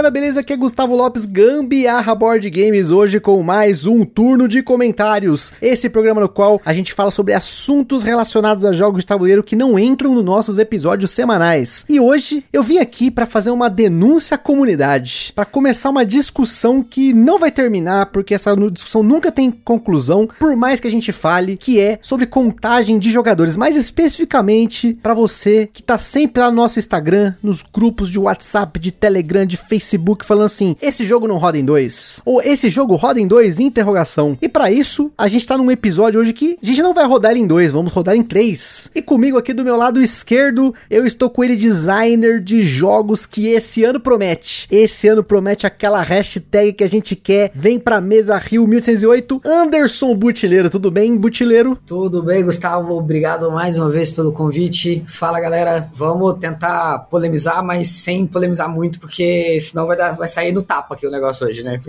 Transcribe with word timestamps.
Galera, 0.00 0.10
beleza? 0.10 0.40
Aqui 0.40 0.54
é 0.54 0.56
Gustavo 0.56 0.96
Lopes, 0.96 1.26
Gambiarra 1.26 2.14
Board 2.14 2.48
Games, 2.48 2.88
hoje 2.88 3.20
com 3.20 3.42
mais 3.42 3.84
um 3.84 4.02
turno 4.02 4.48
de 4.48 4.62
comentários. 4.62 5.52
Esse 5.60 5.90
programa 5.90 6.22
no 6.22 6.28
qual 6.28 6.58
a 6.64 6.72
gente 6.72 6.94
fala 6.94 7.10
sobre 7.10 7.34
assuntos 7.34 8.02
relacionados 8.02 8.64
a 8.64 8.72
jogos 8.72 9.02
de 9.02 9.06
tabuleiro 9.06 9.42
que 9.42 9.54
não 9.54 9.78
entram 9.78 10.14
nos 10.14 10.24
nossos 10.24 10.58
episódios 10.58 11.10
semanais. 11.10 11.84
E 11.86 12.00
hoje 12.00 12.42
eu 12.50 12.62
vim 12.62 12.78
aqui 12.78 13.10
para 13.10 13.26
fazer 13.26 13.50
uma 13.50 13.68
denúncia 13.68 14.36
à 14.36 14.38
comunidade, 14.38 15.32
para 15.34 15.44
começar 15.44 15.90
uma 15.90 16.06
discussão 16.06 16.82
que 16.82 17.12
não 17.12 17.38
vai 17.38 17.50
terminar, 17.50 18.06
porque 18.06 18.32
essa 18.32 18.56
discussão 18.72 19.02
nunca 19.02 19.30
tem 19.30 19.50
conclusão, 19.50 20.26
por 20.38 20.56
mais 20.56 20.80
que 20.80 20.88
a 20.88 20.90
gente 20.90 21.12
fale, 21.12 21.58
que 21.58 21.78
é 21.78 21.98
sobre 22.00 22.24
contagem 22.24 22.98
de 22.98 23.10
jogadores, 23.10 23.54
mais 23.54 23.76
especificamente 23.76 24.98
para 25.02 25.12
você 25.12 25.68
que 25.70 25.82
tá 25.82 25.98
sempre 25.98 26.40
lá 26.40 26.48
no 26.48 26.56
nosso 26.56 26.78
Instagram, 26.78 27.34
nos 27.42 27.62
grupos 27.62 28.08
de 28.08 28.18
WhatsApp, 28.18 28.78
de 28.78 28.90
Telegram, 28.90 29.44
de 29.44 29.58
Facebook 29.58 29.89
falando 30.24 30.46
assim: 30.46 30.76
esse 30.80 31.04
jogo 31.04 31.26
não 31.26 31.38
roda 31.38 31.58
em 31.58 31.64
dois. 31.64 32.20
Ou 32.24 32.42
esse 32.42 32.68
jogo 32.68 32.96
roda 32.96 33.20
em 33.20 33.26
dois? 33.26 33.58
Interrogação. 33.58 34.36
E 34.40 34.48
para 34.48 34.70
isso, 34.70 35.10
a 35.16 35.28
gente 35.28 35.46
tá 35.46 35.56
num 35.56 35.70
episódio 35.70 36.20
hoje 36.20 36.32
que 36.32 36.58
a 36.62 36.66
gente 36.66 36.82
não 36.82 36.94
vai 36.94 37.06
rodar 37.06 37.32
ele 37.32 37.40
em 37.40 37.46
dois, 37.46 37.72
vamos 37.72 37.92
rodar 37.92 38.16
em 38.16 38.22
três. 38.22 38.90
E 38.94 39.02
comigo 39.02 39.38
aqui 39.38 39.52
do 39.52 39.64
meu 39.64 39.76
lado 39.76 40.00
esquerdo, 40.00 40.74
eu 40.88 41.06
estou 41.06 41.30
com 41.30 41.42
ele, 41.42 41.56
designer 41.56 42.40
de 42.40 42.62
jogos 42.62 43.26
que 43.26 43.48
esse 43.48 43.84
ano 43.84 44.00
promete. 44.00 44.66
Esse 44.70 45.08
ano 45.08 45.22
promete 45.22 45.66
aquela 45.66 46.02
hashtag 46.02 46.72
que 46.72 46.84
a 46.84 46.88
gente 46.88 47.14
quer. 47.16 47.50
Vem 47.54 47.78
pra 47.78 48.00
mesa 48.00 48.36
Rio 48.38 48.66
1808. 48.66 49.40
Anderson 49.44 50.14
Butileiro, 50.14 50.70
tudo 50.70 50.90
bem, 50.90 51.16
Butileiro? 51.16 51.78
Tudo 51.86 52.22
bem, 52.22 52.44
Gustavo. 52.44 52.96
Obrigado 52.96 53.50
mais 53.50 53.78
uma 53.78 53.90
vez 53.90 54.10
pelo 54.10 54.32
convite. 54.32 55.04
Fala, 55.06 55.40
galera. 55.40 55.90
Vamos 55.94 56.38
tentar 56.38 57.06
polemizar, 57.10 57.64
mas 57.64 57.88
sem 57.88 58.26
polemizar 58.26 58.68
muito, 58.68 59.00
porque 59.00 59.58
senão 59.60 59.79
vai, 59.86 59.96
dar, 59.96 60.12
vai 60.12 60.28
sair 60.28 60.52
no 60.52 60.62
tapa 60.62 60.94
aqui 60.94 61.06
o 61.06 61.10
negócio 61.10 61.46
hoje, 61.46 61.62
né? 61.62 61.80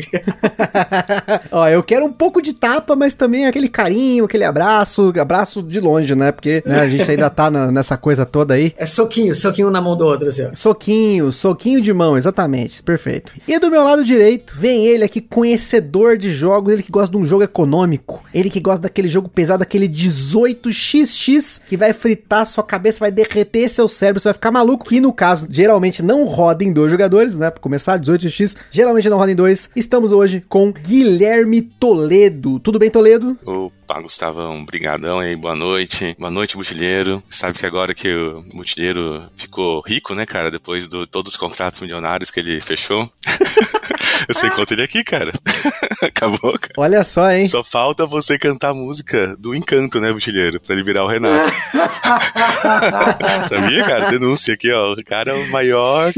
Ó, 1.51 1.67
eu 1.67 1.83
quero 1.83 2.05
um 2.05 2.11
pouco 2.11 2.41
de 2.41 2.53
tapa, 2.53 2.95
mas 2.95 3.13
também 3.13 3.45
aquele 3.45 3.69
carinho, 3.69 4.25
aquele 4.25 4.43
abraço, 4.43 5.13
abraço 5.19 5.61
de 5.63 5.79
longe, 5.79 6.15
né? 6.15 6.31
Porque 6.31 6.63
né, 6.65 6.79
a 6.79 6.89
gente 6.89 7.09
ainda 7.09 7.29
tá 7.29 7.49
na, 7.49 7.71
nessa 7.71 7.97
coisa 7.97 8.25
toda 8.25 8.53
aí. 8.53 8.73
É 8.77 8.85
soquinho, 8.85 9.35
soquinho 9.35 9.69
na 9.69 9.81
mão 9.81 9.97
do 9.97 10.05
outro, 10.05 10.27
assim, 10.27 10.45
ó. 10.45 10.49
Soquinho, 10.53 11.31
soquinho 11.31 11.81
de 11.81 11.93
mão, 11.93 12.17
exatamente. 12.17 12.83
Perfeito. 12.83 13.33
E 13.47 13.59
do 13.59 13.69
meu 13.69 13.83
lado 13.83 14.03
direito, 14.03 14.53
vem 14.57 14.85
ele 14.85 15.03
aqui, 15.03 15.21
conhecedor 15.21 16.17
de 16.17 16.31
jogos, 16.31 16.73
ele 16.73 16.83
que 16.83 16.91
gosta 16.91 17.11
de 17.11 17.17
um 17.17 17.25
jogo 17.25 17.43
econômico, 17.43 18.23
ele 18.33 18.49
que 18.49 18.59
gosta 18.59 18.83
daquele 18.83 19.07
jogo 19.07 19.29
pesado, 19.29 19.63
aquele 19.63 19.87
18xx, 19.87 21.61
que 21.67 21.77
vai 21.77 21.93
fritar 21.93 22.45
sua 22.45 22.63
cabeça, 22.63 22.99
vai 22.99 23.11
derreter 23.11 23.69
seu 23.69 23.87
cérebro, 23.87 24.19
você 24.19 24.29
vai 24.29 24.33
ficar 24.33 24.51
maluco, 24.51 24.87
que 24.87 24.99
no 24.99 25.13
caso, 25.13 25.47
geralmente 25.49 26.03
não 26.03 26.25
roda 26.25 26.63
em 26.63 26.71
dois 26.71 26.91
jogadores, 26.91 27.35
né? 27.35 27.49
Pra 27.49 27.59
começar, 27.71 27.97
18x, 27.97 28.57
geralmente 28.69 29.09
não 29.09 29.17
roda 29.17 29.31
em 29.31 29.35
dois. 29.35 29.69
Estamos 29.77 30.11
hoje 30.11 30.43
com 30.49 30.73
Guilherme 30.73 31.61
Toledo. 31.61 32.59
Tudo 32.59 32.77
bem, 32.77 32.89
Toledo? 32.89 33.37
Opa, 33.45 33.73
Gustavão, 33.99 34.63
brigadão 34.63 35.19
aí, 35.19 35.35
boa 35.35 35.55
noite. 35.55 36.15
Boa 36.19 36.31
noite, 36.31 36.55
Mutilheiro. 36.55 37.21
Sabe 37.29 37.57
que 37.57 37.65
agora 37.65 37.93
que 37.93 38.13
o 38.13 38.45
Mutilheiro 38.53 39.27
ficou 39.35 39.81
rico, 39.81 40.13
né, 40.13 40.25
cara, 40.25 40.51
depois 40.51 40.87
de 40.87 41.07
todos 41.07 41.33
os 41.33 41.37
contratos 41.37 41.79
milionários 41.79 42.29
que 42.29 42.39
ele 42.39 42.61
fechou, 42.61 43.11
eu 44.29 44.35
sei 44.35 44.49
quanto 44.51 44.73
ele 44.73 44.83
aqui, 44.83 45.03
cara. 45.03 45.31
Acabou, 46.01 46.57
cara. 46.57 46.73
Olha 46.77 47.03
só, 47.03 47.31
hein? 47.31 47.45
Só 47.45 47.63
falta 47.63 48.05
você 48.05 48.37
cantar 48.37 48.69
a 48.69 48.73
música 48.73 49.35
do 49.37 49.53
Encanto, 49.53 49.99
né, 49.99 50.11
Mutilheiro, 50.11 50.59
pra 50.59 50.75
ele 50.75 50.83
virar 50.83 51.03
o 51.03 51.07
Renato. 51.07 51.51
Sabia, 53.47 53.83
cara? 53.83 54.09
Denúncia 54.09 54.53
aqui, 54.53 54.71
ó. 54.71 54.93
O 54.93 55.03
cara 55.03 55.31
é 55.31 55.33
o 55.33 55.51
maior 55.51 56.11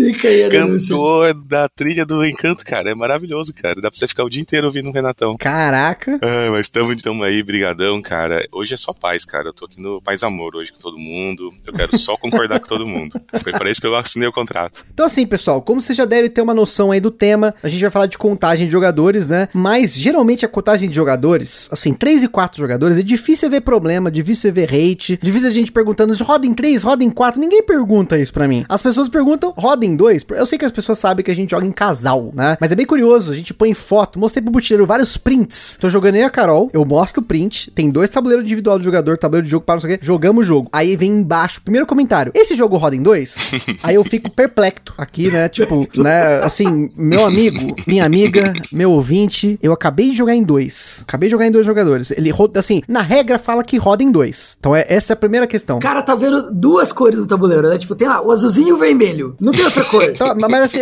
cantor 0.49 1.33
da 1.33 1.67
trilha 1.67 2.05
do 2.05 2.25
Encanto, 2.25 2.65
cara. 2.65 2.89
É 2.89 2.95
maravilhoso, 2.95 3.53
cara. 3.53 3.81
Dá 3.81 3.89
pra 3.89 3.97
você 3.97 4.07
ficar 4.07 4.23
o 4.23 4.29
dia 4.29 4.41
inteiro 4.41 4.67
ouvindo 4.67 4.89
o 4.89 4.93
Renatão. 4.93 5.35
Caraca. 5.37 6.19
Ah, 6.21 6.51
mas 6.51 6.69
tamo, 6.69 6.95
tamo 7.01 7.23
aí, 7.23 7.43
brigadão, 7.63 8.01
cara. 8.01 8.45
Hoje 8.51 8.73
é 8.73 8.77
só 8.77 8.91
paz, 8.91 9.23
cara. 9.23 9.47
Eu 9.47 9.53
tô 9.53 9.65
aqui 9.65 9.81
no 9.81 10.01
Paz 10.01 10.21
Amor 10.21 10.55
hoje 10.55 10.73
com 10.73 10.79
todo 10.79 10.97
mundo. 10.97 11.49
Eu 11.65 11.71
quero 11.71 11.97
só 11.97 12.17
concordar 12.17 12.59
com 12.59 12.67
todo 12.67 12.85
mundo. 12.85 13.19
Foi 13.41 13.53
para 13.53 13.71
isso 13.71 13.79
que 13.79 13.87
eu 13.87 13.95
assinei 13.95 14.27
o 14.27 14.33
contrato. 14.33 14.85
Então 14.93 15.05
assim, 15.05 15.25
pessoal, 15.25 15.61
como 15.61 15.79
vocês 15.79 15.97
já 15.97 16.03
devem 16.03 16.29
ter 16.29 16.41
uma 16.41 16.53
noção 16.53 16.91
aí 16.91 16.99
do 16.99 17.09
tema, 17.09 17.55
a 17.63 17.69
gente 17.69 17.79
vai 17.79 17.89
falar 17.89 18.07
de 18.07 18.17
contagem 18.17 18.65
de 18.65 18.71
jogadores, 18.71 19.27
né? 19.27 19.47
Mas 19.53 19.95
geralmente 19.95 20.45
a 20.45 20.49
contagem 20.49 20.89
de 20.89 20.95
jogadores, 20.95 21.69
assim, 21.71 21.93
3 21.93 22.23
e 22.23 22.27
4 22.27 22.59
jogadores, 22.59 22.99
é 22.99 23.01
difícil 23.01 23.49
ver 23.49 23.61
problema, 23.61 24.11
difícil 24.11 24.51
ver 24.51 24.69
hate, 24.69 25.17
difícil 25.21 25.47
a 25.47 25.53
gente 25.53 25.71
perguntando, 25.71 26.13
roda 26.23 26.45
em 26.45 26.53
3, 26.53 26.83
roda 26.83 27.03
em 27.03 27.09
4, 27.09 27.39
ninguém 27.39 27.63
pergunta 27.63 28.19
isso 28.19 28.33
pra 28.33 28.47
mim. 28.47 28.65
As 28.67 28.81
pessoas 28.81 29.07
perguntam, 29.07 29.53
roda 29.55 29.85
em 29.85 29.95
2, 29.95 30.25
eu 30.31 30.45
sei 30.45 30.57
que 30.57 30.65
as 30.65 30.71
pessoas 30.71 30.99
sabem 30.99 31.23
que 31.23 31.31
a 31.31 31.35
gente 31.35 31.51
joga 31.51 31.65
em 31.65 31.71
casal, 31.71 32.31
né? 32.33 32.57
Mas 32.59 32.71
é 32.71 32.75
bem 32.75 32.85
curioso, 32.85 33.31
a 33.31 33.35
gente 33.35 33.53
põe 33.53 33.73
foto, 33.73 34.19
mostrei 34.19 34.41
pro 34.41 34.51
Butileiro 34.51 34.85
vários 34.85 35.15
prints. 35.15 35.77
Tô 35.79 35.89
jogando 35.89 36.15
aí 36.15 36.23
a 36.23 36.29
Carol, 36.29 36.69
eu 36.73 36.83
mostro 36.83 37.21
o 37.21 37.25
print, 37.25 37.52
tem 37.73 37.89
dois 37.89 38.09
tabuleiros 38.09 38.45
individual 38.45 38.77
do 38.77 38.83
jogador, 38.83 39.17
tabuleiro 39.17 39.45
de 39.45 39.51
jogo 39.51 39.65
para 39.65 39.75
não 39.75 39.81
sei 39.81 39.95
o 39.95 39.97
quê, 39.97 40.05
jogamos 40.05 40.45
o 40.45 40.47
jogo. 40.47 40.69
Aí 40.71 40.95
vem 40.95 41.11
embaixo, 41.11 41.61
primeiro 41.61 41.87
comentário, 41.87 42.31
esse 42.35 42.55
jogo 42.55 42.77
roda 42.77 42.95
em 42.95 43.01
2? 43.01 43.77
aí 43.83 43.95
eu 43.95 44.03
fico 44.03 44.29
perplexo 44.29 44.93
aqui, 44.97 45.29
né? 45.29 45.47
Tipo, 45.49 45.87
né? 45.95 46.41
Assim, 46.43 46.89
meu 46.95 47.25
amigo, 47.25 47.75
minha 47.85 48.05
amiga, 48.05 48.53
meu 48.71 48.91
ouvinte, 48.91 49.59
eu 49.61 49.71
acabei 49.71 50.09
de 50.09 50.17
jogar 50.17 50.35
em 50.35 50.43
dois. 50.43 51.03
Acabei 51.07 51.27
de 51.27 51.31
jogar 51.31 51.47
em 51.47 51.51
dois 51.51 51.65
jogadores. 51.65 52.11
Ele 52.11 52.29
roda, 52.29 52.59
assim, 52.59 52.81
na 52.87 53.01
regra 53.01 53.37
fala 53.37 53.63
que 53.63 53.77
roda 53.77 54.03
em 54.03 54.11
dois. 54.11 54.55
Então 54.59 54.75
é, 54.75 54.85
essa 54.87 55.13
é 55.13 55.15
a 55.15 55.17
primeira 55.17 55.45
questão. 55.45 55.79
Cara, 55.79 56.01
tá 56.01 56.15
vendo 56.15 56.51
duas 56.51 56.91
cores 56.91 57.19
do 57.19 57.27
tabuleiro, 57.27 57.69
né? 57.69 57.77
Tipo, 57.77 57.95
tem 57.95 58.07
lá 58.07 58.21
o 58.21 58.31
azulzinho 58.31 58.69
e 58.69 58.73
o 58.73 58.77
vermelho. 58.77 59.35
Não 59.39 59.51
tem 59.51 59.63
outra 59.63 59.83
cor. 59.85 60.03
Tá, 60.13 60.35
mas 60.35 60.63
assim, 60.63 60.79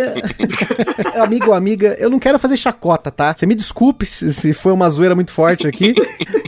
amigo 1.20 1.48
ou 1.48 1.54
amiga, 1.54 1.96
eu 1.98 2.10
não 2.10 2.18
quero 2.18 2.38
fazer 2.38 2.56
chacota, 2.56 3.10
tá? 3.10 3.34
Você 3.34 3.46
me 3.46 3.54
desculpe 3.54 4.06
se, 4.06 4.32
se 4.32 4.52
foi 4.52 4.72
uma 4.72 4.88
zoeira 4.88 5.14
muito 5.14 5.32
forte 5.32 5.66
aqui, 5.66 5.94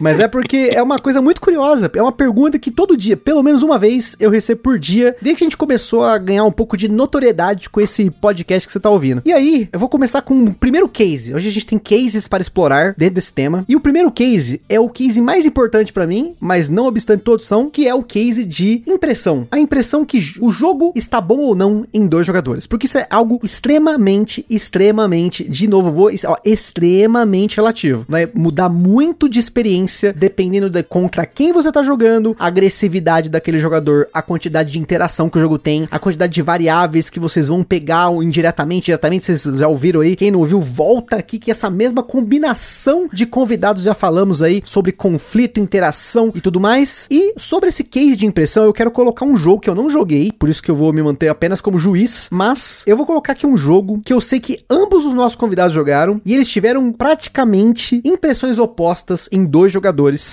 mas 0.00 0.13
é 0.18 0.28
porque 0.28 0.70
é 0.72 0.82
uma 0.82 0.98
coisa 0.98 1.20
muito 1.20 1.40
curiosa. 1.40 1.90
É 1.94 2.02
uma 2.02 2.12
pergunta 2.12 2.58
que 2.58 2.70
todo 2.70 2.96
dia, 2.96 3.16
pelo 3.16 3.42
menos 3.42 3.62
uma 3.62 3.78
vez, 3.78 4.16
eu 4.20 4.30
recebo 4.30 4.62
por 4.62 4.78
dia, 4.78 5.16
desde 5.20 5.38
que 5.38 5.44
a 5.44 5.46
gente 5.46 5.56
começou 5.56 6.04
a 6.04 6.18
ganhar 6.18 6.44
um 6.44 6.52
pouco 6.52 6.76
de 6.76 6.88
notoriedade 6.88 7.70
com 7.70 7.80
esse 7.80 8.10
podcast 8.10 8.66
que 8.66 8.72
você 8.72 8.80
tá 8.80 8.90
ouvindo. 8.90 9.22
E 9.24 9.32
aí, 9.32 9.68
eu 9.72 9.78
vou 9.78 9.88
começar 9.88 10.22
com 10.22 10.44
o 10.44 10.54
primeiro 10.54 10.88
case. 10.88 11.34
Hoje 11.34 11.48
a 11.48 11.52
gente 11.52 11.66
tem 11.66 11.78
cases 11.78 12.28
para 12.28 12.42
explorar 12.42 12.94
dentro 12.96 13.14
desse 13.14 13.32
tema. 13.32 13.64
E 13.68 13.76
o 13.76 13.80
primeiro 13.80 14.10
case 14.10 14.60
é 14.68 14.78
o 14.78 14.88
case 14.88 15.20
mais 15.20 15.46
importante 15.46 15.92
para 15.92 16.06
mim, 16.06 16.34
mas 16.40 16.68
não 16.68 16.86
obstante 16.86 17.22
todos 17.22 17.46
são, 17.46 17.68
que 17.68 17.88
é 17.88 17.94
o 17.94 18.02
case 18.02 18.44
de 18.44 18.82
impressão. 18.86 19.46
A 19.50 19.58
impressão 19.58 20.04
que 20.04 20.18
o 20.40 20.50
jogo 20.50 20.92
está 20.94 21.20
bom 21.20 21.38
ou 21.38 21.54
não 21.54 21.86
em 21.92 22.06
dois 22.06 22.26
jogadores. 22.26 22.66
Porque 22.66 22.86
isso 22.86 22.98
é 22.98 23.06
algo 23.10 23.40
extremamente, 23.42 24.44
extremamente, 24.48 25.48
de 25.48 25.68
novo, 25.68 25.90
vou, 25.90 26.10
ó, 26.26 26.36
extremamente 26.44 27.56
relativo. 27.56 28.04
Vai 28.08 28.28
mudar 28.34 28.68
muito 28.68 29.28
de 29.28 29.38
experiência 29.38 29.93
dependendo 30.14 30.70
de 30.70 30.82
contra 30.82 31.26
quem 31.26 31.52
você 31.52 31.70
tá 31.70 31.82
jogando, 31.82 32.36
a 32.38 32.46
agressividade 32.46 33.28
daquele 33.28 33.58
jogador, 33.58 34.08
a 34.12 34.22
quantidade 34.22 34.72
de 34.72 34.78
interação 34.78 35.28
que 35.28 35.38
o 35.38 35.40
jogo 35.40 35.58
tem, 35.58 35.88
a 35.90 35.98
quantidade 35.98 36.32
de 36.32 36.42
variáveis 36.42 37.10
que 37.10 37.20
vocês 37.20 37.48
vão 37.48 37.62
pegar 37.62 38.12
indiretamente, 38.12 38.86
diretamente, 38.86 39.24
vocês 39.24 39.42
já 39.42 39.68
ouviram 39.68 40.00
aí. 40.00 40.16
Quem 40.16 40.30
não 40.30 40.40
ouviu, 40.40 40.60
volta 40.60 41.16
aqui 41.16 41.38
que 41.38 41.50
essa 41.50 41.70
mesma 41.70 42.02
combinação 42.02 43.08
de 43.12 43.26
convidados 43.26 43.82
já 43.82 43.94
falamos 43.94 44.42
aí 44.42 44.62
sobre 44.64 44.92
conflito, 44.92 45.60
interação 45.60 46.32
e 46.34 46.40
tudo 46.40 46.60
mais. 46.60 47.06
E 47.10 47.34
sobre 47.36 47.68
esse 47.68 47.84
case 47.84 48.16
de 48.16 48.26
impressão, 48.26 48.64
eu 48.64 48.72
quero 48.72 48.90
colocar 48.90 49.24
um 49.24 49.36
jogo 49.36 49.60
que 49.60 49.70
eu 49.70 49.74
não 49.74 49.88
joguei, 49.88 50.30
por 50.32 50.48
isso 50.48 50.62
que 50.62 50.70
eu 50.70 50.76
vou 50.76 50.92
me 50.92 51.02
manter 51.02 51.28
apenas 51.28 51.60
como 51.60 51.78
juiz, 51.78 52.28
mas 52.30 52.82
eu 52.86 52.96
vou 52.96 53.06
colocar 53.06 53.32
aqui 53.32 53.46
um 53.46 53.56
jogo 53.56 54.00
que 54.04 54.12
eu 54.12 54.20
sei 54.20 54.40
que 54.40 54.60
ambos 54.68 55.04
os 55.04 55.14
nossos 55.14 55.36
convidados 55.36 55.74
jogaram 55.74 56.20
e 56.24 56.34
eles 56.34 56.48
tiveram 56.48 56.90
praticamente 56.92 58.00
impressões 58.04 58.58
opostas 58.58 59.28
em 59.30 59.44
dois 59.44 59.72
jogadores, 59.72 59.83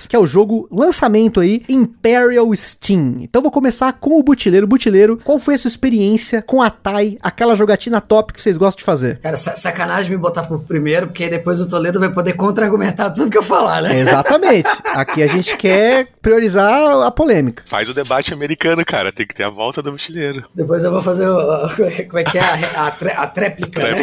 que 0.08 0.16
é 0.16 0.18
o 0.18 0.26
jogo 0.26 0.68
lançamento 0.70 1.40
aí 1.40 1.62
Imperial 1.68 2.52
Steam. 2.54 3.18
Então 3.20 3.40
eu 3.40 3.42
vou 3.42 3.52
começar 3.52 3.92
com 3.94 4.18
o 4.18 4.22
Butileiro. 4.22 4.66
Butileiro, 4.66 5.18
qual 5.22 5.38
foi 5.38 5.54
a 5.54 5.58
sua 5.58 5.68
experiência 5.68 6.42
com 6.42 6.62
a 6.62 6.70
Tai, 6.70 7.18
aquela 7.22 7.54
jogatina 7.54 8.00
top 8.00 8.32
que 8.32 8.40
vocês 8.40 8.56
gostam 8.56 8.78
de 8.80 8.84
fazer? 8.84 9.18
Cara, 9.18 9.36
sacanagem 9.36 10.10
me 10.10 10.16
botar 10.16 10.44
por 10.44 10.60
primeiro, 10.60 11.08
porque 11.08 11.28
depois 11.28 11.60
o 11.60 11.66
Toledo 11.66 12.00
vai 12.00 12.12
poder 12.12 12.34
contra-argumentar 12.34 13.10
tudo 13.10 13.30
que 13.30 13.38
eu 13.38 13.42
falar, 13.42 13.82
né? 13.82 13.98
Exatamente. 13.98 14.68
Aqui 14.84 15.22
a 15.22 15.26
gente 15.26 15.56
quer 15.56 16.06
priorizar 16.20 17.02
a 17.02 17.10
polêmica. 17.10 17.62
Faz 17.66 17.88
o 17.88 17.94
debate 17.94 18.32
americano, 18.32 18.84
cara. 18.84 19.12
Tem 19.12 19.26
que 19.26 19.34
ter 19.34 19.44
a 19.44 19.50
volta 19.50 19.82
do 19.82 19.92
mochileiro. 19.92 20.44
Depois 20.54 20.84
eu 20.84 20.90
vou 20.90 21.02
fazer 21.02 21.28
o. 21.28 21.68
Como 22.08 22.18
é 22.18 22.24
que 22.24 22.38
é? 22.38 22.42
A, 22.42 22.86
a, 22.86 23.22
a 23.22 23.26
tréplica, 23.26 23.82
né? 23.82 24.02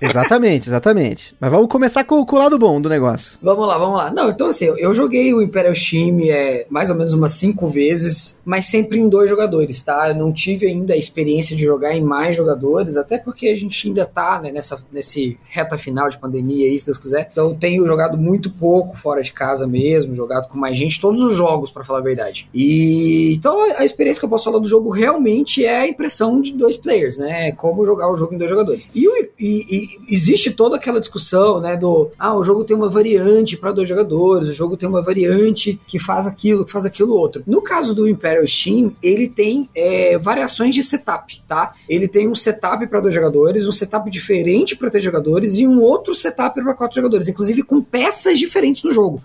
exatamente, 0.00 0.68
exatamente. 0.68 1.34
Mas 1.40 1.50
vamos 1.50 1.68
começar 1.68 2.04
com, 2.04 2.24
com, 2.24 2.36
o 2.36 2.38
lado 2.38 2.58
bom 2.58 2.80
do 2.80 2.88
negócio. 2.88 3.38
Vamos 3.42 3.66
lá, 3.66 3.78
vamos 3.78 3.96
lá. 3.96 4.10
Não, 4.10 4.30
então 4.30 4.48
assim, 4.48 4.73
eu, 4.74 4.78
eu 4.78 4.94
joguei 4.94 5.32
o 5.32 5.42
Imperial 5.42 5.74
Steam 5.74 6.20
é, 6.24 6.66
mais 6.68 6.90
ou 6.90 6.96
menos 6.96 7.14
umas 7.14 7.32
cinco 7.32 7.66
vezes, 7.66 8.40
mas 8.44 8.66
sempre 8.66 8.98
em 8.98 9.08
dois 9.08 9.28
jogadores, 9.28 9.82
tá? 9.82 10.08
Eu 10.08 10.14
não 10.14 10.32
tive 10.32 10.66
ainda 10.66 10.94
a 10.94 10.96
experiência 10.96 11.56
de 11.56 11.64
jogar 11.64 11.94
em 11.94 12.02
mais 12.02 12.36
jogadores, 12.36 12.96
até 12.96 13.18
porque 13.18 13.48
a 13.48 13.56
gente 13.56 13.88
ainda 13.88 14.04
tá 14.04 14.40
né, 14.40 14.50
nessa 14.50 14.82
nesse 14.92 15.38
reta 15.48 15.76
final 15.76 16.08
de 16.08 16.18
pandemia 16.18 16.66
aí, 16.66 16.78
se 16.78 16.86
Deus 16.86 16.98
quiser. 16.98 17.28
Então 17.30 17.50
eu 17.50 17.54
tenho 17.54 17.86
jogado 17.86 18.16
muito 18.16 18.50
pouco 18.50 18.96
fora 18.96 19.22
de 19.22 19.32
casa 19.32 19.66
mesmo, 19.66 20.14
jogado 20.14 20.48
com 20.48 20.58
mais 20.58 20.76
gente, 20.76 21.00
todos 21.00 21.22
os 21.22 21.34
jogos, 21.34 21.70
para 21.70 21.84
falar 21.84 22.00
a 22.00 22.02
verdade. 22.02 22.48
E 22.52 23.34
então 23.34 23.60
a 23.76 23.84
experiência 23.84 24.20
que 24.20 24.24
eu 24.24 24.30
posso 24.30 24.44
falar 24.44 24.58
do 24.58 24.68
jogo 24.68 24.90
realmente 24.90 25.64
é 25.64 25.80
a 25.80 25.88
impressão 25.88 26.40
de 26.40 26.52
dois 26.52 26.76
players, 26.76 27.18
né? 27.18 27.52
Como 27.52 27.84
jogar 27.84 28.10
o 28.10 28.16
jogo 28.16 28.34
em 28.34 28.38
dois 28.38 28.50
jogadores. 28.50 28.90
E, 28.94 29.06
e, 29.38 29.66
e 29.70 30.14
existe 30.14 30.50
toda 30.50 30.76
aquela 30.76 31.00
discussão, 31.00 31.60
né? 31.60 31.76
Do 31.76 32.10
ah, 32.18 32.34
o 32.34 32.42
jogo 32.42 32.64
tem 32.64 32.76
uma 32.76 32.88
variante 32.88 33.56
para 33.56 33.72
dois 33.72 33.88
jogadores, 33.88 34.48
o 34.48 34.52
jogo 34.52 34.63
tem 34.76 34.88
uma 34.88 35.02
variante 35.02 35.80
que 35.86 35.98
faz 35.98 36.26
aquilo, 36.26 36.64
que 36.64 36.72
faz 36.72 36.84
aquilo 36.86 37.14
outro. 37.14 37.42
No 37.46 37.62
caso 37.62 37.94
do 37.94 38.08
Imperial 38.08 38.46
Steam, 38.46 38.92
ele 39.02 39.28
tem 39.28 39.68
é, 39.74 40.18
variações 40.18 40.74
de 40.74 40.82
setup, 40.82 41.42
tá? 41.46 41.74
Ele 41.88 42.08
tem 42.08 42.28
um 42.28 42.34
setup 42.34 42.86
para 42.86 43.00
dois 43.00 43.14
jogadores, 43.14 43.66
um 43.66 43.72
setup 43.72 44.10
diferente 44.10 44.76
para 44.76 44.90
três 44.90 45.04
jogadores 45.04 45.58
e 45.58 45.66
um 45.66 45.80
outro 45.80 46.14
setup 46.14 46.62
para 46.62 46.74
quatro 46.74 46.96
jogadores, 46.96 47.28
inclusive 47.28 47.62
com 47.62 47.82
peças 47.82 48.38
diferentes 48.38 48.82
no 48.82 48.90
jogo. 48.90 49.22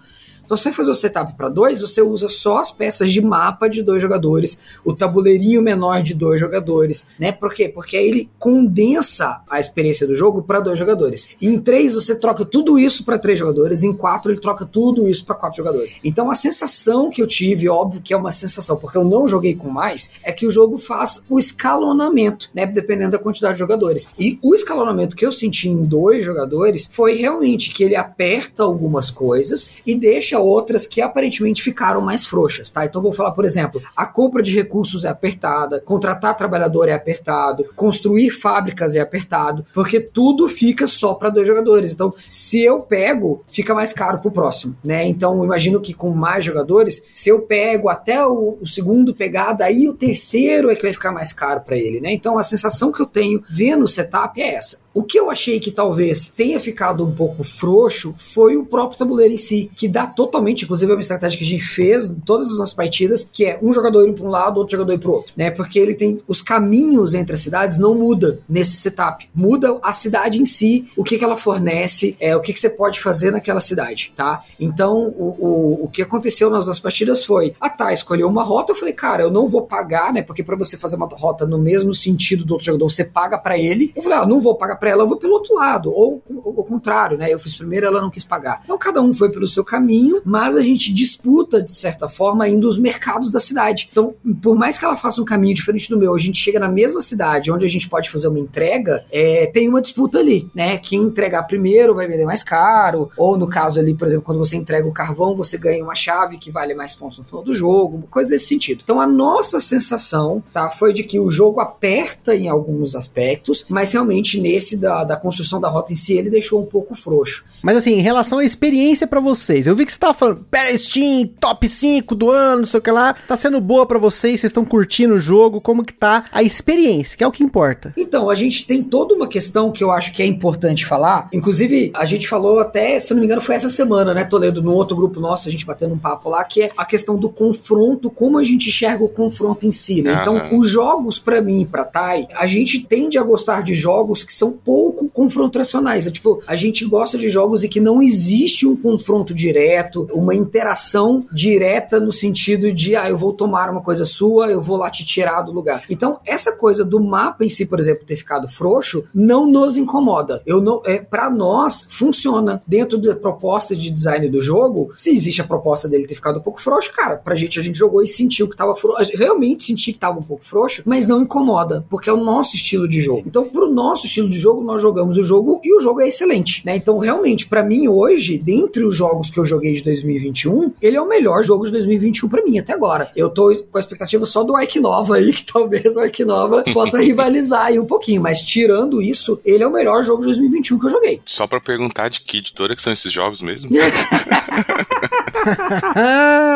Então, 0.50 0.57
se 0.57 0.63
você 0.63 0.72
fazer 0.72 0.90
o 0.90 0.96
setup 0.96 1.34
para 1.38 1.48
dois, 1.48 1.81
você 1.81 2.01
usa 2.01 2.28
só 2.28 2.57
as 2.57 2.72
peças 2.72 3.12
de 3.12 3.22
mapa 3.22 3.69
de 3.69 3.84
dois 3.84 4.01
jogadores, 4.01 4.60
o 4.84 4.96
tabuleirinho 4.96 5.62
menor 5.62 6.01
de 6.01 6.16
dois 6.16 6.40
jogadores, 6.40 7.06
né? 7.19 7.31
Por 7.31 7.54
quê? 7.54 7.69
Porque 7.69 7.96
aí 7.96 8.07
ele 8.07 8.30
condensa 8.40 9.42
a 9.48 9.60
experiência 9.60 10.07
do 10.07 10.16
jogo 10.16 10.42
para 10.42 10.60
dois 10.60 10.80
jogadores. 10.80 11.30
Em 11.40 11.60
três, 11.60 11.94
você 11.94 12.16
troca 12.16 12.44
tudo 12.44 12.80
isso 12.80 13.06
para 13.06 13.19
três 13.19 13.38
jogadores, 13.38 13.84
em 13.84 13.94
quatro, 13.94 14.31
ele 14.31 14.42
troca 14.42 14.66
tudo 14.66 15.07
isso 15.07 15.24
para 15.24 15.36
quatro 15.36 15.57
jogadores. 15.57 16.00
Então, 16.04 16.31
a 16.31 16.36
sensação 16.36 17.12
que 17.12 17.22
eu 17.22 17.28
tive, 17.28 17.69
óbvio 17.69 18.02
que 18.02 18.12
é 18.12 18.18
uma 18.18 18.31
sensação, 18.31 18.75
porque 18.75 18.98
eu 18.98 19.04
não 19.04 19.28
joguei 19.28 19.54
com 19.54 19.69
mais, 19.69 20.10
é 20.24 20.31
que 20.31 20.48
o 20.48 20.52
jogo 20.52 20.80
faz 20.80 21.24
o 21.30 21.38
escalonamento, 21.38 22.50
né? 22.56 22.66
Dependendo 22.66 23.12
da 23.12 23.19
quantidade 23.19 23.54
de 23.54 23.60
jogadores. 23.60 24.10
E 24.18 24.40
o 24.42 24.56
escalonamento 24.56 25.16
que 25.16 25.28
eu 25.28 25.31
senti 25.31 25.69
em 25.69 25.84
dois 25.84 26.25
jogadores 26.25 26.90
foi 26.92 27.13
realmente 27.13 27.72
que 27.72 27.84
ele 27.84 27.95
aperta 27.95 28.63
algumas 28.63 29.12
coisas 29.12 29.75
e 29.86 29.94
deixa 29.94 30.38
outras 30.39 30.88
que 30.88 31.01
aparentemente 31.01 31.62
ficaram 31.62 32.01
mais 32.01 32.25
frouxas, 32.25 32.71
tá? 32.71 32.86
Então 32.86 33.01
vou 33.01 33.13
falar, 33.13 33.31
por 33.31 33.45
exemplo, 33.45 33.81
a 33.95 34.06
compra 34.06 34.41
de 34.41 34.56
recursos 34.56 35.06
é 35.06 35.09
apertada, 35.09 35.81
contratar 35.81 36.36
trabalhador 36.36 36.89
é 36.89 36.94
apertado, 36.94 37.65
construir 37.75 38.30
fábricas 38.30 38.95
é 38.95 39.00
apertado, 39.00 39.65
porque 39.74 40.00
tudo 40.00 40.47
fica 40.47 40.88
só 40.88 41.13
para 41.13 41.30
dois 41.30 41.47
jogadores. 41.47 41.94
Então, 41.94 42.13
se 42.27 42.62
eu 42.62 42.81
pego, 42.81 43.44
fica 43.47 43.74
mais 43.74 43.94
caro 43.94 44.19
pro 44.19 44.31
próximo, 44.31 44.75
né? 44.83 45.06
Então, 45.07 45.44
imagino 45.44 45.81
que 45.81 45.94
com 45.94 46.12
mais 46.12 46.45
jogadores, 46.45 47.06
se 47.09 47.30
eu 47.30 47.42
pego 47.42 47.89
até 47.89 48.25
o, 48.25 48.57
o 48.62 48.68
segundo 48.68 49.13
pegar, 49.13 49.53
daí 49.53 49.88
o 49.88 49.94
terceiro 49.94 50.69
é 50.69 50.75
que 50.75 50.81
vai 50.81 50.94
ficar 50.94 51.12
mais 51.12 51.33
caro 51.33 51.62
para 51.62 51.77
ele, 51.77 52.00
né? 52.00 52.12
Então, 52.12 52.38
a 52.38 52.44
sensação 52.44 52.92
que 52.92 53.01
eu 53.01 53.06
tenho 53.06 53.44
vendo 53.50 53.83
o 53.83 53.88
setup 53.88 54.39
é 54.42 54.56
essa. 54.56 54.88
O 55.00 55.04
que 55.04 55.18
eu 55.18 55.31
achei 55.31 55.62
que 55.62 55.72
talvez 55.72 56.28
tenha 56.28 56.60
ficado 56.60 57.06
um 57.06 57.12
pouco 57.13 57.42
frouxo 57.42 58.13
foi 58.18 58.57
o 58.57 58.66
próprio 58.66 59.00
tabuleiro 59.00 59.34
em 59.34 59.38
si, 59.38 59.72
que 59.78 59.88
dá 59.88 60.06
totalmente, 60.06 60.66
inclusive 60.66 60.92
é 60.92 60.96
uma 60.96 61.00
estratégia 61.00 61.38
que 61.38 61.46
a 61.46 61.48
gente 61.48 61.63
fez 61.63 62.07
em 62.10 62.16
todas 62.16 62.51
as 62.51 62.57
nossas 62.57 62.74
partidas, 62.74 63.24
que 63.24 63.46
é 63.46 63.57
um 63.62 63.72
jogador 63.72 64.06
indo 64.06 64.16
para 64.16 64.25
um 64.25 64.30
lado, 64.30 64.57
outro 64.57 64.74
jogador 64.74 64.92
ir 64.92 65.00
para 65.00 65.10
outro, 65.10 65.31
né? 65.38 65.51
Porque 65.51 65.80
ele 65.80 65.96
tem 65.96 66.22
os 66.28 66.42
caminhos 66.42 67.13
entre 67.13 67.34
as 67.34 67.40
cidades 67.40 67.80
não 67.80 67.96
muda 67.96 68.42
nesse 68.50 68.75
setup, 68.75 69.30
muda 69.34 69.80
a 69.81 69.94
cidade 69.94 70.42
em 70.42 70.46
si, 70.46 70.90
o 70.98 71.04
que, 71.06 71.18
que 71.18 71.24
ela 71.24 71.38
fornece, 71.38 72.18
é 72.19 72.36
o 72.36 72.42
que, 72.42 72.52
que 72.52 72.60
você 72.60 72.69
pode 72.69 73.00
fazer 73.00 73.31
naquela 73.31 73.62
cidade, 73.62 74.12
tá? 74.18 74.44
Então 74.60 74.98
o, 75.18 75.36
o, 75.40 75.86
o 75.86 75.88
que 75.88 76.02
aconteceu 76.02 76.50
nas 76.50 76.68
nossas 76.68 76.81
partidas 76.81 77.24
foi 77.24 77.54
a 77.57 77.69
Tá 77.69 77.94
escolheu 77.94 78.28
uma 78.28 78.44
rota, 78.44 78.74
eu 78.74 78.75
falei, 78.75 78.94
cara, 78.94 79.24
eu 79.24 79.31
não 79.31 79.48
vou 79.48 79.62
pagar, 79.62 80.12
né? 80.12 80.22
Porque 80.22 80.44
para 80.44 80.57
você 80.57 80.75
fazer 80.75 80.98
uma 80.98 81.07
rota 81.07 81.48
no 81.48 81.57
mesmo 81.57 81.94
sentido 81.94 82.44
do 82.44 82.52
outro 82.52 82.66
jogador, 82.66 82.90
você 82.90 83.06
paga 83.06 83.38
para 83.38 83.57
ele. 83.57 83.94
Eu 83.95 84.04
falei, 84.04 84.18
ah, 84.18 84.25
não 84.25 84.42
vou 84.42 84.56
pagar 84.56 84.75
para 84.75 84.88
ela, 84.89 85.03
eu 85.03 85.07
vou 85.07 85.18
pelo 85.18 85.33
outro 85.33 85.56
lado. 85.56 85.91
Ou 85.91 86.21
o 86.27 86.63
contrário, 86.63 87.18
né? 87.18 87.31
Eu 87.31 87.39
fiz 87.39 87.56
primeiro, 87.56 87.86
ela 87.86 88.01
não 88.01 88.09
quis 88.09 88.24
pagar. 88.24 88.62
Então 88.63 88.77
cada 88.77 89.01
um 89.01 89.13
foi 89.13 89.30
pelo 89.30 89.47
seu 89.47 89.63
caminho, 89.63 90.21
mas 90.25 90.56
a 90.56 90.62
gente 90.62 90.94
disputa, 90.94 91.62
de 91.62 91.71
certa 91.71 92.07
forma, 92.09 92.44
ainda 92.44 92.68
os 92.68 92.77
mercados 92.77 93.31
da 93.31 93.39
cidade. 93.39 93.89
Então, 93.91 94.13
por 94.41 94.56
mais 94.56 94.77
que 94.77 94.86
ela 94.86 94.97
faça 94.97 95.21
um 95.21 95.25
caminho 95.25 95.56
diferente 95.56 95.89
do 95.89 95.97
meu, 95.97 96.15
a 96.15 96.19
gente 96.19 96.38
chega 96.38 96.59
na 96.59 96.69
mesma 96.69 97.01
cidade 97.01 97.51
onde 97.51 97.65
a 97.65 97.69
gente 97.69 97.89
pode 97.89 98.09
fazer 98.09 98.27
uma 98.27 98.39
entrega, 98.39 99.06
é, 99.12 99.45
tem 99.47 99.68
uma 99.68 99.81
disputa 99.81 100.19
ali, 100.19 100.50
né? 100.53 100.77
Quem 100.77 101.01
entregar 101.01 101.44
primeiro 101.44 101.95
vai 101.95 102.07
vender 102.07 102.25
mais 102.25 102.44
caro, 102.44 103.09
ou 103.18 103.38
no 103.38 103.47
caso 103.47 103.80
ali, 103.80 103.94
por 103.94 104.07
exemplo, 104.07 104.25
quando 104.25 104.38
você 104.38 104.56
entrega 104.56 104.88
o 104.88 104.94
carvão, 104.94 105.35
você 105.35 105.57
ganha 105.57 105.83
uma 105.83 105.95
chave 105.95 106.38
que 106.38 106.51
vale 106.51 106.74
mais 106.74 106.94
pontos 106.94 107.19
no 107.19 107.24
final 107.24 107.44
do 107.44 107.53
jogo, 107.53 108.07
coisa 108.09 108.31
desse 108.31 108.47
sentido. 108.47 108.81
Então 108.83 109.00
a 109.00 109.07
nossa 109.07 109.59
sensação, 109.59 110.44
tá, 110.53 110.69
foi 110.69 110.94
de 110.94 111.03
que 111.03 111.19
o 111.19 111.30
jogo 111.30 111.59
aperta 111.59 112.35
em 112.35 112.47
alguns 112.47 112.95
aspectos, 112.95 113.65
mas 113.69 113.92
realmente 113.92 114.39
nesse 114.39 114.69
da, 114.77 115.04
da 115.04 115.16
construção 115.16 115.60
da 115.60 115.69
rota 115.69 115.94
em 115.94 115.95
si, 115.95 116.13
ele 116.13 116.30
deixou 116.30 116.62
um 116.62 116.66
pouco 116.66 116.95
frouxo. 116.95 117.44
Mas 117.62 117.77
assim, 117.77 117.94
em 117.94 118.01
relação 118.01 118.39
à 118.39 118.44
experiência 118.44 119.06
para 119.06 119.19
vocês, 119.19 119.68
eu 119.68 119.75
vi 119.75 119.86
que 119.86 119.92
você 119.92 120.00
tava 120.00 120.13
falando, 120.13 120.45
pera 120.50 120.75
Steam, 120.77 121.27
top 121.39 121.68
5 121.68 122.16
do 122.16 122.30
ano, 122.30 122.60
não 122.60 122.66
sei 122.66 122.80
o 122.80 122.83
que 122.83 122.92
lá, 122.92 123.13
tá 123.13 123.36
sendo 123.36 123.60
boa 123.60 123.86
para 123.86 124.00
vocês, 124.00 124.39
vocês 124.39 124.50
estão 124.50 124.63
curtindo 124.63 125.16
o 125.16 125.19
jogo, 125.19 125.60
como 125.60 125.83
que 125.83 125.94
tá 125.94 126.25
a 126.31 126.42
experiência, 126.42 127.18
que 127.18 127.24
é 127.24 127.27
o 127.27 127.31
que 127.31 127.44
importa. 127.44 127.94
Então, 127.98 128.30
a 128.30 128.36
gente 128.36 128.66
tem 128.66 128.81
toda 128.81 129.13
uma 129.13 129.27
questão 129.27 129.71
que 129.71 129.83
eu 129.83 129.92
acho 129.92 130.13
que 130.13 130.24
é 130.24 130.25
importante 130.25 130.86
falar, 130.86 131.27
inclusive 131.33 131.92
a 131.94 132.06
gente 132.06 132.27
falou 132.27 132.60
até, 132.60 133.00
se 133.00 133.12
eu 133.12 133.16
não 133.16 133.21
me 133.21 133.25
engano, 133.25 133.42
foi 133.42 133.56
essa 133.56 133.69
semana, 133.69 134.13
né, 134.13 134.24
Toledo, 134.24 134.62
no 134.62 134.74
outro 134.74 134.95
grupo 134.95 135.19
nosso, 135.19 135.48
a 135.48 135.51
gente 135.51 135.66
batendo 135.66 135.94
um 135.94 136.00
papo 136.00 136.30
lá, 136.30 136.44
que 136.44 136.63
é 136.63 136.71
a 136.77 136.86
questão 136.86 137.18
do 137.18 137.30
confronto, 137.30 138.10
como 138.10 138.38
a 138.38 138.44
gente 138.44 138.69
enxerga 138.69 139.04
o 139.04 139.10
confronto 139.10 139.68
em 139.68 139.71
si, 139.71 140.01
né? 140.01 140.19
Então, 140.21 140.57
os 140.57 140.69
jogos 140.69 141.19
para 141.19 141.42
mim 141.42 141.62
e 141.62 141.66
pra 141.66 141.83
Tai, 141.83 142.27
a 142.36 142.48
gente 142.48 142.80
tende 142.80 143.18
a 143.18 143.24
gostar 143.24 143.62
de 143.62 143.75
jogos 143.75 144.24
que 144.24 144.33
são 144.33 144.51
pouco 144.63 145.09
confrontacionais. 145.09 146.07
É, 146.07 146.11
tipo, 146.11 146.41
a 146.47 146.56
gente 146.56 146.85
gosta 146.85 147.17
de 147.17 147.29
jogos 147.29 147.63
em 147.63 147.69
que 147.69 147.79
não 147.79 148.01
existe 148.01 148.67
um 148.67 148.75
confronto 148.75 149.33
direto, 149.33 150.07
uma 150.13 150.35
interação 150.35 151.25
direta 151.31 152.00
no 152.00 152.11
sentido 152.11 152.73
de, 152.73 152.95
ah, 152.95 153.09
eu 153.09 153.17
vou 153.17 153.33
tomar 153.33 153.69
uma 153.69 153.81
coisa 153.81 154.06
sua, 154.06 154.47
eu 154.47 154.61
vou 154.61 154.77
lá 154.77 154.89
te 154.89 155.06
tirar 155.06 155.41
do 155.41 155.51
lugar. 155.51 155.83
Então, 155.89 156.19
essa 156.25 156.51
coisa 156.51 156.83
do 156.83 157.00
mapa 157.00 157.45
em 157.45 157.50
si, 157.50 157.65
por 157.65 157.79
exemplo, 157.79 158.06
ter 158.06 158.15
ficado 158.15 158.47
frouxo, 158.47 159.03
não 159.13 159.45
nos 159.45 159.77
incomoda. 159.77 160.41
Eu 160.45 160.61
não, 160.61 160.81
é, 160.85 161.00
para 161.00 161.29
nós, 161.29 161.88
funciona 161.89 162.61
dentro 162.65 162.97
da 162.97 163.15
proposta 163.15 163.75
de 163.75 163.89
design 163.89 164.29
do 164.29 164.41
jogo. 164.41 164.91
Se 164.95 165.11
existe 165.11 165.41
a 165.41 165.45
proposta 165.45 165.88
dele 165.88 166.07
ter 166.07 166.15
ficado 166.15 166.39
um 166.39 166.41
pouco 166.41 166.61
frouxo, 166.61 166.91
cara, 166.94 167.17
pra 167.17 167.35
gente 167.35 167.59
a 167.59 167.63
gente 167.63 167.77
jogou 167.77 168.01
e 168.01 168.07
sentiu 168.07 168.47
que 168.50 168.56
tava 168.56 168.75
frouxo. 168.75 169.11
Realmente 169.15 169.63
senti 169.63 169.94
que 169.94 170.00
tava 170.00 170.19
um 170.19 170.23
pouco 170.23 170.45
frouxo, 170.45 170.81
mas 170.85 171.07
não 171.07 171.21
incomoda, 171.21 171.85
porque 171.89 172.09
é 172.09 172.13
o 172.13 172.23
nosso 172.23 172.56
estilo 172.56 172.88
de 172.88 173.01
jogo. 173.01 173.23
Então, 173.25 173.47
pro 173.47 173.71
nosso 173.71 174.06
estilo 174.06 174.29
de 174.29 174.39
jogo, 174.39 174.49
nós 174.56 174.81
jogamos 174.81 175.18
o 175.18 175.23
jogo 175.23 175.59
e 175.64 175.76
o 175.76 175.80
jogo 175.80 176.02
é 176.02 176.07
excelente, 176.07 176.66
né? 176.66 176.76
Então, 176.76 176.97
realmente, 176.97 177.47
para 177.47 177.64
mim 177.64 177.88
hoje, 177.88 178.38
dentre 178.38 178.83
os 178.83 178.95
jogos 178.95 179.30
que 179.30 179.40
eu 179.40 179.45
joguei 179.45 179.73
de 179.73 179.83
2021, 179.83 180.73
ele 180.81 180.97
é 180.97 181.02
o 181.02 181.07
melhor 181.07 181.44
jogo 181.44 181.66
de 181.66 181.71
2021 181.71 182.30
para 182.30 182.44
mim 182.44 182.57
até 182.57 182.73
agora. 182.73 183.12
Eu 183.16 183.30
tô 183.30 183.54
com 183.71 183.78
a 183.78 183.80
expectativa 183.80 184.26
só 184.26 184.44
do 184.44 184.56
Ark 184.56 184.80
Nova 184.80 185.16
aí, 185.16 185.31
que 185.33 185.45
talvez 185.45 185.95
o 185.95 186.00
Ark 186.00 186.23
Nova 186.26 186.64
possa 186.73 187.00
rivalizar 187.00 187.66
aí 187.66 187.80
um 187.80 187.85
pouquinho, 187.85 188.21
mas 188.21 188.42
tirando 188.42 189.02
isso, 189.02 189.40
ele 189.45 189.64
é 189.64 189.68
o 189.68 189.71
melhor 189.71 190.04
jogo 190.04 190.21
de 190.21 190.28
2021 190.28 190.80
que 190.80 190.85
eu 190.85 190.90
joguei. 190.90 191.21
Só 191.26 191.47
para 191.47 191.59
perguntar 191.59 192.09
de 192.09 192.21
que 192.21 192.38
editora 192.38 192.76
que 192.76 192.81
são 192.81 192.94
esses 192.94 193.12
jogos 193.12 193.42
mesmo? 193.42 193.69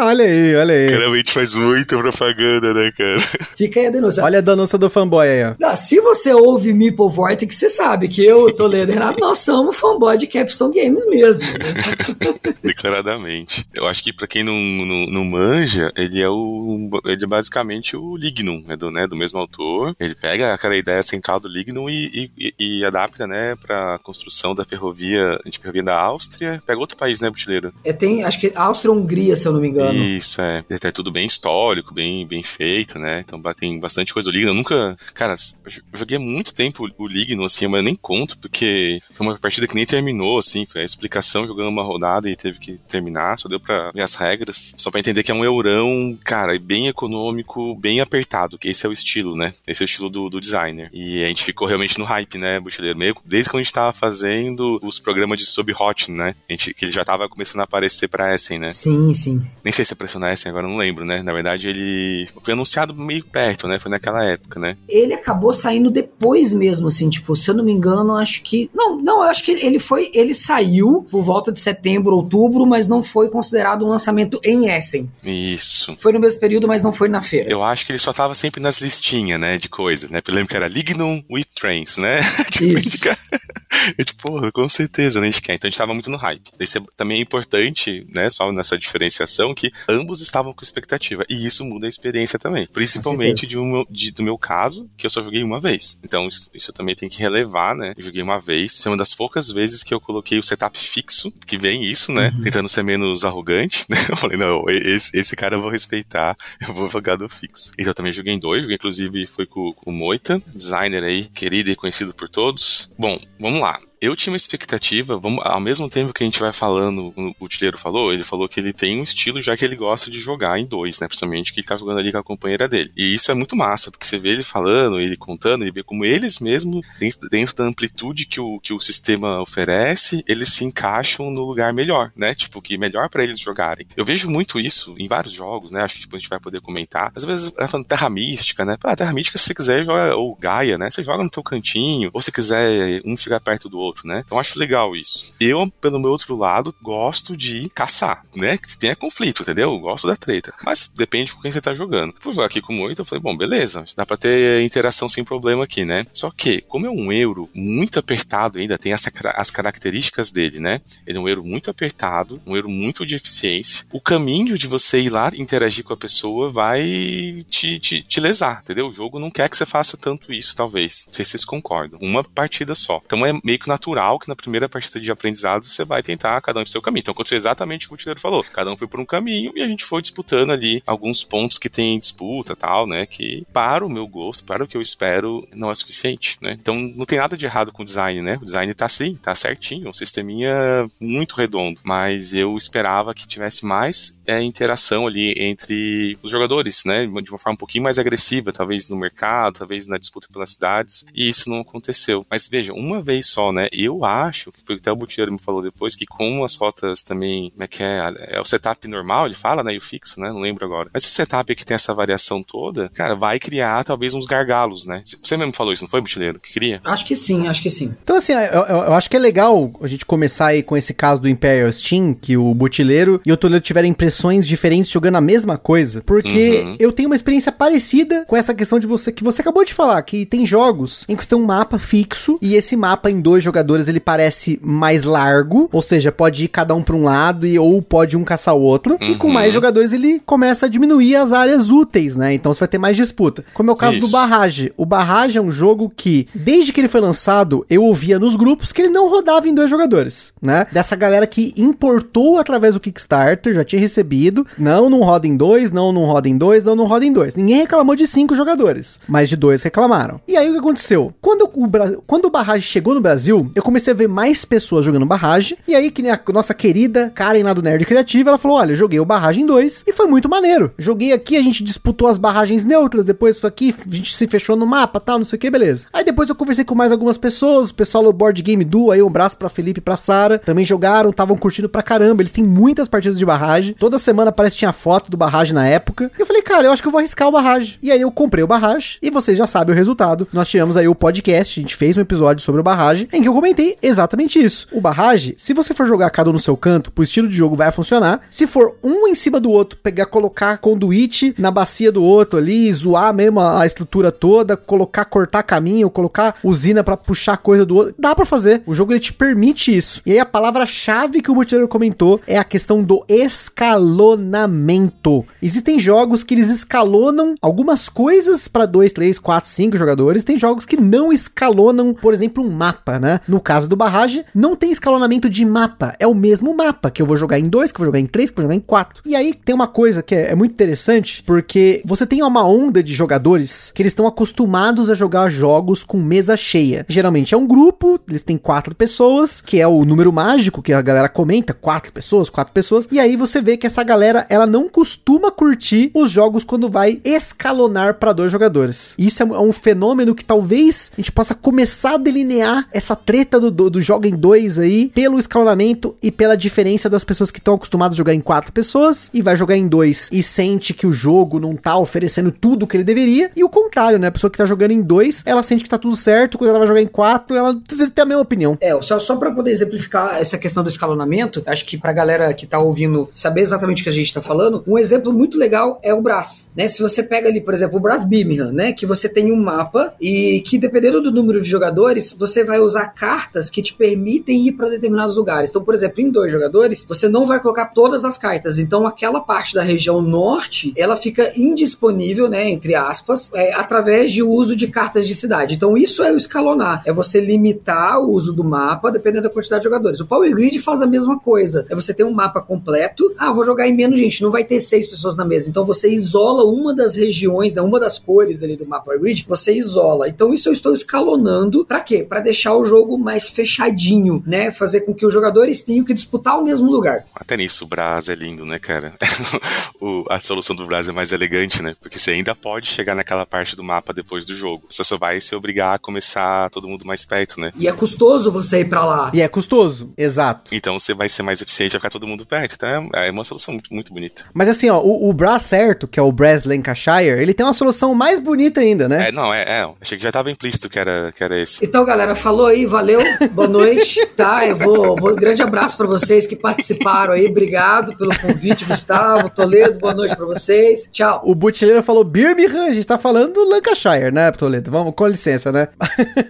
olha 0.05 0.25
aí, 0.25 0.55
olha 0.55 0.73
aí. 0.73 0.87
Claramente 0.87 1.31
faz 1.31 1.55
muita 1.55 1.97
propaganda, 1.97 2.73
né, 2.73 2.91
cara? 2.91 3.19
Fica 3.55 3.79
aí 3.79 3.87
a 3.87 3.91
denúncia. 3.91 4.23
Olha 4.23 4.39
a 4.39 4.41
denúncia 4.41 4.77
do 4.77 4.89
fanboy 4.89 5.27
aí, 5.27 5.43
ó. 5.43 5.55
Não, 5.59 5.75
se 5.75 5.99
você 5.99 6.33
ouve 6.33 6.73
Meeple 6.73 7.09
Vortex, 7.09 7.55
você 7.55 7.69
sabe 7.69 8.07
que 8.07 8.25
eu, 8.25 8.51
Toledo 8.53 8.91
e 8.91 8.93
Renato, 8.93 9.19
nós 9.19 9.39
somos 9.39 9.75
fanboy 9.75 10.17
de 10.17 10.27
Capstone 10.27 10.73
Games 10.73 11.05
mesmo. 11.07 11.45
Né? 11.45 12.53
Declaradamente. 12.63 13.65
Eu 13.73 13.87
acho 13.87 14.03
que 14.03 14.13
pra 14.13 14.27
quem 14.27 14.43
não, 14.43 14.53
não, 14.53 15.07
não, 15.07 15.25
manja, 15.25 15.91
ele 15.95 16.21
é 16.21 16.29
o. 16.29 16.89
Ele 17.05 17.23
é 17.23 17.27
basicamente 17.27 17.95
o 17.95 18.15
Lignum, 18.15 18.63
né 18.65 18.75
do, 18.75 18.89
né, 18.89 19.07
do 19.07 19.15
mesmo 19.15 19.39
autor. 19.39 19.95
Ele 19.99 20.15
pega 20.15 20.53
aquela 20.53 20.75
ideia 20.75 21.03
central 21.03 21.39
do 21.39 21.47
Lignum 21.47 21.89
e, 21.89 22.31
e, 22.37 22.53
e 22.59 22.85
adapta, 22.85 23.27
né, 23.27 23.55
pra 23.55 23.99
construção 23.99 24.55
da 24.55 24.65
ferrovia, 24.65 25.39
de 25.45 25.59
ferrovia 25.59 25.83
da 25.83 25.99
Áustria. 25.99 26.61
Pega 26.65 26.79
outro 26.79 26.97
país, 26.97 27.19
né, 27.19 27.29
Butileiro? 27.29 27.73
É, 27.83 27.93
tem, 27.93 28.23
acho 28.23 28.39
que 28.39 28.51
Áustria-Hungria, 28.73 29.35
se 29.35 29.47
eu 29.47 29.53
não 29.53 29.61
me 29.61 29.69
engano. 29.69 29.93
Isso, 29.93 30.41
é. 30.41 30.63
É 30.69 30.91
tudo 30.91 31.11
bem 31.11 31.25
histórico, 31.25 31.93
bem, 31.93 32.25
bem 32.27 32.43
feito, 32.43 32.99
né? 32.99 33.23
Então 33.25 33.41
tem 33.53 33.79
bastante 33.79 34.13
coisa 34.13 34.29
do 34.29 34.35
Lignum. 34.35 34.51
Eu 34.51 34.55
nunca. 34.55 34.97
Cara, 35.13 35.35
eu 35.65 35.71
joguei 35.99 36.17
muito 36.17 36.53
tempo 36.53 36.87
o 36.97 37.07
Lignum, 37.07 37.45
assim, 37.45 37.67
mas 37.67 37.79
eu 37.79 37.83
nem 37.83 37.95
conto, 37.95 38.37
porque 38.37 38.99
foi 39.13 39.27
uma 39.27 39.37
partida 39.37 39.67
que 39.67 39.75
nem 39.75 39.85
terminou, 39.85 40.37
assim. 40.37 40.65
Foi 40.65 40.81
a 40.81 40.85
explicação 40.85 41.47
jogando 41.47 41.69
uma 41.69 41.83
rodada 41.83 42.29
e 42.29 42.35
teve 42.35 42.59
que 42.59 42.73
terminar, 42.87 43.37
só 43.37 43.47
deu 43.47 43.59
pra 43.59 43.91
ver 43.91 44.01
as 44.01 44.15
regras. 44.15 44.73
Só 44.77 44.91
pra 44.91 44.99
entender 44.99 45.23
que 45.23 45.31
é 45.31 45.35
um 45.35 45.45
eurão, 45.45 46.17
cara, 46.23 46.57
bem 46.59 46.87
econômico, 46.87 47.75
bem 47.75 48.01
apertado, 48.01 48.57
que 48.57 48.69
esse 48.69 48.85
é 48.85 48.89
o 48.89 48.93
estilo, 48.93 49.35
né? 49.35 49.53
Esse 49.67 49.83
é 49.83 49.85
o 49.85 49.85
estilo 49.85 50.09
do, 50.09 50.29
do 50.29 50.41
designer. 50.41 50.89
E 50.91 51.23
a 51.23 51.27
gente 51.27 51.43
ficou 51.43 51.67
realmente 51.67 51.99
no 51.99 52.05
hype, 52.05 52.37
né, 52.37 52.59
Buchileiro? 52.59 52.97
Meio 52.97 53.15
desde 53.25 53.49
quando 53.49 53.61
a 53.61 53.63
gente 53.63 53.73
tava 53.73 53.93
fazendo 53.93 54.79
os 54.81 54.99
programas 54.99 55.39
de 55.39 55.45
sub-hot, 55.45 56.11
né? 56.11 56.35
A 56.49 56.53
gente, 56.53 56.73
que 56.73 56.85
ele 56.85 56.91
já 56.91 57.05
tava 57.05 57.29
começando 57.29 57.61
a 57.61 57.63
aparecer 57.63 58.07
pra 58.07 58.33
Essen, 58.33 58.59
né? 58.63 58.71
Sim, 58.71 59.13
sim. 59.13 59.41
Nem 59.63 59.71
sei 59.71 59.83
se 59.83 59.93
é 59.93 59.95
Persona 59.95 60.31
Essen, 60.31 60.49
agora 60.49 60.67
não 60.67 60.77
lembro, 60.77 61.05
né? 61.05 61.21
Na 61.21 61.33
verdade, 61.33 61.67
ele 61.67 62.27
foi 62.41 62.53
anunciado 62.53 62.95
meio 62.95 63.23
perto, 63.25 63.67
né? 63.67 63.77
Foi 63.77 63.91
naquela 63.91 64.23
época, 64.23 64.59
né? 64.59 64.77
Ele 64.87 65.13
acabou 65.13 65.53
saindo 65.53 65.89
depois 65.89 66.53
mesmo, 66.53 66.87
assim, 66.87 67.09
tipo, 67.09 67.35
se 67.35 67.49
eu 67.49 67.55
não 67.55 67.63
me 67.63 67.71
engano, 67.71 68.15
acho 68.15 68.41
que. 68.41 68.69
Não, 68.73 68.97
não, 68.97 69.17
eu 69.23 69.29
acho 69.29 69.43
que 69.43 69.51
ele 69.51 69.79
foi. 69.79 70.09
Ele 70.13 70.33
saiu 70.33 71.05
por 71.11 71.21
volta 71.21 71.51
de 71.51 71.59
setembro, 71.59 72.15
outubro, 72.15 72.65
mas 72.65 72.87
não 72.87 73.03
foi 73.03 73.29
considerado 73.29 73.85
um 73.85 73.89
lançamento 73.89 74.39
em 74.43 74.69
Essen. 74.69 75.11
Isso. 75.23 75.95
Foi 75.99 76.13
no 76.13 76.19
mesmo 76.19 76.39
período, 76.39 76.67
mas 76.67 76.83
não 76.83 76.93
foi 76.93 77.09
na 77.09 77.21
feira. 77.21 77.49
Eu 77.49 77.63
acho 77.63 77.85
que 77.85 77.91
ele 77.91 77.99
só 77.99 78.13
tava 78.13 78.33
sempre 78.33 78.61
nas 78.61 78.79
listinhas, 78.79 79.39
né? 79.39 79.57
De 79.57 79.67
coisas, 79.67 80.09
né? 80.09 80.21
Eu 80.25 80.33
lembro 80.33 80.49
que 80.49 80.55
era 80.55 80.67
Lignum 80.67 81.21
Whip 81.29 81.49
Trains, 81.53 81.97
né? 81.97 82.21
Isso. 82.61 82.99
Eu, 83.97 84.05
tipo, 84.05 84.23
porra, 84.23 84.51
com 84.51 84.69
certeza, 84.69 85.19
né? 85.19 85.27
A 85.27 85.31
gente 85.31 85.41
quer. 85.41 85.55
Então 85.55 85.67
a 85.67 85.69
gente 85.69 85.77
tava 85.77 85.93
muito 85.93 86.09
no 86.09 86.17
hype. 86.17 86.51
Isso 86.59 86.77
é, 86.77 86.81
também 86.95 87.19
é 87.19 87.21
importante, 87.21 88.05
né? 88.13 88.29
Só 88.29 88.51
nessa 88.53 88.77
diferenciação, 88.77 89.53
que 89.53 89.71
ambos 89.87 90.21
estavam 90.21 90.53
com 90.53 90.63
expectativa. 90.63 91.25
E 91.29 91.45
isso 91.45 91.63
muda 91.65 91.85
a 91.85 91.89
experiência 91.89 92.39
também. 92.39 92.67
Principalmente 92.67 93.47
de 93.47 93.57
um, 93.57 93.85
de, 93.89 94.11
do 94.11 94.23
meu 94.23 94.37
caso, 94.37 94.89
que 94.97 95.05
eu 95.05 95.09
só 95.09 95.21
joguei 95.21 95.43
uma 95.43 95.59
vez. 95.59 95.99
Então 96.03 96.27
isso, 96.27 96.49
isso 96.53 96.71
eu 96.71 96.73
também 96.75 96.95
tenho 96.95 97.11
que 97.11 97.19
relevar, 97.19 97.75
né? 97.75 97.93
Eu 97.97 98.03
joguei 98.03 98.21
uma 98.21 98.39
vez. 98.39 98.81
Foi 98.81 98.91
uma 98.91 98.97
das 98.97 99.13
poucas 99.13 99.49
vezes 99.49 99.83
que 99.83 99.93
eu 99.93 99.99
coloquei 99.99 100.39
o 100.39 100.43
setup 100.43 100.77
fixo, 100.77 101.31
que 101.45 101.57
vem 101.57 101.83
isso, 101.83 102.11
né? 102.11 102.31
Uhum. 102.35 102.41
Tentando 102.41 102.69
ser 102.69 102.83
menos 102.83 103.25
arrogante, 103.25 103.85
né? 103.89 103.97
Eu 104.13 104.17
falei, 104.17 104.37
não, 104.37 104.65
esse, 104.69 105.17
esse 105.17 105.35
cara 105.35 105.55
eu 105.55 105.61
vou 105.61 105.71
respeitar, 105.71 106.35
eu 106.61 106.73
vou 106.73 106.87
jogar 106.87 107.15
do 107.15 107.27
fixo. 107.27 107.71
Então 107.77 107.91
eu 107.91 107.95
também 107.95 108.13
joguei 108.13 108.33
em 108.33 108.39
dois, 108.39 108.63
joguei 108.63 108.75
inclusive 108.75 109.25
foi 109.25 109.45
com, 109.45 109.73
com 109.73 109.89
o 109.89 109.93
Moita, 109.93 110.41
designer 110.53 111.03
aí, 111.03 111.25
querido 111.25 111.71
e 111.71 111.75
conhecido 111.75 112.13
por 112.13 112.29
todos. 112.29 112.91
Bom, 112.97 113.19
vamos 113.39 113.61
lá 113.61 113.79
eu 114.03 114.17
tinha 114.17 114.33
uma 114.33 114.37
expectativa, 114.37 115.15
vamos, 115.17 115.41
ao 115.45 115.61
mesmo 115.61 115.89
tempo 115.89 116.11
que 116.11 116.23
a 116.23 116.27
gente 116.27 116.39
vai 116.41 116.51
falando, 116.51 117.13
o 117.39 117.47
Tileiro 117.47 117.77
falou, 117.77 118.11
ele 118.11 118.25
falou 118.25 118.49
que 118.49 118.59
ele 118.59 118.73
tem 118.73 118.99
um 118.99 119.03
estilo 119.03 119.41
já 119.41 119.55
que 119.55 119.63
ele 119.63 119.77
gosta 119.77 120.11
de 120.11 120.19
jogar 120.19 120.59
em 120.59 120.65
dois, 120.65 120.99
né? 120.99 121.07
Principalmente 121.07 121.53
que 121.53 121.61
ele 121.61 121.67
tá 121.67 121.77
jogando 121.77 121.99
ali 121.99 122.11
com 122.11 122.17
a 122.17 122.23
companheira 122.23 122.67
dele. 122.67 122.91
E 122.97 123.15
isso 123.15 123.31
é 123.31 123.33
muito 123.33 123.55
massa, 123.55 123.89
porque 123.89 124.05
você 124.05 124.19
vê 124.19 124.31
ele 124.31 124.43
falando, 124.43 124.99
ele 124.99 125.15
contando, 125.15 125.63
ele 125.63 125.71
vê 125.71 125.83
como 125.83 126.03
eles 126.03 126.39
mesmos, 126.39 126.85
dentro, 126.99 127.29
dentro 127.29 127.55
da 127.55 127.63
amplitude 127.63 128.25
que 128.25 128.41
o, 128.41 128.59
que 128.59 128.73
o 128.73 128.79
sistema 128.79 129.39
oferece, 129.39 130.21
eles 130.27 130.49
se 130.49 130.65
encaixam 130.65 131.31
no 131.31 131.45
lugar 131.45 131.71
melhor, 131.71 132.11
né? 132.13 132.35
Tipo, 132.35 132.61
que 132.61 132.77
melhor 132.77 133.07
para 133.07 133.23
eles 133.23 133.39
jogarem. 133.39 133.87
Eu 133.95 134.03
vejo 134.03 134.29
muito 134.29 134.59
isso 134.59 134.95
em 134.97 135.07
vários 135.07 135.31
jogos, 135.33 135.71
né? 135.71 135.81
Acho 135.81 135.95
que 135.95 136.01
depois 136.01 136.19
a 136.19 136.23
gente 136.23 136.29
vai 136.29 136.41
poder 136.41 136.59
comentar. 136.59 137.09
Às 137.15 137.23
vezes, 137.23 137.53
é 137.57 137.69
falando 137.69 137.87
Terra 137.87 138.09
Mística, 138.09 138.65
né? 138.65 138.75
Ah, 138.83 138.97
Terra 138.97 139.13
Mística, 139.13 139.37
se 139.37 139.45
você 139.45 139.53
quiser, 139.53 139.85
joga, 139.85 140.13
ou 140.13 140.35
Gaia, 140.35 140.77
né? 140.77 140.91
Você 140.91 141.01
joga 141.01 141.23
no 141.23 141.29
teu 141.29 141.41
cantinho, 141.41 142.09
ou 142.11 142.21
se 142.21 142.33
quiser 142.33 143.01
um 143.05 143.15
chegar 143.15 143.39
perto 143.39 143.69
do 143.69 143.79
outro 143.79 143.92
outro, 143.93 144.07
né? 144.07 144.23
Então 144.25 144.39
acho 144.39 144.57
legal 144.59 144.95
isso. 144.95 145.31
Eu, 145.39 145.71
pelo 145.79 145.99
meu 145.99 146.11
outro 146.11 146.35
lado, 146.35 146.75
gosto 146.81 147.37
de 147.37 147.69
caçar, 147.69 148.25
né? 148.35 148.57
Que 148.57 148.77
tenha 148.77 148.95
conflito, 148.95 149.43
entendeu? 149.43 149.71
Eu 149.71 149.79
gosto 149.79 150.07
da 150.07 150.15
treta. 150.15 150.53
Mas 150.63 150.91
depende 150.93 151.33
com 151.33 151.41
quem 151.41 151.51
você 151.51 151.61
tá 151.61 151.73
jogando. 151.73 152.15
Fui 152.19 152.33
jogar 152.33 152.47
aqui 152.47 152.61
com 152.61 152.73
muito, 152.73 152.99
eu 152.99 153.05
falei, 153.05 153.21
bom, 153.21 153.37
beleza, 153.37 153.85
dá 153.95 154.05
pra 154.05 154.17
ter 154.17 154.63
interação 154.63 155.07
sem 155.07 155.23
problema 155.23 155.63
aqui, 155.63 155.85
né? 155.85 156.05
Só 156.11 156.31
que, 156.31 156.61
como 156.61 156.87
é 156.87 156.89
um 156.89 157.11
euro 157.11 157.49
muito 157.53 157.99
apertado 157.99 158.57
ainda, 158.57 158.77
tem 158.77 158.91
essa, 158.91 159.11
as 159.35 159.51
características 159.51 160.31
dele, 160.31 160.59
né? 160.59 160.81
Ele 161.05 161.17
é 161.17 161.21
um 161.21 161.29
euro 161.29 161.43
muito 161.43 161.69
apertado, 161.69 162.41
um 162.45 162.55
euro 162.55 162.69
muito 162.69 163.05
de 163.05 163.15
eficiência. 163.15 163.85
O 163.91 164.01
caminho 164.01 164.57
de 164.57 164.67
você 164.67 164.99
ir 164.99 165.09
lá 165.09 165.31
interagir 165.35 165.83
com 165.83 165.93
a 165.93 165.97
pessoa 165.97 166.49
vai 166.49 167.45
te, 167.49 167.79
te, 167.79 168.01
te 168.01 168.19
lesar, 168.19 168.61
entendeu? 168.63 168.87
O 168.87 168.93
jogo 168.93 169.19
não 169.19 169.29
quer 169.29 169.49
que 169.49 169.57
você 169.57 169.65
faça 169.65 169.97
tanto 169.97 170.33
isso, 170.33 170.55
talvez. 170.55 171.05
Não 171.07 171.13
sei 171.13 171.25
se 171.25 171.31
vocês 171.31 171.45
concordam. 171.45 171.99
Uma 172.01 172.23
partida 172.23 172.73
só. 172.75 173.01
Então 173.05 173.25
é 173.25 173.33
meio 173.43 173.59
que 173.59 173.67
natural 173.67 173.82
natural 173.83 174.17
que 174.17 174.29
na 174.29 174.35
primeira 174.35 174.69
partida 174.69 174.99
de 174.99 175.11
aprendizado 175.11 175.65
você 175.65 175.83
vai 175.83 176.01
tentar 176.01 176.39
cada 176.41 176.59
um 176.59 176.63
pro 176.63 176.71
seu 176.71 176.81
caminho. 176.81 177.01
Então 177.01 177.11
aconteceu 177.11 177.37
exatamente 177.37 177.85
o 177.85 177.89
que 177.89 177.95
o 177.95 177.97
Tileiro 177.97 178.19
falou. 178.19 178.43
Cada 178.43 178.71
um 178.71 178.77
foi 178.77 178.87
por 178.87 178.99
um 178.99 179.05
caminho 179.05 179.51
e 179.55 179.61
a 179.61 179.67
gente 179.67 179.83
foi 179.83 180.01
disputando 180.01 180.51
ali 180.51 180.81
alguns 180.87 181.23
pontos 181.23 181.57
que 181.57 181.69
tem 181.69 181.99
disputa 181.99 182.55
tal, 182.55 182.87
né? 182.87 183.05
Que 183.05 183.45
para 183.51 183.85
o 183.85 183.89
meu 183.89 184.07
gosto, 184.07 184.45
para 184.45 184.63
o 184.63 184.67
que 184.67 184.77
eu 184.77 184.81
espero, 184.81 185.45
não 185.53 185.69
é 185.69 185.75
suficiente, 185.75 186.37
né? 186.41 186.57
Então 186.59 186.75
não 186.75 187.05
tem 187.05 187.19
nada 187.19 187.35
de 187.35 187.45
errado 187.45 187.71
com 187.71 187.81
o 187.81 187.85
design, 187.85 188.21
né? 188.21 188.37
O 188.41 188.45
design 188.45 188.73
tá 188.73 188.87
sim, 188.87 189.15
tá 189.15 189.35
certinho, 189.35 189.89
um 189.89 189.93
sisteminha 189.93 190.89
muito 190.99 191.35
redondo, 191.35 191.81
mas 191.83 192.33
eu 192.33 192.55
esperava 192.55 193.13
que 193.13 193.27
tivesse 193.27 193.65
mais 193.65 194.21
é, 194.25 194.41
interação 194.41 195.07
ali 195.07 195.33
entre 195.37 196.17
os 196.21 196.31
jogadores, 196.31 196.85
né? 196.85 197.05
De 197.05 197.31
uma 197.31 197.39
forma 197.39 197.55
um 197.55 197.57
pouquinho 197.57 197.83
mais 197.83 197.99
agressiva, 197.99 198.53
talvez 198.53 198.87
no 198.87 198.95
mercado, 198.95 199.59
talvez 199.59 199.87
na 199.87 199.97
disputa 199.97 200.27
pelas 200.31 200.51
cidades, 200.51 201.05
e 201.13 201.27
isso 201.27 201.49
não 201.49 201.59
aconteceu. 201.59 202.25
Mas 202.29 202.47
veja, 202.47 202.73
uma 202.73 203.01
vez 203.01 203.27
só, 203.27 203.51
né? 203.51 203.67
Eu 203.73 204.05
acho, 204.05 204.51
que 204.51 204.61
foi 204.65 204.75
até 204.75 204.91
o 204.91 204.95
Butiero 204.95 205.31
me 205.31 205.39
falou 205.39 205.61
depois, 205.61 205.95
que 205.95 206.05
com 206.05 206.43
as 206.43 206.55
rotas 206.55 207.03
também, 207.03 207.49
como 207.51 207.63
é 207.63 207.67
que 207.67 207.83
é? 207.83 208.13
É 208.27 208.41
o 208.41 208.45
setup 208.45 208.87
normal, 208.87 209.25
ele 209.25 209.35
fala, 209.35 209.63
né? 209.63 209.73
E 209.73 209.77
o 209.77 209.81
fixo, 209.81 210.19
né? 210.19 210.29
Não 210.29 210.39
lembro 210.39 210.65
agora. 210.65 210.89
Mas 210.93 211.03
esse 211.03 211.13
setup 211.13 211.53
que 211.55 211.65
tem 211.65 211.75
essa 211.75 211.93
variação 211.93 212.43
toda, 212.43 212.89
cara, 212.89 213.15
vai 213.15 213.39
criar 213.39 213.83
talvez 213.83 214.13
uns 214.13 214.25
gargalos, 214.25 214.85
né? 214.85 215.03
Você 215.21 215.37
mesmo 215.37 215.53
falou 215.53 215.73
isso, 215.73 215.83
não 215.83 215.89
foi, 215.89 216.01
Butileiro? 216.01 216.39
Que 216.39 216.53
queria? 216.53 216.81
Acho 216.83 217.05
que 217.05 217.15
sim, 217.15 217.47
acho 217.47 217.61
que 217.61 217.69
sim. 217.69 217.95
Então, 218.03 218.15
assim, 218.15 218.33
eu, 218.33 218.39
eu, 218.39 218.77
eu, 218.83 218.93
acho 218.93 219.09
que 219.09 219.15
é 219.15 219.19
legal 219.19 219.71
a 219.81 219.87
gente 219.87 220.05
começar 220.05 220.47
aí 220.47 220.63
com 220.63 220.77
esse 220.77 220.93
caso 220.93 221.21
do 221.21 221.29
Imperial 221.29 221.71
Steam, 221.71 222.13
que 222.13 222.37
o 222.37 222.53
Butileiro 222.53 223.21
e 223.25 223.31
o 223.31 223.37
Toledo 223.37 223.61
tiveram 223.61 223.87
impressões 223.87 224.47
diferentes 224.47 224.91
jogando 224.91 225.15
a 225.15 225.21
mesma 225.21 225.57
coisa, 225.57 226.01
porque 226.05 226.61
uhum. 226.63 226.75
eu 226.79 226.91
tenho 226.91 227.09
uma 227.09 227.15
experiência 227.15 227.51
parecida 227.51 228.25
com 228.27 228.35
essa 228.35 228.53
questão 228.53 228.79
de 228.79 228.87
você, 228.87 229.11
que 229.11 229.23
você 229.23 229.41
acabou 229.41 229.63
de 229.63 229.73
falar, 229.73 230.01
que 230.01 230.25
tem 230.25 230.45
jogos 230.45 231.05
em 231.07 231.15
que 231.15 231.23
você 231.23 231.29
tem 231.29 231.37
um 231.37 231.45
mapa 231.45 231.79
fixo 231.79 232.37
e 232.41 232.55
esse 232.55 232.75
mapa 232.75 233.09
em 233.09 233.21
dois 233.21 233.43
jogadores 233.43 233.52
jogadores 233.53 233.87
ele 233.87 233.99
parece 233.99 234.59
mais 234.63 235.03
largo, 235.03 235.69
ou 235.71 235.81
seja, 235.81 236.11
pode 236.11 236.45
ir 236.45 236.47
cada 236.47 236.73
um 236.73 236.81
para 236.81 236.95
um 236.95 237.03
lado 237.03 237.45
e 237.45 237.59
ou 237.59 237.81
pode 237.81 238.17
um 238.17 238.23
caçar 238.23 238.55
o 238.55 238.61
outro. 238.61 238.97
Uhum. 238.99 239.09
E 239.09 239.15
com 239.15 239.29
mais 239.29 239.47
uhum. 239.47 239.53
jogadores 239.53 239.93
ele 239.93 240.19
começa 240.25 240.65
a 240.65 240.69
diminuir 240.69 241.15
as 241.15 241.31
áreas 241.31 241.69
úteis, 241.69 242.15
né? 242.15 242.33
Então 242.33 242.51
você 242.51 242.59
vai 242.59 242.67
ter 242.67 242.79
mais 242.79 242.97
disputa. 242.97 243.45
Como 243.53 243.69
é 243.69 243.73
o 243.73 243.77
caso 243.77 243.97
Isso. 243.97 244.07
do 244.07 244.11
Barrage. 244.11 244.73
O 244.75 244.85
Barrage 244.85 245.37
é 245.37 245.41
um 245.41 245.51
jogo 245.51 245.91
que, 245.95 246.27
desde 246.33 246.73
que 246.73 246.81
ele 246.81 246.87
foi 246.87 246.99
lançado, 246.99 247.63
eu 247.69 247.83
ouvia 247.83 248.17
nos 248.17 248.35
grupos 248.35 248.71
que 248.71 248.81
ele 248.81 248.89
não 248.89 249.09
rodava 249.09 249.47
em 249.47 249.53
dois 249.53 249.69
jogadores, 249.69 250.33
né? 250.41 250.65
Dessa 250.71 250.95
galera 250.95 251.27
que 251.27 251.53
importou 251.55 252.39
através 252.39 252.73
do 252.73 252.79
Kickstarter, 252.79 253.53
já 253.53 253.63
tinha 253.63 253.79
recebido. 253.79 254.47
Não, 254.57 254.89
não 254.89 255.01
roda 255.01 255.27
em 255.27 255.37
dois, 255.37 255.71
não, 255.71 255.91
não 255.91 256.05
roda 256.05 256.27
em 256.27 256.37
dois, 256.37 256.63
não, 256.63 256.75
não 256.75 256.85
roda 256.85 257.05
em 257.05 257.13
dois. 257.13 257.35
Ninguém 257.35 257.57
reclamou 257.57 257.95
de 257.95 258.07
cinco 258.07 258.33
jogadores, 258.33 258.99
mas 259.07 259.29
de 259.29 259.35
dois 259.35 259.61
reclamaram. 259.61 260.19
E 260.27 260.35
aí 260.35 260.49
o 260.49 260.53
que 260.53 260.59
aconteceu? 260.59 261.13
Quando 261.21 261.43
o, 261.43 262.01
Quando 262.07 262.25
o 262.25 262.31
Barrage 262.31 262.63
chegou 262.63 262.95
no 262.95 263.01
Brasil, 263.01 263.42
eu 263.55 263.63
comecei 263.63 263.93
a 263.93 263.95
ver 263.95 264.07
mais 264.07 264.45
pessoas 264.45 264.85
jogando 264.85 265.05
Barrage. 265.05 265.57
E 265.67 265.75
aí, 265.75 265.91
que 265.91 266.01
nem 266.01 266.11
a 266.11 266.19
nossa 266.31 266.53
querida 266.53 267.11
Karen 267.13 267.43
lá 267.43 267.53
do 267.53 267.61
Nerd 267.61 267.85
Criativo, 267.85 268.29
ela 268.29 268.37
falou: 268.37 268.57
Olha, 268.57 268.71
eu 268.71 268.75
joguei 268.75 268.99
o 268.99 269.05
Barragem 269.05 269.45
2 269.45 269.83
e 269.87 269.93
foi 269.93 270.07
muito 270.07 270.29
maneiro. 270.29 270.71
Joguei 270.77 271.13
aqui, 271.13 271.37
a 271.37 271.41
gente 271.41 271.63
disputou 271.63 272.07
as 272.07 272.17
barragens 272.17 272.65
neutras, 272.65 273.05
depois 273.05 273.39
foi 273.39 273.47
aqui, 273.47 273.75
a 273.89 273.95
gente 273.95 274.15
se 274.15 274.27
fechou 274.27 274.55
no 274.55 274.65
mapa 274.65 274.99
tal, 274.99 275.17
não 275.17 275.25
sei 275.25 275.37
o 275.37 275.39
que, 275.39 275.49
beleza. 275.49 275.87
Aí 275.93 276.03
depois 276.03 276.29
eu 276.29 276.35
conversei 276.35 276.65
com 276.65 276.75
mais 276.75 276.91
algumas 276.91 277.17
pessoas, 277.17 277.69
o 277.69 277.75
pessoal 277.75 278.03
do 278.03 278.13
Board 278.13 278.41
Game 278.41 278.63
Duo, 278.63 278.91
aí 278.91 279.01
um 279.01 279.07
abraço 279.07 279.37
pra 279.37 279.49
Felipe 279.49 279.79
e 279.79 279.81
pra 279.81 279.95
Sara, 279.95 280.39
também 280.39 280.65
jogaram, 280.65 281.09
estavam 281.09 281.35
curtindo 281.35 281.69
pra 281.69 281.83
caramba. 281.83 282.21
Eles 282.21 282.31
têm 282.31 282.43
muitas 282.43 282.87
partidas 282.87 283.17
de 283.17 283.25
barragem. 283.25 283.75
Toda 283.77 283.97
semana 283.97 284.31
parece 284.31 284.55
que 284.55 284.59
tinha 284.59 284.73
foto 284.73 285.09
do 285.09 285.17
barragem 285.17 285.53
na 285.53 285.67
época. 285.67 286.11
E 286.17 286.21
eu 286.21 286.25
falei, 286.25 286.41
cara, 286.41 286.67
eu 286.67 286.71
acho 286.71 286.81
que 286.81 286.87
eu 286.87 286.91
vou 286.91 286.99
arriscar 286.99 287.27
o 287.27 287.31
barragem. 287.31 287.77
E 287.81 287.91
aí 287.91 288.01
eu 288.01 288.11
comprei 288.11 288.43
o 288.43 288.47
barragem 288.47 288.97
e 289.01 289.09
vocês 289.09 289.37
já 289.37 289.47
sabem 289.47 289.73
o 289.73 289.77
resultado. 289.77 290.27
Nós 290.31 290.47
tivemos 290.47 290.77
aí 290.77 290.87
o 290.87 290.95
podcast, 290.95 291.59
a 291.59 291.61
gente 291.61 291.75
fez 291.75 291.97
um 291.97 292.01
episódio 292.01 292.43
sobre 292.43 292.61
o 292.61 292.63
barragem, 292.63 293.07
em 293.11 293.21
que 293.21 293.27
eu 293.27 293.32
comentei 293.33 293.77
exatamente 293.81 294.39
isso. 294.39 294.67
O 294.71 294.81
barrage, 294.81 295.35
se 295.37 295.53
você 295.53 295.73
for 295.73 295.85
jogar 295.85 296.09
cada 296.09 296.29
um 296.29 296.33
no 296.33 296.39
seu 296.39 296.55
canto, 296.55 296.91
pro 296.91 297.03
estilo 297.03 297.27
de 297.27 297.35
jogo 297.35 297.55
vai 297.55 297.71
funcionar. 297.71 298.21
Se 298.29 298.47
for 298.47 298.77
um 298.83 299.07
em 299.07 299.15
cima 299.15 299.39
do 299.39 299.49
outro, 299.49 299.79
pegar, 299.79 300.05
colocar 300.05 300.57
conduíte 300.57 301.33
na 301.37 301.51
bacia 301.51 301.91
do 301.91 302.03
outro 302.03 302.39
ali, 302.39 302.71
zoar 302.71 303.13
mesmo 303.13 303.39
a, 303.39 303.61
a 303.61 303.65
estrutura 303.65 304.11
toda, 304.11 304.57
colocar, 304.57 305.05
cortar 305.05 305.43
caminho, 305.43 305.89
colocar 305.89 306.35
usina 306.43 306.83
para 306.83 306.97
puxar 306.97 307.37
coisa 307.37 307.65
do 307.65 307.75
outro, 307.75 307.95
dá 307.97 308.13
para 308.15 308.25
fazer. 308.25 308.61
O 308.65 308.73
jogo 308.73 308.91
ele 308.91 308.99
te 308.99 309.13
permite 309.13 309.75
isso. 309.75 310.01
E 310.05 310.11
aí 310.11 310.19
a 310.19 310.25
palavra-chave 310.25 311.21
que 311.21 311.31
o 311.31 311.35
Multiplayer 311.35 311.67
comentou 311.67 312.19
é 312.27 312.37
a 312.37 312.43
questão 312.43 312.83
do 312.83 313.03
escalonamento. 313.07 315.25
Existem 315.41 315.79
jogos 315.79 316.23
que 316.23 316.33
eles 316.33 316.49
escalonam 316.49 317.35
algumas 317.41 317.87
coisas 317.89 318.47
para 318.47 318.65
2, 318.65 318.93
3, 318.93 319.19
4, 319.19 319.49
5 319.49 319.77
jogadores. 319.77 320.23
Tem 320.23 320.39
jogos 320.39 320.65
que 320.65 320.77
não 320.77 321.11
escalonam, 321.11 321.93
por 321.93 322.13
exemplo, 322.13 322.41
um 322.43 322.49
mapa, 322.49 322.99
né? 322.99 323.19
No 323.27 323.39
caso 323.39 323.67
do 323.67 323.75
Barrage, 323.75 324.25
não 324.33 324.55
tem 324.55 324.71
escalonamento 324.71 325.29
de 325.29 325.45
mapa. 325.45 325.95
É 325.99 326.07
o 326.07 326.15
mesmo 326.15 326.55
mapa 326.55 326.89
que 326.89 327.01
eu 327.01 327.05
vou 327.05 327.17
jogar 327.17 327.39
em 327.39 327.47
2, 327.47 327.71
que 327.71 327.77
eu 327.77 327.79
vou 327.79 327.85
jogar 327.87 327.99
em 327.99 328.05
3, 328.05 328.29
que 328.29 328.39
eu 328.39 328.43
vou 328.43 328.51
jogar 328.51 328.55
em 328.55 328.65
4. 328.65 329.03
E 329.05 329.15
aí 329.15 329.33
tem 329.33 329.53
uma 329.53 329.67
coisa 329.67 330.01
que 330.01 330.15
é, 330.15 330.31
é 330.31 330.35
muito 330.35 330.51
interessante, 330.51 331.23
porque 331.23 331.81
você 331.85 332.05
tem 332.05 332.21
uma 332.21 332.47
onda 332.47 332.83
de 332.83 332.93
jogadores 332.93 333.71
que 333.73 333.81
eles 333.81 333.91
estão 333.91 334.07
acostumados 334.07 334.89
a 334.89 334.93
jogar 334.93 335.29
jogos 335.29 335.83
com 335.83 335.97
mesa 335.97 336.35
cheia. 336.35 336.85
Geralmente 336.87 337.33
é 337.33 337.37
um 337.37 337.47
grupo, 337.47 337.99
eles 338.07 338.23
têm 338.23 338.37
quatro 338.37 338.75
pessoas, 338.75 339.41
que 339.41 339.59
é 339.59 339.67
o 339.67 339.85
número 339.85 340.11
mágico 340.11 340.61
que 340.61 340.73
a 340.73 340.81
galera 340.81 341.09
comenta, 341.09 341.53
quatro 341.53 341.91
pessoas, 341.91 342.29
quatro 342.29 342.53
pessoas. 342.53 342.87
E 342.91 342.99
aí 342.99 343.15
você 343.15 343.41
vê 343.41 343.57
que 343.57 343.67
essa 343.67 343.83
galera, 343.83 344.25
ela 344.29 344.45
não 344.45 344.69
costuma 344.69 345.31
curtir 345.31 345.91
os 345.93 346.11
jogos 346.11 346.43
quando 346.43 346.69
vai 346.69 346.99
escalonar 347.03 347.95
para 347.95 348.13
dois 348.13 348.31
jogadores. 348.31 348.95
Isso 348.97 349.23
é 349.23 349.25
um 349.25 349.51
fenômeno 349.51 350.15
que 350.15 350.25
talvez 350.25 350.91
a 350.93 350.95
gente 350.97 351.11
possa 351.11 351.35
começar 351.35 351.95
a 351.95 351.97
delinear 351.97 352.67
essa 352.71 352.95
treta 353.13 353.39
do, 353.39 353.51
do, 353.51 353.69
do 353.69 353.79
jogo 353.79 354.07
em 354.07 354.15
dois 354.15 354.57
aí, 354.57 354.87
pelo 354.87 355.19
escalonamento 355.19 355.95
e 356.01 356.11
pela 356.11 356.35
diferença 356.35 356.89
das 356.89 357.03
pessoas 357.03 357.29
que 357.29 357.37
estão 357.37 357.53
acostumadas 357.53 357.93
a 357.93 357.97
jogar 357.97 358.15
em 358.15 358.19
quatro 358.19 358.51
pessoas 358.51 359.11
e 359.13 359.21
vai 359.21 359.35
jogar 359.35 359.55
em 359.55 359.67
dois 359.67 360.09
e 360.11 360.23
sente 360.23 360.73
que 360.73 360.87
o 360.87 360.91
jogo 360.91 361.39
não 361.39 361.55
tá 361.55 361.77
oferecendo 361.77 362.31
tudo 362.31 362.65
que 362.65 362.75
ele 362.75 362.83
deveria. 362.83 363.29
E 363.35 363.43
o 363.43 363.49
contrário, 363.49 363.99
né? 363.99 364.07
A 364.07 364.11
pessoa 364.11 364.31
que 364.31 364.37
tá 364.39 364.45
jogando 364.45 364.71
em 364.71 364.81
dois, 364.81 365.21
ela 365.27 365.43
sente 365.43 365.63
que 365.63 365.69
tá 365.69 365.77
tudo 365.77 365.95
certo, 365.95 366.39
quando 366.39 366.49
ela 366.49 366.57
vai 366.57 366.67
jogar 366.67 366.81
em 366.81 366.87
quatro, 366.87 367.37
ela 367.37 367.49
às 367.49 367.77
vezes 367.77 367.93
tem 367.93 368.01
a 368.01 368.05
mesma 368.05 368.23
opinião. 368.23 368.57
É, 368.59 368.81
só, 368.81 368.97
só 368.97 369.15
para 369.15 369.29
poder 369.29 369.51
exemplificar 369.51 370.19
essa 370.19 370.39
questão 370.39 370.63
do 370.63 370.69
escalonamento, 370.69 371.43
acho 371.45 371.67
que 371.67 371.77
pra 371.77 371.93
galera 371.93 372.33
que 372.33 372.47
tá 372.47 372.57
ouvindo 372.57 373.07
saber 373.13 373.41
exatamente 373.41 373.81
o 373.81 373.83
que 373.83 373.91
a 373.91 373.93
gente 373.93 374.11
tá 374.11 374.23
falando, 374.23 374.63
um 374.65 374.75
exemplo 374.75 375.13
muito 375.13 375.37
legal 375.37 375.79
é 375.83 375.93
o 375.93 376.01
Brás, 376.01 376.49
né? 376.57 376.67
Se 376.67 376.81
você 376.81 377.03
pega 377.03 377.29
ali, 377.29 377.41
por 377.41 377.53
exemplo, 377.53 377.77
o 377.77 377.79
Brás 377.79 378.03
Birmingham, 378.03 378.51
né? 378.51 378.73
Que 378.73 378.87
você 378.87 379.07
tem 379.07 379.31
um 379.31 379.39
mapa 379.39 379.93
e 380.01 380.41
que 380.47 380.57
dependendo 380.57 380.99
do 380.99 381.11
número 381.11 381.39
de 381.39 381.47
jogadores, 381.47 382.11
você 382.11 382.43
vai 382.43 382.59
usar 382.59 382.87
cartas 383.03 383.49
que 383.49 383.61
te 383.61 383.73
permitem 383.73 384.47
ir 384.47 384.53
para 384.53 384.69
determinados 384.69 385.17
lugares. 385.17 385.49
Então, 385.49 385.61
por 385.61 385.73
exemplo, 385.73 385.99
em 385.99 386.09
dois 386.09 386.31
jogadores, 386.31 386.85
você 386.87 387.09
não 387.09 387.25
vai 387.25 387.37
colocar 387.37 387.65
todas 387.65 388.05
as 388.05 388.17
cartas. 388.17 388.57
Então, 388.57 388.87
aquela 388.87 389.19
parte 389.19 389.53
da 389.53 389.61
região 389.61 390.01
norte, 390.01 390.73
ela 390.77 390.95
fica 390.95 391.33
indisponível, 391.35 392.29
né? 392.29 392.49
Entre 392.49 392.73
aspas, 392.75 393.29
é, 393.33 393.53
através 393.55 394.09
de 394.09 394.23
uso 394.23 394.55
de 394.55 394.69
cartas 394.69 395.05
de 395.05 395.13
cidade. 395.15 395.53
Então, 395.53 395.75
isso 395.75 396.01
é 396.01 396.13
o 396.13 396.15
escalonar. 396.15 396.81
É 396.85 396.93
você 396.93 397.19
limitar 397.19 397.99
o 397.99 398.09
uso 398.09 398.31
do 398.31 398.41
mapa 398.41 398.89
dependendo 398.89 399.23
da 399.23 399.29
quantidade 399.29 399.59
de 399.59 399.65
jogadores. 399.65 399.99
O 399.99 400.05
Power 400.05 400.33
Grid 400.33 400.57
faz 400.59 400.81
a 400.81 400.87
mesma 400.87 401.19
coisa. 401.19 401.65
É 401.69 401.75
você 401.75 401.93
ter 401.93 402.05
um 402.05 402.13
mapa 402.13 402.39
completo. 402.39 403.13
Ah, 403.17 403.33
vou 403.33 403.43
jogar 403.43 403.67
em 403.67 403.75
menos 403.75 403.99
gente. 403.99 404.21
Não 404.21 404.31
vai 404.31 404.45
ter 404.45 404.61
seis 404.61 404.87
pessoas 404.87 405.17
na 405.17 405.25
mesa. 405.25 405.49
Então, 405.49 405.65
você 405.65 405.89
isola 405.89 406.45
uma 406.45 406.73
das 406.73 406.95
regiões, 406.95 407.53
né, 407.53 407.61
uma 407.61 407.81
das 407.81 407.99
cores 407.99 408.43
ali 408.43 408.55
do 408.55 408.65
mapa 408.65 408.85
Power 408.85 409.01
Grid. 409.01 409.25
Você 409.27 409.51
isola. 409.51 410.07
Então, 410.07 410.33
isso 410.33 410.47
eu 410.47 410.53
estou 410.53 410.73
escalonando. 410.73 411.65
Para 411.65 411.81
quê? 411.81 412.01
Para 412.01 412.21
deixar 412.21 412.55
o 412.55 412.63
jogo 412.63 412.92
mais 412.97 413.29
fechadinho, 413.29 414.23
né? 414.25 414.51
Fazer 414.51 414.81
com 414.81 414.93
que 414.93 415.05
os 415.05 415.13
jogadores 415.13 415.63
tenham 415.63 415.85
que 415.85 415.93
disputar 415.93 416.39
o 416.39 416.43
mesmo 416.43 416.71
lugar. 416.71 417.03
Até 417.15 417.37
nisso, 417.37 417.65
o 417.65 417.67
Brás 417.67 418.09
é 418.09 418.15
lindo, 418.15 418.45
né, 418.45 418.59
cara? 418.59 418.93
o, 419.79 420.05
a 420.09 420.19
solução 420.19 420.55
do 420.55 420.65
Brás 420.65 420.87
é 420.87 420.91
mais 420.91 421.11
elegante, 421.11 421.61
né? 421.61 421.75
Porque 421.79 421.99
você 421.99 422.11
ainda 422.11 422.35
pode 422.35 422.67
chegar 422.67 422.95
naquela 422.95 423.25
parte 423.25 423.55
do 423.55 423.63
mapa 423.63 423.93
depois 423.93 424.25
do 424.25 424.35
jogo. 424.35 424.63
Você 424.69 424.83
só 424.83 424.97
vai 424.97 425.19
se 425.19 425.35
obrigar 425.35 425.75
a 425.75 425.79
começar 425.79 426.49
todo 426.49 426.67
mundo 426.67 426.85
mais 426.85 427.05
perto, 427.05 427.39
né? 427.39 427.51
E 427.57 427.67
é 427.67 427.71
custoso 427.71 428.31
você 428.31 428.61
ir 428.61 428.65
para 428.65 428.85
lá. 428.85 429.11
E 429.13 429.21
é 429.21 429.27
custoso, 429.27 429.93
exato. 429.97 430.53
Então 430.53 430.77
você 430.79 430.93
vai 430.93 431.09
ser 431.09 431.23
mais 431.23 431.41
eficiente, 431.41 431.73
vai 431.73 431.79
ficar 431.79 431.89
todo 431.89 432.07
mundo 432.07 432.25
perto. 432.25 432.55
Então 432.55 432.89
é, 432.93 433.09
uma 433.11 433.23
solução 433.23 433.53
muito, 433.53 433.73
muito 433.73 433.93
bonita. 433.93 434.25
Mas 434.33 434.49
assim, 434.49 434.69
ó, 434.69 434.79
o, 434.79 435.09
o 435.09 435.13
Brás 435.13 435.43
certo, 435.43 435.87
que 435.87 435.99
é 435.99 436.03
o 436.03 436.11
Brás 436.11 436.43
Lancashire, 436.43 437.21
ele 437.21 437.33
tem 437.33 437.45
uma 437.45 437.53
solução 437.53 437.93
mais 437.93 438.19
bonita 438.19 438.61
ainda, 438.61 438.87
né? 438.87 439.09
É, 439.09 439.11
não, 439.11 439.33
é, 439.33 439.41
é. 439.41 439.69
Achei 439.81 439.97
que 439.97 440.03
já 440.03 440.11
tava 440.11 440.31
implícito 440.31 440.69
que 440.69 440.79
era, 440.79 441.11
que 441.15 441.23
era 441.23 441.39
esse. 441.39 441.63
Então, 441.65 441.85
galera, 441.85 442.15
falou 442.15 442.47
aí, 442.47 442.65
valeu, 442.65 442.82
boa 443.31 443.47
noite, 443.47 444.05
tá? 444.15 444.45
Eu 444.45 444.57
vou, 444.57 444.95
vou 444.95 445.15
grande 445.15 445.41
abraço 445.41 445.77
para 445.77 445.87
vocês 445.87 446.27
que 446.27 446.35
participaram 446.35 447.13
aí, 447.13 447.27
obrigado 447.27 447.95
pelo 447.97 448.17
convite, 448.19 448.65
Gustavo, 448.65 449.29
Toledo, 449.29 449.79
boa 449.79 449.93
noite 449.93 450.15
para 450.15 450.25
vocês, 450.25 450.89
tchau. 450.91 451.21
O 451.23 451.33
Butileiro 451.33 451.81
falou 451.81 452.03
Birmingham, 452.03 452.65
a 452.65 452.73
gente 452.73 452.85
tá 452.85 452.97
falando 452.97 453.33
do 453.33 453.49
Lancashire, 453.49 454.11
né, 454.11 454.31
Toledo? 454.31 454.69
Vamos, 454.69 454.93
com 454.95 455.07
licença, 455.07 455.51
né? 455.51 455.69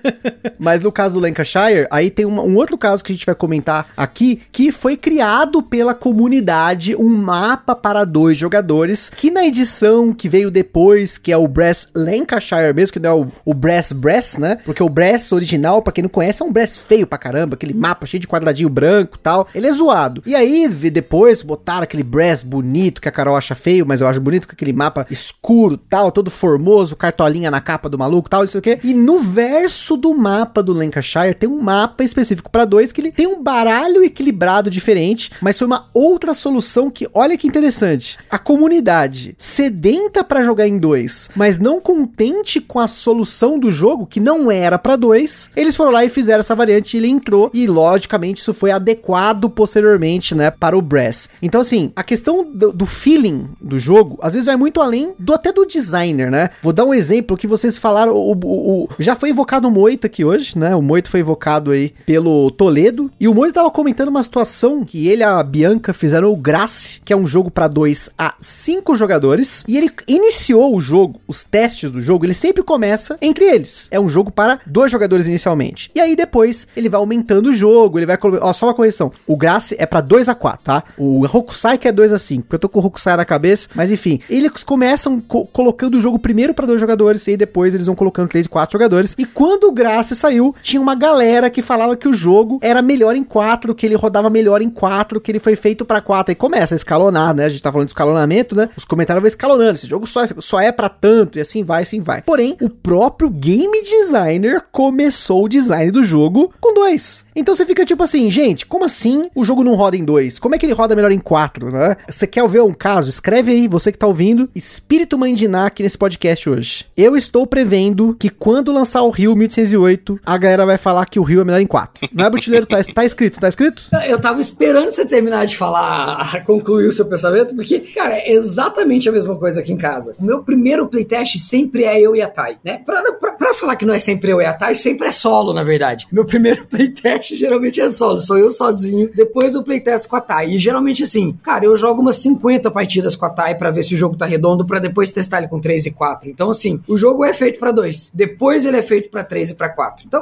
Mas 0.59 0.81
no 0.81 0.91
caso 0.91 1.15
do 1.15 1.21
Lancashire, 1.21 1.87
aí 1.89 2.09
tem 2.09 2.25
uma, 2.25 2.41
um 2.41 2.55
outro 2.55 2.77
caso 2.77 3.03
que 3.03 3.11
a 3.11 3.15
gente 3.15 3.25
vai 3.25 3.35
comentar 3.35 3.87
aqui, 3.97 4.41
que 4.51 4.71
foi 4.71 4.95
criado 4.95 5.61
pela 5.61 5.93
comunidade 5.93 6.95
um 6.95 7.09
mapa 7.09 7.75
para 7.75 8.05
dois 8.05 8.37
jogadores, 8.37 9.09
que 9.09 9.29
na 9.29 9.45
edição 9.45 10.13
que 10.13 10.29
veio 10.29 10.49
depois, 10.49 11.17
que 11.17 11.31
é 11.31 11.37
o 11.37 11.47
Brass 11.47 11.89
Lancashire 11.95 12.73
mesmo, 12.73 12.93
que 12.93 12.99
não 12.99 13.09
é 13.09 13.13
o, 13.13 13.27
o 13.45 13.53
Brass 13.53 13.91
Brass, 13.91 14.37
né? 14.37 14.57
Porque 14.63 14.81
o 14.81 14.89
Brass 14.89 15.31
original, 15.31 15.81
para 15.81 15.93
quem 15.93 16.01
não 16.01 16.09
conhece, 16.09 16.32
é 16.41 16.45
um 16.45 16.51
Brass 16.51 16.77
feio 16.77 17.05
pra 17.05 17.17
caramba, 17.17 17.55
aquele 17.55 17.73
mapa 17.73 18.05
cheio 18.05 18.21
de 18.21 18.27
quadradinho 18.27 18.69
branco 18.69 19.19
tal. 19.19 19.47
Ele 19.53 19.67
é 19.67 19.71
zoado. 19.71 20.23
E 20.25 20.35
aí, 20.35 20.67
depois, 20.67 21.41
botaram 21.41 21.83
aquele 21.83 22.03
Brass 22.03 22.41
bonito, 22.41 23.01
que 23.01 23.09
a 23.09 23.11
Carol 23.11 23.35
acha 23.35 23.55
feio, 23.55 23.85
mas 23.85 24.01
eu 24.01 24.07
acho 24.07 24.21
bonito, 24.21 24.47
com 24.47 24.53
aquele 24.53 24.73
mapa 24.73 25.05
escuro 25.09 25.77
tal, 25.77 26.11
todo 26.11 26.31
formoso, 26.31 26.95
cartolinha 26.95 27.51
na 27.51 27.61
capa 27.61 27.89
do 27.89 27.97
maluco 27.97 28.29
tal, 28.29 28.43
isso 28.43 28.57
aqui. 28.57 28.79
E 28.83 28.93
no 28.93 29.19
verso 29.19 29.97
do 29.97 30.13
mapa 30.13 30.63
do 30.63 30.73
Lancashire 30.73 31.33
tem 31.33 31.49
um 31.49 31.61
mapa 31.61 32.03
específico 32.03 32.49
para 32.49 32.65
dois 32.65 32.91
que 32.91 33.01
ele 33.01 33.11
tem 33.11 33.27
um 33.27 33.41
baralho 33.41 34.03
equilibrado 34.03 34.69
diferente, 34.69 35.31
mas 35.41 35.57
foi 35.57 35.67
uma 35.67 35.87
outra 35.93 36.33
solução 36.33 36.89
que, 36.89 37.07
olha 37.13 37.37
que 37.37 37.47
interessante. 37.47 38.17
A 38.29 38.37
comunidade 38.37 39.35
sedenta 39.37 40.23
para 40.23 40.43
jogar 40.43 40.67
em 40.67 40.77
dois, 40.77 41.29
mas 41.35 41.59
não 41.59 41.81
contente 41.81 42.59
com 42.59 42.79
a 42.79 42.87
solução 42.87 43.59
do 43.59 43.71
jogo, 43.71 44.05
que 44.05 44.19
não 44.19 44.51
era 44.51 44.77
para 44.77 44.95
dois, 44.95 45.51
eles 45.55 45.75
foram 45.75 45.91
lá 45.91 46.03
e 46.03 46.09
fizeram 46.09 46.22
essa 46.27 46.55
variante 46.55 46.97
ele 46.97 47.07
entrou. 47.07 47.49
E 47.53 47.67
logicamente 47.67 48.41
isso 48.41 48.53
foi 48.53 48.71
adequado 48.71 49.49
posteriormente, 49.49 50.35
né, 50.35 50.51
para 50.51 50.77
o 50.77 50.81
Brass. 50.81 51.29
Então, 51.41 51.61
assim, 51.61 51.91
a 51.95 52.03
questão 52.03 52.45
do, 52.45 52.71
do 52.71 52.85
feeling 52.85 53.49
do 53.59 53.79
jogo, 53.79 54.19
às 54.21 54.33
vezes 54.33 54.45
vai 54.45 54.55
muito 54.55 54.81
além 54.81 55.13
do 55.17 55.33
até 55.33 55.51
do 55.51 55.65
designer, 55.65 56.29
né? 56.29 56.49
Vou 56.61 56.73
dar 56.73 56.85
um 56.85 56.93
exemplo 56.93 57.37
que 57.37 57.47
vocês 57.47 57.77
falaram. 57.77 58.13
O, 58.13 58.33
o, 58.33 58.83
o 58.83 58.89
já 58.99 59.15
foi 59.15 59.29
invocado 59.29 59.67
o 59.67 59.71
Moito 59.71 60.05
aqui 60.05 60.23
hoje, 60.23 60.57
né? 60.57 60.75
O 60.75 60.81
Moito 60.81 61.09
foi 61.09 61.21
invocado 61.21 61.71
aí 61.71 61.93
pelo 62.05 62.51
Toledo. 62.51 63.09
E 63.19 63.27
o 63.27 63.33
Moito 63.33 63.55
tava 63.55 63.71
comentando 63.71 64.09
uma 64.09 64.23
situação 64.23 64.83
que 64.85 65.07
ele 65.07 65.23
e 65.23 65.25
a 65.25 65.41
Bianca 65.41 65.93
fizeram 65.93 66.31
o 66.31 66.35
Grace, 66.35 66.99
que 67.05 67.13
é 67.13 67.15
um 67.15 67.25
jogo 67.25 67.49
para 67.49 67.67
dois 67.67 68.09
a 68.17 68.35
cinco 68.41 68.95
jogadores. 68.95 69.63
E 69.67 69.77
ele 69.77 69.89
iniciou 70.07 70.75
o 70.75 70.81
jogo, 70.81 71.21
os 71.27 71.43
testes 71.43 71.89
do 71.89 72.01
jogo, 72.01 72.25
ele 72.25 72.33
sempre 72.33 72.61
começa 72.61 73.17
entre 73.21 73.45
eles. 73.45 73.87
É 73.89 73.99
um 73.99 74.09
jogo 74.09 74.29
para 74.29 74.59
dois 74.65 74.91
jogadores 74.91 75.27
inicialmente. 75.27 75.89
E 75.95 76.01
aí 76.01 76.12
depois 76.15 76.67
ele 76.75 76.89
vai 76.89 76.99
aumentando 76.99 77.49
o 77.49 77.53
jogo, 77.53 77.99
ele 77.99 78.05
vai. 78.05 78.17
Ó, 78.41 78.53
só 78.53 78.67
uma 78.67 78.73
correção. 78.73 79.11
O 79.27 79.35
Grace 79.35 79.75
é 79.77 79.85
para 79.85 80.01
2 80.01 80.29
a 80.29 80.35
4 80.35 80.63
tá? 80.63 80.83
O 80.97 81.25
Hokusai 81.25 81.77
que 81.77 81.87
é 81.87 81.91
2 81.91 82.13
a 82.13 82.19
5 82.19 82.43
porque 82.43 82.55
eu 82.55 82.59
tô 82.59 82.69
com 82.69 82.79
o 82.79 82.85
Hokusai 82.85 83.17
na 83.17 83.25
cabeça, 83.25 83.69
mas 83.75 83.91
enfim. 83.91 84.19
Eles 84.29 84.63
começam 84.63 85.19
co 85.19 85.45
colocando 85.45 85.95
o 85.95 86.01
jogo 86.01 86.17
primeiro 86.17 86.53
para 86.53 86.65
dois 86.65 86.79
jogadores 86.79 87.25
e 87.27 87.31
aí 87.31 87.37
depois 87.37 87.73
eles 87.73 87.85
vão 87.85 87.95
colocando 87.95 88.29
três 88.29 88.45
e 88.45 88.49
quatro 88.49 88.73
jogadores. 88.73 89.15
E 89.17 89.25
quando 89.25 89.65
o 89.65 89.71
Grace 89.71 90.15
saiu, 90.15 90.55
tinha 90.61 90.81
uma 90.81 90.95
galera 90.95 91.49
que 91.49 91.61
falava 91.61 91.95
que 91.95 92.07
o 92.07 92.13
jogo 92.13 92.59
era 92.61 92.81
melhor 92.81 93.15
em 93.15 93.23
4, 93.23 93.75
que 93.75 93.85
ele 93.85 93.95
rodava 93.95 94.29
melhor 94.29 94.61
em 94.61 94.69
4, 94.69 95.19
que 95.19 95.31
ele 95.31 95.39
foi 95.39 95.55
feito 95.55 95.85
para 95.85 96.01
4. 96.01 96.31
Aí 96.31 96.35
começa 96.35 96.75
a 96.75 96.77
escalonar, 96.77 97.33
né? 97.33 97.45
A 97.45 97.49
gente 97.49 97.61
tá 97.61 97.71
falando 97.71 97.87
de 97.87 97.91
escalonamento, 97.91 98.55
né? 98.55 98.69
Os 98.75 98.85
comentários 98.85 99.21
vão 99.21 99.27
escalonando. 99.27 99.73
Esse 99.73 99.87
jogo 99.87 100.05
só, 100.07 100.21
só 100.39 100.59
é 100.59 100.71
para 100.71 100.89
tanto, 100.89 101.37
e 101.37 101.41
assim 101.41 101.63
vai, 101.63 101.83
assim 101.83 101.99
vai. 101.99 102.21
Porém, 102.21 102.57
o 102.61 102.69
próprio 102.69 103.29
game 103.29 103.83
designer 103.83 104.63
começou 104.71 105.45
o 105.45 105.49
design 105.49 105.91
do 105.91 106.02
jogo 106.03 106.53
com 106.59 106.73
dois. 106.73 107.25
Então 107.35 107.55
você 107.55 107.65
fica 107.65 107.85
tipo 107.85 108.03
assim, 108.03 108.29
gente, 108.29 108.65
como 108.65 108.85
assim 108.85 109.29
o 109.35 109.43
jogo 109.43 109.63
não 109.63 109.75
roda 109.75 109.97
em 109.97 110.03
dois? 110.03 110.37
Como 110.39 110.55
é 110.55 110.57
que 110.57 110.65
ele 110.65 110.73
roda 110.73 110.95
melhor 110.95 111.11
em 111.11 111.19
quatro, 111.19 111.71
né? 111.71 111.97
Você 112.07 112.27
quer 112.27 112.47
ver 112.47 112.61
um 112.61 112.73
caso? 112.73 113.09
Escreve 113.09 113.51
aí, 113.51 113.67
você 113.67 113.91
que 113.91 113.97
tá 113.97 114.07
ouvindo, 114.07 114.49
espírito 114.53 115.17
mandinar 115.17 115.67
aqui 115.67 115.83
nesse 115.83 115.97
podcast 115.97 116.49
hoje. 116.49 116.85
Eu 116.95 117.15
estou 117.15 117.47
prevendo 117.47 118.15
que 118.19 118.29
quando 118.29 118.71
lançar 118.71 119.01
o 119.03 119.09
Rio 119.09 119.35
1808, 119.35 120.19
a 120.25 120.37
galera 120.37 120.65
vai 120.65 120.77
falar 120.77 121.05
que 121.05 121.19
o 121.19 121.23
Rio 121.23 121.41
é 121.41 121.43
melhor 121.43 121.61
em 121.61 121.67
quatro. 121.67 122.07
Não 122.13 122.25
é, 122.25 122.29
Butileiro? 122.29 122.65
Tá, 122.65 122.77
tá 122.83 123.05
escrito, 123.05 123.39
tá 123.39 123.47
escrito? 123.47 123.83
Eu 124.07 124.19
tava 124.19 124.41
esperando 124.41 124.91
você 124.91 125.05
terminar 125.05 125.45
de 125.45 125.57
falar, 125.57 126.43
concluir 126.45 126.87
o 126.87 126.91
seu 126.91 127.05
pensamento, 127.05 127.55
porque, 127.55 127.79
cara, 127.79 128.15
é 128.15 128.31
exatamente 128.31 129.09
a 129.09 129.11
mesma 129.11 129.35
coisa 129.35 129.61
aqui 129.61 129.71
em 129.71 129.77
casa. 129.77 130.15
O 130.19 130.23
meu 130.23 130.43
primeiro 130.43 130.87
playtest 130.87 131.37
sempre 131.37 131.83
é 131.83 131.99
eu 131.99 132.15
e 132.15 132.21
a 132.21 132.27
Thay, 132.27 132.57
né? 132.63 132.79
Pra, 132.85 133.01
pra, 133.13 133.31
pra 133.31 133.53
falar 133.53 133.75
que 133.75 133.85
não 133.85 133.93
é 133.93 133.99
sempre 133.99 134.31
eu 134.31 134.41
e 134.41 134.45
a 134.45 134.53
Thay, 134.53 134.75
sempre 134.75 135.07
é 135.07 135.11
solo, 135.11 135.53
na 135.53 135.63
verdade. 135.63 135.92
Meu 136.11 136.25
primeiro 136.25 136.65
playtest 136.67 137.35
geralmente 137.35 137.81
é 137.81 137.89
solo, 137.89 138.19
sou 138.19 138.37
eu 138.37 138.51
sozinho, 138.51 139.09
depois 139.13 139.55
o 139.55 139.63
playtest 139.63 140.07
com 140.07 140.15
a 140.15 140.21
Thay. 140.21 140.55
E 140.55 140.59
geralmente 140.59 141.03
assim, 141.03 141.37
cara, 141.43 141.65
eu 141.65 141.75
jogo 141.77 142.01
umas 142.01 142.17
50 142.17 142.69
partidas 142.71 143.15
com 143.15 143.25
a 143.25 143.29
Thay 143.29 143.55
pra 143.55 143.71
ver 143.71 143.83
se 143.83 143.93
o 143.93 143.97
jogo 143.97 144.17
tá 144.17 144.25
redondo, 144.25 144.65
pra 144.65 144.79
depois 144.79 145.09
testar 145.09 145.39
ele 145.39 145.47
com 145.47 145.59
3 145.59 145.87
e 145.87 145.91
4. 145.91 146.29
Então, 146.29 146.49
assim, 146.49 146.81
o 146.87 146.97
jogo 146.97 147.23
é 147.23 147.33
feito 147.33 147.59
pra 147.59 147.71
2. 147.71 148.11
Depois 148.13 148.65
ele 148.65 148.77
é 148.77 148.81
feito 148.81 149.09
pra 149.09 149.23
3 149.23 149.51
e 149.51 149.55
pra 149.55 149.69
4. 149.69 150.05
Então, 150.07 150.21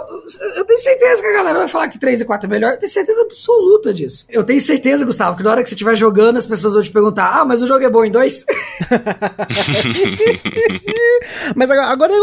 eu 0.56 0.66
tenho 0.66 0.80
certeza 0.80 1.22
que 1.22 1.28
a 1.28 1.34
galera 1.34 1.60
vai 1.60 1.68
falar 1.68 1.88
que 1.88 2.00
3 2.00 2.22
e 2.22 2.26
4 2.26 2.48
é 2.48 2.50
melhor. 2.50 2.74
Eu 2.74 2.80
tenho 2.80 2.92
certeza 2.92 3.22
absoluta 3.22 3.94
disso. 3.94 4.26
Eu 4.30 4.44
tenho 4.44 4.62
certeza, 4.62 5.06
Gustavo, 5.06 5.38
que 5.38 5.44
na 5.44 5.52
hora 5.52 5.64
que 5.64 5.70
você 5.70 5.76
estiver 5.76 5.96
jogando, 5.96 6.38
as 6.38 6.46
pessoas 6.46 6.74
vão 6.74 6.84
te 6.84 6.92
perguntar: 6.92 7.40
ah, 7.40 7.46
mas 7.46 7.62
o 7.62 7.68
jogo 7.68 7.84
é 7.84 7.90
bom 7.90 8.04
em 8.04 8.12
2? 8.12 8.46
mas 11.56 11.70
agora, 11.70 11.92
agora, 11.92 12.14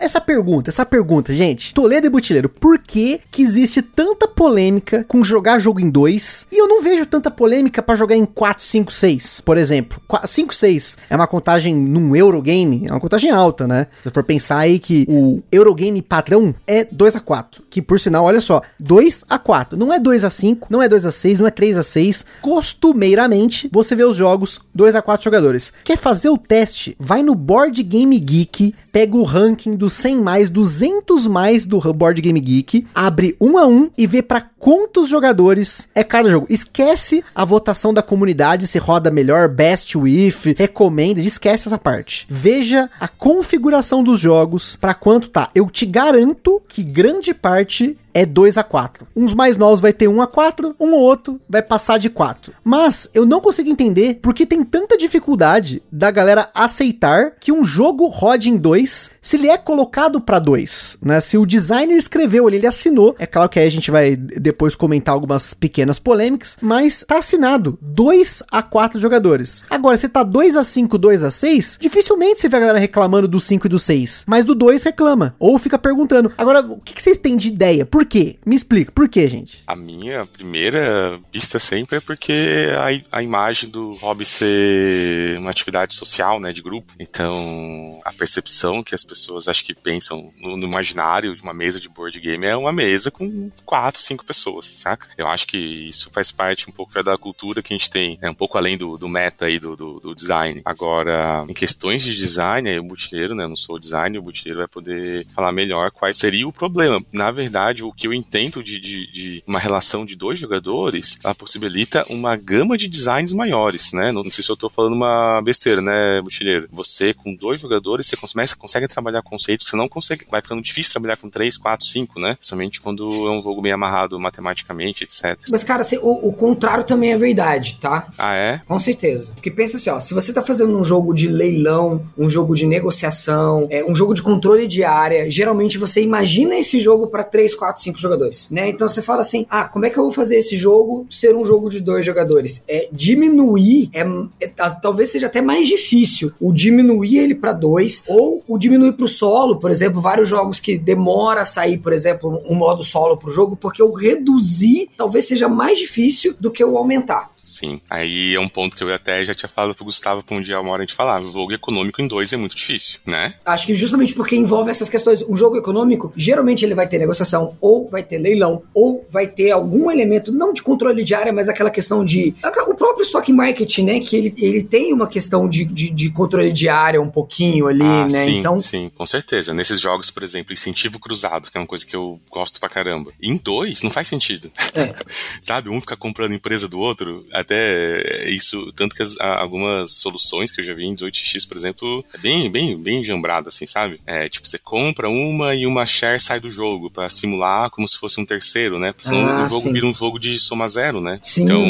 essa 0.00 0.20
pergunta, 0.20 0.70
essa 0.70 0.84
pergunta, 0.84 1.32
gente, 1.32 1.74
Toledo 1.74 2.06
e 2.06 2.10
Butileiro, 2.10 2.48
por 2.48 2.78
que 2.86 3.20
que 3.30 3.42
existe 3.42 3.82
tanta 3.82 4.28
polêmica 4.28 5.04
com 5.08 5.22
jogar 5.24 5.58
jogo 5.58 5.80
em 5.80 5.90
2? 5.90 6.46
E 6.52 6.60
eu 6.60 6.68
não 6.68 6.82
vejo 6.82 7.06
tanta 7.06 7.30
polêmica 7.30 7.82
para 7.82 7.94
jogar 7.94 8.16
em 8.16 8.24
4, 8.24 8.62
5, 8.62 8.92
6, 8.92 9.40
por 9.40 9.56
exemplo. 9.56 10.00
5, 10.24 10.54
6 10.54 10.98
é 11.08 11.16
uma 11.16 11.26
contagem 11.26 11.74
num 11.74 12.14
Eurogame, 12.14 12.86
é 12.86 12.90
uma 12.90 13.00
contagem 13.00 13.30
alta, 13.30 13.66
né? 13.66 13.86
Se 14.02 14.10
for 14.10 14.24
pensar 14.24 14.58
aí 14.58 14.78
que 14.78 15.06
o 15.08 15.42
Eurogame 15.50 16.02
padrão 16.02 16.54
é 16.66 16.84
2 16.84 17.16
a 17.16 17.20
4 17.20 17.62
que 17.70 17.80
por 17.80 17.98
sinal, 17.98 18.24
olha 18.24 18.40
só, 18.40 18.60
2 18.78 19.24
a 19.28 19.38
4 19.38 19.78
não 19.78 19.92
é 19.92 19.98
2 19.98 20.24
a 20.24 20.30
5 20.30 20.68
não 20.70 20.82
é 20.82 20.88
2 20.88 21.06
a 21.06 21.10
6 21.10 21.38
não 21.38 21.46
é 21.46 21.50
3 21.50 21.78
a 21.78 21.82
6 21.82 22.26
Costumeiramente, 22.40 23.68
você 23.72 23.94
vê 23.94 24.04
os 24.04 24.16
jogos 24.16 24.60
2 24.74 24.94
a 24.94 25.02
4 25.02 25.24
jogadores. 25.24 25.72
Quer 25.84 25.96
fazer 25.96 26.28
o 26.28 26.38
teste? 26.38 26.96
Vai 26.98 27.22
no 27.22 27.34
Board 27.34 27.82
Game 27.82 28.18
Geek, 28.18 28.74
pega 28.90 29.16
o 29.16 29.22
ranking 29.22 29.72
dos 29.72 29.92
100 29.94 30.20
mais, 30.20 30.50
200 30.50 31.26
mais 31.26 31.66
do 31.66 31.80
Board 31.92 32.20
Game 32.20 32.40
Geek 32.40 32.71
Magic, 32.72 32.86
abre 32.94 33.36
um 33.40 33.58
a 33.58 33.66
um 33.66 33.90
e 33.96 34.06
vê 34.06 34.22
para 34.22 34.40
quantos 34.40 35.08
jogadores 35.08 35.88
é 35.94 36.02
cada 36.02 36.30
jogo. 36.30 36.46
Esquece 36.48 37.22
a 37.34 37.44
votação 37.44 37.92
da 37.92 38.02
comunidade 38.02 38.66
se 38.66 38.78
roda 38.78 39.10
melhor, 39.10 39.48
best 39.48 39.96
with, 39.98 40.54
recomenda, 40.56 41.20
esquece 41.20 41.68
essa 41.68 41.78
parte. 41.78 42.26
Veja 42.28 42.88
a 42.98 43.06
configuração 43.06 44.02
dos 44.02 44.18
jogos 44.18 44.76
para 44.76 44.94
quanto 44.94 45.28
tá. 45.28 45.48
Eu 45.54 45.68
te 45.68 45.84
garanto 45.84 46.62
que 46.66 46.82
grande 46.82 47.34
parte 47.34 47.98
é 48.14 48.24
2 48.24 48.58
a 48.58 48.62
4. 48.62 49.06
Uns 49.14 49.34
mais 49.34 49.56
novos 49.56 49.80
vai 49.80 49.92
ter 49.92 50.08
1 50.08 50.22
a 50.22 50.26
4, 50.26 50.76
um 50.78 50.92
ou 50.92 51.00
outro 51.00 51.40
vai 51.48 51.62
passar 51.62 51.98
de 51.98 52.10
4. 52.10 52.52
Mas 52.64 53.08
eu 53.14 53.24
não 53.24 53.40
consigo 53.40 53.70
entender 53.70 54.18
por 54.20 54.34
que 54.34 54.46
tem 54.46 54.64
tanta 54.64 54.96
dificuldade 54.96 55.82
da 55.90 56.10
galera 56.10 56.50
aceitar 56.54 57.32
que 57.40 57.52
um 57.52 57.64
jogo 57.64 58.06
rode 58.08 58.50
em 58.50 58.56
2 58.56 59.10
se 59.20 59.36
ele 59.36 59.48
é 59.48 59.56
colocado 59.56 60.20
para 60.20 60.38
2, 60.38 60.98
né? 61.02 61.20
Se 61.20 61.38
o 61.38 61.46
designer 61.46 61.96
escreveu 61.96 62.46
ali, 62.46 62.56
ele 62.56 62.66
assinou. 62.66 63.14
É 63.18 63.26
claro 63.26 63.48
que 63.48 63.58
aí 63.58 63.66
a 63.66 63.70
gente 63.70 63.90
vai 63.90 64.16
depois 64.16 64.74
comentar 64.74 65.14
algumas 65.14 65.54
pequenas 65.54 65.98
polêmicas, 65.98 66.56
mas 66.60 67.04
tá 67.06 67.18
assinado 67.18 67.78
2 67.80 68.42
a 68.50 68.62
4 68.62 68.98
jogadores. 69.00 69.64
Agora, 69.70 69.96
se 69.96 70.08
tá 70.08 70.22
2 70.22 70.56
a 70.56 70.64
5, 70.64 70.98
2 70.98 71.24
a 71.24 71.30
6, 71.30 71.78
dificilmente 71.80 72.40
você 72.40 72.48
vê 72.48 72.56
a 72.56 72.60
galera 72.60 72.78
reclamando 72.78 73.28
do 73.28 73.40
5 73.40 73.66
e 73.66 73.70
do 73.70 73.78
6, 73.78 74.24
mas 74.26 74.44
do 74.44 74.54
2 74.54 74.82
reclama 74.82 75.34
ou 75.38 75.58
fica 75.58 75.78
perguntando. 75.78 76.32
Agora, 76.36 76.60
o 76.60 76.78
que, 76.78 76.94
que 76.94 77.02
vocês 77.02 77.18
têm 77.18 77.36
de 77.36 77.48
ideia? 77.48 77.86
Por 77.86 78.01
quê? 78.04 78.36
Me 78.44 78.54
explica, 78.54 78.92
por 78.92 79.08
quê, 79.08 79.28
gente? 79.28 79.62
A 79.66 79.76
minha 79.76 80.26
primeira 80.26 81.20
pista 81.30 81.58
sempre 81.58 81.96
é 81.96 82.00
porque 82.00 82.68
a, 83.10 83.18
a 83.18 83.22
imagem 83.22 83.68
do 83.68 83.94
hobby 83.94 84.24
ser 84.24 85.38
uma 85.38 85.50
atividade 85.50 85.94
social, 85.94 86.40
né, 86.40 86.52
de 86.52 86.62
grupo. 86.62 86.92
Então, 86.98 88.00
a 88.04 88.12
percepção 88.12 88.82
que 88.82 88.94
as 88.94 89.04
pessoas 89.04 89.48
acho 89.48 89.64
que 89.64 89.74
pensam 89.74 90.32
no, 90.38 90.56
no 90.56 90.66
imaginário 90.66 91.36
de 91.36 91.42
uma 91.42 91.54
mesa 91.54 91.80
de 91.80 91.88
board 91.88 92.18
game 92.20 92.46
é 92.46 92.56
uma 92.56 92.72
mesa 92.72 93.10
com 93.10 93.50
quatro, 93.64 94.02
cinco 94.02 94.24
pessoas, 94.24 94.66
saca? 94.66 95.08
Eu 95.16 95.28
acho 95.28 95.46
que 95.46 95.58
isso 95.58 96.10
faz 96.12 96.30
parte 96.32 96.68
um 96.68 96.72
pouco 96.72 96.92
da 97.02 97.16
cultura 97.16 97.62
que 97.62 97.72
a 97.72 97.76
gente 97.76 97.90
tem, 97.90 98.18
é 98.20 98.28
um 98.28 98.34
pouco 98.34 98.58
além 98.58 98.76
do, 98.76 98.98
do 98.98 99.08
meta 99.08 99.46
aí 99.46 99.58
do, 99.58 99.76
do, 99.76 100.00
do, 100.00 100.14
design. 100.14 100.60
Agora, 100.64 101.44
em 101.48 101.54
questões 101.54 102.02
de 102.02 102.14
design, 102.14 102.68
aí 102.68 102.78
o 102.78 102.84
butileiro, 102.84 103.34
né, 103.34 103.44
eu 103.44 103.48
não 103.48 103.56
sou 103.56 103.78
designer, 103.78 104.18
o 104.18 104.22
butileiro 104.22 104.58
vai 104.58 104.68
poder 104.68 105.26
falar 105.34 105.52
melhor 105.52 105.90
qual 105.90 106.12
seria 106.12 106.46
o 106.46 106.52
problema. 106.52 107.02
Na 107.12 107.30
verdade, 107.30 107.84
o 107.84 107.91
o 107.92 107.94
que 107.94 108.06
eu 108.06 108.14
entendo 108.14 108.62
de, 108.62 108.80
de, 108.80 109.06
de, 109.12 109.44
uma 109.46 109.58
relação 109.58 110.04
de 110.04 110.16
dois 110.16 110.38
jogadores, 110.38 111.18
ela 111.22 111.34
possibilita 111.34 112.04
uma 112.08 112.34
gama 112.34 112.76
de 112.76 112.88
designs 112.88 113.32
maiores, 113.32 113.92
né? 113.92 114.10
Não, 114.10 114.24
não 114.24 114.30
sei 114.30 114.42
se 114.42 114.50
eu 114.50 114.54
estou 114.54 114.70
falando 114.70 114.94
uma 114.94 115.40
besteira, 115.42 115.80
né, 115.80 116.20
Butilheiro? 116.22 116.68
Você, 116.72 117.12
com 117.12 117.34
dois 117.34 117.60
jogadores, 117.60 118.06
você 118.06 118.16
consegue, 118.16 118.56
consegue 118.56 118.88
trabalhar 118.88 119.22
conceitos 119.22 119.64
que 119.64 119.70
você 119.70 119.76
não 119.76 119.88
consegue. 119.88 120.24
Vai 120.30 120.40
ficando 120.40 120.62
difícil 120.62 120.92
trabalhar 120.92 121.16
com 121.16 121.28
três, 121.28 121.56
quatro, 121.56 121.84
cinco, 121.84 122.18
né? 122.18 122.36
Somente 122.40 122.80
quando 122.80 123.04
é 123.26 123.30
um 123.30 123.42
jogo 123.42 123.60
bem 123.60 123.72
amarrado 123.72 124.18
matematicamente, 124.18 125.04
etc. 125.04 125.38
Mas, 125.50 125.62
cara, 125.62 125.82
o, 126.00 126.28
o 126.28 126.32
contrário 126.32 126.84
também 126.84 127.12
é 127.12 127.16
verdade, 127.16 127.78
tá? 127.80 128.08
Ah, 128.18 128.34
é? 128.34 128.60
Com 128.66 128.80
certeza. 128.80 129.32
Porque 129.34 129.50
pensa 129.50 129.76
assim, 129.76 129.90
ó, 129.90 130.00
se 130.00 130.14
você 130.14 130.32
tá 130.32 130.42
fazendo 130.42 130.76
um 130.78 130.82
jogo 130.84 131.12
de 131.12 131.28
leilão, 131.28 132.02
um 132.16 132.30
jogo 132.30 132.54
de 132.54 132.64
negociação, 132.64 133.66
é, 133.70 133.84
um 133.84 133.94
jogo 133.94 134.14
de 134.14 134.22
controle 134.22 134.66
de 134.66 134.82
área, 134.82 135.30
geralmente 135.30 135.76
você 135.76 136.00
imagina 136.00 136.56
esse 136.56 136.80
jogo 136.80 137.06
para 137.08 137.24
três, 137.24 137.54
quatro, 137.54 137.81
cinco 137.82 137.98
jogadores, 137.98 138.48
né? 138.50 138.68
Então 138.68 138.88
você 138.88 139.02
fala 139.02 139.20
assim, 139.20 139.46
ah, 139.50 139.64
como 139.64 139.86
é 139.86 139.90
que 139.90 139.98
eu 139.98 140.02
vou 140.02 140.12
fazer 140.12 140.36
esse 140.36 140.56
jogo 140.56 141.06
ser 141.10 141.34
um 141.36 141.44
jogo 141.44 141.68
de 141.68 141.80
dois 141.80 142.04
jogadores? 142.04 142.62
É 142.68 142.88
diminuir, 142.92 143.90
é, 143.92 144.04
é 144.40 144.48
talvez 144.48 145.10
seja 145.10 145.26
até 145.26 145.40
mais 145.40 145.66
difícil 145.66 146.32
o 146.40 146.52
diminuir 146.52 147.18
ele 147.18 147.34
para 147.34 147.52
dois 147.52 148.02
ou 148.06 148.42
o 148.46 148.58
diminuir 148.58 148.92
para 148.92 149.04
o 149.04 149.08
solo, 149.08 149.56
por 149.56 149.70
exemplo, 149.70 150.00
vários 150.00 150.28
jogos 150.28 150.60
que 150.60 150.78
demora 150.78 151.42
a 151.42 151.44
sair, 151.44 151.78
por 151.78 151.92
exemplo, 151.92 152.42
um 152.48 152.54
modo 152.54 152.82
solo 152.82 153.16
para 153.16 153.28
o 153.28 153.32
jogo, 153.32 153.56
porque 153.56 153.82
o 153.82 153.92
reduzir 153.92 154.88
talvez 154.96 155.26
seja 155.26 155.48
mais 155.48 155.78
difícil 155.78 156.34
do 156.38 156.50
que 156.50 156.64
o 156.64 156.76
aumentar. 156.76 157.30
Sim, 157.38 157.80
aí 157.90 158.34
é 158.34 158.40
um 158.40 158.48
ponto 158.48 158.76
que 158.76 158.84
eu 158.84 158.92
até 158.92 159.24
já 159.24 159.34
tinha 159.34 159.48
falado 159.48 159.74
pro 159.74 159.84
Gustavo 159.84 160.24
pra 160.24 160.36
um 160.36 160.40
dia 160.40 160.60
uma 160.60 160.70
hora 160.72 160.82
a 160.82 160.86
gente 160.86 160.94
falar, 160.94 161.22
o 161.22 161.30
jogo 161.30 161.52
econômico 161.52 162.00
em 162.00 162.06
dois 162.06 162.32
é 162.32 162.36
muito 162.36 162.54
difícil, 162.56 163.00
né? 163.06 163.34
Acho 163.44 163.66
que 163.66 163.74
justamente 163.74 164.14
porque 164.14 164.36
envolve 164.36 164.70
essas 164.70 164.88
questões, 164.88 165.22
o 165.26 165.36
jogo 165.36 165.56
econômico, 165.56 166.12
geralmente 166.16 166.64
ele 166.64 166.74
vai 166.74 166.86
ter 166.88 166.98
negociação 166.98 167.56
ou 167.60 167.71
ou 167.72 167.88
vai 167.88 168.02
ter 168.02 168.18
leilão, 168.18 168.62
ou 168.74 169.06
vai 169.10 169.26
ter 169.26 169.50
algum 169.50 169.90
elemento, 169.90 170.30
não 170.30 170.52
de 170.52 170.62
controle 170.62 171.02
de 171.02 171.14
área, 171.14 171.32
mas 171.32 171.48
aquela 171.48 171.70
questão 171.70 172.04
de. 172.04 172.34
O 172.66 172.74
próprio 172.74 173.02
stock 173.02 173.32
market, 173.32 173.78
né? 173.78 174.00
Que 174.00 174.16
ele, 174.16 174.34
ele 174.38 174.62
tem 174.62 174.92
uma 174.92 175.08
questão 175.08 175.48
de, 175.48 175.64
de, 175.64 175.90
de 175.90 176.10
controle 176.10 176.52
de 176.52 176.68
área 176.68 177.00
um 177.00 177.08
pouquinho 177.08 177.66
ali, 177.66 177.82
ah, 177.82 178.06
né? 178.10 178.24
Sim, 178.24 178.38
então... 178.38 178.60
sim, 178.60 178.90
com 178.94 179.06
certeza. 179.06 179.54
Nesses 179.54 179.80
jogos, 179.80 180.10
por 180.10 180.22
exemplo, 180.22 180.52
incentivo 180.52 180.98
cruzado, 180.98 181.50
que 181.50 181.56
é 181.56 181.60
uma 181.60 181.66
coisa 181.66 181.86
que 181.86 181.96
eu 181.96 182.20
gosto 182.30 182.60
pra 182.60 182.68
caramba. 182.68 183.12
Em 183.20 183.36
dois, 183.36 183.82
não 183.82 183.90
faz 183.90 184.06
sentido. 184.06 184.50
É. 184.74 184.92
Sabe? 185.40 185.70
Um 185.70 185.80
fica 185.80 185.96
comprando 185.96 186.34
empresa 186.34 186.68
do 186.68 186.78
outro, 186.78 187.26
até 187.32 188.28
isso, 188.28 188.72
tanto 188.72 188.94
que 188.94 189.02
as, 189.02 189.18
algumas 189.20 189.96
soluções 189.98 190.52
que 190.52 190.60
eu 190.60 190.64
já 190.64 190.74
vi 190.74 190.84
em 190.84 190.94
18x, 190.94 191.48
por 191.48 191.56
exemplo, 191.56 192.04
é 192.12 192.18
bem, 192.18 192.50
bem, 192.50 192.78
bem 192.80 193.04
jambrado, 193.04 193.48
assim, 193.48 193.66
sabe? 193.66 194.00
É, 194.06 194.28
tipo, 194.28 194.46
você 194.46 194.58
compra 194.58 195.08
uma 195.08 195.54
e 195.54 195.66
uma 195.66 195.86
share 195.86 196.20
sai 196.20 196.40
do 196.40 196.50
jogo 196.50 196.90
para 196.90 197.08
simular 197.08 197.61
como 197.70 197.86
se 197.88 197.98
fosse 197.98 198.20
um 198.20 198.24
terceiro, 198.24 198.78
né? 198.78 198.94
Senão 198.98 199.26
ah, 199.26 199.44
o 199.44 199.48
jogo 199.48 199.62
sim. 199.62 199.72
vira 199.72 199.86
um 199.86 199.94
jogo 199.94 200.18
de 200.18 200.38
soma 200.38 200.66
zero, 200.68 201.00
né? 201.00 201.18
Sim. 201.22 201.42
Então, 201.42 201.64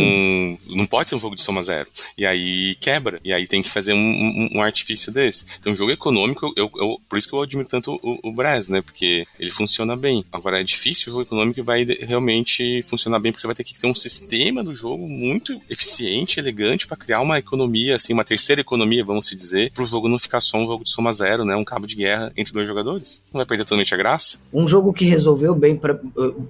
não 0.67 0.87
pode 0.87 1.09
ser 1.09 1.17
um 1.17 1.21
jogo 1.21 1.35
de 1.35 1.43
soma 1.43 1.63
zero. 1.63 1.89
E 2.17 2.27
aí 2.27 2.75
quebra. 2.81 3.21
E 3.25 3.33
aí 3.33 3.47
tem 3.47 3.63
que 3.63 3.71
fazer 3.71 3.93
um, 3.93 3.99
um, 3.99 4.49
um 4.55 4.63
artifício 4.63 5.13
desse. 5.13 5.47
Então, 5.59 5.73
o 5.73 5.77
jogo 5.77 5.91
econômico, 5.91 6.53
eu, 6.57 6.71
eu, 6.77 7.01
por 7.09 7.19
isso 7.19 7.29
que 7.29 7.35
eu 7.35 7.43
admiro 7.43 7.69
tanto 7.69 7.99
o, 8.03 8.29
o 8.29 8.43
né? 8.71 8.83
Porque 8.83 9.25
ele 9.39 9.51
funciona 9.51 9.97
bem. 9.97 10.25
Agora, 10.33 10.61
é 10.61 10.65
difícil 10.65 11.11
o 11.11 11.13
jogo 11.13 11.23
econômico 11.23 11.61
e 11.61 11.63
vai 11.63 11.85
realmente 11.85 12.83
funcionar 12.83 13.19
bem, 13.19 13.33
porque 13.33 13.41
você 13.41 13.47
vai 13.47 13.57
ter 13.57 13.65
que 13.65 13.79
ter 13.79 13.87
um 13.87 13.95
sistema 13.95 14.63
do 14.63 14.75
jogo 14.75 15.09
muito 15.09 15.61
eficiente, 15.69 16.41
elegante, 16.41 16.87
para 16.87 16.97
criar 16.97 17.21
uma 17.21 17.39
economia, 17.39 17.97
assim, 17.97 18.13
uma 18.13 18.25
terceira 18.25 18.61
economia, 18.61 19.05
vamos 19.05 19.27
se 19.27 19.37
dizer, 19.37 19.71
para 19.73 19.83
o 19.83 19.87
jogo 19.87 20.09
não 20.09 20.19
ficar 20.19 20.41
só 20.41 20.59
um 20.59 20.67
jogo 20.67 20.85
de 20.85 20.91
soma 20.91 21.13
zero, 21.13 21.45
né? 21.45 21.55
Um 21.57 21.65
cabo 21.65 21.87
de 21.87 21.95
guerra 21.95 22.33
entre 22.37 22.53
dois 22.53 22.67
jogadores. 22.67 23.23
Não 23.33 23.39
vai 23.39 23.47
perder 23.47 23.65
totalmente 23.65 23.95
a 23.95 23.97
graça. 23.97 24.43
Um 24.53 24.67
jogo 24.67 24.93
que 24.93 25.05
resolveu 25.05 25.55
bem 25.55 25.77
pra, 25.83 25.99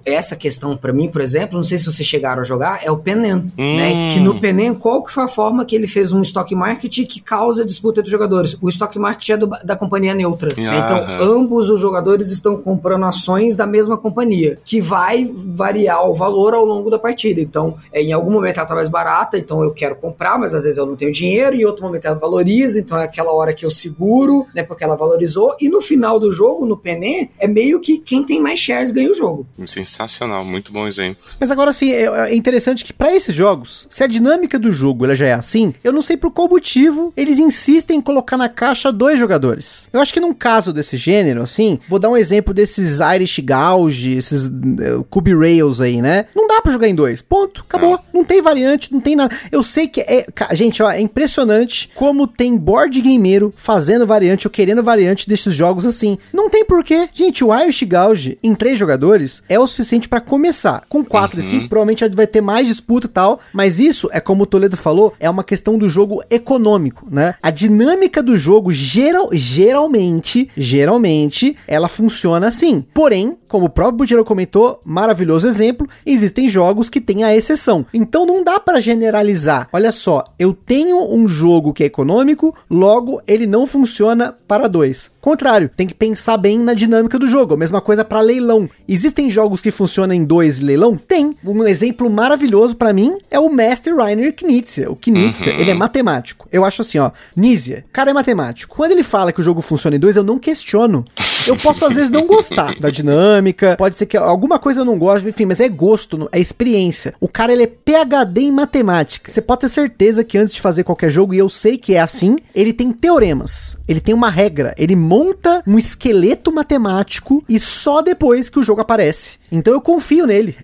essa 0.05 0.35
questão 0.35 0.77
para 0.77 0.93
mim, 0.93 1.09
por 1.09 1.19
exemplo, 1.19 1.57
não 1.57 1.63
sei 1.63 1.77
se 1.77 1.85
vocês 1.85 2.07
chegaram 2.07 2.41
a 2.41 2.45
jogar, 2.45 2.79
é 2.83 2.91
o 2.91 2.97
Penem, 2.97 3.33
né? 3.33 3.41
hum. 3.57 3.77
né? 3.77 4.13
Que 4.13 4.19
no 4.19 4.39
Penem, 4.39 4.73
qual 4.75 5.03
que 5.03 5.11
foi 5.11 5.23
a 5.23 5.27
forma 5.27 5.65
que 5.65 5.75
ele 5.75 5.87
fez 5.87 6.11
um 6.11 6.21
stock 6.21 6.53
market 6.53 7.05
que 7.07 7.19
causa 7.19 7.65
disputa 7.65 7.99
entre 7.99 8.07
os 8.07 8.11
jogadores? 8.11 8.57
O 8.61 8.69
stock 8.69 8.97
market 8.99 9.29
é 9.29 9.37
do, 9.37 9.47
da 9.47 9.75
companhia 9.75 10.13
neutra. 10.13 10.53
Né? 10.55 10.77
Então, 10.77 11.33
ambos 11.35 11.69
os 11.69 11.79
jogadores 11.79 12.31
estão 12.31 12.55
comprando 12.55 13.05
ações 13.05 13.55
da 13.55 13.65
mesma 13.65 13.97
companhia, 13.97 14.59
que 14.63 14.79
vai 14.79 15.29
variar 15.33 16.07
o 16.07 16.13
valor 16.13 16.53
ao 16.53 16.63
longo 16.63 16.89
da 16.89 16.99
partida. 16.99 17.41
Então, 17.41 17.75
é, 17.91 18.01
em 18.01 18.13
algum 18.13 18.31
momento 18.31 18.57
ela 18.57 18.67
tá 18.67 18.75
mais 18.75 18.89
barata, 18.89 19.37
então 19.37 19.63
eu 19.63 19.73
quero 19.73 19.95
comprar, 19.95 20.37
mas 20.37 20.53
às 20.53 20.63
vezes 20.63 20.77
eu 20.77 20.85
não 20.85 20.95
tenho 20.95 21.11
dinheiro, 21.11 21.55
em 21.55 21.65
outro 21.65 21.83
momento 21.83 22.05
ela 22.05 22.15
valoriza, 22.15 22.79
então 22.79 22.97
é 22.97 23.05
aquela 23.05 23.33
hora 23.33 23.53
que 23.53 23.65
eu 23.65 23.71
seguro, 23.71 24.45
né? 24.53 24.63
Porque 24.63 24.83
ela 24.83 24.95
valorizou, 24.95 25.55
e 25.59 25.69
no 25.69 25.81
final 25.81 26.19
do 26.19 26.31
jogo, 26.31 26.65
no 26.65 26.77
Penem, 26.77 27.29
é 27.39 27.47
meio 27.47 27.79
que 27.79 27.97
quem 27.97 28.23
tem 28.23 28.41
mais 28.41 28.59
shares 28.59 28.91
ganha 28.91 29.12
o 29.13 29.15
jogo. 29.15 29.47
Sensacional, 29.65 30.43
muito 30.43 30.71
bom 30.71 30.85
exemplo. 30.85 31.23
Mas 31.39 31.49
agora 31.49 31.71
sim, 31.71 31.91
é, 31.91 32.03
é 32.03 32.35
interessante 32.35 32.83
que 32.83 32.91
para 32.91 33.15
esses 33.15 33.33
jogos, 33.33 33.87
se 33.89 34.03
a 34.03 34.07
dinâmica 34.07 34.59
do 34.59 34.71
jogo 34.71 35.05
ela 35.05 35.15
já 35.15 35.27
é 35.27 35.33
assim, 35.33 35.73
eu 35.83 35.93
não 35.93 36.01
sei 36.01 36.17
por 36.17 36.31
qual 36.31 36.49
motivo 36.49 37.13
eles 37.15 37.39
insistem 37.39 37.97
em 37.97 38.01
colocar 38.01 38.37
na 38.37 38.49
caixa 38.49 38.91
dois 38.91 39.17
jogadores. 39.17 39.87
Eu 39.93 40.01
acho 40.01 40.13
que 40.13 40.19
num 40.19 40.33
caso 40.33 40.73
desse 40.73 40.97
gênero, 40.97 41.41
assim, 41.41 41.79
vou 41.87 41.99
dar 41.99 42.09
um 42.09 42.17
exemplo 42.17 42.53
desses 42.53 42.99
Irish 42.99 43.39
Gauge, 43.39 44.17
esses 44.17 44.47
uh, 44.47 45.03
Cube 45.09 45.35
Rails 45.35 45.79
aí, 45.79 46.01
né? 46.01 46.25
Não 46.35 46.47
dá 46.47 46.61
para 46.61 46.71
jogar 46.71 46.87
em 46.87 46.95
dois. 46.95 47.21
Ponto, 47.21 47.63
acabou. 47.67 47.91
Não. 47.91 48.21
não 48.21 48.23
tem 48.23 48.41
variante, 48.41 48.91
não 48.91 48.99
tem 48.99 49.15
nada. 49.15 49.35
Eu 49.51 49.63
sei 49.63 49.87
que 49.87 50.01
é, 50.01 50.25
gente, 50.51 50.81
ó, 50.81 50.89
é 50.89 50.99
impressionante 50.99 51.89
como 51.95 52.27
tem 52.27 52.57
board 52.57 52.99
gameiro 53.01 53.53
fazendo 53.55 54.05
variante 54.05 54.47
ou 54.47 54.51
querendo 54.51 54.83
variante 54.83 55.27
desses 55.27 55.53
jogos 55.53 55.85
assim. 55.85 56.17
Não 56.33 56.49
tem 56.49 56.65
porquê. 56.65 57.09
Gente, 57.13 57.43
o 57.43 57.55
Irish 57.55 57.83
Gauge 57.83 58.37
em 58.41 58.55
três 58.55 58.77
jogadores 58.79 59.02
é 59.49 59.59
o 59.59 59.67
suficiente 59.67 60.07
para 60.07 60.21
começar. 60.21 60.83
Com 60.87 61.03
4 61.03 61.37
uhum. 61.37 61.45
e 61.45 61.49
5, 61.49 61.69
provavelmente 61.69 62.07
vai 62.15 62.27
ter 62.27 62.41
mais 62.41 62.67
disputa 62.67 63.07
e 63.07 63.09
tal, 63.09 63.39
mas 63.51 63.79
isso 63.79 64.09
é 64.11 64.19
como 64.19 64.43
o 64.43 64.45
Toledo 64.45 64.77
falou, 64.77 65.13
é 65.19 65.29
uma 65.29 65.43
questão 65.43 65.77
do 65.77 65.89
jogo 65.89 66.23
econômico, 66.29 67.07
né? 67.09 67.35
A 67.41 67.51
dinâmica 67.51 68.21
do 68.21 68.37
jogo 68.37 68.71
geral, 68.71 69.29
geralmente, 69.31 70.49
geralmente, 70.55 71.55
ela 71.67 71.87
funciona 71.87 72.47
assim. 72.47 72.85
Porém, 72.93 73.37
como 73.47 73.65
o 73.65 73.69
próprio 73.69 73.97
Butiro 73.97 74.25
comentou, 74.25 74.79
maravilhoso 74.83 75.47
exemplo, 75.47 75.87
existem 76.05 76.49
jogos 76.49 76.89
que 76.89 76.99
têm 76.99 77.23
a 77.23 77.35
exceção. 77.35 77.85
Então 77.93 78.25
não 78.25 78.43
dá 78.43 78.59
para 78.59 78.81
generalizar. 78.81 79.69
Olha 79.71 79.91
só, 79.91 80.23
eu 80.39 80.53
tenho 80.53 81.13
um 81.13 81.27
jogo 81.27 81.71
que 81.71 81.83
é 81.83 81.85
econômico, 81.85 82.55
logo 82.69 83.21
ele 83.27 83.45
não 83.45 83.67
funciona 83.67 84.35
para 84.47 84.67
dois. 84.67 85.11
Contrário, 85.21 85.69
tem 85.75 85.87
que 85.87 85.93
pensar 85.93 86.35
bem 86.35 86.57
na 86.59 86.73
dinâmica 86.73 87.17
do 87.19 87.27
jogo. 87.27 87.53
A 87.53 87.57
mesma 87.57 87.79
coisa 87.79 88.03
para 88.03 88.19
leilão. 88.19 88.67
Existem 88.93 89.27
jogos 89.27 89.59
que 89.59 89.71
funcionam 89.71 90.13
em 90.13 90.23
dois 90.23 90.59
leilão? 90.59 90.95
Tem. 90.95 91.35
Um 91.43 91.65
exemplo 91.65 92.11
maravilhoso 92.11 92.75
para 92.75 92.93
mim 92.93 93.17
é 93.31 93.39
o 93.39 93.49
Master 93.49 93.95
Rainer 93.95 94.31
Knizia. 94.31 94.91
O 94.91 94.95
Knizia, 94.95 95.51
uhum. 95.51 95.59
ele 95.59 95.71
é 95.71 95.73
matemático. 95.73 96.47
Eu 96.51 96.63
acho 96.63 96.83
assim, 96.83 96.99
ó, 96.99 97.09
Knizia, 97.35 97.83
cara 97.91 98.11
é 98.11 98.13
matemático. 98.13 98.75
Quando 98.75 98.91
ele 98.91 99.01
fala 99.01 99.31
que 99.31 99.39
o 99.41 99.43
jogo 99.43 99.61
funciona 99.61 99.95
em 99.95 99.99
dois, 99.99 100.15
eu 100.15 100.23
não 100.23 100.37
questiono. 100.37 101.03
Eu 101.45 101.57
posso 101.57 101.85
às 101.85 101.95
vezes 101.95 102.09
não 102.09 102.25
gostar 102.25 102.79
da 102.79 102.89
dinâmica, 102.89 103.75
pode 103.77 103.95
ser 103.95 104.05
que 104.05 104.15
alguma 104.15 104.57
coisa 104.57 104.81
eu 104.81 104.85
não 104.85 104.97
goste, 104.97 105.27
enfim, 105.27 105.45
mas 105.45 105.59
é 105.59 105.67
gosto, 105.67 106.29
é 106.31 106.39
experiência. 106.39 107.13
O 107.19 107.27
cara 107.27 107.51
ele 107.51 107.63
é 107.63 107.67
PhD 107.67 108.41
em 108.41 108.51
matemática. 108.51 109.29
Você 109.29 109.41
pode 109.41 109.61
ter 109.61 109.69
certeza 109.69 110.23
que 110.23 110.37
antes 110.37 110.53
de 110.53 110.61
fazer 110.61 110.83
qualquer 110.83 111.09
jogo, 111.09 111.33
e 111.33 111.37
eu 111.37 111.49
sei 111.49 111.77
que 111.77 111.95
é 111.95 111.99
assim, 111.99 112.37
ele 112.55 112.71
tem 112.71 112.91
teoremas, 112.91 113.77
ele 113.87 113.99
tem 113.99 114.15
uma 114.15 114.29
regra, 114.29 114.73
ele 114.77 114.95
monta 114.95 115.61
um 115.67 115.77
esqueleto 115.77 116.51
matemático 116.51 117.43
e 117.49 117.59
só 117.59 118.01
depois 118.01 118.49
que 118.49 118.59
o 118.59 118.63
jogo 118.63 118.81
aparece. 118.81 119.42
Então 119.53 119.73
eu 119.73 119.79
confio 119.79 120.25
nele. 120.25 120.55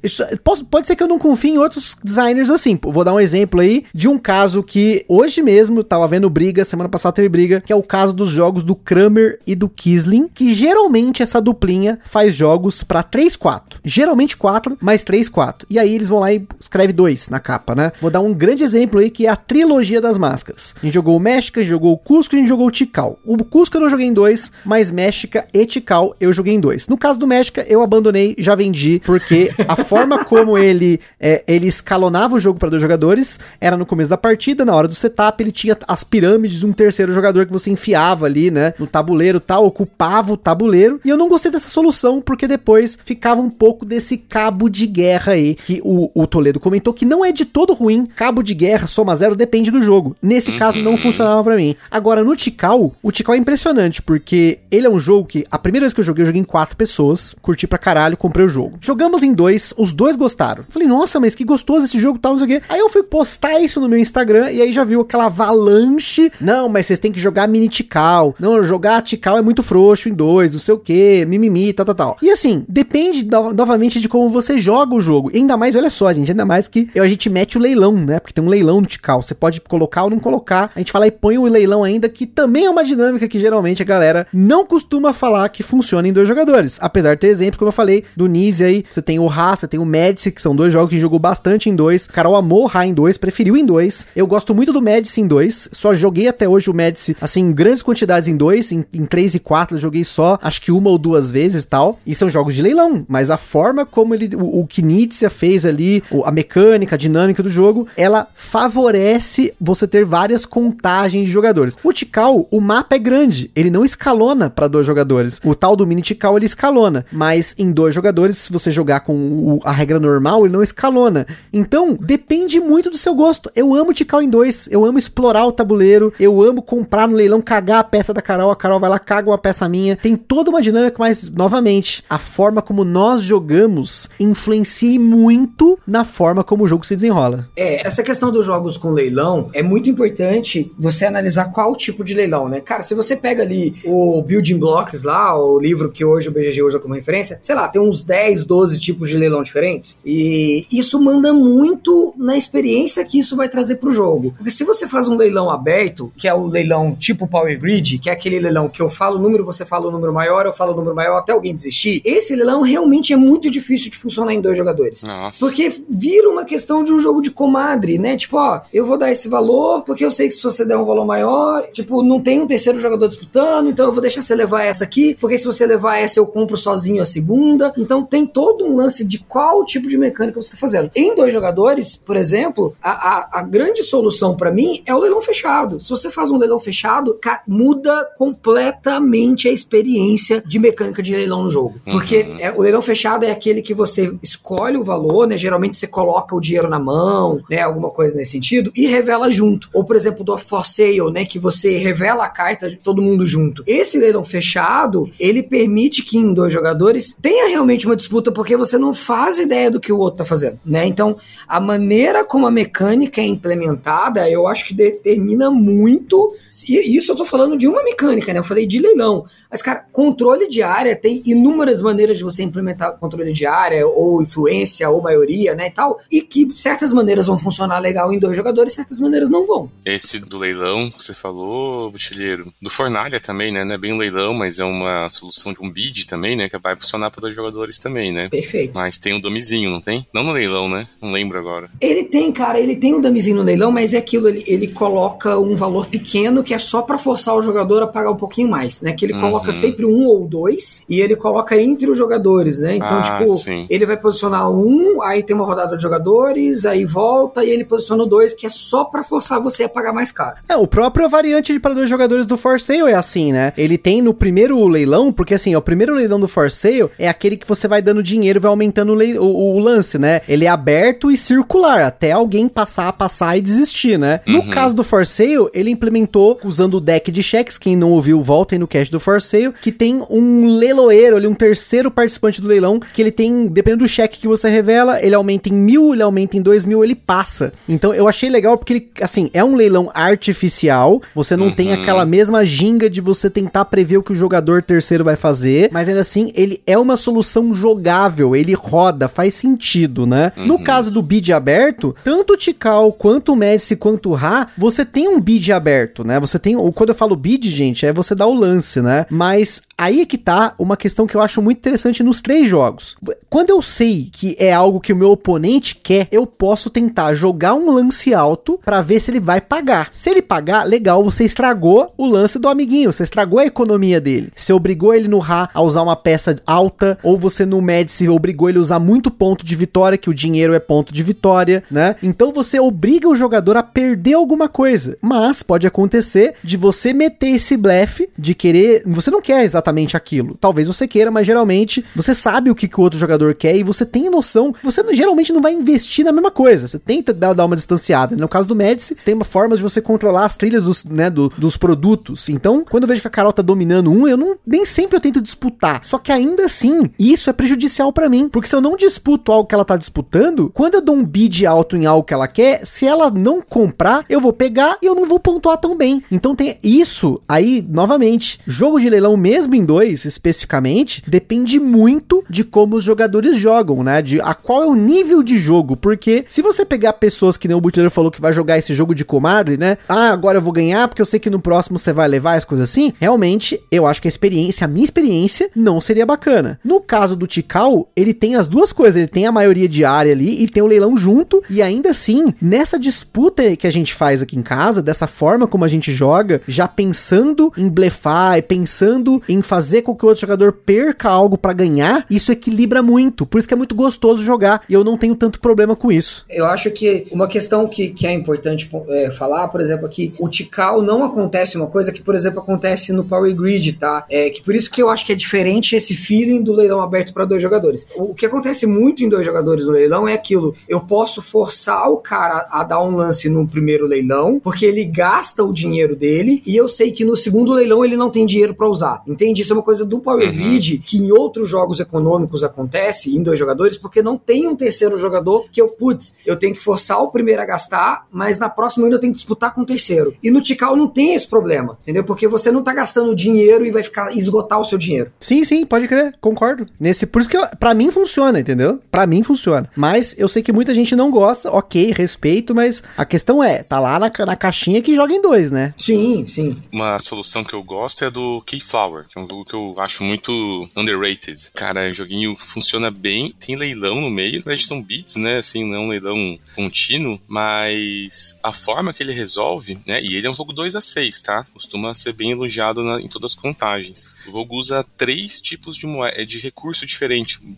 Pode 0.69 0.88
ser 0.88 0.95
que 0.95 1.04
eu 1.04 1.08
não 1.08 1.19
confie 1.19 1.52
em 1.52 1.58
outros 1.60 1.95
designers 2.04 2.49
assim. 2.49 2.78
Vou 2.82 3.04
dar 3.04 3.13
um 3.13 3.19
exemplo 3.19 3.60
aí 3.60 3.86
de 3.93 4.08
um 4.08 4.17
caso 4.17 4.63
que 4.63 5.06
hoje 5.08 5.43
mesmo 5.43 5.84
tava 5.84 6.08
vendo 6.08 6.30
briga, 6.30 6.65
semana 6.65 6.89
passada 6.89 7.13
teve 7.13 7.30
briga, 7.30 7.62
que 7.62 7.71
é 7.71 7.75
o 7.75 7.84
caso 7.84 8.13
dos 8.13 8.30
jogos 8.30 8.63
do 8.63 8.75
Kramer 8.75 9.39
e 9.45 9.54
do 9.54 9.69
Kisling, 9.69 10.28
que 10.34 10.56
geralmente 10.56 11.21
essa 11.21 11.39
duplinha 11.39 11.99
faz 12.04 12.34
jogos 12.34 12.82
pra 12.82 13.04
3 13.04 13.36
4. 13.36 13.80
Geralmente 13.86 14.36
4, 14.36 14.75
mas 14.82 15.04
3 15.04 15.30
4. 15.30 15.67
E 15.69 15.78
aí 15.78 15.93
eles 15.93 16.10
vão 16.10 16.19
lá 16.19 16.34
e 16.34 16.47
escreve 16.60 16.91
2 16.91 17.30
na 17.30 17.39
capa, 17.39 17.75
né? 17.75 17.91
Vou 18.02 18.10
dar 18.10 18.21
um 18.21 18.34
grande 18.34 18.63
exemplo 18.63 18.99
aí 18.99 19.12
que 19.12 19.28
é 19.28 19.30
a 19.30 19.36
trilogia 19.36 20.02
das 20.02 20.17
máscaras. 20.17 20.73
A 20.82 20.86
gente 20.86 20.95
jogou 20.95 21.15
o 21.15 21.19
México, 21.19 21.60
a 21.60 21.62
gente 21.62 21.69
jogou 21.69 21.93
o 21.93 21.97
Cusco, 21.97 22.36
a 22.36 22.39
gente 22.39 22.47
jogou 22.47 22.65
o 22.65 22.71
Tikal. 22.71 23.19
O 23.23 23.38
Cusco 23.43 23.78
eu 23.78 23.82
não 23.82 23.89
joguei 23.89 24.08
em 24.08 24.13
dois, 24.13 24.52
mas 24.65 24.89
México 24.89 25.38
e 25.54 25.65
Tikal 25.65 26.15
eu 26.19 26.34
joguei 26.34 26.56
em 26.56 26.60
dois. 26.60 26.88
No 26.88 26.97
caso 26.97 27.19
do 27.19 27.28
México, 27.28 27.60
eu 27.67 27.84
abandonei, 27.84 28.34
já 28.38 28.56
vendi, 28.56 28.78
porque 29.05 29.51
a 29.67 29.75
forma 29.75 30.23
como 30.23 30.57
ele 30.57 30.99
é, 31.19 31.43
ele 31.47 31.67
escalonava 31.67 32.35
o 32.35 32.39
jogo 32.39 32.59
para 32.59 32.69
dois 32.69 32.81
jogadores 32.81 33.39
era 33.59 33.75
no 33.77 33.85
começo 33.85 34.09
da 34.09 34.17
partida, 34.17 34.65
na 34.65 34.75
hora 34.75 34.87
do 34.87 34.95
setup, 34.95 35.41
ele 35.41 35.51
tinha 35.51 35.77
as 35.87 36.03
pirâmides 36.03 36.59
de 36.59 36.65
um 36.65 36.71
terceiro 36.71 37.13
jogador 37.13 37.45
que 37.45 37.51
você 37.51 37.69
enfiava 37.69 38.25
ali, 38.25 38.51
né, 38.51 38.73
no 38.79 38.87
tabuleiro 38.87 39.39
tal, 39.39 39.65
ocupava 39.65 40.33
o 40.33 40.37
tabuleiro. 40.37 40.99
E 41.03 41.09
eu 41.09 41.17
não 41.17 41.29
gostei 41.29 41.51
dessa 41.51 41.69
solução, 41.69 42.21
porque 42.21 42.47
depois 42.47 42.97
ficava 43.03 43.41
um 43.41 43.49
pouco 43.49 43.85
desse 43.85 44.17
cabo 44.17 44.69
de 44.69 44.85
guerra 44.85 45.33
aí, 45.33 45.55
que 45.55 45.81
o, 45.83 46.11
o 46.13 46.27
Toledo 46.27 46.59
comentou 46.59 46.93
que 46.93 47.05
não 47.05 47.23
é 47.23 47.31
de 47.31 47.45
todo 47.45 47.73
ruim. 47.73 48.05
Cabo 48.15 48.43
de 48.43 48.53
guerra, 48.53 48.87
soma 48.87 49.15
zero, 49.15 49.35
depende 49.35 49.71
do 49.71 49.81
jogo. 49.81 50.15
Nesse 50.21 50.51
caso, 50.53 50.79
não 50.79 50.97
funcionava 50.97 51.43
pra 51.43 51.55
mim. 51.55 51.75
Agora, 51.89 52.23
no 52.23 52.35
Tikal, 52.35 52.93
o 53.01 53.11
Tikal 53.11 53.35
é 53.35 53.37
impressionante, 53.37 54.01
porque 54.01 54.59
ele 54.69 54.87
é 54.87 54.89
um 54.89 54.99
jogo 54.99 55.27
que, 55.27 55.45
a 55.49 55.57
primeira 55.57 55.85
vez 55.85 55.93
que 55.93 55.99
eu 55.99 56.03
joguei, 56.03 56.23
eu 56.23 56.27
joguei 56.27 56.41
em 56.41 56.45
quatro 56.45 56.75
pessoas, 56.75 57.35
curti 57.41 57.65
pra 57.67 57.77
caralho, 57.77 58.17
comprei 58.17 58.45
o 58.45 58.49
jogo. 58.49 58.68
Jogamos 58.82 59.23
em 59.23 59.34
dois, 59.34 59.73
os 59.77 59.93
dois 59.93 60.15
gostaram. 60.15 60.63
Falei, 60.69 60.88
nossa, 60.88 61.19
mas 61.19 61.36
que 61.36 61.43
gostoso 61.43 61.86
esse 61.86 61.99
jogo, 61.99 62.19
tal, 62.19 62.34
não 62.34 62.39
sei 62.39 62.58
o 62.58 62.60
quê. 62.60 62.65
Aí 62.69 62.79
eu 62.79 62.89
fui 62.89 63.03
postar 63.03 63.60
isso 63.60 63.79
no 63.79 63.88
meu 63.89 63.99
Instagram, 63.99 64.51
e 64.51 64.62
aí 64.62 64.71
já 64.73 64.84
viu 64.84 65.01
aquela 65.01 65.27
avalanche. 65.63 66.32
Não, 66.39 66.69
mas 66.69 66.86
vocês 66.86 66.99
têm 66.99 67.12
que 67.12 67.19
jogar 67.19 67.47
mini 67.47 67.67
Tikal. 67.67 68.36
Não, 68.39 68.63
jogar 68.63 69.01
Tikal 69.01 69.38
é 69.38 69.41
muito 69.41 69.63
frouxo 69.63 70.10
em 70.10 70.13
dois, 70.13 70.51
não 70.53 70.60
sei 70.60 70.73
o 70.73 70.79
quê, 70.79 71.25
mimimi, 71.27 71.73
tal, 71.73 71.86
tal, 71.86 71.95
tal. 71.95 72.17
E 72.21 72.29
assim, 72.29 72.63
depende 72.67 73.25
no- 73.25 73.53
novamente 73.53 73.99
de 73.99 74.08
como 74.10 74.29
você 74.29 74.58
joga 74.58 74.95
o 74.95 75.01
jogo. 75.01 75.29
E 75.34 75.38
ainda 75.38 75.58
mais, 75.58 75.75
olha 75.75 75.89
só, 75.89 76.12
gente, 76.13 76.32
ainda 76.32 76.45
mais 76.45 76.67
que 76.67 76.89
a 76.95 77.08
gente 77.08 77.29
mete 77.29 77.58
o 77.58 77.62
leilão, 77.62 77.93
né? 77.93 78.19
Porque 78.19 78.34
tem 78.34 78.43
um 78.43 78.47
leilão 78.49 78.82
no 78.82 78.88
Tikal. 78.88 79.21
Você 79.21 79.34
pode 79.34 79.62
colocar 79.62 80.03
ou 80.03 80.10
não 80.10 80.19
colocar. 80.19 80.71
A 80.75 80.79
gente 80.79 80.91
fala 80.91 81.08
e 81.08 81.12
põe 81.12 81.38
o 81.38 81.43
leilão 81.43 81.84
ainda, 81.84 82.08
que 82.10 82.25
também 82.25 82.65
é 82.65 82.69
uma 82.69 82.84
dinâmica 82.84 83.27
que 83.27 83.39
geralmente 83.39 83.82
a 83.82 83.86
galera 83.86 84.27
não 84.34 84.65
costuma 84.65 85.13
falar 85.13 85.47
que 85.49 85.63
funciona 85.63 86.08
em 86.08 86.13
dois 86.13 86.27
jogadores. 86.27 86.77
Apesar 86.82 87.15
de 87.15 87.21
ter 87.21 87.27
exemplos, 87.27 87.58
como 87.58 87.69
eu 87.69 87.73
falei, 87.73 88.03
do 88.15 88.27
Aí, 88.62 88.83
você 88.89 89.01
tem 89.01 89.19
o 89.19 89.27
Ra, 89.27 89.55
você 89.55 89.67
tem 89.67 89.79
o 89.79 89.85
Medici, 89.85 90.31
que 90.31 90.41
são 90.41 90.55
dois 90.55 90.73
jogos 90.73 90.89
que 90.89 90.99
jogou 90.99 91.19
bastante 91.19 91.69
em 91.69 91.75
dois. 91.75 92.07
Carol 92.07 92.35
amou 92.35 92.63
o 92.63 92.67
Ra 92.67 92.85
em 92.85 92.93
dois, 92.93 93.17
preferiu 93.17 93.55
em 93.55 93.65
dois. 93.65 94.07
Eu 94.15 94.25
gosto 94.27 94.53
muito 94.55 94.73
do 94.73 94.81
Medici 94.81 95.21
em 95.21 95.27
dois. 95.27 95.69
Só 95.71 95.93
joguei 95.93 96.27
até 96.27 96.47
hoje 96.49 96.69
o 96.69 96.73
Medici, 96.73 97.15
assim, 97.21 97.41
em 97.41 97.51
grandes 97.51 97.81
quantidades 97.83 98.27
em 98.27 98.35
dois. 98.35 98.71
Em, 98.71 98.83
em 98.93 99.05
três 99.05 99.35
e 99.35 99.39
quatro 99.39 99.77
eu 99.77 99.81
joguei 99.81 100.03
só, 100.03 100.38
acho 100.41 100.62
que 100.62 100.71
uma 100.71 100.89
ou 100.89 100.97
duas 100.97 101.29
vezes 101.31 101.63
e 101.63 101.67
tal. 101.67 101.99
E 102.05 102.13
são 102.15 102.29
jogos 102.29 102.55
de 102.55 102.62
leilão. 102.62 103.05
Mas 103.07 103.29
a 103.29 103.38
forma 103.38 103.85
como 103.85 104.13
ele, 104.13 104.35
o, 104.35 104.62
o 104.62 104.67
Knizia 104.67 105.29
fez 105.29 105.65
ali, 105.65 106.03
o- 106.12 106.23
a 106.25 106.31
mecânica, 106.31 106.95
a 106.95 106.97
dinâmica 106.97 107.43
do 107.43 107.49
jogo, 107.49 107.88
ela 107.95 108.27
favorece 108.33 109.53
você 109.59 109.88
ter 109.88 110.05
várias 110.05 110.45
contagens 110.45 111.25
de 111.25 111.31
jogadores. 111.31 111.77
O 111.83 111.91
Tikal, 111.91 112.47
o 112.51 112.62
mapa 112.62 112.95
é 112.95 112.99
grande, 112.99 113.49
ele 113.55 113.69
não 113.69 113.83
escalona 113.83 114.49
para 114.49 114.67
dois 114.67 114.85
jogadores. 114.85 115.41
O 115.43 115.53
tal 115.55 115.75
do 115.75 115.85
mini 115.85 116.01
Tikal 116.01 116.38
ele 116.38 116.45
escalona, 116.45 117.05
mas 117.12 117.55
em 117.57 117.71
dois 117.71 117.93
jogadores, 117.93 118.38
se 118.39 118.52
você 118.52 118.71
jogar 118.71 119.02
com 119.02 119.13
o- 119.15 119.60
a 119.63 119.71
regra 119.71 119.99
normal, 119.99 120.45
ele 120.45 120.54
não 120.54 120.63
escalona. 120.63 121.25
Então, 121.52 121.97
depende 121.99 122.60
muito 122.60 122.89
do 122.89 122.97
seu 122.97 123.13
gosto. 123.15 123.52
Eu 123.56 123.73
amo 123.73 123.93
Tikal 123.93 124.21
em 124.21 124.30
dois, 124.30 124.67
eu 124.71 124.86
amo 124.86 124.97
explorar 124.97 125.45
o 125.45 125.52
tabuleiro, 125.52 126.13
eu 126.19 126.41
amo 126.41 126.62
comprar 126.62 127.08
no 127.08 127.15
leilão, 127.15 127.41
cagar 127.41 127.80
a 127.80 127.84
peça 127.84 128.13
da 128.13 128.21
Carol, 128.21 128.52
a 128.52 128.56
Carol 128.56 128.80
vai 128.80 128.89
lá, 128.89 128.99
caga 128.99 129.30
uma 129.30 129.38
peça 129.38 129.67
minha. 129.67 129.95
Tem 129.95 130.15
toda 130.15 130.49
uma 130.49 130.62
dinâmica, 130.62 130.95
mas, 130.99 131.30
novamente, 131.30 132.04
a 132.10 132.17
forma 132.17 132.62
como 132.62 132.84
nós 132.84 133.21
jogamos 133.21 134.10
influencia 134.19 134.99
muito 134.99 135.78
na 135.86 136.04
forma 136.04 136.43
como 136.43 136.63
o 136.63 136.67
jogo 136.67 136.86
se 136.86 136.95
desenrola. 136.95 137.47
É, 137.56 137.86
essa 137.86 138.04
questão 138.04 138.32
dos 138.32 138.45
jogos 138.45 138.78
com 138.78 138.89
leilão 138.91 139.49
é 139.54 139.62
muito 139.63 139.89
importante 139.89 140.71
você 140.78 141.06
analisar 141.06 141.52
qual 141.52 141.75
tipo 141.75 142.04
de 142.04 142.13
leilão, 142.13 142.47
né? 142.47 142.60
Cara, 142.62 142.84
se 142.84 142.93
você 142.93 143.15
pega 143.15 143.43
ali 143.43 143.75
o 143.86 144.21
Building 144.21 144.58
Blocks 144.60 145.04
lá, 145.04 145.36
o 145.38 145.60
livro 145.60 145.89
que 145.91 146.04
hoje 146.06 146.30
o 146.30 146.32
BGG 146.32 146.62
usa 146.63 146.80
como 146.80 146.93
referência, 146.93 147.39
sei 147.41 147.56
lá, 147.56 147.67
tem 147.67 147.82
uns 147.82 148.04
10, 148.04 148.28
12 148.45 148.79
tipos 148.79 149.09
de 149.09 149.17
leilão 149.17 149.43
diferentes. 149.43 149.99
E 150.05 150.65
isso 150.71 150.99
manda 150.99 151.33
muito 151.33 152.13
na 152.17 152.37
experiência 152.37 153.03
que 153.05 153.19
isso 153.19 153.35
vai 153.35 153.49
trazer 153.49 153.75
pro 153.75 153.91
jogo. 153.91 154.33
Porque 154.35 154.51
se 154.51 154.63
você 154.63 154.87
faz 154.87 155.07
um 155.07 155.15
leilão 155.15 155.49
aberto, 155.49 156.11
que 156.17 156.27
é 156.27 156.33
o 156.33 156.47
leilão 156.47 156.95
tipo 156.95 157.27
Power 157.27 157.59
Grid, 157.59 157.99
que 157.99 158.09
é 158.09 158.13
aquele 158.13 158.39
leilão 158.39 158.69
que 158.69 158.81
eu 158.81 158.89
falo 158.89 159.17
o 159.17 159.21
número, 159.21 159.45
você 159.45 159.65
fala 159.65 159.87
o 159.87 159.91
número 159.91 160.13
maior, 160.13 160.45
eu 160.45 160.53
falo 160.53 160.73
o 160.73 160.75
número 160.75 160.95
maior 160.95 161.17
até 161.17 161.31
alguém 161.31 161.55
desistir, 161.55 162.01
esse 162.05 162.35
leilão 162.35 162.61
realmente 162.61 163.13
é 163.13 163.17
muito 163.17 163.49
difícil 163.49 163.91
de 163.91 163.97
funcionar 163.97 164.33
em 164.33 164.41
dois 164.41 164.57
jogadores. 164.57 165.03
Nossa. 165.03 165.45
Porque 165.45 165.71
vira 165.89 166.29
uma 166.29 166.45
questão 166.45 166.83
de 166.83 166.93
um 166.93 166.99
jogo 166.99 167.21
de 167.21 167.31
comadre, 167.31 167.97
né? 167.97 168.17
Tipo, 168.17 168.37
ó, 168.37 168.61
eu 168.73 168.85
vou 168.85 168.97
dar 168.97 169.11
esse 169.11 169.27
valor, 169.27 169.83
porque 169.83 170.05
eu 170.05 170.11
sei 170.11 170.27
que 170.27 170.33
se 170.33 170.43
você 170.43 170.65
der 170.65 170.77
um 170.77 170.85
valor 170.85 171.05
maior, 171.05 171.63
tipo, 171.71 172.03
não 172.03 172.19
tem 172.19 172.41
um 172.41 172.47
terceiro 172.47 172.79
jogador 172.79 173.07
disputando, 173.07 173.69
então 173.69 173.85
eu 173.85 173.91
vou 173.91 174.01
deixar 174.01 174.21
você 174.21 174.35
levar 174.35 174.63
essa 174.63 174.83
aqui, 174.83 175.15
porque 175.19 175.37
se 175.37 175.45
você 175.45 175.65
levar 175.65 175.97
essa, 175.97 176.19
eu 176.19 176.25
compro 176.25 176.57
sozinho 176.57 177.01
a 177.01 177.05
segunda. 177.05 177.73
Então 177.77 178.03
tem 178.03 178.18
todo 178.25 178.65
um 178.65 178.75
lance 178.75 179.03
de 179.05 179.19
qual 179.19 179.65
tipo 179.65 179.88
de 179.88 179.97
mecânica 179.97 180.41
você 180.41 180.51
tá 180.51 180.58
fazendo. 180.58 180.89
Em 180.95 181.15
dois 181.15 181.34
jogadores, 181.34 181.95
por 181.95 182.15
exemplo, 182.15 182.75
a, 182.82 182.91
a, 182.91 183.39
a 183.39 183.43
grande 183.43 183.84
solução 183.84 184.36
pra 184.36 184.51
mim 184.51 184.82
é 184.86 184.93
o 184.93 184.99
leilão 184.99 185.21
fechado. 185.21 185.79
Se 185.79 185.89
você 185.89 186.10
faz 186.10 186.32
um 186.32 186.38
leilão 186.38 186.60
fechado, 186.60 187.17
muda 187.47 188.05
completamente 188.17 189.47
a 189.47 189.51
experiência 189.51 190.43
de 190.45 190.60
mecânica 190.60 191.01
de 191.01 191.13
leilão 191.15 191.43
no 191.43 191.49
jogo. 191.49 191.79
Porque 191.86 192.19
Uhum. 192.19 192.38
é, 192.39 192.51
o 192.51 192.62
leilão 192.62 192.82
fechado 192.82 193.23
é 193.23 193.32
aquele 193.32 193.62
que 193.62 193.73
você 193.73 194.13
escolhe 194.21 194.77
o 194.77 194.84
valor, 194.84 195.27
né? 195.27 195.38
Geralmente 195.38 195.77
você 195.77 195.88
coloca 195.88 196.36
o 196.36 196.39
dinheiro 196.41 196.69
na 196.69 196.79
mão, 196.79 197.41
né? 197.49 197.62
Alguma 197.62 197.89
coisa 197.89 198.15
nesse 198.17 198.32
sentido, 198.32 198.71
e 198.75 198.86
revela 198.88 199.29
junto. 199.29 199.69
Ou, 199.73 199.84
por 199.84 199.95
exemplo, 199.95 200.23
do 200.23 200.38
for 200.38 200.65
sale, 200.65 201.12
né? 201.12 201.25
Que 201.25 201.39
você 201.39 201.77
revela 201.77 202.25
a 202.25 202.29
carta 202.29 202.69
de 202.69 202.77
todo 202.77 203.01
mundo 203.01 203.25
junto. 203.25 203.63
Esse 203.65 203.97
leilão 203.97 204.23
fechado, 204.23 205.10
ele 205.19 205.41
permite 205.43 206.03
que 206.03 206.17
em 206.17 206.34
dois 206.34 206.51
jogadores 206.51 207.15
tenha 207.21 207.47
realmente 207.47 207.86
uma 207.86 207.95
disputa, 208.09 208.31
porque 208.31 208.57
você 208.57 208.77
não 208.77 208.91
faz 208.91 209.37
ideia 209.37 209.69
do 209.69 209.79
que 209.79 209.93
o 209.93 209.99
outro 209.99 210.17
tá 210.17 210.25
fazendo, 210.25 210.59
né? 210.65 210.85
Então, 210.87 211.17
a 211.47 211.59
maneira 211.59 212.25
como 212.25 212.47
a 212.47 212.51
mecânica 212.51 213.21
é 213.21 213.25
implementada, 213.25 214.27
eu 214.27 214.47
acho 214.47 214.65
que 214.65 214.73
determina 214.73 215.51
muito. 215.51 216.35
E 216.67 216.97
isso 216.97 217.11
eu 217.11 217.15
tô 217.15 217.23
falando 217.23 217.55
de 217.55 217.67
uma 217.67 217.83
mecânica, 217.83 218.33
né? 218.33 218.39
Eu 218.39 218.43
falei 218.43 218.65
de 218.65 218.79
leilão. 218.79 219.25
Mas, 219.51 219.61
cara, 219.61 219.85
controle 219.91 220.47
de 220.47 220.63
área 220.63 220.95
tem 220.95 221.21
inúmeras 221.25 221.81
maneiras 221.81 222.17
de 222.17 222.23
você 222.23 222.41
implementar 222.41 222.97
controle 222.97 223.31
de 223.31 223.45
área, 223.45 223.85
ou 223.85 224.21
influência, 224.23 224.89
ou 224.89 225.01
maioria, 225.01 225.53
né? 225.53 225.67
E 225.67 225.71
tal. 225.71 225.99
E 226.11 226.21
que 226.21 226.49
certas 226.55 226.91
maneiras 226.91 227.27
vão 227.27 227.37
funcionar 227.37 227.77
legal 227.79 228.11
em 228.11 228.19
dois 228.19 228.35
jogadores, 228.35 228.73
certas 228.73 228.99
maneiras 228.99 229.29
não 229.29 229.45
vão. 229.45 229.69
Esse 229.85 230.19
do 230.19 230.37
leilão 230.37 230.89
que 230.89 231.03
você 231.03 231.13
falou, 231.13 231.91
Butilheiro, 231.91 232.51
do 232.59 232.69
Fornalha 232.69 233.19
também, 233.19 233.51
né? 233.51 233.63
Não 233.63 233.75
é 233.75 233.77
bem 233.77 233.93
um 233.93 233.97
leilão, 233.97 234.33
mas 234.33 234.59
é 234.59 234.65
uma 234.65 235.07
solução 235.09 235.53
de 235.53 235.61
um 235.61 235.69
bid 235.69 236.07
também, 236.07 236.35
né? 236.35 236.49
Que 236.49 236.57
vai 236.57 236.75
funcionar 236.75 237.11
para 237.11 237.21
dois 237.21 237.35
jogadores 237.35 237.77
também, 237.77 237.98
né? 238.12 238.29
Perfeito. 238.29 238.71
Mas 238.75 238.97
tem 238.97 239.13
o 239.15 239.21
domizinho, 239.21 239.69
não 239.69 239.81
tem? 239.81 240.05
Não 240.13 240.23
no 240.23 240.31
leilão, 240.31 240.67
né? 240.69 240.88
Não 241.01 241.12
lembro 241.12 241.38
agora. 241.38 241.69
Ele 241.81 242.03
tem, 242.05 242.31
cara, 242.31 242.59
ele 242.59 242.75
tem 242.75 242.95
um 242.95 243.01
damizinho 243.01 243.38
no 243.38 243.43
leilão, 243.43 243.71
mas 243.71 243.93
é 243.93 243.97
aquilo, 243.97 244.27
ele, 244.29 244.43
ele 244.47 244.67
coloca 244.67 245.38
um 245.38 245.55
valor 245.55 245.88
pequeno 245.88 246.43
que 246.43 246.53
é 246.53 246.57
só 246.57 246.81
pra 246.81 246.97
forçar 246.97 247.35
o 247.35 247.41
jogador 247.41 247.83
a 247.83 247.88
pagar 247.88 248.12
um 248.12 248.15
pouquinho 248.15 248.47
mais, 248.47 248.81
né? 248.81 248.93
Que 248.93 249.05
ele 249.05 249.13
Uhum. 249.13 249.19
coloca 249.21 249.51
sempre 249.51 249.85
um 249.85 250.05
ou 250.07 250.25
dois 250.27 250.83
e 250.88 251.01
ele 251.01 251.15
coloca 251.15 251.59
entre 251.59 251.89
os 251.89 251.97
jogadores, 251.97 252.59
né? 252.59 252.75
Então, 252.77 252.99
Ah, 252.99 253.17
tipo, 253.19 253.31
sim. 253.35 253.65
ele 253.69 253.85
vai 253.85 253.97
posicionar 253.97 254.49
um, 254.49 255.01
aí 255.01 255.21
tem 255.23 255.35
uma 255.35 255.45
rodada 255.45 255.75
de 255.75 255.81
jogadores, 255.83 256.65
aí 256.65 256.85
volta 256.85 257.43
e 257.43 257.49
ele 257.49 257.63
posiciona 257.65 258.03
o 258.03 258.05
dois, 258.05 258.33
que 258.33 258.45
é 258.45 258.49
só 258.49 258.83
pra 258.85 259.03
forçar 259.03 259.41
você 259.41 259.63
a 259.63 259.69
pagar 259.69 259.91
mais 259.93 260.12
caro. 260.12 260.38
É, 260.47 260.55
o 260.55 260.67
próprio 260.67 261.09
variante 261.09 261.51
de 261.53 261.59
para 261.59 261.73
dois 261.73 261.89
jogadores 261.89 262.25
do 262.25 262.38
For 262.38 262.59
Sale 262.59 262.91
é 262.91 262.95
assim, 262.95 263.31
né? 263.31 263.51
Ele 263.57 263.77
tem 263.77 264.01
no 264.01 264.13
primeiro 264.13 264.65
leilão, 264.67 265.12
porque 265.12 265.33
assim, 265.33 265.55
ó, 265.55 265.59
o 265.59 265.62
primeiro 265.62 265.93
leilão 265.95 266.19
do 266.19 266.27
For 266.27 266.49
Sale 266.51 266.89
é 266.97 267.07
aquele 267.09 267.35
que 267.38 267.47
você 267.47 267.67
vai 267.67 267.81
dando 267.89 268.04
dinheiro, 268.04 268.39
vai 268.39 268.49
aumentando 268.49 268.93
o, 268.93 269.23
o, 269.23 269.56
o, 269.56 269.60
lance, 269.60 269.97
né? 269.97 270.21
Ele 270.28 270.45
é 270.45 270.47
aberto 270.47 271.12
e 271.12 271.17
circular, 271.17 271.82
até 271.82 272.12
alguém 272.12 272.47
passar, 272.47 272.93
passar 272.93 273.38
e 273.38 273.41
desistir, 273.41 273.97
né? 273.97 274.21
Uhum. 274.28 274.34
No 274.34 274.49
caso 274.52 274.75
do 274.75 274.84
For 274.84 275.06
Sale, 275.06 275.49
ele 275.54 275.71
implementou, 275.71 276.39
usando 276.43 276.75
o 276.75 276.82
deck 276.82 277.12
de 277.12 277.23
cheques, 277.23 277.58
quem 277.58 277.75
não 277.75 277.91
ouviu, 277.91 278.21
voltem 278.21 278.60
no 278.60 278.67
cast 278.67 278.91
do 278.91 278.99
For 278.99 279.21
Sale, 279.21 279.54
que 279.62 279.71
tem 279.71 280.02
um 280.10 280.58
leiloeiro 280.58 281.17
ali, 281.17 281.28
um 281.28 281.34
terceiro 281.34 281.89
participante 281.89 282.41
do 282.41 282.47
leilão, 282.47 282.80
que 282.80 283.02
ele 283.02 283.12
tem, 283.12 283.47
dependendo 283.47 283.86
do 283.86 283.88
cheque 283.88 284.19
que 284.19 284.28
você 284.28 284.49
revela, 284.49 285.04
ele 285.04 285.15
aumenta 285.15 285.49
em 285.49 285.54
mil, 285.54 285.93
ele 285.93 286.04
aumenta 286.04 286.38
em 286.38 286.41
dois 286.41 286.65
mil, 286.65 286.84
ele 286.84 286.95
passa. 286.95 287.52
Então 287.67 287.93
eu 287.93 288.08
achei 288.08 288.30
legal 288.30 288.58
porque 288.58 288.73
ele, 288.73 288.89
assim, 289.02 289.30
é 289.34 289.43
um 289.43 289.56
leilão 289.56 289.89
artificial, 289.93 291.02
você 291.15 291.36
não 291.36 291.47
uhum. 291.47 291.52
tem 291.52 291.73
aquela 291.73 292.06
mesma 292.06 292.45
ginga 292.45 292.89
de 292.89 293.02
você 293.02 293.30
tentar 293.30 293.65
prever 293.65 293.97
o 293.97 294.04
que 294.04 294.12
o 294.12 294.15
jogador 294.15 294.63
terceiro 294.63 295.04
vai 295.04 295.15
fazer, 295.15 295.69
mas 295.71 295.88
ainda 295.88 296.02
assim 296.02 296.32
ele 296.36 296.62
é 296.67 296.78
uma 296.78 296.95
solução 296.95 297.54
jogável, 297.79 298.35
ele 298.35 298.53
roda, 298.53 299.07
faz 299.07 299.33
sentido, 299.33 300.05
né? 300.05 300.33
Uhum. 300.35 300.45
No 300.45 300.63
caso 300.63 300.91
do 300.91 301.01
bid 301.01 301.31
aberto, 301.31 301.95
tanto 302.03 302.33
o 302.33 302.37
Tikal 302.37 302.91
quanto 302.91 303.33
o 303.33 303.35
Médici 303.35 303.75
quanto 303.75 304.09
o 304.09 304.13
Ra, 304.13 304.47
você 304.57 304.83
tem 304.83 305.07
um 305.07 305.19
bid 305.19 305.51
aberto, 305.53 306.03
né? 306.03 306.19
Você 306.19 306.37
tem, 306.37 306.55
quando 306.73 306.89
eu 306.89 306.95
falo 306.95 307.15
bid, 307.15 307.49
gente, 307.49 307.85
é 307.85 307.93
você 307.93 308.13
dar 308.13 308.27
o 308.27 308.33
lance, 308.33 308.81
né? 308.81 309.05
Mas 309.09 309.61
aí 309.77 310.01
é 310.01 310.05
que 310.05 310.17
tá 310.17 310.53
uma 310.59 310.75
questão 310.75 311.07
que 311.07 311.15
eu 311.15 311.21
acho 311.21 311.41
muito 311.41 311.57
interessante 311.57 312.03
nos 312.03 312.21
três 312.21 312.49
jogos. 312.49 312.97
Quando 313.29 313.49
eu 313.49 313.61
sei 313.61 314.09
que 314.11 314.35
é 314.37 314.51
algo 314.51 314.81
que 314.81 314.91
o 314.91 314.95
meu 314.95 315.11
oponente 315.11 315.75
quer, 315.75 316.07
eu 316.11 316.27
posso 316.27 316.69
tentar 316.69 317.13
jogar 317.13 317.53
um 317.53 317.71
lance 317.71 318.13
alto 318.13 318.59
para 318.63 318.81
ver 318.81 318.99
se 318.99 319.09
ele 319.09 319.19
vai 319.19 319.39
pagar. 319.39 319.87
Se 319.91 320.09
ele 320.09 320.21
pagar, 320.21 320.63
legal, 320.63 321.03
você 321.03 321.23
estragou 321.23 321.93
o 321.97 322.05
lance 322.05 322.37
do 322.37 322.49
amiguinho, 322.49 322.91
você 322.91 323.03
estragou 323.03 323.39
a 323.39 323.45
economia 323.45 324.01
dele. 324.01 324.31
Você 324.35 324.51
obrigou 324.51 324.93
ele 324.93 325.07
no 325.07 325.19
Ra 325.19 325.49
a 325.53 325.61
usar 325.61 325.81
uma 325.81 325.95
peça 325.95 326.35
alta, 326.45 326.97
ou 327.01 327.17
você 327.17 327.45
no 327.59 327.61
Medici 327.61 328.07
obrigou 328.07 328.49
ele 328.49 328.57
a 328.57 328.61
usar 328.61 328.79
muito 328.79 329.11
ponto 329.11 329.45
de 329.45 329.55
vitória, 329.55 329.97
que 329.97 330.09
o 330.09 330.13
dinheiro 330.13 330.53
é 330.53 330.59
ponto 330.59 330.93
de 330.93 331.03
vitória, 331.03 331.63
né? 331.69 331.95
Então 332.01 332.31
você 332.31 332.59
obriga 332.59 333.07
o 333.07 333.15
jogador 333.15 333.57
a 333.57 333.63
perder 333.63 334.13
alguma 334.13 334.47
coisa. 334.47 334.97
Mas 335.01 335.43
pode 335.43 335.67
acontecer 335.67 336.35
de 336.43 336.55
você 336.55 336.93
meter 336.93 337.31
esse 337.31 337.57
blefe 337.57 338.09
de 338.17 338.33
querer. 338.33 338.83
Você 338.85 339.11
não 339.11 339.21
quer 339.21 339.43
exatamente 339.43 339.97
aquilo. 339.97 340.35
Talvez 340.39 340.67
você 340.67 340.87
queira, 340.87 341.11
mas 341.11 341.27
geralmente 341.27 341.83
você 341.95 342.15
sabe 342.15 342.49
o 342.49 342.55
que, 342.55 342.67
que 342.67 342.79
o 342.79 342.83
outro 342.83 342.97
jogador 342.97 343.35
quer 343.35 343.55
e 343.57 343.63
você 343.63 343.85
tem 343.85 344.09
noção. 344.09 344.55
Você 344.63 344.81
geralmente 344.93 345.33
não 345.33 345.41
vai 345.41 345.53
investir 345.53 346.05
na 346.05 346.11
mesma 346.11 346.31
coisa. 346.31 346.67
Você 346.67 346.79
tenta 346.79 347.13
dar, 347.13 347.33
dar 347.33 347.45
uma 347.45 347.55
distanciada. 347.55 348.15
No 348.15 348.29
caso 348.29 348.47
do 348.47 348.55
Medici, 348.55 348.95
você 348.97 349.05
tem 349.05 349.19
formas 349.23 349.59
de 349.59 349.63
você 349.63 349.81
controlar 349.81 350.25
as 350.25 350.37
trilhas 350.37 350.63
dos, 350.63 350.85
né, 350.85 351.09
do, 351.09 351.29
dos 351.37 351.57
produtos. 351.57 352.29
Então, 352.29 352.63
quando 352.69 352.83
eu 352.83 352.87
vejo 352.87 353.01
que 353.01 353.07
a 353.07 353.11
Carol 353.11 353.33
tá 353.33 353.41
dominando 353.41 353.91
um, 353.91 354.07
eu 354.07 354.15
não 354.15 354.37
nem 354.47 354.65
sempre 354.65 354.95
eu 354.95 355.01
tento 355.01 355.21
disputar. 355.21 355.81
Só 355.83 355.97
que 355.97 356.11
ainda 356.11 356.45
assim, 356.45 356.83
isso 356.97 357.29
é 357.29 357.33
prejudicial 357.33 357.48
para 357.93 358.09
mim. 358.09 358.27
Porque 358.29 358.47
se 358.47 358.55
eu 358.55 358.62
não 358.62 358.75
disputo 358.75 359.31
algo 359.31 359.47
que 359.47 359.55
ela 359.55 359.65
tá 359.65 359.77
disputando, 359.77 360.51
quando 360.53 360.75
eu 360.75 360.81
dou 360.81 360.95
um 360.95 361.03
bid 361.03 361.45
alto 361.45 361.75
em 361.75 361.85
algo 361.85 362.03
que 362.03 362.13
ela 362.13 362.27
quer, 362.27 362.65
se 362.65 362.85
ela 362.85 363.09
não 363.09 363.41
comprar, 363.41 364.05
eu 364.09 364.19
vou 364.19 364.33
pegar 364.33 364.77
e 364.81 364.85
eu 364.85 364.95
não 364.95 365.05
vou 365.05 365.19
pontuar 365.19 365.57
tão 365.57 365.75
bem. 365.75 366.03
Então 366.12 366.35
tem 366.35 366.57
isso 366.63 367.21
aí, 367.27 367.65
novamente, 367.67 368.39
jogo 368.45 368.79
de 368.79 368.89
leilão 368.89 369.15
mesmo 369.15 369.55
em 369.55 369.63
dois, 369.63 370.05
especificamente, 370.05 371.03
depende 371.07 371.59
muito 371.59 372.23
de 372.29 372.43
como 372.43 372.75
os 372.75 372.83
jogadores 372.83 373.38
jogam, 373.38 373.83
né? 373.83 374.01
De 374.01 374.21
a 374.21 374.33
qual 374.33 374.63
é 374.63 374.67
o 374.67 374.75
nível 374.75 375.23
de 375.23 375.38
jogo. 375.38 375.75
Porque 375.75 376.25
se 376.27 376.41
você 376.41 376.65
pegar 376.65 376.93
pessoas 376.93 377.38
que 377.38 377.47
nem 377.47 377.55
o 377.55 377.62
Butler 377.62 377.89
falou 377.89 378.12
que 378.12 378.21
vai 378.21 378.33
jogar 378.33 378.57
esse 378.57 378.73
jogo 378.73 378.93
de 378.93 379.05
comadre, 379.05 379.57
né? 379.57 379.77
Ah, 379.88 380.09
agora 380.09 380.38
eu 380.38 380.41
vou 380.41 380.53
ganhar 380.53 380.88
porque 380.88 381.01
eu 381.01 381.05
sei 381.05 381.19
que 381.19 381.29
no 381.29 381.39
próximo 381.39 381.79
você 381.79 381.93
vai 381.93 382.07
levar 382.07 382.35
as 382.35 382.45
coisas 382.45 382.69
assim. 382.69 382.93
Realmente, 382.99 383.62
eu 383.71 383.88
acho 383.88 384.01
que 384.01 384.07
a 384.07 384.09
experiência, 384.09 384.65
a 384.65 384.67
minha 384.67 384.83
experiência, 384.83 385.49
não 385.55 385.79
seria 385.81 386.05
bacana. 386.05 386.59
No 386.63 386.81
caso 386.81 387.15
do 387.15 387.27
Tikal, 387.41 387.89
ele 387.95 388.13
tem 388.13 388.36
as 388.36 388.47
duas 388.47 388.71
coisas. 388.71 388.95
Ele 388.95 389.08
tem 389.08 389.25
a 389.25 389.32
maioria 389.32 389.67
diária 389.67 390.12
ali 390.12 390.43
e 390.43 390.47
tem 390.47 390.62
o 390.62 390.67
leilão 390.67 390.95
junto. 390.97 391.41
E 391.49 391.62
ainda 391.62 391.89
assim, 391.91 392.34
nessa 392.41 392.78
disputa 392.78 393.56
que 393.56 393.67
a 393.67 393.71
gente 393.71 393.93
faz 393.93 394.21
aqui 394.21 394.38
em 394.38 394.43
casa, 394.43 394.82
dessa 394.82 395.08
forma 395.08 395.47
como 395.47 395.65
a 395.65 395.67
gente 395.67 395.91
joga, 395.91 396.41
já 396.47 396.67
pensando 396.67 397.52
em 397.58 397.69
blefar 397.69 398.38
e 398.38 398.41
pensando 398.41 399.21
em 399.28 399.41
fazer 399.41 399.82
com 399.82 399.95
que 399.95 400.06
o 400.06 400.08
outro 400.08 400.21
jogador 400.21 400.52
perca 400.52 401.10
algo 401.10 401.38
para 401.38 401.54
ganhar, 401.54 402.06
isso 402.10 402.32
equilibra 402.32 402.84
muito. 402.84 403.25
Por 403.25 403.39
isso 403.39 403.47
que 403.47 403.54
é 403.54 403.58
muito 403.58 403.75
gostoso 403.75 404.23
jogar. 404.23 404.63
E 404.69 404.73
eu 404.73 404.84
não 404.84 404.97
tenho 404.97 405.15
tanto 405.15 405.39
problema 405.39 405.75
com 405.75 405.91
isso. 405.91 406.25
Eu 406.30 406.45
acho 406.45 406.69
que 406.71 407.06
uma 407.12 407.28
questão 407.28 407.67
que, 407.67 407.89
que 407.89 408.06
é 408.06 408.13
importante 408.13 408.69
é, 408.89 409.12
falar, 409.12 409.47
por 409.47 409.62
exemplo, 409.62 409.86
aqui, 409.86 410.13
o 410.19 410.28
Tikal 410.28 410.82
não 410.82 411.04
acontece 411.04 411.58
uma 411.58 411.67
coisa 411.67 411.91
que, 411.91 412.02
por 412.02 412.15
exemplo, 412.15 412.39
acontece 412.39 412.91
no 412.91 413.04
Power 413.04 413.34
Grid, 413.36 413.73
tá? 413.73 414.06
É 414.10 414.30
que 414.30 414.41
por 414.41 414.56
isso 414.56 414.69
que 414.69 414.82
eu 414.82 414.89
acho 414.89 415.06
que 415.06 415.13
é 415.13 415.15
diferente 415.15 415.75
esse 415.75 415.95
feeling 415.95 416.41
do 416.41 416.54
leilão 416.54 416.82
aberto 416.82 417.13
para 417.13 417.25
dois 417.29 417.41
jogadores. 417.41 417.87
O 417.95 418.13
que 418.13 418.25
acontece 418.25 418.65
muito 418.65 419.03
em 419.03 419.09
dois 419.09 419.25
jogadores 419.25 419.65
no 419.65 419.71
leilão 419.71 420.07
é 420.07 420.13
aquilo: 420.13 420.53
eu 420.67 420.81
posso 420.81 421.21
forçar 421.21 421.89
o 421.89 421.97
cara 421.97 422.47
a 422.51 422.63
dar 422.63 422.81
um 422.81 422.95
lance 422.95 423.29
no 423.29 423.47
primeiro 423.47 423.85
leilão, 423.85 424.39
porque 424.39 424.65
ele 424.65 424.83
gasta 424.83 425.43
o 425.43 425.53
dinheiro 425.53 425.95
dele, 425.95 426.41
e 426.45 426.55
eu 426.55 426.67
sei 426.67 426.91
que 426.91 427.05
no 427.05 427.15
segundo 427.15 427.53
leilão 427.53 427.85
ele 427.85 427.95
não 427.95 428.09
tem 428.09 428.25
dinheiro 428.25 428.53
para 428.53 428.67
usar. 428.67 429.01
Entende? 429.07 429.41
Isso 429.41 429.53
é 429.53 429.55
uma 429.55 429.63
coisa 429.63 429.85
do 429.85 429.99
Power 429.99 430.27
uhum. 430.27 430.35
Grid 430.35 430.79
que 430.79 430.97
em 430.97 431.11
outros 431.11 431.49
jogos 431.49 431.79
econômicos 431.79 432.43
acontece, 432.43 433.15
em 433.15 433.21
dois 433.21 433.37
jogadores, 433.37 433.77
porque 433.77 434.01
não 434.01 434.17
tem 434.17 434.47
um 434.47 434.55
terceiro 434.55 434.97
jogador 434.97 435.45
que 435.51 435.61
eu, 435.61 435.69
putz, 435.69 436.15
eu 436.25 436.35
tenho 436.35 436.53
que 436.53 436.63
forçar 436.63 437.01
o 437.01 437.11
primeiro 437.11 437.41
a 437.41 437.45
gastar, 437.45 438.07
mas 438.11 438.37
na 438.37 438.49
próxima 438.49 438.85
ainda 438.85 438.95
eu 438.95 438.99
tenho 438.99 439.13
que 439.13 439.19
disputar 439.19 439.53
com 439.53 439.61
o 439.61 439.65
terceiro. 439.65 440.13
E 440.21 440.31
no 440.31 440.41
Tikal 440.41 440.75
não 440.75 440.87
tem 440.87 441.13
esse 441.13 441.27
problema, 441.27 441.77
entendeu? 441.81 442.03
Porque 442.03 442.27
você 442.27 442.51
não 442.51 442.63
tá 442.63 442.73
gastando 442.73 443.15
dinheiro 443.15 443.65
e 443.65 443.71
vai 443.71 443.83
ficar 443.83 444.15
esgotar 444.15 444.59
o 444.59 444.65
seu 444.65 444.77
dinheiro. 444.77 445.11
Sim, 445.19 445.43
sim, 445.43 445.65
pode 445.65 445.87
crer, 445.87 446.15
concordo. 446.19 446.65
Nesse, 446.79 447.05
por 447.19 447.21
isso 447.21 447.29
que 447.29 447.58
para 447.58 447.73
mim 447.73 447.91
funciona, 447.91 448.39
entendeu? 448.39 448.82
Para 448.89 449.05
mim 449.05 449.23
funciona. 449.23 449.69
Mas 449.75 450.15
eu 450.17 450.29
sei 450.29 450.41
que 450.41 450.53
muita 450.53 450.73
gente 450.73 450.95
não 450.95 451.12
gosta, 451.12 451.51
ok, 451.51 451.91
respeito, 451.91 452.55
mas 452.55 452.82
a 452.97 453.05
questão 453.05 453.43
é, 453.43 453.62
tá 453.62 453.79
lá 453.79 453.99
na, 453.99 454.12
na 454.25 454.36
caixinha 454.36 454.82
que 454.82 454.95
joga 454.95 455.13
em 455.13 455.21
dois, 455.21 455.51
né? 455.51 455.73
Sim, 455.77 456.25
sim. 456.27 456.55
Uma 456.71 456.97
solução 456.99 457.43
que 457.43 457.53
eu 457.53 457.62
gosto 457.62 458.05
é 458.05 458.10
do 458.10 458.41
Keyflower, 458.45 459.05
que 459.08 459.17
é 459.17 459.21
um 459.21 459.27
jogo 459.27 459.43
que 459.43 459.53
eu 459.53 459.75
acho 459.79 460.03
muito 460.03 460.69
underrated. 460.77 461.51
Cara, 461.53 461.89
o 461.89 461.93
joguinho 461.93 462.36
funciona 462.36 462.89
bem, 462.89 463.34
tem 463.38 463.58
leilão 463.58 463.99
no 463.99 464.10
meio, 464.10 464.39
na 464.39 464.45
verdade 464.45 464.65
são 464.65 464.82
bits, 464.82 465.17
né? 465.17 465.39
Assim, 465.39 465.65
não 465.65 465.75
é 465.75 465.79
um 465.79 465.89
leilão 465.89 466.39
contínuo, 466.55 467.19
mas 467.27 468.39
a 468.41 468.53
forma 468.53 468.93
que 468.93 469.03
ele 469.03 469.12
resolve, 469.12 469.77
né? 469.86 470.01
E 470.01 470.15
ele 470.15 470.27
é 470.27 470.29
um 470.29 470.34
jogo 470.34 470.53
2 470.53 470.75
a 470.75 470.82
6 470.82 471.21
tá? 471.21 471.43
Costuma 471.51 471.93
ser 471.93 472.13
bem 472.13 472.32
elogiado 472.32 472.82
na, 472.82 473.01
em 473.01 473.10
todas 473.10 473.34
as 473.34 473.38
contagens. 473.38 474.13
O 474.25 474.32
jogo 474.32 474.55
usa 474.55 474.86
três 474.95 475.41
tipos 475.41 475.75
de 475.75 475.86
moeda, 475.86 476.25
de 476.25 476.39
recurso 476.39 476.86
diferente, 476.86 477.08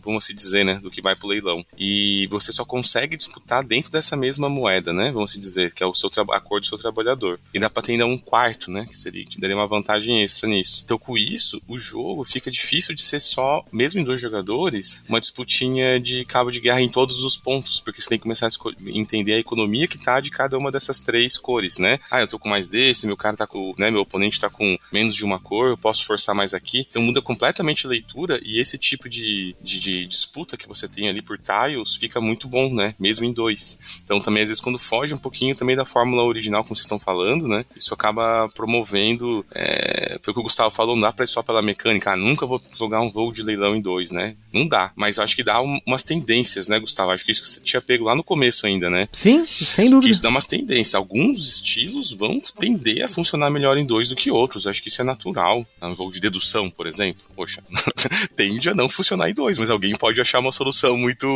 vamos 0.02 0.24
assim 0.24 0.34
dizer, 0.34 0.64
né? 0.64 0.76
Do 0.76 0.90
que 0.90 1.02
vai 1.02 1.16
pro 1.16 1.28
leilão. 1.28 1.64
E 1.78 2.26
você 2.30 2.52
só 2.52 2.64
consegue 2.64 3.16
disputar 3.16 3.64
dentro 3.64 3.90
dessa 3.90 4.16
mesma 4.16 4.48
moeda, 4.48 4.92
né? 4.92 5.10
Vamos 5.12 5.32
dizer, 5.32 5.72
que 5.74 5.82
é 5.82 5.86
o 5.86 5.94
seu 5.94 6.10
a 6.30 6.40
cor 6.40 6.60
do 6.60 6.66
seu 6.66 6.78
trabalhador. 6.78 7.40
E 7.52 7.58
dá 7.58 7.70
pra 7.70 7.82
ter 7.82 7.92
ainda 7.92 8.06
um 8.06 8.18
quarto, 8.18 8.70
né? 8.70 8.84
Que 8.86 8.96
seria, 8.96 9.24
daria 9.38 9.56
uma 9.56 9.66
vantagem 9.66 10.22
extra 10.22 10.48
nisso. 10.48 10.82
Então, 10.84 10.98
com 10.98 11.16
isso, 11.16 11.60
o 11.66 11.78
jogo 11.78 12.24
fica 12.24 12.50
difícil 12.50 12.94
de 12.94 13.02
ser 13.02 13.20
só, 13.20 13.64
mesmo 13.72 14.00
em 14.00 14.04
dois 14.04 14.20
jogadores, 14.20 15.04
uma 15.08 15.20
disputinha 15.20 15.98
de 15.98 16.24
cabo 16.24 16.50
de 16.50 16.60
guerra 16.60 16.80
em 16.80 16.88
todos 16.88 17.24
os 17.24 17.36
pontos, 17.36 17.80
porque 17.80 18.00
você 18.00 18.08
tem 18.08 18.18
que 18.18 18.22
começar 18.22 18.46
a 18.46 18.50
entender 18.86 19.34
a 19.34 19.38
economia 19.38 19.88
que 19.88 19.98
tá 19.98 20.20
de 20.20 20.30
cada 20.30 20.56
uma 20.58 20.70
dessas 20.70 20.98
três 20.98 21.36
cores, 21.36 21.78
né? 21.78 21.98
Ah, 22.10 22.20
eu 22.20 22.28
tô 22.28 22.38
com 22.38 22.48
mais 22.48 22.68
desse, 22.68 23.06
meu 23.06 23.16
cara 23.16 23.36
tá 23.36 23.46
com, 23.46 23.74
né, 23.78 23.90
meu 23.90 24.00
oponente 24.00 24.40
tá 24.40 24.50
com 24.50 24.78
menos 24.92 25.14
de 25.14 25.24
uma 25.24 25.38
cor, 25.38 25.70
eu 25.70 25.76
posso 25.76 26.04
forçar 26.04 26.34
mais 26.34 26.54
aqui. 26.54 26.86
Então 26.88 27.02
muda 27.02 27.20
completamente 27.20 27.86
a 27.86 27.90
leitura 27.90 28.40
e 28.42 28.60
esse 28.60 28.78
tipo 28.78 29.08
de, 29.08 29.41
de, 29.60 29.80
de 29.80 30.06
disputa 30.06 30.56
que 30.56 30.68
você 30.68 30.88
tem 30.88 31.08
ali 31.08 31.22
por 31.22 31.38
tiles 31.38 31.96
fica 31.96 32.20
muito 32.20 32.48
bom, 32.48 32.72
né? 32.72 32.94
Mesmo 32.98 33.24
em 33.24 33.32
dois. 33.32 33.78
Então 34.04 34.20
também 34.20 34.42
às 34.42 34.48
vezes 34.48 34.62
quando 34.62 34.78
foge 34.78 35.14
um 35.14 35.18
pouquinho 35.18 35.54
também 35.54 35.76
da 35.76 35.84
fórmula 35.84 36.22
original, 36.22 36.62
como 36.62 36.74
vocês 36.74 36.84
estão 36.84 36.98
falando, 36.98 37.48
né? 37.48 37.64
Isso 37.76 37.94
acaba 37.94 38.48
promovendo. 38.54 39.44
É, 39.54 40.18
foi 40.22 40.32
o 40.32 40.34
que 40.34 40.40
o 40.40 40.44
Gustavo 40.44 40.70
falou, 40.70 40.94
não 40.94 41.02
dá 41.02 41.12
pra 41.12 41.24
ir 41.24 41.28
só 41.28 41.42
pela 41.42 41.62
mecânica. 41.62 42.12
Ah, 42.12 42.16
nunca 42.16 42.46
vou 42.46 42.60
jogar 42.76 43.00
um 43.00 43.10
jogo 43.10 43.32
de 43.32 43.42
leilão 43.42 43.74
em 43.74 43.80
dois, 43.80 44.12
né? 44.12 44.36
Não 44.52 44.66
dá. 44.66 44.92
Mas 44.94 45.18
acho 45.18 45.34
que 45.34 45.42
dá 45.42 45.60
um, 45.60 45.80
umas 45.86 46.02
tendências, 46.02 46.68
né, 46.68 46.78
Gustavo? 46.78 47.10
Acho 47.10 47.24
que 47.24 47.32
isso 47.32 47.40
que 47.40 47.48
você 47.48 47.60
tinha 47.60 47.80
pego 47.80 48.04
lá 48.04 48.14
no 48.14 48.22
começo 48.22 48.66
ainda, 48.66 48.90
né? 48.90 49.08
Sim, 49.12 49.44
sem 49.44 49.88
dúvida. 49.88 50.06
Que 50.06 50.12
isso 50.12 50.22
dá 50.22 50.28
umas 50.28 50.46
tendências. 50.46 50.94
Alguns 50.94 51.54
estilos 51.54 52.12
vão 52.12 52.40
tender 52.58 53.04
a 53.04 53.08
funcionar 53.08 53.50
melhor 53.50 53.76
em 53.76 53.86
dois 53.86 54.08
do 54.08 54.16
que 54.16 54.30
outros. 54.30 54.66
Acho 54.66 54.82
que 54.82 54.88
isso 54.88 55.00
é 55.00 55.04
natural. 55.04 55.66
Um 55.80 55.94
jogo 55.94 56.12
de 56.12 56.20
dedução, 56.20 56.70
por 56.70 56.86
exemplo. 56.86 57.22
Poxa, 57.34 57.62
tende 58.36 58.68
a 58.68 58.74
não 58.74 58.88
funcionar 58.88 59.30
em 59.32 59.34
dois, 59.34 59.58
mas 59.58 59.70
alguém 59.70 59.94
pode 59.96 60.20
achar 60.20 60.38
uma 60.38 60.52
solução 60.52 60.96
muito, 60.96 61.26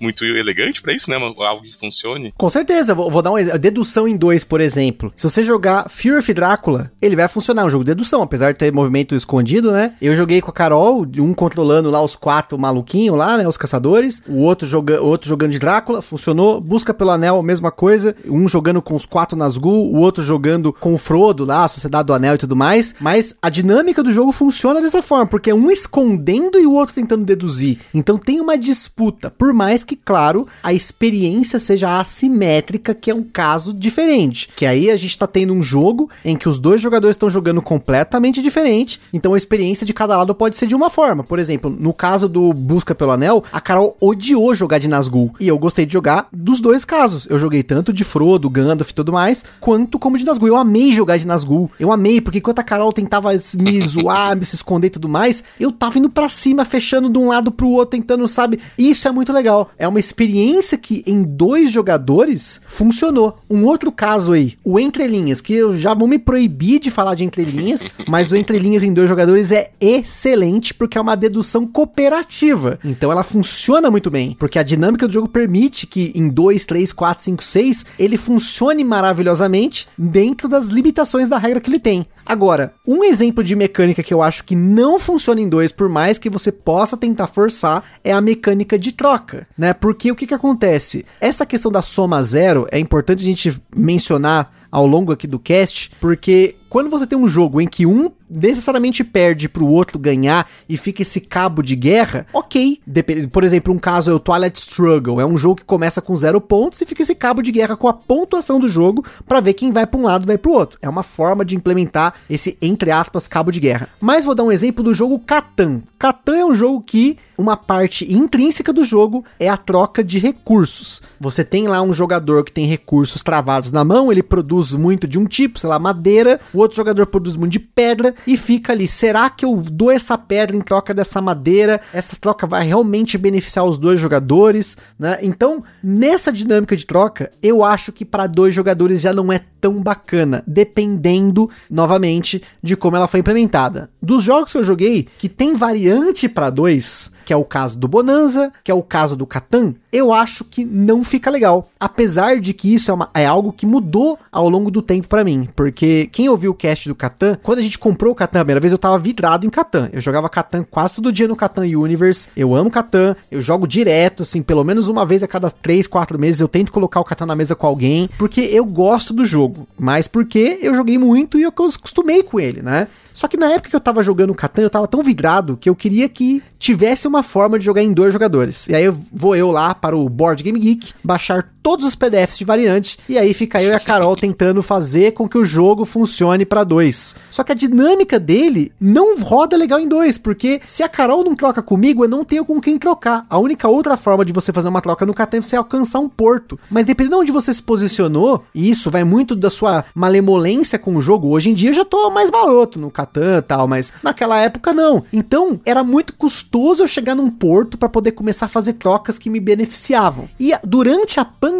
muito 0.00 0.24
elegante 0.24 0.80
para 0.80 0.92
isso, 0.92 1.10
né? 1.10 1.16
Algo 1.16 1.62
que 1.62 1.74
funcione. 1.74 2.32
Com 2.36 2.48
certeza. 2.48 2.94
Vou, 2.94 3.10
vou 3.10 3.22
dar 3.22 3.32
um 3.32 3.38
exemplo. 3.38 3.58
Dedução 3.58 4.06
em 4.06 4.16
dois, 4.16 4.44
por 4.44 4.60
exemplo. 4.60 5.12
Se 5.16 5.28
você 5.28 5.42
jogar 5.42 5.88
Fear 5.88 6.18
of 6.18 6.34
Drácula, 6.34 6.92
ele 7.00 7.16
vai 7.16 7.26
funcionar. 7.28 7.64
Um 7.66 7.70
jogo 7.70 7.84
de 7.84 7.90
dedução, 7.90 8.22
apesar 8.22 8.52
de 8.52 8.58
ter 8.58 8.72
movimento 8.72 9.14
escondido, 9.14 9.72
né? 9.72 9.94
Eu 10.00 10.14
joguei 10.14 10.40
com 10.40 10.50
a 10.50 10.54
Carol, 10.54 11.06
um 11.18 11.34
controlando 11.34 11.90
lá 11.90 12.02
os 12.02 12.14
quatro 12.14 12.58
maluquinhos 12.58 13.16
lá, 13.16 13.36
né? 13.36 13.48
Os 13.48 13.56
caçadores. 13.56 14.22
O 14.28 14.42
outro, 14.42 14.66
joga, 14.66 15.02
o 15.02 15.06
outro 15.06 15.28
jogando 15.28 15.52
de 15.52 15.58
Drácula, 15.58 16.02
funcionou. 16.02 16.60
Busca 16.60 16.92
pelo 16.92 17.10
Anel, 17.10 17.42
mesma 17.42 17.70
coisa. 17.70 18.14
Um 18.26 18.46
jogando 18.46 18.82
com 18.82 18.94
os 18.94 19.06
quatro 19.06 19.36
Nazgûl, 19.36 19.92
o 19.92 19.98
outro 19.98 20.22
jogando 20.22 20.72
com 20.72 20.94
o 20.94 20.98
Frodo 20.98 21.44
lá, 21.44 21.64
a 21.64 21.68
Sociedade 21.68 22.06
do 22.06 22.14
Anel 22.14 22.34
e 22.34 22.38
tudo 22.38 22.54
mais. 22.54 22.94
Mas 23.00 23.34
a 23.40 23.48
dinâmica 23.48 24.02
do 24.02 24.12
jogo 24.12 24.32
funciona 24.32 24.80
dessa 24.80 25.00
forma, 25.00 25.26
porque 25.26 25.50
é 25.50 25.54
um 25.54 25.70
escondendo 25.70 26.58
e 26.58 26.66
o 26.66 26.72
outro 26.72 26.94
tentando 26.94 27.24
deduzir 27.24 27.45
reproduzir. 27.46 27.78
Então 27.94 28.18
tem 28.18 28.40
uma 28.40 28.58
disputa, 28.58 29.30
por 29.30 29.52
mais 29.52 29.84
que, 29.84 29.96
claro, 29.96 30.46
a 30.62 30.72
experiência 30.72 31.58
seja 31.58 31.98
assimétrica, 31.98 32.94
que 32.94 33.10
é 33.10 33.14
um 33.14 33.22
caso 33.22 33.72
diferente. 33.72 34.48
Que 34.56 34.66
aí 34.66 34.90
a 34.90 34.96
gente 34.96 35.16
tá 35.16 35.26
tendo 35.26 35.54
um 35.54 35.62
jogo 35.62 36.10
em 36.24 36.36
que 36.36 36.48
os 36.48 36.58
dois 36.58 36.80
jogadores 36.80 37.14
estão 37.14 37.30
jogando 37.30 37.62
completamente 37.62 38.42
diferente, 38.42 39.00
então 39.12 39.34
a 39.34 39.36
experiência 39.36 39.86
de 39.86 39.94
cada 39.94 40.16
lado 40.16 40.34
pode 40.34 40.56
ser 40.56 40.66
de 40.66 40.74
uma 40.74 40.90
forma. 40.90 41.22
Por 41.22 41.38
exemplo, 41.38 41.70
no 41.70 41.92
caso 41.92 42.28
do 42.28 42.52
Busca 42.52 42.94
pelo 42.94 43.12
Anel, 43.12 43.44
a 43.52 43.60
Carol 43.60 43.96
odiou 44.00 44.54
jogar 44.54 44.78
de 44.78 44.88
Nazgûl, 44.88 45.34
e 45.38 45.48
eu 45.48 45.58
gostei 45.58 45.86
de 45.86 45.92
jogar 45.92 46.28
dos 46.32 46.60
dois 46.60 46.84
casos. 46.84 47.26
Eu 47.30 47.38
joguei 47.38 47.62
tanto 47.62 47.92
de 47.92 48.04
Frodo, 48.04 48.50
Gandalf 48.50 48.90
e 48.90 48.94
tudo 48.94 49.12
mais, 49.12 49.44
quanto 49.60 49.98
como 49.98 50.18
de 50.18 50.24
Nazgûl. 50.24 50.48
Eu 50.48 50.56
amei 50.56 50.92
jogar 50.92 51.18
de 51.18 51.26
Nazgûl. 51.26 51.70
Eu 51.78 51.92
amei, 51.92 52.20
porque 52.20 52.38
enquanto 52.38 52.58
a 52.58 52.64
Carol 52.64 52.92
tentava 52.92 53.30
me 53.58 53.84
zoar, 53.86 54.36
me 54.36 54.44
se 54.44 54.56
esconder 54.56 54.88
e 54.88 54.90
tudo 54.90 55.08
mais, 55.08 55.44
eu 55.58 55.70
tava 55.72 55.98
indo 55.98 56.10
para 56.10 56.28
cima, 56.28 56.64
fechando 56.64 57.10
de 57.10 57.18
um 57.18 57.25
lado 57.28 57.50
pro 57.50 57.68
outro, 57.68 57.98
tentando, 57.98 58.26
sabe? 58.28 58.58
Isso 58.78 59.06
é 59.08 59.12
muito 59.12 59.32
legal. 59.32 59.70
É 59.78 59.86
uma 59.86 60.00
experiência 60.00 60.78
que 60.78 61.02
em 61.06 61.22
dois 61.22 61.70
jogadores 61.70 62.60
funcionou. 62.66 63.38
Um 63.48 63.64
outro 63.64 63.90
caso 63.90 64.32
aí, 64.32 64.54
o 64.64 64.78
Entrelinhas, 64.78 65.40
que 65.40 65.54
eu 65.54 65.76
já 65.76 65.94
vou 65.94 66.08
me 66.08 66.18
proibir 66.18 66.80
de 66.80 66.90
falar 66.90 67.14
de 67.14 67.24
Entrelinhas, 67.24 67.94
mas 68.08 68.30
o 68.30 68.36
Entrelinhas 68.36 68.82
em 68.82 68.92
dois 68.92 69.08
jogadores 69.08 69.50
é 69.50 69.70
excelente 69.80 70.74
porque 70.74 70.98
é 70.98 71.00
uma 71.00 71.16
dedução 71.16 71.66
cooperativa. 71.66 72.78
Então 72.84 73.10
ela 73.10 73.22
funciona 73.22 73.90
muito 73.90 74.10
bem, 74.10 74.36
porque 74.38 74.58
a 74.58 74.62
dinâmica 74.62 75.06
do 75.06 75.12
jogo 75.12 75.28
permite 75.28 75.86
que 75.86 76.12
em 76.14 76.28
2, 76.28 76.66
3, 76.66 76.92
4, 76.92 77.24
5, 77.24 77.44
6 77.44 77.86
ele 77.98 78.16
funcione 78.16 78.84
maravilhosamente 78.84 79.88
dentro 79.96 80.48
das 80.48 80.66
limitações 80.66 81.28
da 81.28 81.38
regra 81.38 81.60
que 81.60 81.70
ele 81.70 81.78
tem. 81.78 82.06
Agora, 82.26 82.74
um 82.84 83.04
exemplo 83.04 83.44
de 83.44 83.54
mecânica 83.54 84.02
que 84.02 84.12
eu 84.12 84.20
acho 84.20 84.42
que 84.42 84.56
não 84.56 84.98
funciona 84.98 85.40
em 85.40 85.48
dois, 85.48 85.70
por 85.70 85.88
mais 85.88 86.18
que 86.18 86.28
você 86.28 86.50
possa 86.50 86.96
tentar 86.96 87.15
forçar, 87.24 87.84
é 88.02 88.12
a 88.12 88.20
mecânica 88.20 88.76
de 88.76 88.90
troca, 88.90 89.46
né? 89.56 89.72
Porque 89.72 90.10
o 90.10 90.16
que 90.16 90.26
que 90.26 90.34
acontece? 90.34 91.06
Essa 91.20 91.46
questão 91.46 91.70
da 91.70 91.82
soma 91.82 92.20
zero 92.24 92.66
é 92.72 92.80
importante 92.80 93.20
a 93.20 93.28
gente 93.28 93.62
mencionar 93.74 94.52
ao 94.72 94.84
longo 94.86 95.12
aqui 95.12 95.28
do 95.28 95.38
cast, 95.38 95.92
porque 96.00 96.56
quando 96.76 96.90
você 96.90 97.06
tem 97.06 97.16
um 97.18 97.26
jogo 97.26 97.58
em 97.58 97.66
que 97.66 97.86
um 97.86 98.10
necessariamente 98.28 99.02
perde 99.02 99.48
pro 99.48 99.66
outro 99.66 99.98
ganhar 99.98 100.46
e 100.68 100.76
fica 100.76 101.00
esse 101.00 101.22
cabo 101.22 101.62
de 101.62 101.74
guerra, 101.74 102.26
ok. 102.34 102.80
Dep 102.86 103.28
por 103.28 103.44
exemplo, 103.44 103.72
um 103.72 103.78
caso 103.78 104.10
é 104.10 104.14
o 104.14 104.18
Twilight 104.18 104.58
Struggle, 104.58 105.18
é 105.18 105.24
um 105.24 105.38
jogo 105.38 105.56
que 105.56 105.64
começa 105.64 106.02
com 106.02 106.14
zero 106.14 106.38
pontos 106.38 106.78
e 106.82 106.84
fica 106.84 107.00
esse 107.00 107.14
cabo 107.14 107.40
de 107.40 107.50
guerra 107.50 107.78
com 107.78 107.88
a 107.88 107.94
pontuação 107.94 108.60
do 108.60 108.68
jogo 108.68 109.02
para 109.26 109.40
ver 109.40 109.54
quem 109.54 109.72
vai 109.72 109.86
para 109.86 109.98
um 109.98 110.02
lado 110.02 110.24
e 110.24 110.26
vai 110.26 110.36
pro 110.36 110.52
outro. 110.52 110.78
É 110.82 110.88
uma 110.88 111.02
forma 111.02 111.46
de 111.46 111.56
implementar 111.56 112.12
esse, 112.28 112.58
entre 112.60 112.90
aspas, 112.90 113.26
cabo 113.26 113.50
de 113.50 113.58
guerra. 113.58 113.88
Mas 113.98 114.26
vou 114.26 114.34
dar 114.34 114.44
um 114.44 114.52
exemplo 114.52 114.84
do 114.84 114.92
jogo 114.92 115.18
Catan. 115.20 115.80
Catan 115.98 116.36
é 116.36 116.44
um 116.44 116.52
jogo 116.52 116.82
que 116.82 117.16
uma 117.38 117.56
parte 117.56 118.10
intrínseca 118.12 118.72
do 118.72 118.84
jogo 118.84 119.24
é 119.38 119.48
a 119.48 119.56
troca 119.56 120.02
de 120.02 120.18
recursos. 120.18 121.02
Você 121.20 121.44
tem 121.44 121.68
lá 121.68 121.80
um 121.82 121.92
jogador 121.92 122.44
que 122.44 122.52
tem 122.52 122.66
recursos 122.66 123.22
travados 123.22 123.70
na 123.70 123.84
mão, 123.84 124.10
ele 124.10 124.22
produz 124.22 124.72
muito 124.72 125.06
de 125.06 125.18
um 125.18 125.26
tipo, 125.26 125.58
sei 125.58 125.68
lá, 125.68 125.78
madeira, 125.78 126.40
o 126.52 126.65
outro 126.66 126.76
jogador 126.76 127.06
produz 127.06 127.36
muito 127.36 127.52
de 127.52 127.60
pedra 127.60 128.14
e 128.26 128.36
fica 128.36 128.72
ali. 128.72 128.86
Será 128.86 129.30
que 129.30 129.44
eu 129.44 129.56
dou 129.56 129.90
essa 129.90 130.18
pedra 130.18 130.56
em 130.56 130.60
troca 130.60 130.92
dessa 130.92 131.20
madeira? 131.20 131.80
Essa 131.92 132.16
troca 132.16 132.46
vai 132.46 132.66
realmente 132.66 133.16
beneficiar 133.16 133.64
os 133.64 133.78
dois 133.78 133.98
jogadores, 133.98 134.76
né? 134.98 135.18
Então, 135.22 135.64
nessa 135.82 136.32
dinâmica 136.32 136.76
de 136.76 136.86
troca, 136.86 137.30
eu 137.42 137.64
acho 137.64 137.92
que 137.92 138.04
para 138.04 138.26
dois 138.26 138.54
jogadores 138.54 139.00
já 139.00 139.12
não 139.12 139.32
é 139.32 139.40
tão 139.60 139.80
bacana, 139.82 140.42
dependendo 140.46 141.50
novamente 141.70 142.42
de 142.62 142.76
como 142.76 142.96
ela 142.96 143.06
foi 143.06 143.20
implementada. 143.20 143.90
Dos 144.02 144.22
jogos 144.22 144.52
que 144.52 144.58
eu 144.58 144.64
joguei 144.64 145.08
que 145.18 145.28
tem 145.28 145.54
variante 145.54 146.28
para 146.28 146.50
dois, 146.50 147.10
que 147.26 147.32
é 147.32 147.36
o 147.36 147.44
caso 147.44 147.76
do 147.76 147.88
Bonanza, 147.88 148.52
que 148.62 148.70
é 148.70 148.74
o 148.74 148.82
caso 148.82 149.16
do 149.16 149.26
Catan, 149.26 149.74
eu 149.92 150.12
acho 150.12 150.44
que 150.44 150.64
não 150.64 151.02
fica 151.02 151.28
legal. 151.28 151.68
Apesar 151.78 152.38
de 152.38 152.54
que 152.54 152.72
isso 152.72 152.88
é, 152.88 152.94
uma, 152.94 153.10
é 153.12 153.26
algo 153.26 153.52
que 153.52 153.66
mudou 153.66 154.16
ao 154.30 154.48
longo 154.48 154.70
do 154.70 154.80
tempo 154.80 155.08
para 155.08 155.24
mim. 155.24 155.48
Porque 155.56 156.08
quem 156.12 156.28
ouviu 156.28 156.52
o 156.52 156.54
cast 156.54 156.88
do 156.88 156.94
Catan, 156.94 157.36
quando 157.42 157.58
a 157.58 157.62
gente 157.62 157.80
comprou 157.80 158.12
o 158.12 158.14
Catan 158.14 158.38
a 158.38 158.44
primeira 158.44 158.60
vez, 158.60 158.72
eu 158.72 158.78
tava 158.78 158.96
vidrado 158.96 159.44
em 159.44 159.50
Catan. 159.50 159.90
Eu 159.92 160.00
jogava 160.00 160.28
Catan 160.28 160.62
quase 160.62 160.94
todo 160.94 161.12
dia 161.12 161.26
no 161.26 161.34
Catan 161.34 161.62
Universe. 161.62 162.28
Eu 162.36 162.54
amo 162.54 162.70
Catan, 162.70 163.16
eu 163.28 163.42
jogo 163.42 163.66
direto, 163.66 164.22
assim, 164.22 164.40
pelo 164.40 164.62
menos 164.62 164.86
uma 164.86 165.04
vez 165.04 165.24
a 165.24 165.26
cada 165.26 165.50
3, 165.50 165.88
4 165.88 166.16
meses 166.16 166.40
eu 166.40 166.46
tento 166.46 166.70
colocar 166.70 167.00
o 167.00 167.04
Catan 167.04 167.26
na 167.26 167.34
mesa 167.34 167.56
com 167.56 167.66
alguém, 167.66 168.08
porque 168.16 168.42
eu 168.42 168.64
gosto 168.64 169.12
do 169.12 169.24
jogo. 169.24 169.66
Mas 169.76 170.06
porque 170.06 170.60
eu 170.62 170.76
joguei 170.76 170.96
muito 170.96 171.40
e 171.40 171.42
eu 171.42 171.48
acostumei 171.48 172.22
com 172.22 172.38
ele, 172.38 172.62
né? 172.62 172.86
Só 173.16 173.26
que 173.26 173.38
na 173.38 173.50
época 173.50 173.70
que 173.70 173.76
eu 173.76 173.80
tava 173.80 174.02
jogando 174.02 174.34
Catan, 174.34 174.60
eu 174.60 174.68
tava 174.68 174.86
tão 174.86 175.02
vidrado 175.02 175.56
que 175.56 175.70
eu 175.70 175.74
queria 175.74 176.06
que 176.06 176.42
tivesse 176.58 177.08
uma 177.08 177.22
forma 177.22 177.58
de 177.58 177.64
jogar 177.64 177.82
em 177.82 177.90
dois 177.90 178.12
jogadores. 178.12 178.68
E 178.68 178.74
aí 178.74 178.84
eu 178.84 178.92
vou 179.10 179.34
eu 179.34 179.50
lá 179.50 179.74
para 179.74 179.96
o 179.96 180.06
Board 180.06 180.42
Game 180.42 180.58
Geek, 180.58 180.92
baixar 181.02 181.50
todos 181.66 181.84
os 181.84 181.96
PDFs 181.96 182.38
de 182.38 182.44
variante, 182.44 182.96
e 183.08 183.18
aí 183.18 183.34
fica 183.34 183.60
eu 183.60 183.72
e 183.72 183.74
a 183.74 183.80
Carol 183.80 184.14
tentando 184.16 184.62
fazer 184.62 185.14
com 185.14 185.28
que 185.28 185.36
o 185.36 185.44
jogo 185.44 185.84
funcione 185.84 186.46
para 186.46 186.62
dois. 186.62 187.16
Só 187.28 187.42
que 187.42 187.50
a 187.50 187.56
dinâmica 187.56 188.20
dele 188.20 188.70
não 188.80 189.18
roda 189.18 189.56
legal 189.56 189.80
em 189.80 189.88
dois, 189.88 190.16
porque 190.16 190.60
se 190.64 190.84
a 190.84 190.88
Carol 190.88 191.24
não 191.24 191.34
troca 191.34 191.60
comigo, 191.64 192.04
eu 192.04 192.08
não 192.08 192.24
tenho 192.24 192.44
com 192.44 192.60
quem 192.60 192.78
trocar. 192.78 193.26
A 193.28 193.36
única 193.36 193.66
outra 193.68 193.96
forma 193.96 194.24
de 194.24 194.32
você 194.32 194.52
fazer 194.52 194.68
uma 194.68 194.80
troca 194.80 195.04
no 195.04 195.12
Catan 195.12 195.38
é 195.38 195.40
você 195.40 195.56
alcançar 195.56 195.98
um 195.98 196.08
porto. 196.08 196.56
Mas 196.70 196.84
dependendo 196.84 197.16
de 197.16 197.22
onde 197.22 197.32
você 197.32 197.52
se 197.52 197.60
posicionou, 197.60 198.44
e 198.54 198.70
isso 198.70 198.88
vai 198.88 199.02
muito 199.02 199.34
da 199.34 199.50
sua 199.50 199.86
malemolência 199.92 200.78
com 200.78 200.94
o 200.94 201.02
jogo, 201.02 201.30
hoje 201.30 201.50
em 201.50 201.54
dia 201.54 201.70
eu 201.70 201.74
já 201.74 201.84
tô 201.84 202.10
mais 202.10 202.30
maroto 202.30 202.78
no 202.78 202.92
Catan 202.92 203.38
e 203.38 203.42
tal, 203.42 203.66
mas 203.66 203.92
naquela 204.04 204.38
época 204.38 204.72
não. 204.72 205.02
Então 205.12 205.60
era 205.64 205.82
muito 205.82 206.14
custoso 206.14 206.84
eu 206.84 206.86
chegar 206.86 207.16
num 207.16 207.28
porto 207.28 207.76
para 207.76 207.88
poder 207.88 208.12
começar 208.12 208.46
a 208.46 208.48
fazer 208.48 208.74
trocas 208.74 209.18
que 209.18 209.28
me 209.28 209.40
beneficiavam. 209.40 210.28
E 210.38 210.52
durante 210.62 211.18
a 211.18 211.24
pandemia, 211.24 211.55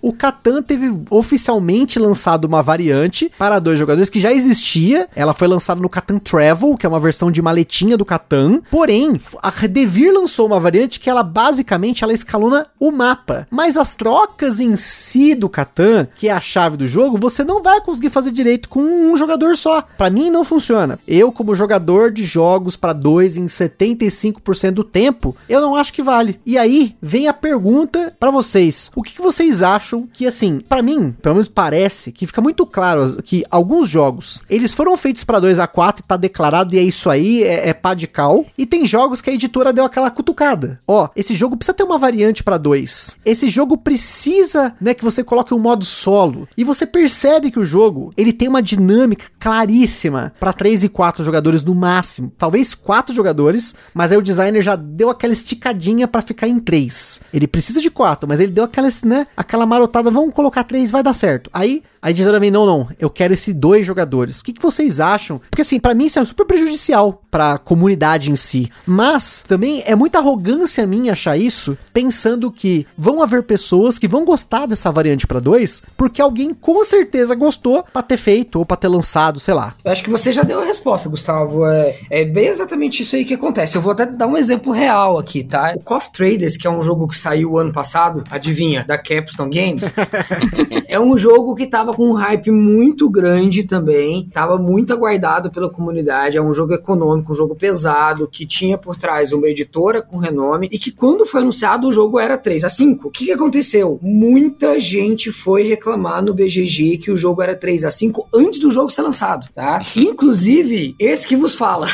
o 0.00 0.12
Catan 0.12 0.62
teve 0.62 0.92
oficialmente 1.10 1.98
lançado 1.98 2.44
uma 2.44 2.62
variante 2.62 3.30
para 3.38 3.58
dois 3.58 3.78
jogadores 3.78 4.10
que 4.10 4.20
já 4.20 4.32
existia. 4.32 5.08
Ela 5.14 5.34
foi 5.34 5.48
lançada 5.48 5.80
no 5.80 5.88
Catan 5.88 6.18
Travel, 6.18 6.76
que 6.76 6.86
é 6.86 6.88
uma 6.88 7.00
versão 7.00 7.30
de 7.30 7.42
maletinha 7.42 7.96
do 7.96 8.04
Catan. 8.04 8.60
Porém, 8.70 9.20
a 9.42 9.50
Devir 9.66 10.12
lançou 10.12 10.46
uma 10.46 10.60
variante 10.60 11.00
que 11.00 11.08
ela 11.08 11.22
basicamente 11.22 12.04
ela 12.04 12.12
escalona 12.12 12.66
o 12.78 12.90
mapa. 12.90 13.46
Mas 13.50 13.76
as 13.76 13.94
trocas 13.94 14.60
em 14.60 14.76
si 14.76 15.34
do 15.34 15.48
Catan, 15.48 16.08
que 16.14 16.28
é 16.28 16.32
a 16.32 16.40
chave 16.40 16.76
do 16.76 16.86
jogo, 16.86 17.18
você 17.18 17.44
não 17.44 17.62
vai 17.62 17.80
conseguir 17.80 18.10
fazer 18.10 18.30
direito 18.30 18.68
com 18.68 18.80
um 18.80 19.16
jogador 19.16 19.56
só. 19.56 19.82
Para 19.96 20.10
mim 20.10 20.30
não 20.30 20.44
funciona. 20.44 20.98
Eu, 21.06 21.32
como 21.32 21.54
jogador 21.54 22.10
de 22.10 22.24
jogos 22.24 22.76
para 22.76 22.92
dois 22.92 23.36
em 23.36 23.46
75% 23.46 24.70
do 24.72 24.84
tempo, 24.84 25.36
eu 25.48 25.60
não 25.60 25.74
acho 25.74 25.92
que 25.92 26.02
vale. 26.02 26.40
E 26.44 26.58
aí 26.58 26.96
vem 27.00 27.28
a 27.28 27.32
pergunta 27.32 28.14
para 28.18 28.30
vocês: 28.30 28.90
o 28.94 29.02
que, 29.02 29.11
que, 29.14 29.22
vocês 29.22 29.62
acham 29.62 30.08
que, 30.12 30.26
assim, 30.26 30.60
para 30.60 30.82
mim, 30.82 31.14
pelo 31.22 31.36
menos 31.36 31.48
parece 31.48 32.12
que 32.12 32.26
fica 32.26 32.40
muito 32.40 32.66
claro 32.66 33.22
que 33.22 33.44
alguns 33.50 33.88
jogos 33.88 34.42
eles 34.48 34.74
foram 34.74 34.96
feitos 34.96 35.24
para 35.24 35.40
2 35.40 35.58
a 35.58 35.66
4 35.66 36.04
tá 36.06 36.16
declarado 36.16 36.74
e 36.74 36.78
é 36.78 36.82
isso 36.82 37.08
aí, 37.08 37.42
é, 37.42 37.68
é 37.68 37.74
pá 37.74 37.94
de 37.94 38.06
cal. 38.06 38.44
E 38.56 38.66
tem 38.66 38.84
jogos 38.84 39.20
que 39.20 39.30
a 39.30 39.32
editora 39.32 39.72
deu 39.72 39.84
aquela 39.84 40.10
cutucada. 40.10 40.78
Ó, 40.86 41.08
esse 41.16 41.34
jogo 41.34 41.56
precisa 41.56 41.74
ter 41.74 41.82
uma 41.82 41.98
variante 41.98 42.42
para 42.42 42.58
dois. 42.58 43.16
Esse 43.24 43.48
jogo 43.48 43.76
precisa, 43.76 44.74
né, 44.80 44.94
que 44.94 45.04
você 45.04 45.24
coloque 45.24 45.54
um 45.54 45.58
modo 45.58 45.84
solo. 45.84 46.48
E 46.56 46.64
você 46.64 46.86
percebe 46.86 47.50
que 47.50 47.58
o 47.58 47.64
jogo 47.64 48.12
ele 48.16 48.32
tem 48.32 48.48
uma 48.48 48.62
dinâmica 48.62 49.24
claríssima 49.38 50.32
para 50.38 50.52
3 50.52 50.84
e 50.84 50.88
4 50.88 51.24
jogadores 51.24 51.64
no 51.64 51.74
máximo. 51.74 52.32
Talvez 52.36 52.74
4 52.74 53.14
jogadores, 53.14 53.74
mas 53.94 54.12
aí 54.12 54.18
o 54.18 54.22
designer 54.22 54.62
já 54.62 54.76
deu 54.76 55.10
aquela 55.10 55.32
esticadinha 55.32 56.06
para 56.06 56.22
ficar 56.22 56.48
em 56.48 56.58
3. 56.58 57.20
Ele 57.32 57.46
precisa 57.46 57.80
de 57.80 57.90
4, 57.90 58.28
mas 58.28 58.40
ele 58.40 58.52
deu 58.52 58.64
aquela, 58.64 58.88
né, 59.02 59.26
aquela 59.36 59.66
marotada, 59.66 60.10
vamos 60.10 60.34
colocar 60.34 60.64
3, 60.64 60.90
vai 60.90 61.02
dar 61.02 61.12
certo. 61.12 61.50
Aí 61.52 61.82
a 62.04 62.10
editora 62.10 62.40
vem, 62.40 62.50
não, 62.50 62.66
não, 62.66 62.88
eu 62.98 63.08
quero 63.08 63.32
esses 63.32 63.54
dois 63.54 63.86
jogadores. 63.86 64.40
O 64.40 64.44
que, 64.44 64.52
que 64.52 64.60
vocês 64.60 64.98
acham? 64.98 65.40
Porque 65.48 65.62
assim, 65.62 65.78
para 65.78 65.94
mim 65.94 66.06
isso 66.06 66.18
é 66.18 66.24
super 66.24 66.44
prejudicial 66.44 67.22
para 67.30 67.52
a 67.52 67.58
comunidade 67.58 68.30
em 68.30 68.34
si. 68.34 68.68
Mas 68.84 69.44
também 69.46 69.84
é 69.86 69.94
muita 69.94 70.18
arrogância 70.18 70.84
minha 70.84 71.12
achar 71.12 71.36
isso, 71.36 71.78
pensando 71.92 72.50
que 72.50 72.84
vão 72.96 73.22
haver 73.22 73.44
pessoas 73.44 74.00
que 74.00 74.08
vão 74.08 74.24
gostar 74.24 74.66
dessa 74.66 74.90
variante 74.90 75.28
para 75.28 75.38
dois, 75.38 75.82
porque 75.96 76.20
alguém 76.20 76.52
com 76.52 76.82
certeza 76.82 77.36
gostou 77.36 77.84
para 77.92 78.02
ter 78.02 78.16
feito 78.16 78.58
ou 78.58 78.66
para 78.66 78.76
ter 78.76 78.88
lançado, 78.88 79.38
sei 79.38 79.54
lá. 79.54 79.74
Eu 79.84 79.92
acho 79.92 80.02
que 80.02 80.10
você 80.10 80.32
já 80.32 80.42
deu 80.42 80.60
a 80.60 80.64
resposta, 80.64 81.08
Gustavo. 81.08 81.64
É, 81.66 81.94
é 82.10 82.24
bem 82.24 82.48
exatamente 82.48 83.04
isso 83.04 83.14
aí 83.14 83.24
que 83.24 83.34
acontece. 83.34 83.76
Eu 83.76 83.82
vou 83.82 83.92
até 83.92 84.06
dar 84.06 84.26
um 84.26 84.36
exemplo 84.36 84.72
real 84.72 85.18
aqui, 85.18 85.44
tá? 85.44 85.74
O 85.76 85.80
Coffee 85.80 86.12
Traders, 86.12 86.56
que 86.56 86.66
é 86.66 86.70
um 86.70 86.82
jogo 86.82 87.06
que 87.06 87.16
saiu 87.16 87.56
ano 87.58 87.72
passado, 87.72 88.24
adivinha, 88.28 88.81
da 88.86 88.98
Capstone 88.98 89.50
Games, 89.50 89.90
É 90.92 91.00
um 91.00 91.16
jogo 91.16 91.54
que 91.54 91.66
tava 91.66 91.94
com 91.94 92.10
um 92.10 92.12
hype 92.12 92.50
muito 92.50 93.08
grande 93.08 93.64
também, 93.64 94.28
tava 94.30 94.58
muito 94.58 94.92
aguardado 94.92 95.50
pela 95.50 95.70
comunidade. 95.70 96.36
É 96.36 96.42
um 96.42 96.52
jogo 96.52 96.74
econômico, 96.74 97.32
um 97.32 97.34
jogo 97.34 97.54
pesado, 97.54 98.28
que 98.28 98.44
tinha 98.44 98.76
por 98.76 98.94
trás 98.94 99.32
uma 99.32 99.48
editora 99.48 100.02
com 100.02 100.18
renome 100.18 100.68
e 100.70 100.78
que 100.78 100.90
quando 100.90 101.24
foi 101.24 101.40
anunciado 101.40 101.88
o 101.88 101.92
jogo 101.92 102.20
era 102.20 102.36
3 102.36 102.64
a 102.64 102.68
5. 102.68 103.08
O 103.08 103.10
que, 103.10 103.24
que 103.24 103.32
aconteceu? 103.32 103.98
Muita 104.02 104.78
gente 104.78 105.32
foi 105.32 105.62
reclamar 105.62 106.22
no 106.22 106.34
BGG 106.34 106.98
que 106.98 107.10
o 107.10 107.16
jogo 107.16 107.40
era 107.40 107.56
3 107.56 107.86
a 107.86 107.90
5 107.90 108.28
antes 108.34 108.58
do 108.58 108.70
jogo 108.70 108.90
ser 108.90 109.00
lançado, 109.00 109.48
tá? 109.54 109.80
Inclusive, 109.96 110.94
esse 110.98 111.26
que 111.26 111.36
vos 111.36 111.54
fala. 111.54 111.86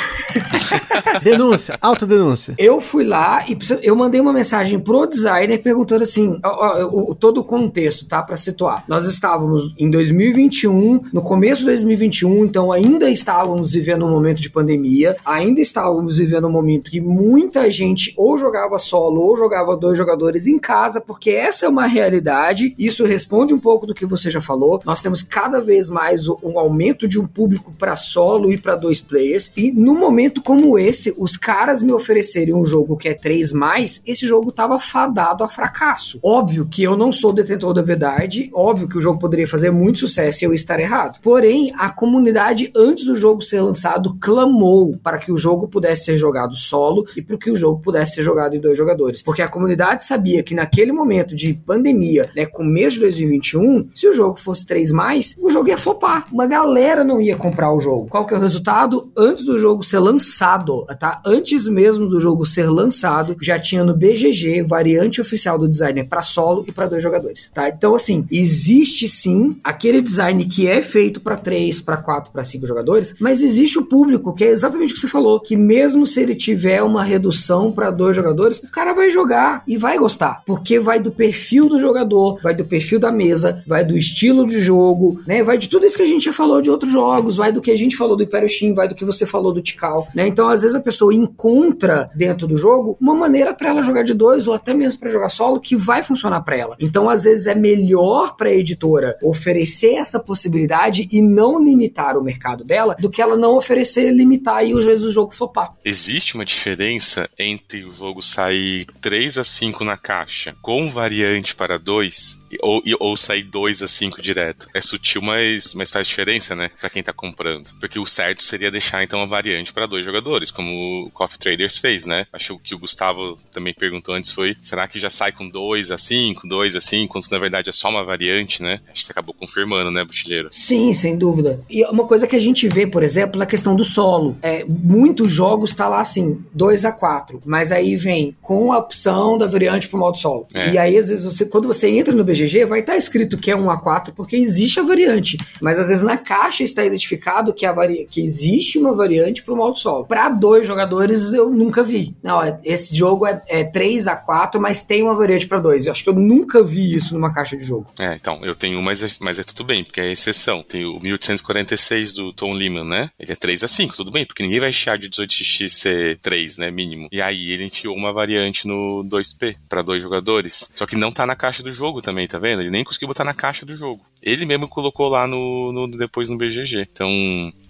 denúncia, 1.22 1.78
autodenúncia. 1.80 2.56
Eu 2.58 2.80
fui 2.80 3.04
lá 3.04 3.44
e 3.48 3.56
eu 3.80 3.94
mandei 3.94 4.20
uma 4.20 4.32
mensagem 4.32 4.80
pro 4.80 5.06
designer 5.06 5.58
perguntando 5.58 6.02
assim, 6.02 6.36
ó, 6.44 6.48
ó, 6.48 6.77
o, 6.84 7.14
todo 7.14 7.38
o 7.38 7.44
contexto, 7.44 8.06
tá? 8.06 8.22
Pra 8.22 8.36
situar. 8.36 8.84
Nós 8.88 9.06
estávamos 9.06 9.74
em 9.78 9.90
2021, 9.90 11.02
no 11.12 11.22
começo 11.22 11.60
de 11.60 11.66
2021, 11.66 12.44
então 12.44 12.72
ainda 12.72 13.10
estávamos 13.10 13.72
vivendo 13.72 14.04
um 14.04 14.10
momento 14.10 14.40
de 14.40 14.50
pandemia, 14.50 15.16
ainda 15.24 15.60
estávamos 15.60 16.18
vivendo 16.18 16.46
um 16.46 16.52
momento 16.52 16.90
que 16.90 17.00
muita 17.00 17.70
gente 17.70 18.12
ou 18.16 18.38
jogava 18.38 18.78
solo 18.78 19.20
ou 19.20 19.36
jogava 19.36 19.76
dois 19.76 19.96
jogadores 19.96 20.46
em 20.46 20.58
casa, 20.58 21.00
porque 21.00 21.30
essa 21.30 21.66
é 21.66 21.68
uma 21.68 21.86
realidade. 21.86 22.74
Isso 22.78 23.04
responde 23.04 23.54
um 23.54 23.58
pouco 23.58 23.86
do 23.86 23.94
que 23.94 24.06
você 24.06 24.30
já 24.30 24.40
falou. 24.40 24.80
Nós 24.84 25.02
temos 25.02 25.22
cada 25.22 25.60
vez 25.60 25.88
mais 25.88 26.28
um 26.28 26.58
aumento 26.58 27.08
de 27.08 27.18
um 27.18 27.26
público 27.26 27.72
para 27.76 27.96
solo 27.96 28.52
e 28.52 28.58
para 28.58 28.76
dois 28.76 29.00
players. 29.00 29.52
E 29.56 29.72
num 29.72 29.98
momento 29.98 30.42
como 30.42 30.78
esse, 30.78 31.14
os 31.18 31.36
caras 31.36 31.82
me 31.82 31.92
oferecerem 31.92 32.54
um 32.54 32.64
jogo 32.64 32.96
que 32.96 33.08
é 33.08 33.14
3 33.14 33.52
mais, 33.52 34.02
esse 34.06 34.26
jogo 34.26 34.52
tava 34.52 34.78
fadado 34.78 35.44
a 35.44 35.48
fracasso. 35.48 36.18
Óbvio 36.22 36.67
que 36.70 36.82
eu 36.82 36.96
não 36.96 37.12
sou 37.12 37.32
detentor 37.32 37.72
da 37.72 37.82
verdade, 37.82 38.50
óbvio 38.52 38.88
que 38.88 38.98
o 38.98 39.00
jogo 39.00 39.18
poderia 39.18 39.46
fazer 39.46 39.70
muito 39.70 40.00
sucesso 40.00 40.44
e 40.44 40.46
eu 40.46 40.54
estar 40.54 40.78
errado. 40.80 41.18
Porém, 41.22 41.72
a 41.76 41.90
comunidade, 41.90 42.70
antes 42.76 43.04
do 43.04 43.16
jogo 43.16 43.42
ser 43.42 43.60
lançado, 43.60 44.16
clamou 44.20 44.96
para 45.02 45.18
que 45.18 45.32
o 45.32 45.36
jogo 45.36 45.68
pudesse 45.68 46.04
ser 46.04 46.16
jogado 46.16 46.54
solo 46.56 47.06
e 47.16 47.22
para 47.22 47.36
que 47.36 47.50
o 47.50 47.56
jogo 47.56 47.80
pudesse 47.80 48.16
ser 48.16 48.22
jogado 48.22 48.54
em 48.54 48.60
dois 48.60 48.76
jogadores. 48.76 49.22
Porque 49.22 49.42
a 49.42 49.48
comunidade 49.48 50.04
sabia 50.04 50.42
que 50.42 50.54
naquele 50.54 50.92
momento 50.92 51.34
de 51.34 51.54
pandemia, 51.54 52.28
né, 52.34 52.46
começo 52.46 52.96
de 52.96 53.00
2021, 53.00 53.88
se 53.94 54.08
o 54.08 54.12
jogo 54.12 54.38
fosse 54.38 54.66
3 54.66 54.90
mais, 54.90 55.36
o 55.40 55.50
jogo 55.50 55.68
ia 55.68 55.78
flopar. 55.78 56.26
Uma 56.32 56.46
galera 56.46 57.04
não 57.04 57.20
ia 57.20 57.36
comprar 57.36 57.72
o 57.72 57.80
jogo. 57.80 58.08
Qual 58.08 58.26
que 58.26 58.34
é 58.34 58.36
o 58.36 58.40
resultado? 58.40 59.10
Antes 59.16 59.44
do 59.44 59.58
jogo 59.58 59.82
ser 59.82 59.98
lançado, 59.98 60.84
tá? 60.98 61.20
Antes 61.24 61.66
mesmo 61.66 62.06
do 62.06 62.20
jogo 62.20 62.44
ser 62.44 62.68
lançado, 62.68 63.36
já 63.40 63.58
tinha 63.58 63.84
no 63.84 63.96
BGG 63.96 64.62
variante 64.62 65.20
oficial 65.20 65.58
do 65.58 65.68
designer 65.68 66.08
para 66.08 66.22
solo 66.22 66.57
e 66.66 66.72
para 66.72 66.86
dois 66.86 67.02
jogadores, 67.02 67.50
tá? 67.54 67.68
Então 67.68 67.94
assim, 67.94 68.26
existe 68.30 69.08
sim 69.08 69.58
aquele 69.62 70.00
design 70.00 70.44
que 70.44 70.66
é 70.66 70.82
feito 70.82 71.20
para 71.20 71.36
três, 71.36 71.80
para 71.80 71.96
quatro, 71.96 72.32
para 72.32 72.42
cinco 72.42 72.66
jogadores, 72.66 73.14
mas 73.20 73.42
existe 73.42 73.78
o 73.78 73.86
público 73.86 74.34
que 74.34 74.44
é 74.44 74.48
exatamente 74.48 74.92
o 74.92 74.94
que 74.94 75.00
você 75.00 75.08
falou, 75.08 75.40
que 75.40 75.56
mesmo 75.56 76.06
se 76.06 76.20
ele 76.20 76.34
tiver 76.34 76.82
uma 76.82 77.02
redução 77.02 77.70
para 77.72 77.90
dois 77.90 78.14
jogadores, 78.14 78.62
o 78.62 78.70
cara 78.70 78.92
vai 78.92 79.10
jogar 79.10 79.62
e 79.66 79.76
vai 79.76 79.98
gostar, 79.98 80.42
porque 80.46 80.78
vai 80.78 81.00
do 81.00 81.10
perfil 81.10 81.68
do 81.68 81.78
jogador, 81.78 82.38
vai 82.42 82.54
do 82.54 82.64
perfil 82.64 82.98
da 82.98 83.12
mesa, 83.12 83.62
vai 83.66 83.84
do 83.84 83.96
estilo 83.96 84.46
de 84.46 84.60
jogo, 84.60 85.20
né? 85.26 85.42
Vai 85.42 85.58
de 85.58 85.68
tudo 85.68 85.86
isso 85.86 85.96
que 85.96 86.02
a 86.02 86.06
gente 86.06 86.24
já 86.24 86.32
falou 86.32 86.60
de 86.60 86.70
outros 86.70 86.92
jogos, 86.92 87.36
vai 87.36 87.52
do 87.52 87.60
que 87.60 87.70
a 87.70 87.76
gente 87.76 87.96
falou 87.96 88.16
do 88.16 88.22
Império 88.22 88.48
Steam, 88.48 88.74
vai 88.74 88.88
do 88.88 88.94
que 88.94 89.04
você 89.04 89.26
falou 89.26 89.52
do 89.52 89.62
Tikal, 89.62 90.08
né? 90.14 90.26
Então, 90.26 90.48
às 90.48 90.62
vezes 90.62 90.76
a 90.76 90.80
pessoa 90.80 91.14
encontra 91.14 92.10
dentro 92.14 92.46
do 92.46 92.56
jogo 92.56 92.96
uma 93.00 93.14
maneira 93.14 93.54
para 93.54 93.70
ela 93.70 93.82
jogar 93.82 94.02
de 94.02 94.14
dois 94.14 94.46
ou 94.46 94.54
até 94.54 94.74
mesmo 94.74 95.00
para 95.00 95.10
jogar 95.10 95.28
solo 95.28 95.60
que 95.60 95.76
vai 95.76 96.02
funcionar 96.02 96.40
para 96.48 96.56
ela. 96.56 96.76
Então, 96.80 97.10
às 97.10 97.24
vezes 97.24 97.46
é 97.46 97.54
melhor 97.54 98.34
para 98.34 98.48
a 98.48 98.54
editora 98.54 99.18
oferecer 99.22 99.96
essa 99.96 100.18
possibilidade 100.18 101.06
e 101.12 101.20
não 101.20 101.62
limitar 101.62 102.16
o 102.16 102.24
mercado 102.24 102.64
dela 102.64 102.96
do 102.98 103.10
que 103.10 103.20
ela 103.20 103.36
não 103.36 103.54
oferecer, 103.54 104.10
limitar 104.10 104.64
e 104.64 104.72
às 104.72 104.86
vezes 104.86 105.04
o 105.04 105.10
jogo 105.10 105.34
flopar. 105.34 105.74
Existe 105.84 106.36
uma 106.36 106.46
diferença 106.46 107.28
entre 107.38 107.84
o 107.84 107.90
jogo 107.90 108.22
sair 108.22 108.86
3 109.02 109.36
a 109.36 109.44
5 109.44 109.84
na 109.84 109.98
caixa 109.98 110.54
com 110.62 110.88
variante 110.88 111.54
para 111.54 111.78
2 111.78 112.46
ou, 112.62 112.82
ou 112.98 113.14
sair 113.14 113.42
2 113.42 113.82
a 113.82 113.88
5 113.88 114.22
direto. 114.22 114.68
É 114.72 114.80
sutil, 114.80 115.20
mas, 115.20 115.74
mas 115.74 115.90
faz 115.90 116.08
diferença, 116.08 116.54
né? 116.54 116.70
Para 116.80 116.88
quem 116.88 117.02
tá 117.02 117.12
comprando. 117.12 117.76
Porque 117.78 117.98
o 117.98 118.06
certo 118.06 118.42
seria 118.42 118.70
deixar 118.70 119.04
então 119.04 119.20
a 119.20 119.26
variante 119.26 119.70
para 119.70 119.86
dois 119.86 120.06
jogadores, 120.06 120.50
como 120.50 121.04
o 121.04 121.10
Coffee 121.10 121.38
Traders 121.38 121.76
fez, 121.76 122.06
né? 122.06 122.26
Acho 122.32 122.58
que 122.58 122.74
o 122.74 122.78
Gustavo 122.78 123.36
também 123.52 123.74
perguntou 123.74 124.14
antes 124.14 124.32
foi: 124.32 124.56
será 124.62 124.88
que 124.88 124.98
já 124.98 125.10
sai 125.10 125.30
com 125.30 125.46
2 125.46 125.90
a 125.90 125.98
5, 125.98 126.37
2 126.46 126.76
a 126.76 126.80
5, 126.80 127.12
quando 127.12 127.26
na 127.30 127.38
verdade 127.38 127.70
é 127.70 127.72
só 127.72 127.88
uma 127.88 128.04
variante, 128.04 128.62
né? 128.62 128.80
Que 128.92 129.02
você 129.02 129.12
acabou 129.12 129.34
confirmando, 129.34 129.90
né, 129.90 130.04
Butilheiro? 130.04 130.48
Sim, 130.52 130.92
sem 130.92 131.16
dúvida. 131.16 131.60
E 131.68 131.84
uma 131.86 132.04
coisa 132.04 132.26
que 132.26 132.36
a 132.36 132.40
gente 132.40 132.68
vê, 132.68 132.86
por 132.86 133.02
exemplo, 133.02 133.38
na 133.38 133.46
questão 133.46 133.74
do 133.74 133.84
solo. 133.84 134.36
É, 134.42 134.64
muitos 134.68 135.32
jogos 135.32 135.74
tá 135.74 135.88
lá 135.88 136.00
assim, 136.00 136.38
2 136.52 136.84
a 136.84 136.92
4, 136.92 137.40
mas 137.44 137.72
aí 137.72 137.96
vem 137.96 138.36
com 138.40 138.72
a 138.72 138.78
opção 138.78 139.38
da 139.38 139.46
variante 139.46 139.88
pro 139.88 139.98
modo 139.98 140.18
solo. 140.18 140.46
É. 140.54 140.72
E 140.72 140.78
aí, 140.78 140.98
às 140.98 141.08
vezes, 141.08 141.24
você, 141.24 141.46
quando 141.46 141.66
você 141.66 141.88
entra 141.88 142.14
no 142.14 142.24
BGG, 142.24 142.64
vai 142.64 142.80
estar 142.80 142.92
tá 142.92 142.98
escrito 142.98 143.38
que 143.38 143.50
é 143.50 143.56
1 143.56 143.70
a 143.70 143.78
4 143.78 144.12
porque 144.14 144.36
existe 144.36 144.80
a 144.80 144.82
variante. 144.82 145.38
Mas 145.60 145.78
às 145.78 145.88
vezes 145.88 146.02
na 146.02 146.16
caixa 146.16 146.64
está 146.64 146.84
identificado 146.84 147.52
que, 147.52 147.66
a 147.66 147.72
vari... 147.72 148.06
que 148.10 148.20
existe 148.20 148.78
uma 148.78 148.94
variante 148.94 149.42
pro 149.42 149.56
modo 149.56 149.78
solo. 149.78 150.06
Para 150.06 150.28
dois 150.28 150.66
jogadores, 150.66 151.32
eu 151.32 151.50
nunca 151.50 151.82
vi. 151.82 152.16
Não, 152.22 152.42
é, 152.42 152.58
esse 152.64 152.94
jogo 152.94 153.26
é, 153.26 153.42
é 153.48 153.64
3 153.64 154.08
a 154.08 154.16
4 154.16 154.60
mas 154.60 154.84
tem 154.84 155.02
uma 155.02 155.14
variante 155.14 155.46
para 155.46 155.58
dois. 155.58 155.86
Eu 155.86 155.92
acho 155.92 156.02
que 156.02 156.10
eu 156.10 156.14
nunca 156.28 156.62
vi 156.62 156.94
isso 156.94 157.14
numa 157.14 157.32
caixa 157.32 157.56
de 157.56 157.64
jogo. 157.64 157.90
É, 157.98 158.14
então, 158.14 158.40
eu 158.44 158.54
tenho, 158.54 158.80
mas, 158.82 159.02
é, 159.02 159.06
mas 159.20 159.38
é 159.38 159.44
tudo 159.44 159.64
bem, 159.64 159.82
porque 159.82 160.00
é 160.00 160.12
exceção. 160.12 160.62
Tem 160.62 160.84
o 160.84 161.00
1846 161.00 162.12
do 162.14 162.32
Tom 162.32 162.52
Lehman, 162.52 162.84
né? 162.84 163.10
Ele 163.18 163.32
é 163.32 163.36
3 163.36 163.64
a 163.64 163.68
5 163.68 163.96
tudo 163.96 164.10
bem, 164.10 164.26
porque 164.26 164.42
ninguém 164.42 164.60
vai 164.60 164.72
chiar 164.72 164.98
de 164.98 165.08
18x 165.08 165.68
ser 165.68 166.18
3, 166.18 166.58
né, 166.58 166.70
mínimo. 166.70 167.08
E 167.10 167.22
aí 167.22 167.50
ele 167.50 167.64
enfiou 167.64 167.96
uma 167.96 168.12
variante 168.12 168.68
no 168.68 169.02
2P 169.04 169.56
para 169.68 169.82
dois 169.82 170.02
jogadores. 170.02 170.70
Só 170.74 170.86
que 170.86 170.96
não 170.96 171.10
tá 171.10 171.26
na 171.26 171.34
caixa 171.34 171.62
do 171.62 171.72
jogo 171.72 172.02
também, 172.02 172.28
tá 172.28 172.38
vendo? 172.38 172.60
Ele 172.60 172.70
nem 172.70 172.84
conseguiu 172.84 173.08
botar 173.08 173.24
na 173.24 173.34
caixa 173.34 173.64
do 173.64 173.74
jogo. 173.74 174.04
Ele 174.22 174.44
mesmo 174.44 174.68
colocou 174.68 175.08
lá 175.08 175.26
no, 175.26 175.72
no 175.72 175.88
depois 175.88 176.28
no 176.28 176.36
BGG. 176.36 176.88
Então, 176.92 177.08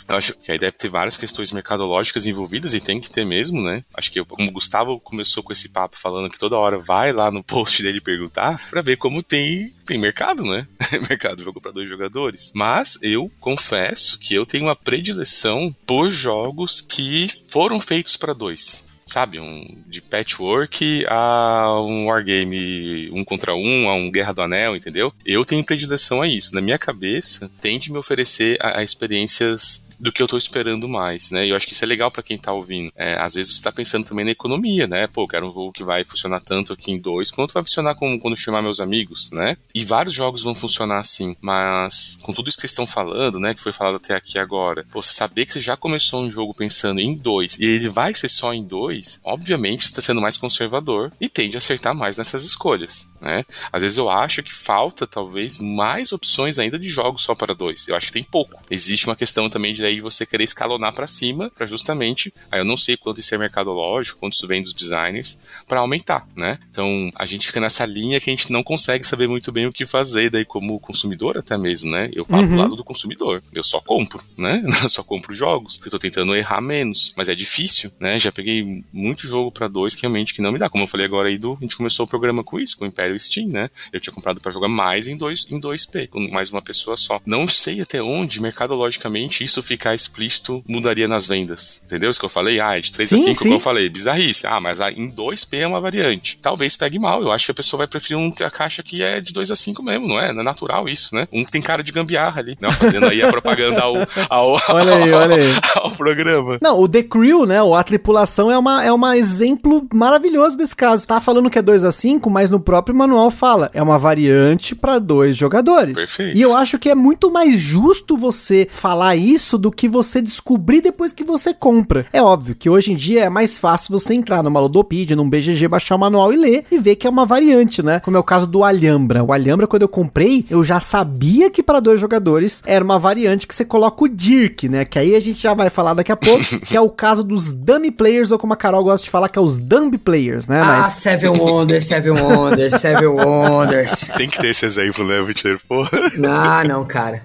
eu 0.09 0.17
acho 0.17 0.39
que 0.39 0.51
aí 0.51 0.59
deve 0.59 0.77
ter 0.77 0.89
várias 0.89 1.17
questões 1.17 1.53
mercadológicas 1.53 2.27
envolvidas 2.27 2.75
e 2.75 2.81
tem 2.81 3.01
que 3.01 3.11
ter 3.11 3.25
mesmo, 3.25 3.63
né? 3.63 3.85
Acho 3.95 4.11
que 4.11 4.25
como 4.25 4.49
o 4.49 4.53
Gustavo 4.53 4.99
começou 5.01 5.43
com 5.43 5.53
esse 5.53 5.71
papo 5.71 5.97
falando 5.99 6.31
que 6.31 6.39
toda 6.39 6.57
hora 6.57 6.79
vai 6.79 7.13
lá 7.13 7.31
no 7.31 7.43
post 7.45 7.83
dele 7.83 8.01
perguntar 8.01 8.69
para 8.71 8.83
ver 8.83 8.97
como 8.97 9.23
tem 9.23 9.73
tem 9.85 9.99
mercado, 9.99 10.45
né? 10.45 10.67
mercado 11.09 11.43
para 11.61 11.73
dois 11.73 11.89
jogadores. 11.89 12.53
Mas 12.55 12.99
eu 13.03 13.31
confesso 13.41 14.19
que 14.19 14.35
eu 14.35 14.45
tenho 14.45 14.65
uma 14.65 14.77
predileção 14.77 15.75
por 15.87 16.11
jogos 16.11 16.81
que 16.81 17.31
foram 17.49 17.81
feitos 17.81 18.17
para 18.17 18.33
dois 18.33 18.89
sabe, 19.09 19.41
um 19.41 19.83
de 19.87 20.03
patchwork 20.03 21.05
a 21.09 21.81
um 21.83 22.07
wargame 22.07 23.11
um 23.11 23.25
contra 23.25 23.55
um, 23.55 23.89
a 23.89 23.95
um 23.95 24.11
Guerra 24.11 24.35
do 24.35 24.43
Anel, 24.43 24.77
entendeu? 24.77 25.13
Eu 25.25 25.45
tenho 25.45 25.65
predileção 25.65 26.21
a 26.21 26.29
isso. 26.29 26.55
Na 26.55 26.61
minha 26.61 26.79
cabeça, 26.79 27.51
tende 27.61 27.91
me 27.91 27.99
oferecer 27.99 28.59
a, 28.61 28.81
a 28.81 28.83
experiências 28.83 29.88
do 29.99 30.13
que 30.13 30.23
eu 30.23 30.29
tô 30.29 30.37
esperando 30.39 30.89
mais, 30.89 31.31
né? 31.31 31.47
E 31.47 31.51
eu 31.51 31.57
acho 31.57 31.67
que 31.67 31.73
isso 31.73 31.85
é 31.85 31.89
legal 31.89 32.11
para 32.11 32.23
quem 32.23 32.39
tá 32.39 32.53
ouvindo. 32.53 32.93
É, 32.97 33.15
às 33.21 33.35
vezes 33.35 33.57
você 33.57 33.63
tá 33.63 33.73
pensando 33.73 34.07
também 34.07 34.25
na 34.25 34.31
economia, 34.31 34.87
né? 34.87 35.07
Pô, 35.07 35.23
eu 35.25 35.29
quero 35.29 35.47
um 35.47 35.53
jogo 35.53 35.73
que 35.73 35.85
vai 35.85 36.05
funcionar 36.05 36.41
tanto 36.41 36.73
aqui 36.73 36.93
em 36.93 36.99
dois, 36.99 37.31
quanto 37.31 37.53
vai 37.53 37.63
funcionar 37.63 37.95
com, 37.95 38.19
quando 38.19 38.37
chamar 38.37 38.63
meus 38.63 38.81
amigos, 38.81 39.31
né? 39.33 39.57
E 39.75 39.85
vários 39.85 40.15
jogos 40.15 40.43
vão 40.43 40.55
funcionar 40.55 40.99
assim, 40.99 41.37
mas 41.41 42.19
com 42.23 42.33
tudo 42.33 42.49
isso 42.49 42.57
que 42.57 42.63
vocês 42.63 42.73
estão 42.73 42.87
falando, 42.87 43.39
né? 43.41 43.55
Que 43.55 43.63
foi 43.63 43.73
falado 43.73 43.97
até 43.97 44.15
aqui 44.15 44.39
agora, 44.39 44.85
pô, 44.91 45.03
você 45.03 45.13
saber 45.13 45.47
que 45.47 45.53
você 45.53 45.61
já 45.61 45.77
começou 45.77 46.23
um 46.23 46.31
jogo 46.31 46.55
pensando 46.55 47.01
em 47.01 47.17
dois 47.17 47.59
e 47.59 47.65
ele 47.65 47.89
vai 47.89 48.15
ser 48.15 48.29
só 48.29 48.53
em 48.53 48.65
dois, 48.65 49.21
obviamente 49.25 49.83
está 49.83 50.01
sendo 50.01 50.21
mais 50.21 50.37
conservador 50.37 51.13
e 51.21 51.29
tende 51.29 51.57
a 51.57 51.59
acertar 51.59 51.95
mais 51.95 52.17
nessas 52.17 52.45
escolhas, 52.45 53.11
né? 53.21 53.45
Às 53.73 53.83
vezes 53.83 53.99
eu 53.99 54.09
acho 54.11 54.43
que 54.43 54.55
falta 54.55 55.07
talvez 55.07 55.59
mais 55.59 56.13
opções 56.13 56.59
ainda 56.59 56.79
de 56.79 56.89
jogos 56.89 57.23
só 57.23 57.35
para 57.35 57.55
dois. 57.55 57.89
Eu 57.89 57.97
acho 57.97 58.07
que 58.09 58.13
tem 58.13 58.25
pouco. 58.25 58.63
Existe 58.71 59.07
uma 59.07 59.17
questão 59.17 59.49
também 59.49 59.73
de 59.73 59.83
aí 59.89 60.01
você 60.01 60.25
querer 60.25 60.45
escalonar 60.45 60.95
para 60.95 61.07
cima, 61.07 61.51
para 61.51 61.67
justamente, 61.67 62.33
aí 62.51 62.61
eu 62.61 62.65
não 62.65 62.77
sei 62.77 62.97
quanto 62.97 63.21
isso 63.21 63.35
é 63.35 63.39
mercadológico, 63.39 64.21
quanto 64.21 64.35
isso 64.35 64.47
vem 64.47 64.63
dos 64.63 64.73
designers, 64.73 65.41
para 65.67 65.81
aumentar, 65.81 66.27
né? 66.37 66.59
Então 66.71 67.11
a 67.15 67.27
gente 67.27 67.47
fica 67.47 67.61
nessa 67.61 67.85
linha 67.85 68.21
que 68.21 68.31
a 68.31 68.33
gente 68.33 68.53
não 68.53 68.63
consegue 68.63 69.05
saber 69.05 69.29
muito 69.29 69.51
bem 69.51 69.67
o 69.67 69.73
que 69.73 69.87
fazer, 69.87 70.31
daí 70.31 70.45
como 70.45 70.79
consumidor 70.79 71.39
até 71.39 71.57
mesmo, 71.57 71.91
né? 71.91 72.11
Eu 72.13 72.25
falo 72.25 72.43
uhum. 72.43 72.49
do 72.49 72.57
lado 72.57 72.77
do 72.77 72.85
consumidor, 72.85 73.43
eu 73.55 73.65
só 73.65 73.81
compro, 73.81 74.23
né? 74.37 74.63
Eu 74.89 74.89
só 74.89 75.03
compro 75.03 75.35
jogos, 75.35 75.81
eu 75.85 75.91
tô 75.91 75.99
tentando 75.99 76.35
errar 76.35 76.61
menos, 76.61 77.13
mas 77.17 77.29
é 77.29 77.35
difícil, 77.35 77.91
né? 77.99 78.19
Já 78.19 78.31
peguei 78.31 78.85
muito 78.93 79.27
jogo 79.27 79.51
para 79.51 79.69
dois 79.69 79.95
que 79.95 80.03
realmente 80.03 80.33
que 80.33 80.41
não 80.41 80.53
me 80.53 80.59
dá, 80.59 80.69
como 80.71 80.85
eu 80.85 80.89
falei 80.89 81.05
agora 81.05 81.29
aí 81.29 81.37
do, 81.37 81.55
a 81.55 81.61
gente 81.61 81.77
começou 81.77 82.07
o 82.07 82.09
programa 82.09 82.45
com 82.45 82.59
isso, 82.59 82.79
com 82.79 82.85
o 82.85 82.89
Império 82.89 83.19
Steam, 83.19 83.49
né? 83.49 83.69
Eu 83.93 84.01
tinha 84.01 84.15
comprado 84.15 84.41
para 84.41 84.53
jogar 84.53 84.69
mais 84.69 85.09
em 85.09 85.17
dois 85.17 85.47
em 85.51 85.61
2P, 85.61 86.09
com 86.09 86.29
mais 86.31 86.51
uma 86.51 86.63
pessoa 86.63 86.97
só. 86.97 87.21
Não 87.27 87.49
sei 87.49 87.81
até 87.81 88.03
onde 88.03 88.41
mercadologicamente 88.41 89.45
isso 89.45 89.63
fica 89.63 89.78
ficar 89.79 89.95
explícito 89.95 90.63
mudaria 90.67 91.07
nas 91.07 91.25
vendas. 91.25 91.83
Entendeu 91.87 92.11
isso 92.11 92.19
que 92.19 92.27
eu 92.27 92.31
falei? 92.31 92.61
Ah, 92.61 92.77
é 92.77 92.81
de 92.81 92.93
3 92.93 93.09
Sim, 93.09 93.15
a 93.15 93.19
5, 93.19 93.29
sim. 93.29 93.43
como 93.45 93.55
eu 93.55 93.61
falei, 93.61 93.89
bizarrice. 93.89 94.47
Ah, 94.47 94.61
mas 94.61 94.81
em 94.81 95.11
2P 95.11 95.59
é 95.59 95.67
uma 95.67 95.81
variante. 95.81 96.39
Talvez 96.43 96.77
pegue 96.77 96.99
mal. 96.99 97.23
Eu 97.23 97.31
acho 97.31 97.47
que 97.47 97.53
a 97.53 97.55
pessoa 97.55 97.79
vai 97.79 97.87
preferir 97.87 98.19
um, 98.19 98.33
a 98.45 98.51
caixa 98.51 98.83
que 98.83 99.03
é 99.03 99.21
de 99.21 99.33
2 99.33 99.51
a 99.53 99.57
5 99.57 99.83
mesmo, 99.83 100.09
não 100.09 100.19
é? 100.19 100.33
Não 100.33 100.41
é 100.41 100.45
natural 100.45 100.89
isso, 100.89 101.15
né? 101.15 101.29
Um 101.33 101.45
que 101.45 101.51
tem 101.51 101.63
cara 101.63 101.83
de 101.83 101.93
gambiarra 101.93 102.41
ali. 102.41 102.59
Não, 102.61 102.73
fazendo 102.73 103.07
aí 103.07 103.23
a 103.23 103.29
propaganda 103.31 103.83
ao, 103.83 103.95
ao, 104.29 104.61
Olha 104.69 104.97
aí, 104.97 105.13
olha 105.13 105.37
aí. 105.37 105.55
ao 105.77 105.91
programa. 105.93 106.59
Não, 106.61 106.81
o 106.81 106.89
The 106.89 107.05
Crew, 107.05 107.47
né? 107.47 107.63
O 107.63 107.75
A 107.75 107.85
Tripulação 107.85 108.51
é 108.51 108.59
uma 108.59 108.85
é 108.85 108.93
um 108.93 109.13
exemplo 109.13 109.87
maravilhoso 109.93 110.59
desse 110.59 110.75
caso. 110.75 111.07
Tá 111.07 111.21
falando 111.21 111.49
que 111.49 111.59
é 111.59 111.63
2 111.63 111.85
a 111.85 111.93
5, 111.93 112.29
mas 112.29 112.51
no 112.51 112.59
próprio 112.59 112.97
manual 112.97 113.31
fala, 113.31 113.71
é 113.73 113.83
uma 113.83 113.99
variante 113.99 114.75
para 114.75 114.99
dois 114.99 115.37
jogadores. 115.37 115.95
Perfeito. 115.95 116.37
E 116.37 116.43
eu 116.43 116.57
acho 116.57 116.79
que 116.79 116.89
é 116.89 116.95
muito 116.95 117.31
mais 117.31 117.59
justo 117.59 118.17
você 118.17 118.67
falar 118.71 119.17
isso 119.17 119.59
do 119.69 119.73
que 119.73 119.87
você 119.87 120.23
descobrir 120.23 120.81
depois 120.81 121.13
que 121.13 121.23
você 121.23 121.53
compra. 121.53 122.07
É 122.11 122.23
óbvio 122.23 122.55
que 122.55 122.71
hoje 122.71 122.93
em 122.93 122.97
dia 122.97 123.25
é 123.25 123.29
mais 123.29 123.59
fácil 123.59 123.93
você 123.93 124.15
entrar 124.15 124.43
numa 124.43 124.59
Ludopedia, 124.59 125.15
num 125.15 125.29
BGG, 125.29 125.69
baixar 125.69 125.95
o 125.95 125.99
manual 125.99 126.33
e 126.33 126.37
ler 126.37 126.65
e 126.73 126.79
ver 126.79 126.97
que 126.97 127.07
é 127.07 127.11
uma 127.11 127.27
variante, 127.27 127.83
né? 127.83 128.01
Como 128.01 128.17
é 128.17 128.21
o 128.21 128.23
caso 128.23 128.47
do 128.47 128.65
Alhambra. 128.65 129.23
O 129.23 129.31
Alhambra, 129.31 129.67
quando 129.67 129.83
eu 129.83 129.89
comprei, 129.89 130.47
eu 130.49 130.65
já 130.65 130.81
sabia 130.81 131.51
que 131.51 131.63
para 131.63 131.81
dois 131.81 132.01
jogadores 132.01 132.63
era 132.65 132.83
uma 132.83 132.99
variante 132.99 133.47
que 133.47 133.55
você 133.55 133.65
coloca 133.65 134.05
o 134.05 134.09
Dirk, 134.09 134.69
né? 134.71 134.87
Que 134.87 134.99
aí 134.99 135.15
a 135.15 135.21
gente 135.21 135.41
já 135.43 135.53
vai 135.53 135.69
falar 135.69 135.93
daqui 135.93 136.13
a 136.13 136.17
pouco, 136.17 136.43
que 136.65 136.75
é 136.75 136.81
o 136.81 136.89
caso 136.89 137.23
dos 137.23 137.53
dummy 137.53 137.91
players, 137.91 138.31
ou 138.31 138.39
como 138.39 138.55
a 138.55 138.57
Carol 138.57 138.83
gosta 138.83 139.05
de 139.05 139.11
falar, 139.11 139.29
que 139.29 139.39
é 139.39 139.43
os 139.43 139.59
dumb 139.59 139.97
players, 139.99 140.49
né? 140.49 140.63
Ah, 140.63 140.65
Mas 140.79 140.89
Seven 140.95 141.31
Wonders, 141.39 141.85
Seven 141.85 142.13
Wonders, 142.13 142.75
Seven 142.81 143.09
Wonders. 143.21 144.09
Tem 144.17 144.31
que 144.31 144.39
ter 144.41 144.49
esse 144.49 144.65
exemplo, 144.65 145.05
né, 145.07 145.21
Vitler? 145.21 145.61
Porra. 145.69 145.91
Ah, 146.27 146.65
não, 146.65 146.87
cara. 146.87 147.23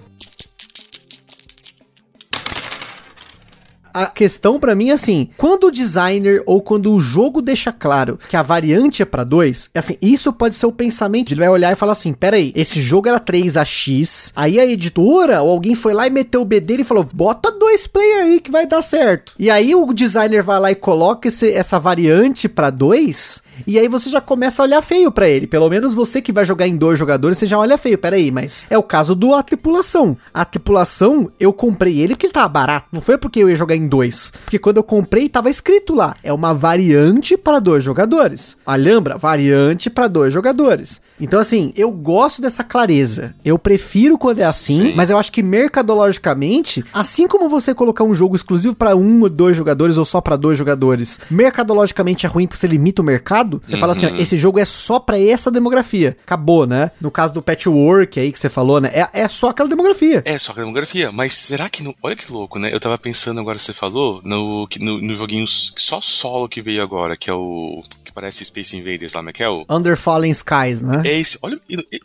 A 3.94 4.06
questão 4.06 4.58
pra 4.58 4.74
mim 4.74 4.90
é 4.90 4.94
assim, 4.94 5.30
quando 5.36 5.68
o 5.68 5.70
designer 5.70 6.42
ou 6.44 6.60
quando 6.60 6.92
o 6.92 7.00
jogo 7.00 7.40
deixa 7.40 7.72
claro 7.72 8.18
que 8.28 8.36
a 8.36 8.42
variante 8.42 9.02
é 9.02 9.04
pra 9.04 9.22
2, 9.22 9.70
é 9.72 9.78
assim, 9.78 9.96
isso 10.02 10.32
pode 10.32 10.56
ser 10.56 10.66
o 10.66 10.72
pensamento, 10.72 11.32
ele 11.32 11.40
vai 11.40 11.48
olhar 11.48 11.72
e 11.72 11.76
falar 11.76 11.92
assim, 11.92 12.12
pera 12.12 12.36
aí, 12.36 12.52
esse 12.56 12.80
jogo 12.80 13.08
era 13.08 13.20
3AX, 13.20 14.32
aí 14.34 14.58
a 14.58 14.66
editora 14.66 15.40
ou 15.42 15.50
alguém 15.50 15.76
foi 15.76 15.94
lá 15.94 16.06
e 16.06 16.10
meteu 16.10 16.42
o 16.42 16.44
B 16.44 16.58
dele 16.58 16.82
e 16.82 16.84
falou, 16.84 17.08
bota 17.12 17.52
dois 17.52 17.86
player 17.86 18.24
aí 18.24 18.40
que 18.40 18.50
vai 18.50 18.66
dar 18.66 18.82
certo. 18.82 19.32
E 19.38 19.48
aí 19.48 19.74
o 19.74 19.92
designer 19.92 20.42
vai 20.42 20.58
lá 20.58 20.72
e 20.72 20.74
coloca 20.74 21.28
esse, 21.28 21.52
essa 21.52 21.78
variante 21.78 22.48
pra 22.48 22.70
2, 22.70 23.42
e 23.66 23.78
aí 23.78 23.88
você 23.88 24.10
já 24.10 24.20
começa 24.20 24.62
a 24.62 24.64
olhar 24.64 24.82
feio 24.82 25.10
pra 25.10 25.28
ele. 25.28 25.46
Pelo 25.46 25.68
menos 25.68 25.94
você 25.94 26.20
que 26.20 26.32
vai 26.32 26.44
jogar 26.44 26.66
em 26.66 26.76
dois 26.76 26.98
jogadores, 26.98 27.38
você 27.38 27.46
já 27.46 27.58
olha 27.58 27.78
feio. 27.78 27.98
Pera 27.98 28.16
aí, 28.16 28.30
mas 28.30 28.66
é 28.70 28.76
o 28.76 28.82
caso 28.82 29.14
do 29.14 29.34
A 29.34 29.42
Tripulação. 29.42 30.16
A 30.32 30.44
Tripulação, 30.44 31.30
eu 31.38 31.52
comprei 31.52 32.00
ele 32.00 32.14
porque 32.14 32.26
ele 32.26 32.32
tava 32.32 32.48
barato. 32.48 32.88
Não 32.92 33.00
foi 33.00 33.18
porque 33.18 33.40
eu 33.40 33.50
ia 33.50 33.56
jogar 33.56 33.76
em 33.76 33.86
dois. 33.86 34.32
Porque 34.44 34.58
quando 34.58 34.78
eu 34.78 34.82
comprei, 34.82 35.28
tava 35.28 35.50
escrito 35.50 35.94
lá. 35.94 36.16
É 36.22 36.32
uma 36.32 36.52
variante 36.54 37.36
para 37.36 37.58
dois 37.58 37.82
jogadores. 37.84 38.56
Alhambra, 38.66 39.16
variante 39.16 39.88
para 39.90 40.08
dois 40.08 40.32
jogadores. 40.32 41.00
Então, 41.20 41.40
assim, 41.40 41.72
eu 41.76 41.90
gosto 41.90 42.42
dessa 42.42 42.64
clareza. 42.64 43.34
Eu 43.44 43.58
prefiro 43.58 44.18
quando 44.18 44.40
é 44.40 44.44
assim, 44.44 44.90
Sim. 44.90 44.94
mas 44.94 45.10
eu 45.10 45.18
acho 45.18 45.30
que 45.30 45.42
mercadologicamente, 45.42 46.84
assim 46.92 47.28
como 47.28 47.48
você 47.48 47.74
colocar 47.74 48.04
um 48.04 48.14
jogo 48.14 48.34
exclusivo 48.34 48.74
para 48.74 48.96
um 48.96 49.22
ou 49.22 49.28
dois 49.28 49.56
jogadores 49.56 49.96
ou 49.96 50.04
só 50.04 50.20
para 50.20 50.36
dois 50.36 50.58
jogadores, 50.58 51.20
mercadologicamente 51.30 52.26
é 52.26 52.28
ruim 52.28 52.46
porque 52.46 52.58
você 52.58 52.66
limita 52.66 53.02
o 53.02 53.04
mercado. 53.04 53.62
Você 53.66 53.76
fala 53.76 53.92
assim, 53.92 54.06
ó, 54.06 54.10
esse 54.16 54.36
jogo 54.36 54.58
é 54.58 54.64
só 54.64 54.98
para 54.98 55.18
essa 55.18 55.50
demografia. 55.50 56.16
Acabou, 56.24 56.66
né? 56.66 56.90
No 57.00 57.10
caso 57.10 57.32
do 57.34 57.42
Patchwork 57.42 58.18
aí 58.18 58.32
que 58.32 58.38
você 58.38 58.48
falou, 58.48 58.80
né? 58.80 58.90
É, 58.92 59.22
é 59.22 59.28
só 59.28 59.50
aquela 59.50 59.68
demografia. 59.68 60.22
É, 60.24 60.38
só 60.38 60.52
que 60.52 60.60
a 60.60 60.62
demografia. 60.62 61.12
Mas 61.12 61.34
será 61.34 61.68
que 61.68 61.82
não. 61.82 61.94
Olha 62.02 62.16
que 62.16 62.30
louco, 62.30 62.58
né? 62.58 62.72
Eu 62.72 62.80
tava 62.80 62.98
pensando 62.98 63.40
agora, 63.40 63.58
você 63.58 63.72
falou, 63.72 64.20
no, 64.24 64.68
no, 64.80 65.00
no 65.00 65.14
joguinho 65.14 65.46
só 65.46 66.00
solo 66.00 66.48
que 66.48 66.62
veio 66.62 66.82
agora, 66.82 67.16
que 67.16 67.30
é 67.30 67.34
o. 67.34 67.82
parece 68.14 68.44
Space 68.44 68.76
Invaders 68.76 69.12
lá, 69.14 69.22
mas 69.22 69.32
que 69.34 69.42
é 69.42 69.48
o. 69.48 69.64
Under 69.68 69.96
Fallen 69.96 70.30
Skies, 70.30 70.80
né? 70.82 71.02
É 71.04 71.18
esse. 71.18 71.38
Olha, 71.42 71.58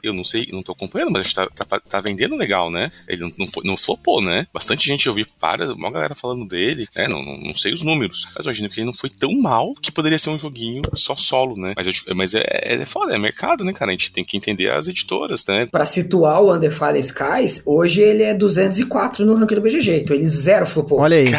eu, 0.03 0.13
não 0.13 0.23
sei, 0.23 0.47
não 0.51 0.63
tô 0.63 0.71
acompanhando, 0.71 1.11
mas 1.11 1.21
acho 1.27 1.29
que 1.29 1.35
tá, 1.55 1.65
tá, 1.65 1.79
tá 1.79 2.01
vendendo 2.01 2.35
legal, 2.35 2.69
né? 2.71 2.91
Ele 3.07 3.21
não, 3.21 3.31
não, 3.37 3.47
foi- 3.47 3.63
não 3.65 3.77
flopou, 3.77 4.21
né? 4.21 4.47
Bastante 4.53 4.85
gente 4.87 5.07
eu 5.07 5.13
vi, 5.13 5.25
para, 5.39 5.73
uma 5.73 5.91
galera 5.91 6.15
falando 6.15 6.47
dele, 6.47 6.87
né? 6.95 7.07
Não, 7.07 7.23
não, 7.23 7.37
não 7.39 7.55
sei 7.55 7.73
os 7.73 7.83
números, 7.83 8.27
mas 8.35 8.45
imagino 8.45 8.69
que 8.69 8.79
ele 8.79 8.87
não 8.87 8.93
foi 8.93 9.09
tão 9.09 9.31
mal 9.39 9.73
que 9.81 9.91
poderia 9.91 10.17
ser 10.19 10.29
um 10.31 10.39
joguinho 10.39 10.81
só 10.95 11.15
solo, 11.15 11.55
né? 11.59 11.73
Mas, 11.75 11.87
eu- 11.87 12.15
mas 12.15 12.33
é, 12.33 12.43
é 12.45 12.85
foda, 12.85 13.13
é 13.13 13.17
mercado, 13.19 13.63
né, 13.63 13.71
cara? 13.73 13.91
A 13.91 13.93
gente 13.93 14.11
tem 14.11 14.23
que 14.23 14.35
entender 14.37 14.71
as 14.71 14.87
editoras, 14.87 15.45
né? 15.45 15.67
Pra 15.71 15.85
situar 15.85 16.41
o 16.41 16.53
Under 16.53 16.71
Fallen 16.71 17.01
Skies, 17.01 17.61
hoje 17.65 18.01
ele 18.01 18.23
é 18.23 18.33
204 18.33 19.25
no 19.25 19.35
ranking 19.35 19.55
do 19.55 19.61
BGG, 19.61 20.01
então 20.01 20.15
ele 20.15 20.25
zero 20.27 20.65
flopou. 20.65 20.99
Olha 20.99 21.17
aí. 21.17 21.29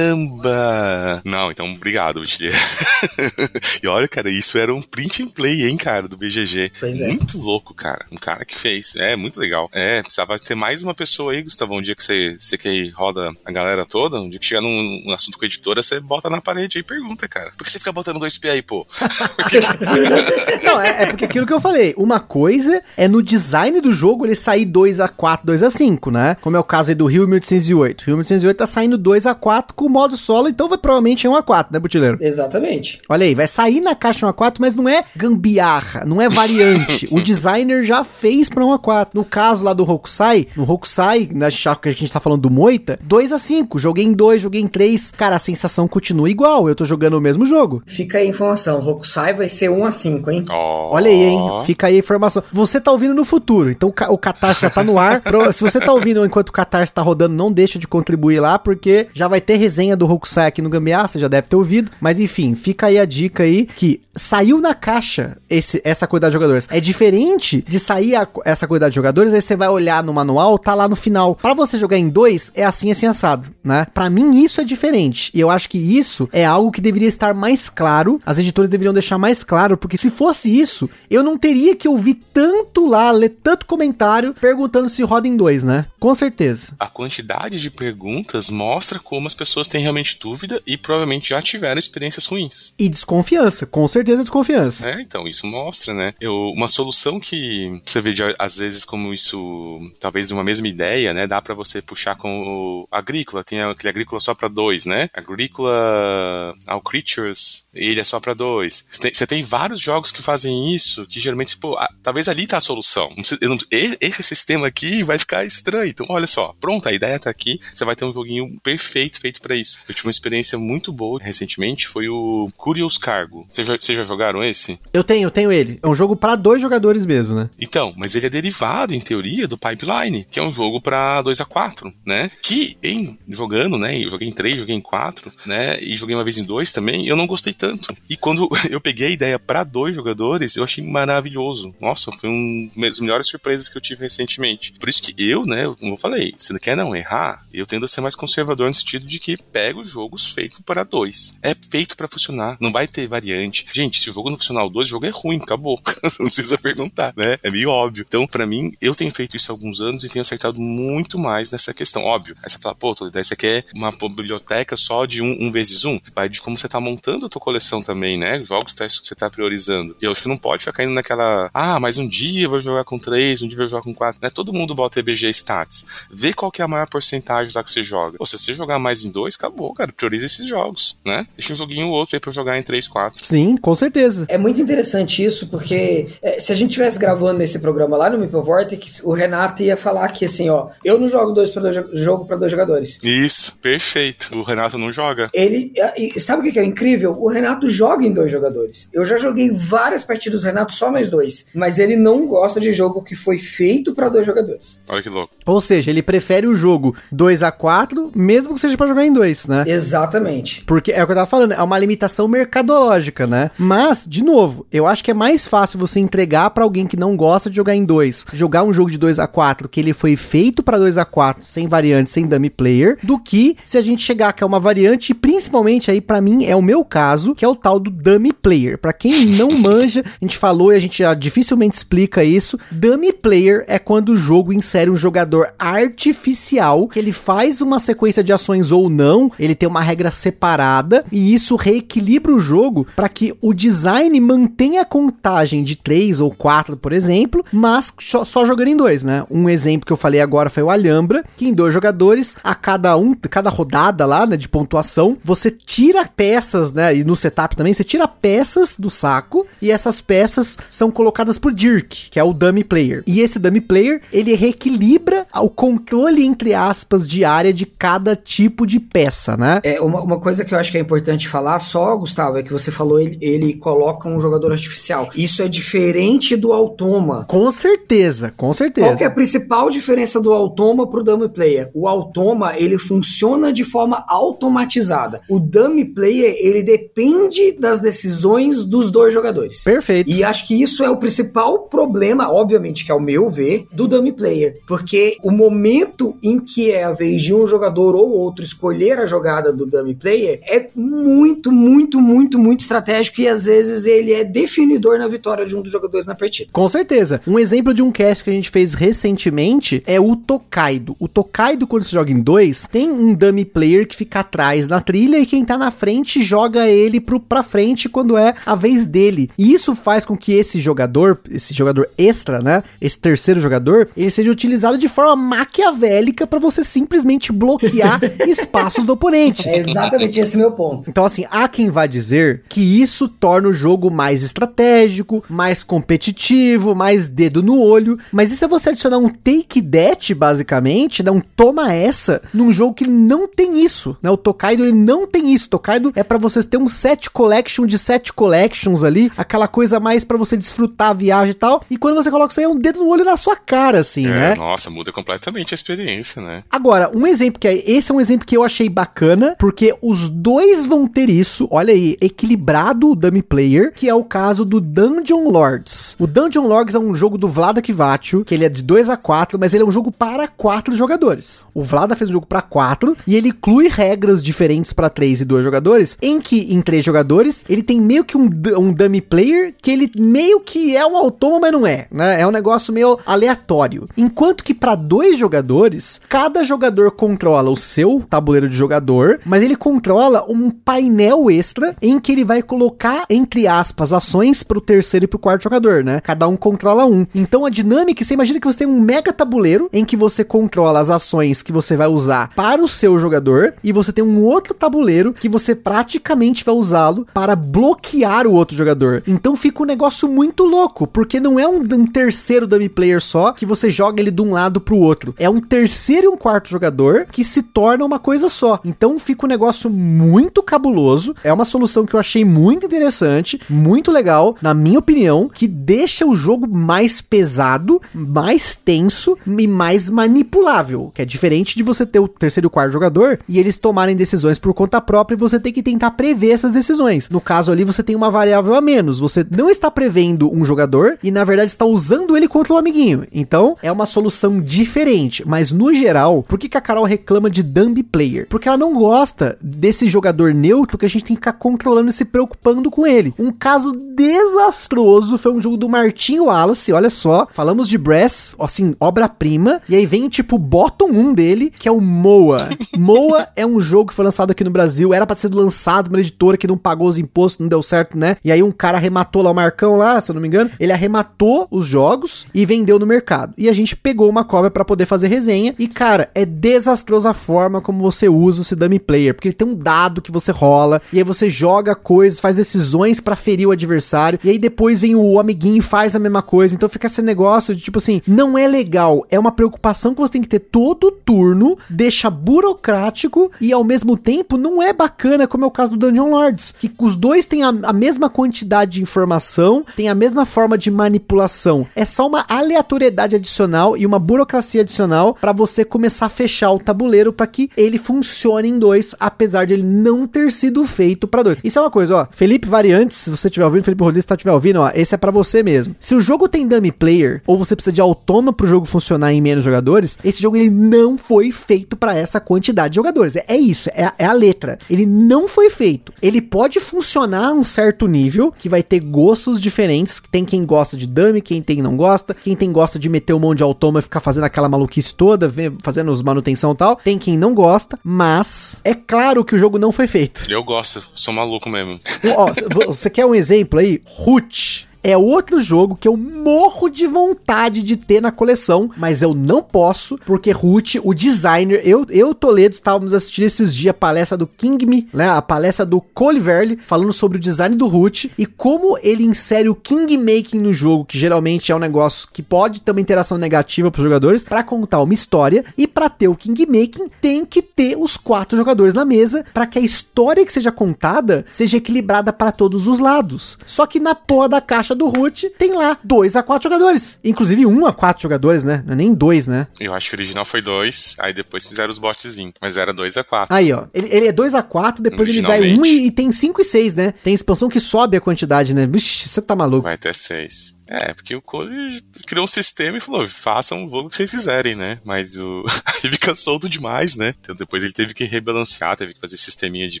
Caramba! 0.00 1.22
Não, 1.24 1.50
então 1.50 1.70
obrigado, 1.72 2.20
Vitilha. 2.20 2.50
e 3.82 3.86
olha, 3.86 4.08
cara, 4.08 4.30
isso 4.30 4.58
era 4.58 4.74
um 4.74 4.82
print 4.82 5.22
and 5.22 5.28
play, 5.28 5.68
hein, 5.68 5.76
cara, 5.76 6.08
do 6.08 6.16
BGG. 6.16 6.72
Pois 6.78 7.00
é. 7.00 7.08
Muito 7.08 7.38
louco, 7.38 7.74
cara. 7.74 8.04
Um 8.10 8.16
cara 8.16 8.44
que 8.44 8.56
fez. 8.56 8.94
É, 8.96 9.16
muito 9.16 9.38
legal. 9.38 9.68
É, 9.72 10.02
precisava 10.02 10.36
ter 10.38 10.54
mais 10.54 10.82
uma 10.82 10.94
pessoa 10.94 11.32
aí, 11.32 11.42
Gustavo, 11.42 11.76
um 11.76 11.82
dia 11.82 11.94
que 11.94 12.02
você, 12.02 12.36
você 12.38 12.58
que 12.58 12.90
roda 12.90 13.32
a 13.44 13.52
galera 13.52 13.86
toda, 13.86 14.20
um 14.20 14.28
dia 14.28 14.38
que 14.38 14.46
chegar 14.46 14.60
num, 14.60 15.02
num 15.04 15.12
assunto 15.12 15.38
com 15.38 15.44
a 15.44 15.46
editora, 15.46 15.82
você 15.82 16.00
bota 16.00 16.28
na 16.28 16.40
parede 16.40 16.78
aí 16.78 16.80
e 16.80 16.84
pergunta, 16.84 17.28
cara. 17.28 17.52
Por 17.56 17.64
que 17.64 17.70
você 17.70 17.78
fica 17.78 17.92
botando 17.92 18.18
dois 18.18 18.36
P 18.38 18.50
aí, 18.50 18.62
pô? 18.62 18.86
Não, 20.64 20.80
é, 20.80 21.02
é 21.02 21.06
porque 21.06 21.24
aquilo 21.24 21.46
que 21.46 21.52
eu 21.52 21.60
falei. 21.60 21.94
Uma 21.96 22.20
coisa 22.20 22.82
é 22.96 23.08
no 23.08 23.22
design 23.22 23.80
do 23.80 23.92
jogo 23.92 24.26
ele 24.26 24.34
sair 24.34 24.66
2x4, 24.66 25.44
2x5, 25.44 26.10
né? 26.10 26.36
Como 26.40 26.56
é 26.56 26.60
o 26.60 26.64
caso 26.64 26.90
aí 26.90 26.94
do 26.94 27.06
Rio 27.06 27.26
1808. 27.28 28.02
O 28.02 28.06
Rio 28.06 28.16
1808 28.16 28.56
tá 28.56 28.66
saindo 28.66 28.98
2x4 28.98 29.72
com 29.74 29.86
o 29.86 29.88
modo 29.88 30.16
solo, 30.16 30.48
então 30.48 30.68
vai 30.68 30.78
provavelmente 30.78 31.26
é 31.26 31.30
1x4, 31.30 31.66
né, 31.70 31.78
Butileiro? 31.78 32.18
Exatamente. 32.20 33.00
Olha 33.08 33.24
aí, 33.24 33.34
vai 33.34 33.46
sair 33.46 33.59
na 33.80 33.94
caixa 33.94 34.26
1x4, 34.26 34.56
mas 34.60 34.74
não 34.74 34.88
é 34.88 35.02
gambiarra, 35.16 36.04
não 36.04 36.20
é 36.20 36.28
variante. 36.28 37.08
o 37.12 37.20
designer 37.20 37.84
já 37.84 38.04
fez 38.04 38.48
pra 38.48 38.64
1x4. 38.64 39.08
No 39.14 39.24
caso 39.24 39.64
lá 39.64 39.72
do 39.72 39.88
Hokusai, 39.90 40.46
no 40.56 40.70
Hokusai, 40.70 41.28
na 41.34 41.50
chave 41.50 41.80
que 41.80 41.88
a 41.88 41.92
gente 41.92 42.10
tá 42.10 42.20
falando 42.20 42.42
do 42.42 42.50
Moita, 42.50 42.98
2x5. 43.06 43.78
Joguei 43.78 44.04
em 44.04 44.12
2, 44.12 44.42
joguei 44.42 44.60
em 44.60 44.68
3. 44.68 45.10
Cara, 45.12 45.36
a 45.36 45.38
sensação 45.38 45.88
continua 45.88 46.30
igual. 46.30 46.68
Eu 46.68 46.74
tô 46.74 46.84
jogando 46.84 47.14
o 47.14 47.20
mesmo 47.20 47.44
jogo. 47.46 47.82
Fica 47.86 48.18
aí 48.18 48.26
a 48.26 48.30
informação, 48.30 48.80
Rokusai 48.80 49.34
vai 49.34 49.48
ser 49.48 49.70
1 49.70 49.84
a 49.84 49.90
5, 49.92 50.30
hein? 50.30 50.44
Ó. 50.50 50.94
Olha 50.94 51.10
aí, 51.10 51.22
hein? 51.24 51.40
Fica 51.64 51.86
aí 51.86 51.96
a 51.96 51.98
informação. 51.98 52.42
Você 52.52 52.80
tá 52.80 52.92
ouvindo 52.92 53.14
no 53.14 53.24
futuro, 53.24 53.70
então 53.70 53.88
o 53.88 53.92
ca- 53.92 54.10
o 54.10 54.18
Catarse 54.18 54.62
já 54.62 54.70
tá 54.70 54.82
no 54.84 54.98
ar. 54.98 55.22
Se 55.52 55.62
você 55.62 55.80
tá 55.80 55.92
ouvindo 55.92 56.24
enquanto 56.24 56.48
o 56.48 56.52
Catarse 56.52 56.92
tá 56.92 57.02
rodando, 57.02 57.34
não 57.34 57.50
deixa 57.52 57.78
de 57.78 57.86
contribuir 57.86 58.40
lá, 58.40 58.58
porque 58.58 59.06
já 59.14 59.26
vai 59.28 59.40
ter 59.40 59.56
resenha 59.56 59.96
do 59.96 60.10
Hokusai 60.10 60.46
aqui 60.46 60.62
no 60.62 60.68
Gambiarra, 60.70 61.08
você 61.08 61.18
já 61.18 61.28
deve 61.28 61.48
ter 61.48 61.56
ouvido. 61.56 61.90
Mas 62.00 62.20
enfim, 62.20 62.54
fica 62.54 62.86
aí 62.86 62.98
a 62.98 63.04
dica 63.04 63.42
aí 63.42 63.49
que 63.76 64.00
saiu 64.16 64.60
na 64.60 64.74
caixa 64.74 65.36
esse, 65.48 65.80
essa 65.84 66.06
quantidade 66.06 66.30
de 66.32 66.34
jogadores. 66.34 66.66
É 66.70 66.80
diferente 66.80 67.64
de 67.66 67.78
sair 67.78 68.14
a- 68.16 68.26
essa 68.44 68.66
quantidade 68.66 68.92
de 68.92 68.96
jogadores, 68.96 69.32
aí 69.32 69.40
você 69.40 69.56
vai 69.56 69.68
olhar 69.68 70.02
no 70.02 70.12
manual, 70.12 70.58
tá 70.58 70.74
lá 70.74 70.88
no 70.88 70.96
final. 70.96 71.34
Pra 71.36 71.54
você 71.54 71.78
jogar 71.78 71.96
em 71.98 72.08
dois, 72.08 72.50
é 72.54 72.64
assim, 72.64 72.90
assim, 72.90 73.06
assado, 73.06 73.48
né? 73.62 73.86
Pra 73.94 74.10
mim, 74.10 74.42
isso 74.42 74.60
é 74.60 74.64
diferente. 74.64 75.30
E 75.34 75.40
eu 75.40 75.50
acho 75.50 75.68
que 75.68 75.78
isso 75.78 76.28
é 76.32 76.44
algo 76.44 76.70
que 76.70 76.80
deveria 76.80 77.08
estar 77.08 77.34
mais 77.34 77.68
claro. 77.68 78.20
As 78.26 78.38
editoras 78.38 78.68
deveriam 78.70 78.92
deixar 78.92 79.18
mais 79.18 79.42
claro, 79.44 79.76
porque 79.76 79.96
se 79.96 80.10
fosse 80.10 80.48
isso, 80.50 80.88
eu 81.10 81.22
não 81.22 81.38
teria 81.38 81.74
que 81.76 81.88
ouvir 81.88 82.14
tanto 82.34 82.86
lá, 82.86 83.10
ler 83.10 83.30
tanto 83.42 83.66
comentário 83.66 84.34
perguntando 84.40 84.88
se 84.88 85.02
roda 85.02 85.26
em 85.28 85.36
dois, 85.36 85.64
né? 85.64 85.86
Com 85.98 86.14
certeza. 86.14 86.74
A 86.78 86.88
quantidade 86.88 87.60
de 87.60 87.70
perguntas 87.70 88.50
mostra 88.50 88.98
como 88.98 89.26
as 89.26 89.34
pessoas 89.34 89.68
têm 89.68 89.80
realmente 89.82 90.18
dúvida 90.20 90.60
e 90.66 90.76
provavelmente 90.76 91.28
já 91.30 91.40
tiveram 91.40 91.78
experiências 91.78 92.26
ruins. 92.26 92.74
E 92.78 92.88
desconfiança, 92.88 93.39
com 93.70 93.86
certeza 93.88 94.18
desconfiança. 94.18 94.88
É, 94.88 95.00
então, 95.00 95.26
isso 95.26 95.46
mostra, 95.46 95.94
né? 95.94 96.14
Eu, 96.20 96.34
uma 96.54 96.68
solução 96.68 97.18
que 97.18 97.80
você 97.84 98.00
vê 98.00 98.12
de, 98.12 98.22
às 98.38 98.58
vezes 98.58 98.84
como 98.84 99.12
isso, 99.14 99.80
talvez 99.98 100.28
de 100.28 100.34
uma 100.34 100.44
mesma 100.44 100.68
ideia, 100.68 101.14
né? 101.14 101.26
Dá 101.26 101.40
pra 101.40 101.54
você 101.54 101.80
puxar 101.80 102.16
com 102.16 102.42
o 102.42 102.88
agrícola, 102.90 103.44
tem 103.44 103.62
aquele 103.62 103.88
agrícola 103.88 104.20
só 104.20 104.34
pra 104.34 104.48
dois, 104.48 104.86
né? 104.86 105.08
Agrícola 105.14 106.54
ao 106.66 106.80
Creatures, 106.80 107.66
ele 107.74 108.00
é 108.00 108.04
só 108.04 108.20
pra 108.20 108.34
dois. 108.34 108.86
Você 108.90 109.00
tem, 109.00 109.14
você 109.14 109.26
tem 109.26 109.42
vários 109.42 109.80
jogos 109.80 110.12
que 110.12 110.22
fazem 110.22 110.74
isso, 110.74 111.06
que 111.06 111.20
geralmente, 111.20 111.56
pô, 111.56 111.76
ah, 111.78 111.88
talvez 112.02 112.28
ali 112.28 112.46
tá 112.46 112.56
a 112.56 112.60
solução. 112.60 113.12
Não 113.16 113.58
esse 114.00 114.22
sistema 114.22 114.66
aqui 114.66 115.02
vai 115.02 115.18
ficar 115.18 115.44
estranho. 115.44 115.90
Então, 115.90 116.06
olha 116.08 116.26
só, 116.26 116.54
pronto, 116.60 116.88
a 116.88 116.92
ideia 116.92 117.18
tá 117.18 117.30
aqui, 117.30 117.60
você 117.72 117.84
vai 117.84 117.96
ter 117.96 118.04
um 118.04 118.12
joguinho 118.12 118.58
perfeito 118.62 119.20
feito 119.20 119.40
pra 119.40 119.56
isso. 119.56 119.82
Eu 119.88 119.94
tive 119.94 120.06
uma 120.06 120.10
experiência 120.10 120.58
muito 120.58 120.92
boa 120.92 121.20
recentemente, 121.22 121.88
foi 121.88 122.08
o 122.08 122.50
Curious 122.56 122.98
Cargo. 123.20 123.44
Vocês 123.46 123.66
já, 123.66 123.76
vocês 123.78 123.98
já 123.98 124.04
jogaram 124.04 124.42
esse? 124.42 124.78
Eu 124.92 125.04
tenho, 125.04 125.26
eu 125.26 125.30
tenho 125.30 125.52
ele. 125.52 125.78
É 125.82 125.88
um 125.88 125.94
jogo 125.94 126.16
pra 126.16 126.36
dois 126.36 126.60
jogadores 126.60 127.04
mesmo, 127.04 127.34
né? 127.34 127.50
Então, 127.60 127.92
mas 127.96 128.14
ele 128.14 128.26
é 128.26 128.30
derivado, 128.30 128.94
em 128.94 129.00
teoria, 129.00 129.46
do 129.46 129.58
Pipeline, 129.58 130.26
que 130.30 130.40
é 130.40 130.42
um 130.42 130.52
jogo 130.52 130.80
pra 130.80 131.22
2 131.22 131.40
a 131.40 131.44
4 131.44 131.92
né? 132.04 132.30
Que 132.42 132.76
em 132.82 133.18
jogando, 133.28 133.78
né? 133.78 133.98
Eu 134.02 134.10
joguei 134.10 134.28
em 134.28 134.32
3, 134.32 134.56
joguei 134.56 134.74
em 134.74 134.80
4, 134.80 135.32
né? 135.46 135.82
E 135.82 135.96
joguei 135.96 136.14
uma 136.14 136.24
vez 136.24 136.38
em 136.38 136.44
2 136.44 136.72
também, 136.72 137.06
eu 137.06 137.16
não 137.16 137.26
gostei 137.26 137.52
tanto. 137.52 137.94
E 138.08 138.16
quando 138.16 138.48
eu 138.70 138.80
peguei 138.80 139.08
a 139.08 139.10
ideia 139.10 139.38
pra 139.38 139.64
dois 139.64 139.94
jogadores, 139.94 140.56
eu 140.56 140.64
achei 140.64 140.84
maravilhoso. 140.84 141.74
Nossa, 141.80 142.10
foi 142.12 142.28
uma 142.30 142.88
das 142.88 143.00
melhores 143.00 143.28
surpresas 143.28 143.68
que 143.68 143.76
eu 143.76 143.82
tive 143.82 144.02
recentemente. 144.02 144.72
Por 144.72 144.88
isso 144.88 145.02
que 145.02 145.14
eu, 145.22 145.44
né, 145.44 145.64
como 145.78 145.94
eu 145.94 145.98
falei, 145.98 146.34
se 146.38 146.58
quer 146.58 146.76
não 146.76 146.94
errar, 146.94 147.44
eu 147.52 147.66
tendo 147.66 147.84
a 147.84 147.88
ser 147.88 148.00
mais 148.00 148.14
conservador 148.14 148.68
no 148.68 148.74
sentido 148.74 149.06
de 149.06 149.18
que 149.18 149.36
pega 149.36 149.78
os 149.78 149.88
jogos 149.88 150.26
feitos 150.26 150.60
para 150.60 150.84
dois. 150.84 151.38
É 151.42 151.54
feito 151.54 151.96
para 151.96 152.08
funcionar, 152.08 152.56
não 152.60 152.72
vai 152.72 152.86
ter 152.86 153.06
variante. 153.10 153.66
Gente, 153.72 154.00
se 154.00 154.10
o 154.10 154.14
jogo 154.14 154.30
não 154.30 154.38
funcionar 154.38 154.64
o 154.64 154.70
dois, 154.70 154.88
o 154.88 154.90
jogo 154.90 155.06
é 155.06 155.10
ruim, 155.10 155.36
acabou. 155.36 155.80
não 156.18 156.26
precisa 156.26 156.56
perguntar, 156.56 157.12
né? 157.16 157.38
É 157.42 157.50
meio 157.50 157.68
óbvio. 157.70 158.04
Então, 158.06 158.26
para 158.26 158.46
mim, 158.46 158.72
eu 158.80 158.94
tenho 158.94 159.10
feito 159.10 159.36
isso 159.36 159.52
há 159.52 159.54
alguns 159.54 159.80
anos 159.80 160.04
e 160.04 160.08
tenho 160.08 160.22
acertado 160.22 160.60
muito 160.60 161.18
mais 161.18 161.50
nessa 161.50 161.74
questão. 161.74 162.04
Óbvio, 162.04 162.36
aí 162.42 162.50
você 162.50 162.58
fala, 162.58 162.74
pô, 162.74 162.94
daí 163.10 163.24
você 163.24 163.36
quer 163.36 163.64
uma 163.74 163.90
biblioteca 163.90 164.76
só 164.76 165.04
de 165.04 165.22
um, 165.22 165.36
um 165.40 165.50
vezes 165.50 165.84
um? 165.84 166.00
Vai 166.14 166.28
de 166.28 166.40
como 166.40 166.56
você 166.56 166.68
tá 166.68 166.80
montando 166.80 167.26
a 167.26 167.28
tua 167.28 167.40
coleção 167.40 167.82
também, 167.82 168.18
né? 168.18 168.40
Jogos 168.40 168.72
que 168.72 168.88
você 168.88 169.14
tá 169.14 169.28
priorizando. 169.28 169.96
E 170.00 170.04
eu 170.04 170.12
acho 170.12 170.22
que 170.22 170.28
não 170.28 170.36
pode 170.36 170.62
ficar 170.62 170.72
caindo 170.72 170.92
naquela, 170.92 171.50
ah, 171.52 171.78
mas 171.80 171.98
um 171.98 172.06
dia 172.06 172.44
eu 172.44 172.50
vou 172.50 172.62
jogar 172.62 172.84
com 172.84 172.98
três, 172.98 173.42
um 173.42 173.48
dia 173.48 173.56
eu 173.56 173.60
vou 173.60 173.68
jogar 173.68 173.82
com 173.82 173.94
quatro, 173.94 174.20
né? 174.22 174.30
Todo 174.30 174.52
mundo 174.52 174.74
bota 174.74 175.00
EBG 175.00 175.28
Stats. 175.30 175.86
Vê 176.10 176.32
qual 176.32 176.50
que 176.50 176.62
é 176.62 176.64
a 176.64 176.68
maior 176.68 176.88
porcentagem 176.88 177.52
da 177.52 177.62
que 177.62 177.70
você 177.70 177.82
joga. 177.82 178.16
Ou 178.18 178.26
se 178.26 178.38
você 178.38 178.52
jogar 178.52 178.78
mais 178.78 179.04
em 179.04 179.10
dois, 179.10 179.34
acabou, 179.34 179.72
cara. 179.74 179.92
Prioriza 179.92 180.26
esses 180.26 180.46
jogos, 180.46 180.98
né? 181.04 181.26
Deixa 181.36 181.52
um 181.52 181.56
joguinho 181.56 181.88
ou 181.88 181.92
outro 181.92 182.16
aí 182.16 182.20
pra 182.20 182.32
jogar 182.32 182.58
em 182.58 182.62
três, 182.62 182.86
quatro. 182.86 182.99
Sim, 183.14 183.56
com 183.56 183.74
certeza. 183.74 184.26
É 184.28 184.36
muito 184.36 184.60
interessante 184.60 185.24
isso, 185.24 185.48
porque 185.48 186.08
é, 186.22 186.38
se 186.38 186.52
a 186.52 186.56
gente 186.56 186.72
tivesse 186.72 186.98
gravando 186.98 187.42
esse 187.42 187.58
programa 187.58 187.96
lá 187.96 188.10
no 188.10 188.18
Meeple 188.18 188.42
Vortex, 188.42 189.00
o 189.04 189.12
Renato 189.12 189.62
ia 189.62 189.76
falar 189.76 190.08
que 190.08 190.24
assim, 190.24 190.48
ó, 190.50 190.68
eu 190.84 190.98
não 190.98 191.08
jogo 191.08 191.32
dois 191.32 191.50
pra 191.50 191.62
dois, 191.62 191.76
jogo 191.94 192.26
para 192.26 192.36
dois 192.36 192.50
jogadores. 192.50 192.98
Isso, 193.02 193.58
perfeito. 193.60 194.36
O 194.36 194.42
Renato 194.42 194.76
não 194.76 194.92
joga. 194.92 195.30
Ele, 195.32 195.72
e 195.96 196.20
sabe 196.20 196.48
o 196.48 196.52
que 196.52 196.58
é 196.58 196.64
incrível? 196.64 197.16
O 197.18 197.28
Renato 197.28 197.68
joga 197.68 198.04
em 198.04 198.12
dois 198.12 198.30
jogadores. 198.30 198.88
Eu 198.92 199.04
já 199.04 199.16
joguei 199.16 199.50
várias 199.50 200.04
partidas 200.04 200.42
do 200.42 200.46
Renato 200.46 200.74
só 200.74 200.90
nós 200.90 201.08
dois, 201.08 201.46
mas 201.54 201.78
ele 201.78 201.96
não 201.96 202.26
gosta 202.26 202.60
de 202.60 202.72
jogo 202.72 203.02
que 203.02 203.14
foi 203.14 203.38
feito 203.38 203.94
para 203.94 204.08
dois 204.08 204.26
jogadores. 204.26 204.80
Olha 204.88 205.02
que 205.02 205.08
louco. 205.08 205.34
Ou 205.46 205.60
seja, 205.60 205.90
ele 205.90 206.02
prefere 206.02 206.46
o 206.46 206.54
jogo 206.54 206.96
2 207.12 207.42
a 207.42 207.52
4 207.52 208.12
mesmo 208.14 208.54
que 208.54 208.60
seja 208.60 208.76
para 208.76 208.86
jogar 208.86 209.04
em 209.04 209.12
dois, 209.12 209.46
né? 209.46 209.64
Exatamente. 209.66 210.64
Porque 210.64 210.92
é 210.92 211.02
o 211.02 211.06
que 211.06 211.12
eu 211.12 211.16
tava 211.16 211.26
falando, 211.26 211.52
é 211.52 211.62
uma 211.62 211.78
limitação 211.78 212.26
mercadológica, 212.28 212.89
né? 213.26 213.50
Mas, 213.58 214.06
de 214.08 214.22
novo, 214.22 214.66
eu 214.72 214.86
acho 214.86 215.04
que 215.04 215.10
é 215.10 215.14
mais 215.14 215.46
fácil 215.46 215.78
você 215.78 216.00
entregar 216.00 216.50
para 216.50 216.64
alguém 216.64 216.86
que 216.86 216.96
não 216.96 217.16
gosta 217.16 217.48
de 217.50 217.56
jogar 217.56 217.74
em 217.74 217.84
dois, 217.84 218.26
jogar 218.32 218.62
um 218.62 218.72
jogo 218.72 218.90
de 218.90 218.98
2 218.98 219.18
a 219.18 219.26
4 219.26 219.68
que 219.68 219.80
ele 219.80 219.92
foi 219.92 220.16
feito 220.16 220.62
para 220.62 220.78
2 220.78 220.98
a 220.98 221.04
4 221.04 221.44
sem 221.44 221.68
variante, 221.68 222.10
sem 222.10 222.26
dummy 222.26 222.50
player, 222.50 222.98
do 223.02 223.18
que 223.18 223.56
se 223.64 223.78
a 223.78 223.80
gente 223.80 224.02
chegar 224.02 224.32
que 224.32 224.42
é 224.42 224.46
uma 224.46 224.60
variante, 224.60 225.14
principalmente 225.14 225.90
aí 225.90 226.00
para 226.00 226.20
mim 226.20 226.44
é 226.44 226.56
o 226.56 226.62
meu 226.62 226.84
caso, 226.84 227.34
que 227.34 227.44
é 227.44 227.48
o 227.48 227.56
tal 227.56 227.78
do 227.78 227.90
dummy 227.90 228.32
player. 228.32 228.78
Para 228.78 228.92
quem 228.92 229.26
não 229.26 229.52
manja, 229.58 230.04
a 230.04 230.24
gente 230.24 230.36
falou 230.36 230.72
e 230.72 230.76
a 230.76 230.80
gente 230.80 230.98
já 230.98 231.14
dificilmente 231.14 231.76
explica 231.76 232.24
isso. 232.24 232.58
Dummy 232.70 233.12
player 233.12 233.64
é 233.66 233.78
quando 233.78 234.10
o 234.10 234.16
jogo 234.16 234.52
insere 234.52 234.90
um 234.90 234.96
jogador 234.96 235.52
artificial, 235.58 236.88
que 236.88 236.98
ele 236.98 237.12
faz 237.12 237.60
uma 237.60 237.78
sequência 237.78 238.22
de 238.22 238.32
ações 238.32 238.72
ou 238.72 238.88
não, 238.88 239.30
ele 239.38 239.54
tem 239.54 239.68
uma 239.68 239.80
regra 239.80 240.10
separada 240.10 241.04
e 241.10 241.32
isso 241.32 241.56
reequilibra 241.56 242.32
o 242.32 242.40
jogo 242.40 242.79
para 242.96 243.08
que 243.08 243.34
o 243.40 243.52
design 243.52 244.18
mantenha 244.20 244.82
a 244.82 244.84
contagem 244.84 245.62
de 245.62 245.76
3 245.76 246.20
ou 246.20 246.30
4, 246.30 246.76
por 246.76 246.92
exemplo, 246.92 247.44
mas 247.52 247.92
só 248.24 248.44
jogando 248.44 248.68
em 248.68 248.76
dois, 248.76 249.04
né? 249.04 249.24
Um 249.30 249.48
exemplo 249.48 249.86
que 249.86 249.92
eu 249.92 249.96
falei 249.96 250.20
agora 250.20 250.50
foi 250.50 250.62
o 250.62 250.70
Alhambra, 250.70 251.24
que 251.36 251.46
em 251.46 251.52
dois 251.52 251.72
jogadores, 251.72 252.36
a 252.42 252.54
cada 252.54 252.96
um, 252.96 253.14
cada 253.14 253.50
rodada 253.50 254.06
lá, 254.06 254.26
né, 254.26 254.36
de 254.36 254.48
pontuação, 254.48 255.16
você 255.22 255.50
tira 255.50 256.06
peças, 256.06 256.72
né, 256.72 256.94
e 256.96 257.04
no 257.04 257.16
setup 257.16 257.56
também, 257.56 257.72
você 257.72 257.84
tira 257.84 258.06
peças 258.08 258.76
do 258.78 258.90
saco 258.90 259.46
e 259.60 259.70
essas 259.70 260.00
peças 260.00 260.58
são 260.68 260.90
colocadas 260.90 261.38
por 261.38 261.52
Dirk, 261.52 262.10
que 262.10 262.18
é 262.18 262.24
o 262.24 262.32
dummy 262.32 262.64
player. 262.64 263.02
E 263.06 263.20
esse 263.20 263.38
dummy 263.38 263.60
player, 263.60 264.00
ele 264.12 264.34
reequilibra 264.34 265.26
o 265.34 265.48
controle, 265.48 266.24
entre 266.24 266.54
aspas, 266.54 267.08
de 267.08 267.24
área 267.24 267.52
de 267.52 267.66
cada 267.66 268.16
tipo 268.16 268.66
de 268.66 268.80
peça, 268.80 269.36
né? 269.36 269.60
É, 269.62 269.80
uma, 269.80 270.02
uma 270.02 270.20
coisa 270.20 270.44
que 270.44 270.54
eu 270.54 270.58
acho 270.58 270.70
que 270.70 270.78
é 270.78 270.80
importante 270.80 271.28
falar 271.28 271.58
só, 271.60 271.96
Gustavo, 271.96 272.38
é 272.38 272.42
que 272.42 272.52
você 272.52 272.69
falou, 272.70 273.00
ele, 273.00 273.18
ele 273.20 273.54
coloca 273.54 274.08
um 274.08 274.20
jogador 274.20 274.52
artificial. 274.52 275.08
Isso 275.14 275.42
é 275.42 275.48
diferente 275.48 276.36
do 276.36 276.52
Automa. 276.52 277.24
Com 277.26 277.50
certeza, 277.50 278.32
com 278.36 278.52
certeza. 278.52 278.88
Qual 278.88 278.96
que 278.96 279.04
é 279.04 279.06
a 279.06 279.10
principal 279.10 279.70
diferença 279.70 280.20
do 280.20 280.32
Automa 280.32 280.88
pro 280.88 281.04
Dummy 281.04 281.28
Player? 281.28 281.70
O 281.74 281.88
Automa, 281.88 282.54
ele 282.56 282.78
funciona 282.78 283.52
de 283.52 283.64
forma 283.64 284.04
automatizada. 284.08 285.20
O 285.28 285.38
Dummy 285.38 285.84
Player, 285.84 286.36
ele 286.38 286.62
depende 286.62 287.52
das 287.52 287.80
decisões 287.80 288.64
dos 288.64 288.90
dois 288.90 289.12
jogadores. 289.12 289.64
Perfeito. 289.64 290.10
E 290.10 290.24
acho 290.24 290.46
que 290.46 290.60
isso 290.60 290.84
é 290.84 290.90
o 290.90 290.96
principal 290.96 291.60
problema, 291.60 292.30
obviamente, 292.30 292.84
que 292.84 292.92
é 292.92 292.94
o 292.94 293.00
meu 293.00 293.30
ver, 293.30 293.66
do 293.72 293.86
Dummy 293.86 294.12
Player. 294.12 294.60
Porque 294.66 295.16
o 295.22 295.30
momento 295.30 296.16
em 296.22 296.38
que 296.38 296.70
é 296.70 296.84
a 296.84 296.92
vez 296.92 297.22
de 297.22 297.34
um 297.34 297.46
jogador 297.46 297.94
ou 297.94 298.10
outro 298.10 298.44
escolher 298.44 298.98
a 298.98 299.06
jogada 299.06 299.52
do 299.52 299.66
Dummy 299.66 299.94
Player 299.94 300.40
é 300.42 300.68
muito, 300.74 301.52
muito, 301.52 302.00
muito, 302.00 302.38
muito 302.38 302.59
estratégico 302.62 303.20
e 303.20 303.28
às 303.28 303.44
vezes 303.44 303.86
ele 303.86 304.12
é 304.12 304.24
definidor 304.24 304.98
na 304.98 305.08
vitória 305.08 305.44
de 305.46 305.56
um 305.56 305.62
dos 305.62 305.72
jogadores 305.72 306.06
na 306.06 306.14
partida. 306.14 306.50
Com 306.52 306.68
certeza. 306.68 307.20
Um 307.26 307.38
exemplo 307.38 307.74
de 307.74 307.82
um 307.82 307.90
cast 307.90 308.24
que 308.24 308.30
a 308.30 308.32
gente 308.32 308.50
fez 308.50 308.74
recentemente 308.74 309.82
é 309.86 310.00
o 310.00 310.16
Tokaido. 310.16 310.96
O 310.98 311.08
Tokaido, 311.08 311.66
quando 311.66 311.82
você 311.82 311.92
joga 311.92 312.12
em 312.12 312.20
dois, 312.20 312.66
tem 312.70 312.90
um 312.90 313.14
dummy 313.14 313.44
player 313.44 313.86
que 313.86 313.96
fica 313.96 314.20
atrás 314.20 314.66
na 314.68 314.80
trilha 314.80 315.18
e 315.18 315.26
quem 315.26 315.44
tá 315.44 315.56
na 315.56 315.70
frente 315.70 316.22
joga 316.22 316.68
ele 316.68 317.00
pro, 317.00 317.20
pra 317.20 317.42
frente 317.42 317.88
quando 317.88 318.16
é 318.16 318.34
a 318.44 318.54
vez 318.54 318.86
dele. 318.86 319.30
E 319.38 319.52
isso 319.52 319.74
faz 319.74 320.04
com 320.04 320.16
que 320.16 320.32
esse 320.32 320.60
jogador, 320.60 321.18
esse 321.30 321.54
jogador 321.54 321.88
extra, 321.96 322.40
né? 322.40 322.62
Esse 322.80 322.98
terceiro 322.98 323.40
jogador, 323.40 323.88
ele 323.96 324.10
seja 324.10 324.30
utilizado 324.30 324.78
de 324.78 324.88
forma 324.88 325.16
maquiavélica 325.16 326.26
para 326.26 326.38
você 326.38 326.62
simplesmente 326.62 327.32
bloquear 327.32 328.00
espaços 328.26 328.84
do 328.84 328.92
oponente. 328.92 329.48
É 329.48 329.58
exatamente 329.58 330.18
esse 330.18 330.36
meu 330.36 330.52
ponto. 330.52 330.90
Então, 330.90 331.04
assim, 331.04 331.24
há 331.30 331.48
quem 331.48 331.70
vai 331.70 331.88
dizer 331.88 332.42
que 332.50 332.60
isso 332.60 333.08
torna 333.08 333.48
o 333.48 333.52
jogo 333.52 333.90
mais 333.92 334.24
estratégico, 334.24 335.22
mais 335.30 335.62
competitivo, 335.62 336.74
mais 336.74 337.06
dedo 337.06 337.44
no 337.44 337.60
olho. 337.62 337.96
Mas 338.10 338.32
isso 338.32 338.44
é 338.44 338.48
você 338.48 338.70
adicionar 338.70 338.98
um 338.98 339.08
take 339.08 339.62
that, 339.62 340.12
basicamente, 340.12 341.00
né? 341.00 341.12
Um 341.12 341.20
toma 341.20 341.72
essa, 341.72 342.20
num 342.34 342.50
jogo 342.50 342.74
que 342.74 342.88
não 342.88 343.28
tem 343.28 343.62
isso, 343.62 343.96
né? 344.02 344.10
O 344.10 344.16
Tokaido, 344.16 344.64
ele 344.64 344.72
não 344.72 345.06
tem 345.06 345.32
isso. 345.32 345.48
Tokaido 345.48 345.92
é 345.94 346.02
para 346.02 346.18
vocês 346.18 346.44
ter 346.44 346.56
um 346.56 346.68
set 346.68 347.08
collection 347.10 347.64
de 347.66 347.78
set 347.78 348.12
collections 348.12 348.82
ali, 348.82 349.12
aquela 349.16 349.46
coisa 349.46 349.78
mais 349.78 350.02
para 350.02 350.18
você 350.18 350.36
desfrutar 350.36 350.90
a 350.90 350.94
viagem 350.94 351.30
e 351.30 351.34
tal. 351.34 351.62
E 351.70 351.76
quando 351.76 351.94
você 351.94 352.10
coloca 352.10 352.32
isso 352.32 352.40
aí, 352.40 352.46
é 352.46 352.48
um 352.48 352.58
dedo 352.58 352.80
no 352.80 352.88
olho 352.88 353.04
na 353.04 353.16
sua 353.16 353.36
cara, 353.36 353.78
assim, 353.78 354.06
é, 354.06 354.10
né? 354.10 354.34
Nossa, 354.34 354.70
muda 354.70 354.90
completamente 354.90 355.54
a 355.54 355.56
experiência, 355.56 356.20
né? 356.20 356.42
Agora, 356.50 356.90
um 356.92 357.06
exemplo 357.06 357.38
que 357.38 357.46
é, 357.46 357.70
esse 357.70 357.92
é 357.92 357.94
um 357.94 358.00
exemplo 358.00 358.26
que 358.26 358.36
eu 358.36 358.42
achei 358.42 358.68
bacana, 358.68 359.36
porque 359.38 359.72
os 359.80 360.08
dois 360.08 360.66
vão 360.66 360.88
ter 360.88 361.08
isso, 361.08 361.46
olha 361.48 361.72
aí, 361.72 361.96
equilibrado 362.30 362.90
o 362.90 362.94
dummy 362.94 363.22
player, 363.22 363.72
que 363.74 363.88
é 363.88 363.94
o 363.94 364.04
caso 364.04 364.44
do 364.44 364.60
Dungeon 364.60 365.28
Lords. 365.28 365.96
O 365.98 366.06
Dungeon 366.06 366.46
Lords 366.46 366.74
é 366.74 366.78
um 366.78 366.94
jogo 366.94 367.18
do 367.18 367.26
Vlada 367.26 367.60
Kivacho, 367.60 368.24
que 368.24 368.34
ele 368.34 368.44
é 368.44 368.48
de 368.48 368.62
2 368.62 368.88
a 368.88 368.96
4, 368.96 369.38
mas 369.38 369.52
ele 369.52 369.64
é 369.64 369.66
um 369.66 369.72
jogo 369.72 369.90
para 369.90 370.28
4 370.28 370.76
jogadores. 370.76 371.46
O 371.52 371.62
Vlada 371.62 371.96
fez 371.96 372.08
um 372.08 372.12
jogo 372.12 372.26
para 372.26 372.40
4 372.40 372.96
e 373.06 373.16
ele 373.16 373.30
inclui 373.30 373.68
regras 373.68 374.22
diferentes 374.22 374.72
para 374.72 374.88
3 374.88 375.22
e 375.22 375.24
2 375.24 375.42
jogadores, 375.42 375.98
em 376.00 376.20
que 376.20 376.54
em 376.54 376.60
3 376.60 376.84
jogadores 376.84 377.44
ele 377.48 377.62
tem 377.62 377.80
meio 377.80 378.04
que 378.04 378.16
um, 378.16 378.30
um 378.58 378.72
dummy 378.72 379.00
player 379.00 379.54
que 379.60 379.70
ele 379.70 379.90
meio 379.98 380.40
que 380.40 380.76
é 380.76 380.86
um 380.86 380.96
autônomo, 380.96 381.40
mas 381.40 381.52
não 381.52 381.66
é, 381.66 381.86
né? 381.90 382.20
É 382.20 382.26
um 382.26 382.30
negócio 382.30 382.72
meio 382.72 382.98
aleatório. 383.04 383.88
Enquanto 383.96 384.44
que 384.44 384.54
para 384.54 384.74
dois 384.74 385.18
jogadores, 385.18 386.00
cada 386.08 386.44
jogador 386.44 386.92
controla 386.92 387.50
o 387.50 387.56
seu 387.56 388.04
tabuleiro 388.08 388.48
de 388.48 388.56
jogador, 388.56 389.20
mas 389.24 389.42
ele 389.42 389.56
controla 389.56 390.24
um 390.28 390.50
painel 390.50 391.30
extra 391.30 391.74
em 391.80 391.98
que 391.98 392.12
ele 392.12 392.19
vai 392.24 392.42
colocar, 392.42 393.04
entre 393.08 393.46
aspas, 393.46 393.92
ações 393.92 394.42
pro 394.42 394.60
terceiro 394.60 395.04
e 395.04 395.08
pro 395.08 395.18
quarto 395.18 395.44
jogador, 395.44 395.84
né? 395.84 396.00
Cada 396.00 396.26
um 396.28 396.36
controla 396.36 396.84
um. 396.86 397.06
Então 397.14 397.44
a 397.44 397.50
dinâmica, 397.50 398.04
você 398.04 398.14
imagina 398.14 398.40
que 398.40 398.46
você 398.46 398.58
tem 398.58 398.66
um 398.66 398.80
mega 398.80 399.12
tabuleiro 399.12 399.68
em 399.72 399.84
que 399.84 399.96
você 399.96 400.24
controla 400.24 400.80
as 400.80 400.90
ações 400.90 401.42
que 401.42 401.52
você 401.52 401.76
vai 401.76 401.88
usar 401.88 402.30
para 402.34 402.62
o 402.62 402.68
seu 402.68 402.98
jogador 402.98 403.54
e 403.62 403.72
você 403.72 403.92
tem 403.92 404.04
um 404.04 404.22
outro 404.22 404.54
tabuleiro 404.54 405.12
que 405.12 405.28
você 405.28 405.54
praticamente 405.54 406.44
vai 406.44 406.54
usá-lo 406.54 407.06
para 407.12 407.36
bloquear 407.36 408.26
o 408.26 408.32
outro 408.32 408.56
jogador. 408.56 409.02
Então 409.06 409.36
fica 409.36 409.62
um 409.62 409.66
negócio 409.66 410.08
muito 410.08 410.44
louco, 410.44 410.86
porque 410.86 411.20
não 411.20 411.38
é 411.38 411.46
um, 411.46 411.60
um 411.60 411.86
terceiro 411.86 412.46
dummy 412.46 412.68
player 412.68 413.00
só 413.00 413.32
que 413.32 413.46
você 413.46 413.70
joga 413.70 414.00
ele 414.00 414.10
de 414.10 414.22
um 414.22 414.32
lado 414.32 414.60
pro 414.60 414.76
outro. 414.76 415.14
É 415.18 415.28
um 415.28 415.40
terceiro 415.40 416.06
e 416.06 416.08
um 416.08 416.16
quarto 416.16 416.48
jogador 416.48 417.06
que 417.10 417.24
se 417.24 417.42
torna 417.42 417.84
uma 417.84 417.98
coisa 417.98 418.28
só. 418.28 418.60
Então 418.64 418.98
fica 418.98 419.26
um 419.26 419.28
negócio 419.28 419.70
muito 419.70 420.42
cabuloso. 420.42 421.14
É 421.22 421.32
uma 421.32 421.44
solução 421.44 421.86
que 421.86 421.94
eu 421.94 422.00
achei 422.00 422.09
muito 422.24 422.66
interessante, 422.66 423.40
muito 423.48 423.90
legal, 423.90 424.36
na 424.42 424.54
minha 424.54 424.78
opinião, 424.78 425.28
que 425.32 425.46
deixa 425.46 426.06
o 426.06 426.14
jogo 426.14 426.46
mais 426.46 427.00
pesado, 427.00 427.80
mais 427.94 428.54
tenso 428.54 429.16
e 429.26 429.46
mais 429.46 429.88
manipulável. 429.88 430.90
Que 430.94 431.02
é 431.02 431.04
diferente 431.04 431.56
de 431.56 431.62
você 431.62 431.86
ter 431.86 432.00
o 432.00 432.08
terceiro 432.08 432.46
e 432.46 432.48
o 432.48 432.50
quarto 432.50 432.72
jogador 432.72 433.18
e 433.28 433.38
eles 433.38 433.56
tomarem 433.56 433.96
decisões 433.96 434.38
por 434.38 434.54
conta 434.54 434.80
própria 434.80 435.14
e 435.14 435.18
você 435.18 435.38
tem 435.38 435.52
que 435.52 435.62
tentar 435.62 435.92
prever 435.92 436.32
essas 436.32 436.52
decisões. 436.52 437.08
No 437.08 437.20
caso 437.20 437.52
ali, 437.52 437.64
você 437.64 437.82
tem 437.82 437.96
uma 437.96 438.10
variável 438.10 438.54
a 438.54 438.60
menos. 438.60 438.98
Você 438.98 439.26
não 439.30 439.50
está 439.50 439.70
prevendo 439.70 440.32
um 440.34 440.44
jogador 440.44 440.98
e, 441.02 441.10
na 441.10 441.24
verdade, 441.24 441.50
está 441.50 441.64
usando 441.64 442.16
ele 442.16 442.28
contra 442.28 442.54
o 442.54 442.56
amiguinho. 442.56 443.06
Então, 443.12 443.56
é 443.62 443.70
uma 443.70 443.86
solução 443.86 444.40
diferente 444.40 445.20
mas 445.26 445.52
no 445.52 445.72
geral, 445.74 446.22
por 446.22 446.38
que, 446.38 446.48
que 446.48 446.56
a 446.56 446.60
Carol 446.60 446.84
reclama 446.84 447.30
de 447.30 447.42
dummy 447.42 447.82
player? 447.82 448.26
Porque 448.28 448.48
ela 448.48 448.56
não 448.56 448.74
gosta 448.74 449.36
desse 449.40 449.86
jogador 449.88 450.34
neutro 450.34 450.78
que 450.78 450.86
a 450.86 450.88
gente 450.88 451.04
tem 451.04 451.16
que 451.16 451.20
ficar 451.20 451.34
controlando 451.34 451.88
e 451.88 451.92
se 452.00 452.04
preocupando 452.06 452.70
com 452.70 452.86
ele. 452.86 453.12
Um 453.18 453.30
caso 453.30 453.72
desastroso 453.72 455.18
foi 455.18 455.32
um 455.32 455.42
jogo 455.42 455.58
do 455.58 455.68
Martinho 455.68 456.24
Wallace, 456.24 456.72
olha 456.72 456.88
só, 456.88 457.28
falamos 457.30 457.68
de 457.68 457.76
Brass, 457.76 458.34
assim, 458.40 458.74
obra-prima, 458.80 459.60
e 459.68 459.76
aí 459.76 459.84
vem 459.84 460.08
tipo 460.08 460.36
o 460.36 460.38
bottom 460.38 460.86
1 460.86 461.12
dele, 461.12 461.52
que 461.58 461.68
é 461.68 461.72
o 461.72 461.80
Moa. 461.80 462.48
Moa 462.74 463.28
é 463.36 463.44
um 463.44 463.60
jogo 463.60 463.90
que 463.90 463.94
foi 463.94 464.04
lançado 464.04 464.30
aqui 464.30 464.42
no 464.42 464.50
Brasil, 464.50 464.94
era 464.94 465.06
para 465.06 465.14
ser 465.14 465.32
lançado 465.34 465.88
uma 465.88 466.00
editora 466.00 466.38
que 466.38 466.46
não 466.46 466.56
pagou 466.56 466.88
os 466.88 466.98
impostos, 466.98 467.40
não 467.40 467.48
deu 467.48 467.62
certo, 467.62 467.98
né? 467.98 468.16
E 468.24 468.32
aí 468.32 468.42
um 468.42 468.50
cara 468.50 468.78
arrematou 468.78 469.20
lá 469.20 469.30
o 469.30 469.34
Marcão 469.34 469.76
lá, 469.76 470.00
se 470.00 470.10
eu 470.10 470.14
não 470.14 470.22
me 470.22 470.28
engano, 470.28 470.50
ele 470.58 470.72
arrematou 470.72 471.46
os 471.50 471.66
jogos 471.66 472.26
e 472.32 472.46
vendeu 472.46 472.78
no 472.78 472.86
mercado. 472.86 473.34
E 473.36 473.46
a 473.46 473.52
gente 473.52 473.76
pegou 473.76 474.08
uma 474.08 474.24
cópia 474.24 474.50
para 474.50 474.64
poder 474.64 474.86
fazer 474.86 475.08
resenha 475.08 475.54
e 475.58 475.68
cara, 475.68 476.10
é 476.14 476.24
desastrosa 476.24 477.10
a 477.10 477.14
forma 477.14 477.60
como 477.60 477.80
você 477.80 478.08
usa 478.08 478.40
o 478.54 478.56
dummy 478.56 478.78
player, 478.78 479.14
porque 479.14 479.28
ele 479.28 479.34
tem 479.34 479.46
um 479.46 479.54
dado 479.54 480.00
que 480.00 480.10
você 480.10 480.32
rola 480.32 480.80
e 480.90 480.96
aí 480.96 481.04
você 481.04 481.28
joga 481.28 481.74
coisas, 481.90 482.20
faz 482.20 482.36
decisões 482.36 483.00
para 483.00 483.16
ferir 483.16 483.48
o 483.48 483.50
adversário 483.50 484.20
e 484.22 484.30
aí 484.30 484.38
depois 484.38 484.80
vem 484.80 484.94
o 484.94 485.18
amiguinho 485.18 485.56
e 485.56 485.60
faz 485.60 485.96
a 485.96 485.98
mesma 485.98 486.22
coisa. 486.22 486.54
Então 486.54 486.68
fica 486.68 486.86
esse 486.86 487.02
negócio 487.02 487.52
de 487.52 487.60
tipo 487.60 487.78
assim, 487.78 488.00
não 488.06 488.38
é 488.38 488.46
legal, 488.46 489.04
é 489.10 489.18
uma 489.18 489.32
preocupação 489.32 489.92
que 489.92 490.00
você 490.00 490.12
tem 490.12 490.22
que 490.22 490.28
ter 490.28 490.38
todo 490.38 490.92
turno, 490.92 491.58
deixa 491.68 492.08
burocrático 492.08 493.32
e 493.40 493.52
ao 493.52 493.64
mesmo 493.64 493.98
tempo 493.98 494.36
não 494.36 494.62
é 494.62 494.72
bacana, 494.72 495.26
como 495.26 495.42
é 495.42 495.48
o 495.48 495.50
caso 495.50 495.76
do 495.76 495.88
Dungeon 495.88 496.10
Lords, 496.10 496.54
que 496.60 496.72
os 496.78 496.94
dois 496.94 497.26
têm 497.26 497.42
a, 497.42 497.48
a 497.48 497.72
mesma 497.72 498.08
quantidade 498.08 498.70
de 498.74 498.82
informação, 498.82 499.64
tem 499.74 499.88
a 499.88 499.94
mesma 499.94 500.24
forma 500.24 500.56
de 500.56 500.70
manipulação. 500.70 501.66
É 501.74 501.84
só 501.84 502.06
uma 502.06 502.24
aleatoriedade 502.28 503.16
adicional 503.16 503.76
e 503.76 503.84
uma 503.84 503.98
burocracia 503.98 504.60
adicional 504.60 505.16
para 505.20 505.32
você 505.32 505.64
começar 505.64 506.06
a 506.06 506.08
fechar 506.08 506.52
o 506.52 506.60
tabuleiro 506.60 507.12
para 507.12 507.26
que 507.26 507.50
ele 507.56 507.78
funcione 507.78 508.48
em 508.48 508.60
dois, 508.60 508.94
apesar 509.00 509.44
de 509.44 509.54
ele 509.54 509.64
não 509.64 510.06
ter 510.06 510.30
sido 510.30 510.64
feito 510.64 511.08
para 511.08 511.24
dois. 511.24 511.38
Isso 511.42 511.58
é 511.58 511.62
uma 511.62 511.70
coisa, 511.70 511.79
ó. 511.88 512.06
Felipe 512.10 512.48
Variantes, 512.48 512.96
se 512.96 513.10
você 513.10 513.28
estiver 513.28 513.44
ouvindo, 513.44 513.64
Felipe 513.64 513.82
Rodrigues, 513.82 514.02
se 514.02 514.08
tá 514.08 514.16
estiver 514.16 514.32
ouvindo, 514.32 514.60
ó, 514.60 514.70
esse 514.74 514.94
é 514.94 514.98
para 514.98 515.12
você 515.12 515.42
mesmo. 515.42 515.76
Se 515.78 515.94
o 515.94 516.00
jogo 516.00 516.28
tem 516.28 516.46
dummy 516.46 516.72
player 516.72 517.22
ou 517.26 517.38
você 517.38 517.54
precisa 517.54 517.72
de 517.72 517.80
autônomo 517.80 518.32
pro 518.32 518.46
jogo 518.46 518.66
funcionar 518.66 519.12
em 519.12 519.20
menos 519.20 519.44
jogadores, 519.44 519.96
esse 520.04 520.20
jogo 520.20 520.36
ele 520.36 520.50
não 520.50 520.98
foi 520.98 521.30
feito 521.30 521.76
para 521.76 521.96
essa 521.96 522.20
quantidade 522.20 522.72
de 522.72 522.76
jogadores. 522.76 523.14
É, 523.14 523.24
é 523.28 523.36
isso, 523.36 523.68
é, 523.70 523.92
é, 523.96 524.04
a 524.04 524.12
letra. 524.12 524.58
Ele 524.68 524.84
não 524.84 525.28
foi 525.28 525.48
feito. 525.48 525.92
Ele 526.02 526.20
pode 526.20 526.58
funcionar 526.58 527.28
a 527.28 527.32
um 527.32 527.44
certo 527.44 527.86
nível, 527.86 528.32
que 528.36 528.48
vai 528.48 528.62
ter 528.62 528.80
gostos 528.80 529.40
diferentes. 529.40 530.02
Tem 530.10 530.24
quem 530.24 530.44
gosta 530.44 530.76
de 530.76 530.86
dummy, 530.86 531.20
quem 531.20 531.40
tem 531.42 531.62
não 531.62 531.76
gosta, 531.76 532.14
quem 532.14 532.34
tem 532.34 532.50
gosta 532.50 532.78
de 532.78 532.88
meter 532.88 533.12
um 533.12 533.18
monte 533.18 533.38
de 533.38 533.44
autônomo 533.44 533.78
e 533.78 533.82
ficar 533.82 534.00
fazendo 534.00 534.24
aquela 534.24 534.48
maluquice 534.48 534.94
toda, 534.94 535.32
fazendo 535.62 535.92
os 535.92 536.02
manutenção 536.02 536.52
e 536.52 536.56
tal. 536.56 536.76
Tem 536.76 536.98
quem 536.98 537.16
não 537.16 537.34
gosta, 537.34 537.78
mas 537.84 538.60
é 538.64 538.74
claro 538.74 539.24
que 539.24 539.34
o 539.34 539.38
jogo 539.38 539.58
não 539.58 539.70
foi 539.70 539.86
feito. 539.86 540.24
Eu 540.28 540.42
gosto, 540.42 540.82
sou 540.94 541.12
maluco 541.12 541.48
mesmo. 541.48 541.69
Ó, 542.16 542.26
você 542.66 542.88
quer 542.88 543.04
um 543.06 543.14
exemplo 543.14 543.60
aí? 543.60 543.80
Root 543.84 544.68
é 544.82 544.96
outro 544.96 545.40
jogo 545.40 545.76
que 545.76 545.88
eu 545.88 545.96
morro 545.96 546.68
de 546.68 546.86
vontade 546.86 547.62
de 547.62 547.76
ter 547.76 548.00
na 548.00 548.10
coleção, 548.10 548.70
mas 548.76 549.02
eu 549.02 549.14
não 549.14 549.42
posso, 549.42 549.98
porque 550.06 550.30
Ruth, 550.30 550.76
o 550.82 550.94
designer, 550.94 551.60
eu, 551.64 551.86
eu 551.90 552.14
Toledo, 552.14 552.54
estávamos 552.54 552.94
assistindo 552.94 553.24
esses 553.24 553.54
dias 553.54 553.70
a 553.70 553.74
palestra 553.74 554.16
do 554.16 554.26
King 554.26 554.66
Me, 554.66 554.88
né, 554.92 555.08
a 555.08 555.22
palestra 555.22 555.64
do 555.64 555.80
Cole 555.80 556.20
falando 556.62 556.92
sobre 556.92 557.18
o 557.18 557.20
design 557.20 557.56
do 557.56 557.66
Ruth 557.66 558.06
e 558.16 558.26
como 558.26 558.78
ele 558.82 559.04
insere 559.04 559.48
o 559.48 559.54
King 559.54 559.96
Making 559.96 560.40
no 560.40 560.52
jogo, 560.52 560.84
que 560.84 560.98
geralmente 560.98 561.50
é 561.50 561.56
um 561.56 561.58
negócio 561.58 562.08
que 562.12 562.22
pode 562.22 562.60
ter 562.60 562.72
uma 562.72 562.80
interação 562.80 563.16
negativa 563.16 563.70
para 563.70 563.78
os 563.78 563.84
jogadores, 563.84 564.24
para 564.24 564.42
contar 564.42 564.80
uma 564.80 564.94
história 564.94 565.44
e 565.56 565.66
para 565.66 565.88
ter 565.88 566.08
o 566.08 566.14
King 566.14 566.46
Making 566.46 566.88
tem 567.00 567.24
que 567.24 567.42
ter 567.42 567.76
os 567.76 567.96
quatro 567.96 568.36
jogadores 568.36 568.74
na 568.74 568.84
mesa 568.84 569.24
para 569.32 569.46
que 569.46 569.58
a 569.58 569.62
história 569.62 570.24
que 570.24 570.32
seja 570.32 570.52
contada 570.52 571.24
seja 571.30 571.56
equilibrada 571.56 572.12
para 572.12 572.32
todos 572.32 572.66
os 572.66 572.80
lados. 572.80 573.38
Só 573.46 573.66
que 573.66 573.80
na 573.80 573.94
porra 573.94 574.28
da 574.28 574.40
caixa 574.40 574.69
caixa 574.70 574.74
do 574.74 574.88
root 574.88 575.30
tem 575.30 575.54
lá 575.54 575.78
dois 575.82 576.16
a 576.16 576.22
quatro 576.22 576.48
jogadores. 576.48 576.98
Inclusive 577.02 577.46
um 577.46 577.66
a 577.66 577.72
quatro 577.72 578.02
jogadores, 578.02 578.44
né? 578.44 578.62
Não 578.66 578.72
é 578.72 578.76
nem 578.76 578.94
dois, 578.94 579.26
né? 579.26 579.46
Eu 579.58 579.74
acho 579.74 579.88
que 579.88 579.96
o 579.96 579.98
original 579.98 580.24
foi 580.24 580.40
dois, 580.40 580.96
aí 580.98 581.12
depois 581.12 581.44
fizeram 581.44 581.70
os 581.70 581.78
botzinhos. 581.78 582.34
Mas 582.40 582.56
era 582.56 582.72
dois 582.72 582.96
a 582.96 583.04
quatro. 583.04 583.34
Aí, 583.34 583.52
ó. 583.52 583.66
Ele, 583.74 583.88
ele 583.90 584.06
é 584.08 584.12
dois 584.12 584.34
a 584.34 584.42
quatro, 584.42 584.82
depois 584.82 585.08
ele 585.08 585.22
vai 585.22 585.52
um 585.52 585.64
e, 585.64 585.86
e, 585.86 585.90
tem 585.90 586.10
cinco 586.12 586.40
e 586.40 586.44
seis, 586.44 586.74
né? 586.74 586.92
Tem 587.02 587.14
expansão 587.14 587.48
que 587.48 587.60
sobe 587.60 587.96
a 587.96 588.00
quantidade, 588.00 588.54
né? 588.54 588.66
Vixe, 588.66 589.08
você 589.08 589.20
tá 589.20 589.34
maluco. 589.34 589.62
Vai 589.62 589.74
até 589.74 589.92
seis. 589.92 590.54
É, 590.70 590.94
porque 590.94 591.16
o 591.16 591.20
Cole 591.20 591.82
criou 592.06 592.24
um 592.24 592.28
sistema 592.28 592.78
e 592.78 592.80
falou: 592.80 593.06
façam 593.08 593.64
o 593.64 593.68
jogo 593.68 593.90
que 593.90 593.96
vocês 593.96 594.10
quiserem, 594.10 594.54
né? 594.54 594.78
Mas 594.84 595.16
o... 595.16 595.44
ele 595.82 595.94
fica 595.94 596.14
solto 596.14 596.48
demais, 596.48 596.94
né? 596.94 597.14
Então 597.20 597.34
depois 597.34 597.64
ele 597.64 597.72
teve 597.72 597.92
que 597.92 598.04
rebalancear, 598.04 598.76
teve 598.76 598.94
que 598.94 599.00
fazer 599.00 599.16
sisteminha 599.16 599.68
de 599.68 599.80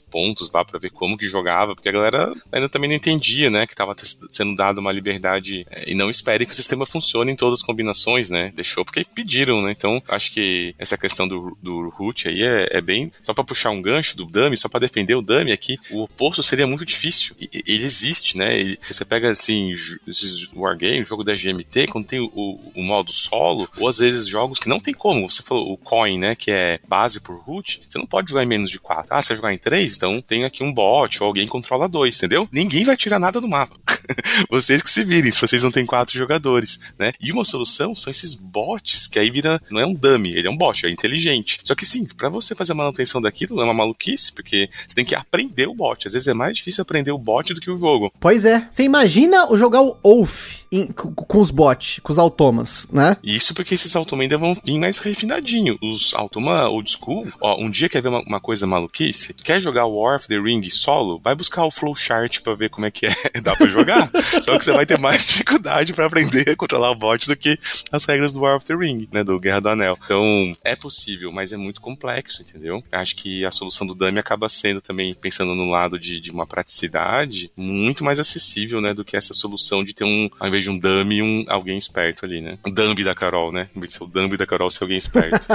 pontos 0.00 0.50
lá 0.50 0.64
para 0.64 0.80
ver 0.80 0.90
como 0.90 1.16
que 1.16 1.28
jogava, 1.28 1.74
porque 1.74 1.88
a 1.88 1.92
galera 1.92 2.32
ainda 2.50 2.68
também 2.68 2.90
não 2.90 2.96
entendia, 2.96 3.48
né? 3.48 3.66
Que 3.66 3.74
tava 3.74 3.94
sendo 4.30 4.56
dada 4.56 4.80
uma 4.80 4.90
liberdade 4.90 5.64
é, 5.70 5.90
e 5.90 5.94
não 5.94 6.10
espere 6.10 6.44
que 6.44 6.52
o 6.52 6.56
sistema 6.56 6.84
funcione 6.84 7.30
em 7.30 7.36
todas 7.36 7.60
as 7.60 7.66
combinações, 7.66 8.28
né? 8.28 8.52
Deixou 8.56 8.84
porque 8.84 9.04
pediram, 9.04 9.62
né? 9.62 9.70
Então 9.70 10.02
acho 10.08 10.32
que 10.32 10.74
essa 10.76 10.98
questão 10.98 11.28
do, 11.28 11.56
do 11.62 11.88
root 11.90 12.28
aí 12.28 12.42
é, 12.42 12.68
é 12.72 12.80
bem. 12.80 13.12
Só 13.22 13.32
para 13.32 13.44
puxar 13.44 13.70
um 13.70 13.80
gancho 13.80 14.16
do 14.16 14.24
dummy, 14.24 14.56
só 14.56 14.68
para 14.68 14.80
defender 14.80 15.14
o 15.14 15.22
dummy 15.22 15.52
aqui, 15.52 15.78
o 15.90 16.02
oposto 16.02 16.42
seria 16.42 16.66
muito 16.66 16.84
difícil. 16.84 17.36
Ele 17.40 17.84
existe, 17.84 18.36
né? 18.36 18.58
Ele, 18.58 18.78
você 18.90 19.04
pega 19.04 19.30
assim, 19.30 19.72
esses 20.06 20.52
wargames, 20.80 21.08
jogo 21.08 21.22
da 21.22 21.34
GMT, 21.34 21.86
quando 21.88 22.06
tem 22.06 22.20
o, 22.20 22.58
o, 22.74 22.82
modo 22.82 23.12
solo, 23.12 23.68
ou 23.78 23.88
às 23.88 23.98
vezes 23.98 24.26
jogos 24.26 24.58
que 24.58 24.68
não 24.68 24.80
tem 24.80 24.94
como. 24.94 25.30
Você 25.30 25.42
falou 25.42 25.72
o 25.72 25.76
coin, 25.76 26.18
né? 26.18 26.34
Que 26.34 26.50
é 26.50 26.80
base 26.88 27.20
por 27.20 27.38
root, 27.38 27.82
você 27.88 27.98
não 27.98 28.06
pode 28.06 28.30
jogar 28.30 28.42
em 28.42 28.46
menos 28.46 28.70
de 28.70 28.78
4. 28.78 29.06
Ah, 29.10 29.20
você 29.20 29.28
vai 29.28 29.36
jogar 29.36 29.52
em 29.52 29.58
3? 29.58 29.96
Então 29.96 30.20
tem 30.20 30.44
aqui 30.44 30.62
um 30.62 30.72
bot 30.72 31.22
ou 31.22 31.26
alguém 31.26 31.46
controla 31.46 31.88
dois, 31.88 32.16
entendeu? 32.16 32.48
Ninguém 32.50 32.84
vai 32.84 32.96
tirar 32.96 33.18
nada 33.18 33.40
do 33.40 33.48
mapa. 33.48 33.76
vocês 34.50 34.82
que 34.82 34.90
se 34.90 35.04
virem, 35.04 35.30
se 35.30 35.40
vocês 35.40 35.62
não 35.62 35.70
têm 35.70 35.86
quatro 35.86 36.16
jogadores, 36.16 36.92
né? 36.98 37.12
E 37.20 37.30
uma 37.30 37.44
solução 37.44 37.94
são 37.94 38.10
esses 38.10 38.34
bots 38.34 39.06
que 39.06 39.18
aí 39.18 39.30
vira, 39.30 39.60
não 39.70 39.80
é 39.80 39.86
um 39.86 39.94
dummy, 39.94 40.30
ele 40.30 40.48
é 40.48 40.50
um 40.50 40.56
bot, 40.56 40.86
é 40.86 40.90
inteligente. 40.90 41.58
Só 41.62 41.74
que 41.74 41.84
sim, 41.84 42.06
para 42.16 42.28
você 42.28 42.54
fazer 42.54 42.72
a 42.72 42.76
manutenção 42.76 43.20
daquilo 43.20 43.60
é 43.60 43.64
uma 43.64 43.74
maluquice, 43.74 44.32
porque 44.32 44.68
você 44.72 44.94
tem 44.94 45.04
que 45.04 45.14
aprender 45.14 45.68
o 45.68 45.74
bot. 45.74 46.06
Às 46.06 46.14
vezes 46.14 46.28
é 46.28 46.34
mais 46.34 46.56
difícil 46.56 46.82
aprender 46.82 47.12
o 47.12 47.18
bot 47.18 47.52
do 47.54 47.60
que 47.60 47.70
o 47.70 47.78
jogo. 47.78 48.12
Pois 48.20 48.44
é. 48.44 48.66
Você 48.70 48.82
imagina 48.82 49.46
jogar 49.56 49.82
o 49.82 49.96
Wolf 50.02 50.60
em, 50.72 50.86
com 50.86 51.40
os 51.40 51.50
bots, 51.50 52.00
com 52.02 52.12
os 52.12 52.18
automas, 52.18 52.88
né? 52.92 53.16
Isso 53.22 53.54
porque 53.54 53.74
esses 53.74 53.94
automas 53.96 54.24
ainda 54.24 54.38
vão 54.38 54.56
vir 54.64 54.78
mais 54.78 54.98
refinadinho. 54.98 55.78
Os 55.82 56.14
automa 56.14 56.68
old 56.68 56.90
school, 56.90 57.26
ó, 57.40 57.60
um 57.60 57.70
dia 57.70 57.88
quer 57.88 58.02
ver 58.02 58.08
uma, 58.08 58.20
uma, 58.20 58.40
coisa 58.40 58.66
maluquice? 58.66 59.34
Quer 59.34 59.60
jogar 59.60 59.86
War 59.86 60.16
of 60.16 60.28
the 60.28 60.38
Ring 60.38 60.68
solo? 60.70 61.20
Vai 61.22 61.34
buscar 61.34 61.64
o 61.64 61.70
flowchart 61.70 62.40
pra 62.40 62.54
ver 62.54 62.70
como 62.70 62.86
é 62.86 62.90
que 62.90 63.06
é. 63.06 63.14
Dá 63.42 63.56
pra 63.56 63.66
jogar. 63.66 64.10
Só 64.40 64.56
que 64.56 64.64
você 64.64 64.72
vai 64.72 64.86
ter 64.86 64.98
mais 64.98 65.26
dificuldade 65.28 65.92
para 65.92 66.06
aprender 66.06 66.50
a 66.50 66.56
controlar 66.56 66.90
o 66.90 66.94
bot 66.94 67.26
do 67.26 67.36
que 67.36 67.58
as 67.90 68.04
regras 68.04 68.32
do 68.32 68.40
War 68.40 68.56
of 68.56 68.66
the 68.66 68.74
Ring, 68.74 69.08
né? 69.12 69.24
Do 69.24 69.40
Guerra 69.40 69.60
do 69.60 69.68
Anel. 69.70 69.98
Então, 70.04 70.56
é 70.62 70.76
possível, 70.76 71.32
mas 71.32 71.52
é 71.52 71.56
muito 71.56 71.80
complexo, 71.80 72.42
entendeu? 72.42 72.82
Acho 72.92 73.16
que 73.16 73.44
a 73.44 73.50
solução 73.50 73.86
do 73.86 73.94
dummy 73.94 74.18
acaba 74.18 74.48
sendo 74.48 74.80
também, 74.80 75.14
pensando 75.14 75.54
no 75.54 75.68
lado 75.68 75.98
de, 75.98 76.20
de 76.20 76.30
uma 76.30 76.46
praticidade, 76.46 77.50
muito 77.56 78.04
mais 78.04 78.20
acessível, 78.20 78.80
né? 78.80 78.94
Do 78.94 79.04
que 79.04 79.16
essa 79.16 79.34
solução 79.34 79.82
de 79.82 79.94
ter 79.94 80.04
um, 80.04 80.28
ao 80.38 80.48
invés 80.48 80.59
de 80.64 80.70
um 80.70 80.78
dummy, 80.78 81.22
um 81.22 81.44
alguém 81.48 81.76
esperto 81.76 82.24
ali, 82.24 82.40
né? 82.40 82.58
O 82.66 82.70
dummy 82.70 83.04
da 83.04 83.14
Carol, 83.14 83.52
né? 83.52 83.68
Em 83.74 83.80
vez 83.80 83.92
de 83.92 83.98
ser 83.98 84.04
o 84.04 84.06
dummy 84.06 84.36
da 84.36 84.46
Carol, 84.46 84.70
ser 84.70 84.84
alguém 84.84 84.98
esperto. 84.98 85.46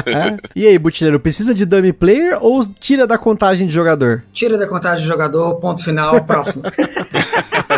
e 0.54 0.66
aí, 0.66 0.78
Butileiro, 0.78 1.20
precisa 1.20 1.54
de 1.54 1.64
dummy 1.64 1.92
player 1.92 2.38
ou 2.40 2.64
tira 2.66 3.06
da 3.06 3.18
contagem 3.18 3.66
de 3.66 3.72
jogador? 3.72 4.22
Tira 4.32 4.56
da 4.58 4.66
contagem 4.66 5.02
de 5.02 5.08
jogador, 5.08 5.56
ponto 5.56 5.82
final, 5.82 6.24
próximo. 6.24 6.64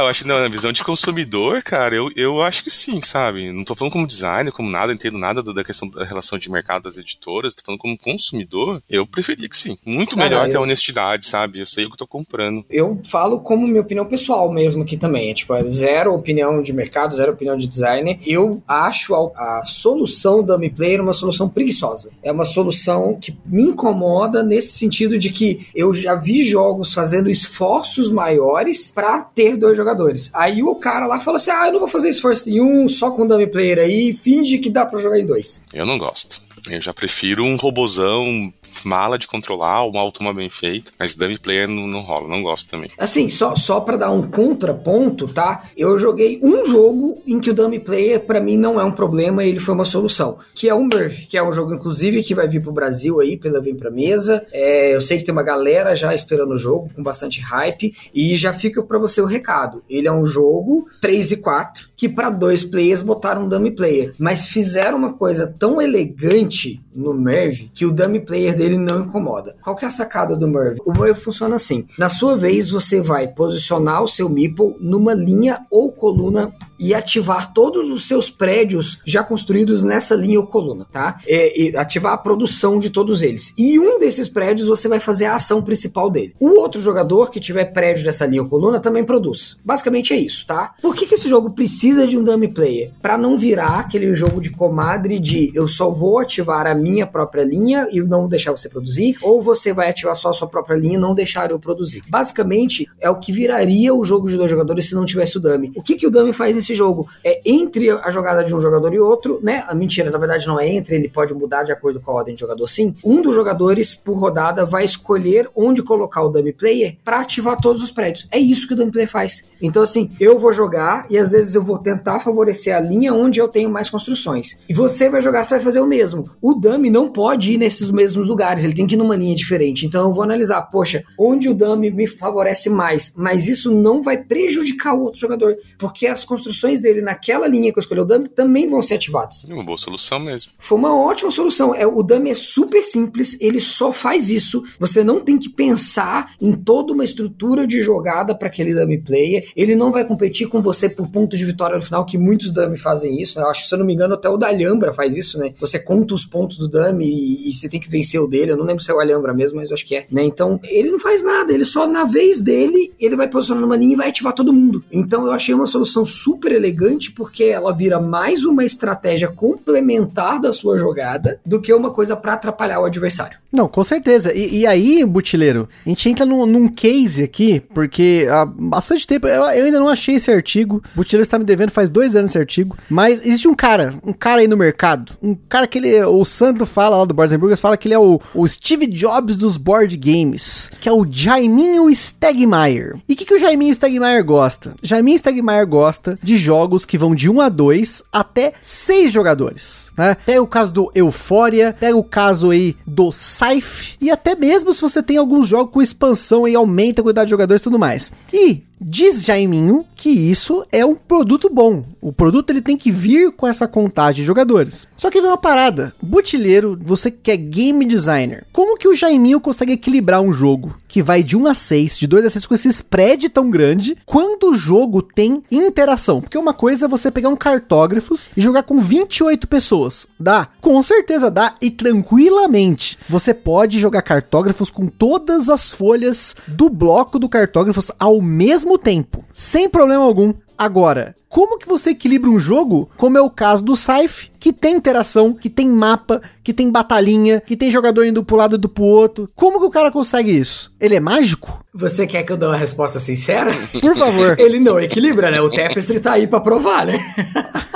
Ah, 0.00 0.04
eu 0.04 0.08
acho 0.08 0.22
que 0.22 0.28
na 0.28 0.48
visão 0.48 0.72
de 0.72 0.82
consumidor, 0.82 1.62
cara, 1.62 1.94
eu, 1.94 2.10
eu 2.16 2.40
acho 2.40 2.64
que 2.64 2.70
sim, 2.70 3.02
sabe? 3.02 3.52
Não 3.52 3.64
tô 3.64 3.74
falando 3.74 3.92
como 3.92 4.06
designer, 4.06 4.50
como 4.50 4.70
nada, 4.70 4.94
entendo 4.94 5.18
nada 5.18 5.42
da 5.42 5.62
questão 5.62 5.90
da 5.90 6.04
relação 6.04 6.38
de 6.38 6.50
mercado 6.50 6.84
das 6.84 6.96
editoras, 6.96 7.54
tô 7.54 7.62
falando 7.66 7.80
como 7.80 7.98
consumidor, 7.98 8.82
eu 8.88 9.06
preferia 9.06 9.46
que 9.46 9.56
sim. 9.56 9.76
Muito 9.84 10.16
cara, 10.16 10.28
melhor 10.28 10.46
eu... 10.46 10.52
ter 10.52 10.58
honestidade, 10.58 11.26
sabe? 11.26 11.60
Eu 11.60 11.66
sei 11.66 11.84
o 11.84 11.90
que 11.90 11.98
tô 11.98 12.06
comprando. 12.06 12.64
Eu 12.70 13.02
falo 13.10 13.40
como 13.40 13.66
minha 13.66 13.82
opinião 13.82 14.06
pessoal 14.06 14.50
mesmo 14.50 14.84
aqui 14.84 14.96
também, 14.96 15.30
é, 15.30 15.34
tipo, 15.34 15.52
é 15.52 15.68
zero 15.68 16.14
opinião 16.14 16.62
de 16.62 16.72
mercado, 16.72 17.14
zero 17.14 17.32
opinião 17.32 17.58
de 17.58 17.66
designer. 17.66 18.18
Eu 18.26 18.62
acho 18.66 19.14
a, 19.14 19.58
a 19.58 19.64
solução 19.66 20.42
da 20.42 20.56
Mi 20.56 20.70
Player 20.70 21.02
uma 21.02 21.12
solução 21.12 21.46
preguiçosa. 21.46 22.10
É 22.22 22.32
uma 22.32 22.46
solução 22.46 23.18
que 23.20 23.36
me 23.44 23.64
incomoda 23.64 24.42
nesse 24.42 24.78
sentido 24.78 25.18
de 25.18 25.28
que 25.28 25.68
eu 25.74 25.92
já 25.92 26.14
vi 26.14 26.42
jogos 26.42 26.94
fazendo 26.94 27.28
esforços 27.28 28.10
maiores 28.10 28.90
para 28.90 29.20
ter 29.20 29.58
dois 29.58 29.76
jogadores. 29.76 29.89
Aí 30.34 30.62
o 30.62 30.74
cara 30.74 31.06
lá 31.06 31.20
fala 31.20 31.36
assim: 31.36 31.50
ah, 31.50 31.66
eu 31.66 31.72
não 31.72 31.80
vou 31.80 31.88
fazer 31.88 32.08
esforço 32.08 32.48
nenhum, 32.48 32.88
só 32.88 33.10
com 33.10 33.26
dummy 33.26 33.46
player 33.46 33.78
aí, 33.78 34.12
finge 34.12 34.58
que 34.58 34.70
dá 34.70 34.86
para 34.86 34.98
jogar 34.98 35.18
em 35.18 35.26
dois. 35.26 35.62
Eu 35.72 35.86
não 35.86 35.98
gosto. 35.98 36.42
Eu 36.68 36.80
já 36.80 36.92
prefiro 36.92 37.44
um 37.44 37.56
robozão 37.56 38.52
mala 38.84 39.18
de 39.18 39.26
controlar, 39.26 39.84
uma 39.84 40.00
automa 40.00 40.32
bem 40.32 40.48
feita, 40.48 40.92
mas 40.98 41.14
dummy 41.14 41.38
player 41.38 41.68
não, 41.68 41.86
não 41.86 42.00
rola, 42.00 42.28
não 42.28 42.42
gosto 42.42 42.70
também. 42.70 42.90
Assim, 42.98 43.28
só, 43.28 43.54
só 43.56 43.80
para 43.80 43.96
dar 43.96 44.10
um 44.10 44.22
contraponto, 44.22 45.26
tá? 45.28 45.64
Eu 45.76 45.98
joguei 45.98 46.40
um 46.42 46.64
jogo 46.64 47.22
em 47.26 47.40
que 47.40 47.50
o 47.50 47.54
dummy 47.54 47.80
player 47.80 48.20
para 48.20 48.40
mim 48.40 48.56
não 48.56 48.80
é 48.80 48.84
um 48.84 48.92
problema, 48.92 49.44
ele 49.44 49.60
foi 49.60 49.74
uma 49.74 49.84
solução, 49.84 50.38
que 50.54 50.68
é 50.68 50.74
o 50.74 50.82
Murphy, 50.82 51.26
que 51.26 51.36
é 51.36 51.42
um 51.42 51.52
jogo 51.52 51.74
inclusive 51.74 52.22
que 52.22 52.34
vai 52.34 52.48
vir 52.48 52.62
pro 52.62 52.72
Brasil 52.72 53.20
aí, 53.20 53.36
pela 53.36 53.60
Vem 53.60 53.76
Pra 53.76 53.90
Mesa. 53.90 54.44
É, 54.52 54.94
eu 54.94 55.00
sei 55.00 55.18
que 55.18 55.24
tem 55.24 55.32
uma 55.32 55.42
galera 55.42 55.94
já 55.94 56.14
esperando 56.14 56.54
o 56.54 56.58
jogo 56.58 56.90
com 56.94 57.02
bastante 57.02 57.40
hype 57.40 57.94
e 58.14 58.36
já 58.36 58.52
fica 58.52 58.82
para 58.82 58.98
você 58.98 59.20
o 59.20 59.26
recado. 59.26 59.82
Ele 59.88 60.08
é 60.08 60.12
um 60.12 60.26
jogo 60.26 60.88
3 61.00 61.32
e 61.32 61.36
4 61.36 61.90
que 61.96 62.08
para 62.08 62.30
dois 62.30 62.64
players 62.64 63.02
botaram 63.02 63.44
um 63.44 63.48
dummy 63.48 63.70
player, 63.70 64.14
mas 64.18 64.46
fizeram 64.46 64.96
uma 64.96 65.12
coisa 65.12 65.46
tão 65.46 65.82
elegante 65.82 66.49
no 66.94 67.14
Merv 67.14 67.70
que 67.74 67.86
o 67.86 67.92
dummy 67.92 68.20
player 68.20 68.56
dele 68.56 68.76
não 68.76 69.04
incomoda. 69.04 69.56
Qual 69.62 69.76
que 69.76 69.84
é 69.84 69.88
a 69.88 69.90
sacada 69.90 70.36
do 70.36 70.48
Merv? 70.48 70.78
O 70.84 70.92
Merv 70.92 71.16
funciona 71.16 71.54
assim: 71.54 71.86
na 71.98 72.08
sua 72.08 72.36
vez 72.36 72.70
você 72.70 73.00
vai 73.00 73.28
posicionar 73.28 74.02
o 74.02 74.08
seu 74.08 74.28
meeple 74.28 74.76
numa 74.80 75.14
linha 75.14 75.66
ou 75.70 75.92
coluna 75.92 76.52
e 76.80 76.94
ativar 76.94 77.52
todos 77.52 77.90
os 77.90 78.08
seus 78.08 78.30
prédios 78.30 78.98
já 79.04 79.22
construídos 79.22 79.84
nessa 79.84 80.14
linha 80.14 80.40
ou 80.40 80.46
coluna, 80.46 80.86
tá? 80.90 81.20
É, 81.26 81.60
e 81.60 81.76
ativar 81.76 82.14
a 82.14 82.18
produção 82.18 82.78
de 82.78 82.88
todos 82.88 83.22
eles. 83.22 83.52
E 83.58 83.78
um 83.78 83.98
desses 83.98 84.28
prédios 84.28 84.66
você 84.66 84.88
vai 84.88 84.98
fazer 84.98 85.26
a 85.26 85.34
ação 85.34 85.62
principal 85.62 86.10
dele. 86.10 86.34
O 86.40 86.58
outro 86.60 86.80
jogador 86.80 87.30
que 87.30 87.38
tiver 87.38 87.66
prédio 87.66 88.04
dessa 88.04 88.24
linha 88.24 88.42
ou 88.42 88.48
coluna 88.48 88.80
também 88.80 89.04
produz. 89.04 89.58
Basicamente 89.64 90.14
é 90.14 90.16
isso, 90.16 90.46
tá? 90.46 90.74
Por 90.80 90.94
que, 90.94 91.06
que 91.06 91.14
esse 91.14 91.28
jogo 91.28 91.50
precisa 91.50 92.06
de 92.06 92.16
um 92.16 92.24
dummy 92.24 92.48
player? 92.48 92.92
Para 93.02 93.18
não 93.18 93.36
virar 93.36 93.80
aquele 93.80 94.14
jogo 94.14 94.40
de 94.40 94.50
comadre 94.50 95.18
de 95.18 95.52
eu 95.54 95.68
só 95.68 95.90
vou 95.90 96.18
ativar 96.18 96.66
a 96.66 96.74
minha 96.74 97.06
própria 97.06 97.44
linha 97.44 97.88
e 97.92 98.00
não 98.00 98.26
deixar 98.26 98.52
você 98.52 98.68
produzir, 98.68 99.16
ou 99.22 99.42
você 99.42 99.72
vai 99.72 99.90
ativar 99.90 100.16
só 100.16 100.30
a 100.30 100.32
sua 100.32 100.48
própria 100.48 100.76
linha 100.76 100.94
e 100.94 100.98
não 100.98 101.14
deixar 101.14 101.50
eu 101.50 101.58
produzir. 101.58 102.02
Basicamente 102.08 102.88
é 102.98 103.10
o 103.10 103.16
que 103.16 103.32
viraria 103.32 103.94
o 103.94 104.04
jogo 104.04 104.28
de 104.28 104.36
dois 104.36 104.50
jogadores 104.50 104.88
se 104.88 104.94
não 104.94 105.04
tivesse 105.04 105.36
o 105.36 105.40
dummy. 105.40 105.72
O 105.76 105.82
que, 105.82 105.96
que 105.96 106.06
o 106.06 106.10
dummy 106.10 106.32
faz 106.32 106.56
nesse 106.56 106.69
jogo? 106.74 107.08
É 107.24 107.40
entre 107.44 107.90
a 107.90 108.10
jogada 108.10 108.44
de 108.44 108.54
um 108.54 108.60
jogador 108.60 108.92
e 108.94 108.98
outro, 108.98 109.40
né? 109.42 109.64
A 109.66 109.74
mentira, 109.74 110.10
na 110.10 110.18
verdade, 110.18 110.46
não 110.46 110.58
é 110.58 110.68
entre, 110.68 110.94
ele 110.94 111.08
pode 111.08 111.34
mudar 111.34 111.62
de 111.62 111.72
acordo 111.72 112.00
com 112.00 112.10
a 112.10 112.14
ordem 112.14 112.34
de 112.34 112.40
jogador 112.40 112.66
sim. 112.66 112.94
Um 113.04 113.20
dos 113.22 113.34
jogadores 113.34 113.96
por 113.96 114.16
rodada 114.16 114.64
vai 114.64 114.84
escolher 114.84 115.48
onde 115.54 115.82
colocar 115.82 116.22
o 116.22 116.28
dummy 116.28 116.52
player 116.52 116.96
para 117.04 117.20
ativar 117.20 117.56
todos 117.60 117.82
os 117.82 117.90
prédios. 117.90 118.26
É 118.30 118.38
isso 118.38 118.66
que 118.66 118.74
o 118.74 118.76
dummy 118.76 118.92
player 118.92 119.08
faz. 119.08 119.44
Então, 119.60 119.82
assim, 119.82 120.10
eu 120.18 120.38
vou 120.38 120.52
jogar 120.52 121.06
e 121.10 121.18
às 121.18 121.32
vezes 121.32 121.54
eu 121.54 121.62
vou 121.62 121.78
tentar 121.78 122.20
favorecer 122.20 122.74
a 122.74 122.80
linha 122.80 123.12
onde 123.12 123.40
eu 123.40 123.48
tenho 123.48 123.70
mais 123.70 123.90
construções. 123.90 124.58
E 124.68 124.74
você 124.74 125.08
vai 125.08 125.20
jogar, 125.20 125.44
você 125.44 125.54
vai 125.54 125.64
fazer 125.64 125.80
o 125.80 125.86
mesmo. 125.86 126.30
O 126.40 126.54
dummy 126.54 126.88
não 126.88 127.10
pode 127.10 127.52
ir 127.52 127.58
nesses 127.58 127.90
mesmos 127.90 128.28
lugares, 128.28 128.64
ele 128.64 128.74
tem 128.74 128.86
que 128.86 128.94
ir 128.94 128.98
numa 128.98 129.16
linha 129.16 129.34
diferente. 129.34 129.84
Então 129.84 130.02
eu 130.02 130.12
vou 130.12 130.22
analisar, 130.22 130.62
poxa, 130.62 131.04
onde 131.18 131.48
o 131.48 131.54
dummy 131.54 131.90
me 131.90 132.06
favorece 132.06 132.70
mais, 132.70 133.12
mas 133.16 133.48
isso 133.48 133.70
não 133.70 134.02
vai 134.02 134.16
prejudicar 134.16 134.94
o 134.94 135.02
outro 135.02 135.20
jogador, 135.20 135.56
porque 135.78 136.06
as 136.06 136.24
construções 136.24 136.59
dele 136.80 137.00
naquela 137.00 137.46
linha 137.46 137.72
que 137.72 137.78
eu 137.78 137.80
escolhi 137.80 138.00
o 138.00 138.04
dummy 138.04 138.28
também 138.28 138.68
vão 138.68 138.82
ser 138.82 138.94
ativadas. 138.94 139.46
É 139.48 139.54
uma 139.54 139.64
boa 139.64 139.78
solução 139.78 140.18
mesmo. 140.18 140.52
Foi 140.58 140.78
uma 140.78 140.94
ótima 140.94 141.30
solução. 141.30 141.74
É, 141.74 141.86
o 141.86 142.02
dummy 142.02 142.30
é 142.30 142.34
super 142.34 142.82
simples, 142.82 143.38
ele 143.40 143.60
só 143.60 143.92
faz 143.92 144.30
isso. 144.30 144.62
Você 144.78 145.02
não 145.02 145.20
tem 145.20 145.38
que 145.38 145.48
pensar 145.48 146.34
em 146.40 146.52
toda 146.52 146.92
uma 146.92 147.04
estrutura 147.04 147.66
de 147.66 147.80
jogada 147.80 148.34
para 148.34 148.48
aquele 148.48 148.74
dummy 148.74 148.98
player. 148.98 149.48
Ele 149.56 149.74
não 149.74 149.90
vai 149.90 150.04
competir 150.04 150.48
com 150.48 150.60
você 150.60 150.88
por 150.88 151.08
ponto 151.08 151.36
de 151.36 151.44
vitória 151.44 151.76
no 151.76 151.82
final, 151.82 152.04
que 152.04 152.18
muitos 152.18 152.50
dummy 152.50 152.76
fazem 152.76 153.20
isso. 153.20 153.38
Né? 153.38 153.44
Eu 153.44 153.50
acho 153.50 153.62
que, 153.62 153.68
se 153.68 153.74
eu 153.74 153.78
não 153.78 153.86
me 153.86 153.94
engano, 153.94 154.14
até 154.14 154.28
o 154.28 154.36
da 154.36 154.48
Alhambra 154.48 154.92
faz 154.92 155.16
isso, 155.16 155.38
né? 155.38 155.54
Você 155.60 155.78
conta 155.78 156.14
os 156.14 156.24
pontos 156.24 156.58
do 156.58 156.68
dummy 156.68 157.06
e, 157.06 157.48
e, 157.48 157.52
você 157.52 157.68
tem 157.68 157.80
que 157.80 157.88
vencer 157.88 158.20
o 158.20 158.26
dele. 158.26 158.52
Eu 158.52 158.56
não 158.56 158.64
lembro 158.64 158.82
se 158.82 158.90
é 158.90 158.94
o 158.94 159.00
Alhambra 159.00 159.34
mesmo, 159.34 159.58
mas 159.58 159.70
eu 159.70 159.74
acho 159.74 159.86
que 159.86 159.96
é. 159.96 160.06
Né? 160.10 160.24
Então, 160.24 160.60
ele 160.64 160.90
não 160.90 160.98
faz 160.98 161.22
nada. 161.22 161.52
Ele 161.52 161.64
só, 161.64 161.86
na 161.86 162.04
vez 162.04 162.40
dele, 162.40 162.92
ele 162.98 163.16
vai 163.16 163.28
posicionar 163.28 163.62
numa 163.62 163.76
linha 163.76 163.92
e 163.94 163.96
vai 163.96 164.08
ativar 164.08 164.32
todo 164.32 164.52
mundo. 164.52 164.82
Então, 164.90 165.26
eu 165.26 165.32
achei 165.32 165.54
uma 165.54 165.66
solução 165.66 166.04
super 166.04 166.49
elegante, 166.52 167.10
porque 167.10 167.44
ela 167.44 167.72
vira 167.72 168.00
mais 168.00 168.44
uma 168.44 168.64
estratégia 168.64 169.28
complementar 169.28 170.40
da 170.40 170.52
sua 170.52 170.78
jogada 170.78 171.40
do 171.44 171.60
que 171.60 171.72
uma 171.72 171.90
coisa 171.90 172.16
para 172.16 172.34
atrapalhar 172.34 172.80
o 172.80 172.84
adversário. 172.84 173.38
Não, 173.52 173.68
com 173.68 173.82
certeza. 173.82 174.32
E, 174.32 174.60
e 174.60 174.66
aí, 174.66 175.04
Butileiro, 175.04 175.68
a 175.84 175.88
gente 175.88 176.08
entra 176.08 176.24
num, 176.24 176.46
num, 176.46 176.68
case 176.68 177.22
aqui, 177.22 177.60
porque 177.74 178.26
há 178.30 178.44
bastante 178.44 179.06
tempo 179.06 179.26
eu, 179.26 179.42
eu 179.42 179.64
ainda 179.64 179.80
não 179.80 179.88
achei 179.88 180.14
esse 180.14 180.30
artigo. 180.30 180.82
O 180.92 180.96
Butileiro 180.96 181.22
está 181.22 181.38
me 181.38 181.44
devendo 181.44 181.70
faz 181.70 181.90
dois 181.90 182.14
anos 182.14 182.30
esse 182.30 182.38
artigo. 182.38 182.76
Mas 182.88 183.20
existe 183.20 183.48
um 183.48 183.54
cara, 183.54 183.94
um 184.04 184.12
cara 184.12 184.40
aí 184.40 184.48
no 184.48 184.56
mercado, 184.56 185.12
um 185.22 185.34
cara 185.34 185.66
que 185.66 185.78
ele, 185.78 186.02
o 186.04 186.24
Sandro 186.24 186.64
fala 186.64 186.98
lá 186.98 187.04
do 187.04 187.14
Boards 187.14 187.36
Burgers, 187.36 187.60
fala 187.60 187.76
que 187.76 187.88
ele 187.88 187.94
é 187.94 187.98
o, 187.98 188.20
o 188.34 188.48
Steve 188.48 188.86
Jobs 188.86 189.36
dos 189.36 189.56
board 189.56 189.96
games, 189.96 190.70
que 190.80 190.88
é 190.88 190.92
o 190.92 191.06
Jaiminho 191.10 191.92
Stegmaier. 191.92 192.98
E 193.08 193.14
o 193.14 193.16
que, 193.16 193.24
que 193.24 193.34
o 193.34 193.38
Jaiminho 193.38 193.74
Stegmaier 193.74 194.24
gosta? 194.24 194.74
Jaiminho 194.82 195.18
Stegmaier 195.18 195.66
gosta 195.66 196.18
de 196.22 196.36
jogos 196.36 196.84
que 196.84 196.98
vão 196.98 197.14
de 197.14 197.28
1 197.28 197.40
a 197.40 197.48
2 197.48 198.04
até 198.12 198.52
6 198.60 199.12
jogadores. 199.12 199.90
Né? 199.96 200.16
Pega 200.24 200.42
o 200.42 200.46
caso 200.46 200.70
do 200.70 200.92
Euphoria, 200.94 201.74
pega 201.78 201.96
o 201.96 202.04
caso 202.04 202.50
aí 202.50 202.76
do 202.86 203.10
Scythe, 203.40 203.96
e 204.00 204.10
até 204.10 204.34
mesmo 204.34 204.74
se 204.74 204.82
você 204.82 205.02
tem 205.02 205.16
alguns 205.16 205.48
jogos 205.48 205.72
com 205.72 205.80
expansão 205.80 206.46
e 206.46 206.54
aumenta 206.54 207.00
a 207.00 207.04
quantidade 207.04 207.26
de 207.26 207.30
jogadores 207.30 207.62
e 207.62 207.64
tudo 207.64 207.78
mais. 207.78 208.12
E 208.32 208.62
Diz 208.80 209.24
Jaiminho 209.24 209.84
que 209.94 210.08
isso 210.08 210.64
é 210.72 210.86
um 210.86 210.94
produto 210.94 211.50
bom. 211.52 211.84
O 212.00 212.10
produto 212.10 212.48
ele 212.48 212.62
tem 212.62 212.78
que 212.78 212.90
vir 212.90 213.30
com 213.30 213.46
essa 213.46 213.68
contagem 213.68 214.22
de 214.22 214.26
jogadores. 214.26 214.88
Só 214.96 215.10
que 215.10 215.20
vem 215.20 215.28
uma 215.28 215.36
parada. 215.36 215.92
Butilheiro, 216.00 216.78
você 216.80 217.10
que 217.10 217.30
é 217.30 217.36
game 217.36 217.84
designer, 217.84 218.46
como 218.50 218.78
que 218.78 218.88
o 218.88 218.94
Jaiminho 218.94 219.38
consegue 219.38 219.72
equilibrar 219.72 220.22
um 220.22 220.32
jogo 220.32 220.74
que 220.88 221.02
vai 221.02 221.22
de 221.22 221.36
1 221.36 221.46
a 221.46 221.54
6, 221.54 221.98
de 221.98 222.06
2 222.06 222.24
a 222.24 222.30
6 222.30 222.46
com 222.46 222.54
esse 222.54 222.68
spread 222.68 223.28
tão 223.28 223.50
grande, 223.50 223.98
quando 224.06 224.50
o 224.50 224.56
jogo 224.56 225.02
tem 225.02 225.42
interação? 225.50 226.22
Porque 226.22 226.38
uma 226.38 226.54
coisa 226.54 226.86
é 226.86 226.88
você 226.88 227.10
pegar 227.10 227.28
um 227.28 227.36
cartógrafos 227.36 228.30
e 228.34 228.40
jogar 228.40 228.62
com 228.62 228.80
28 228.80 229.46
pessoas. 229.46 230.06
Dá? 230.18 230.48
Com 230.60 230.82
certeza 230.82 231.30
dá 231.30 231.54
e 231.60 231.70
tranquilamente. 231.70 232.98
Você 233.08 233.34
pode 233.34 233.78
jogar 233.78 234.00
cartógrafos 234.00 234.70
com 234.70 234.86
todas 234.86 235.50
as 235.50 235.72
folhas 235.72 236.34
do 236.48 236.70
bloco 236.70 237.18
do 237.18 237.28
cartógrafos 237.28 237.92
ao 237.98 238.22
mesmo 238.22 238.69
mesmo 238.70 238.78
tempo, 238.78 239.24
sem 239.32 239.68
problema 239.68 240.04
algum. 240.04 240.32
Agora, 240.60 241.14
como 241.26 241.56
que 241.56 241.66
você 241.66 241.92
equilibra 241.92 242.28
um 242.28 242.38
jogo, 242.38 242.90
como 242.98 243.16
é 243.16 243.20
o 243.22 243.30
caso 243.30 243.64
do 243.64 243.74
Scythe, 243.74 244.30
que 244.38 244.52
tem 244.52 244.76
interação, 244.76 245.32
que 245.32 245.48
tem 245.48 245.66
mapa, 245.66 246.20
que 246.44 246.52
tem 246.52 246.70
batalhinha, 246.70 247.40
que 247.40 247.56
tem 247.56 247.70
jogador 247.70 248.04
indo 248.04 248.22
pro 248.22 248.36
lado 248.36 248.56
e 248.56 248.58
do 248.58 248.68
pro 248.68 248.84
outro? 248.84 249.26
Como 249.34 249.58
que 249.58 249.64
o 249.64 249.70
cara 249.70 249.90
consegue 249.90 250.30
isso? 250.30 250.70
Ele 250.78 250.96
é 250.96 251.00
mágico? 251.00 251.64
Você 251.72 252.06
quer 252.06 252.24
que 252.24 252.32
eu 252.32 252.36
dê 252.36 252.44
uma 252.46 252.56
resposta 252.56 252.98
sincera? 252.98 253.52
Por 253.80 253.96
favor. 253.96 254.36
ele 254.40 254.58
não 254.58 254.78
equilibra, 254.78 255.30
né? 255.30 255.40
O 255.40 255.48
Tepes 255.48 255.88
ele 255.88 256.00
tá 256.00 256.12
aí 256.12 256.26
pra 256.26 256.40
provar, 256.40 256.84
né? 256.84 256.98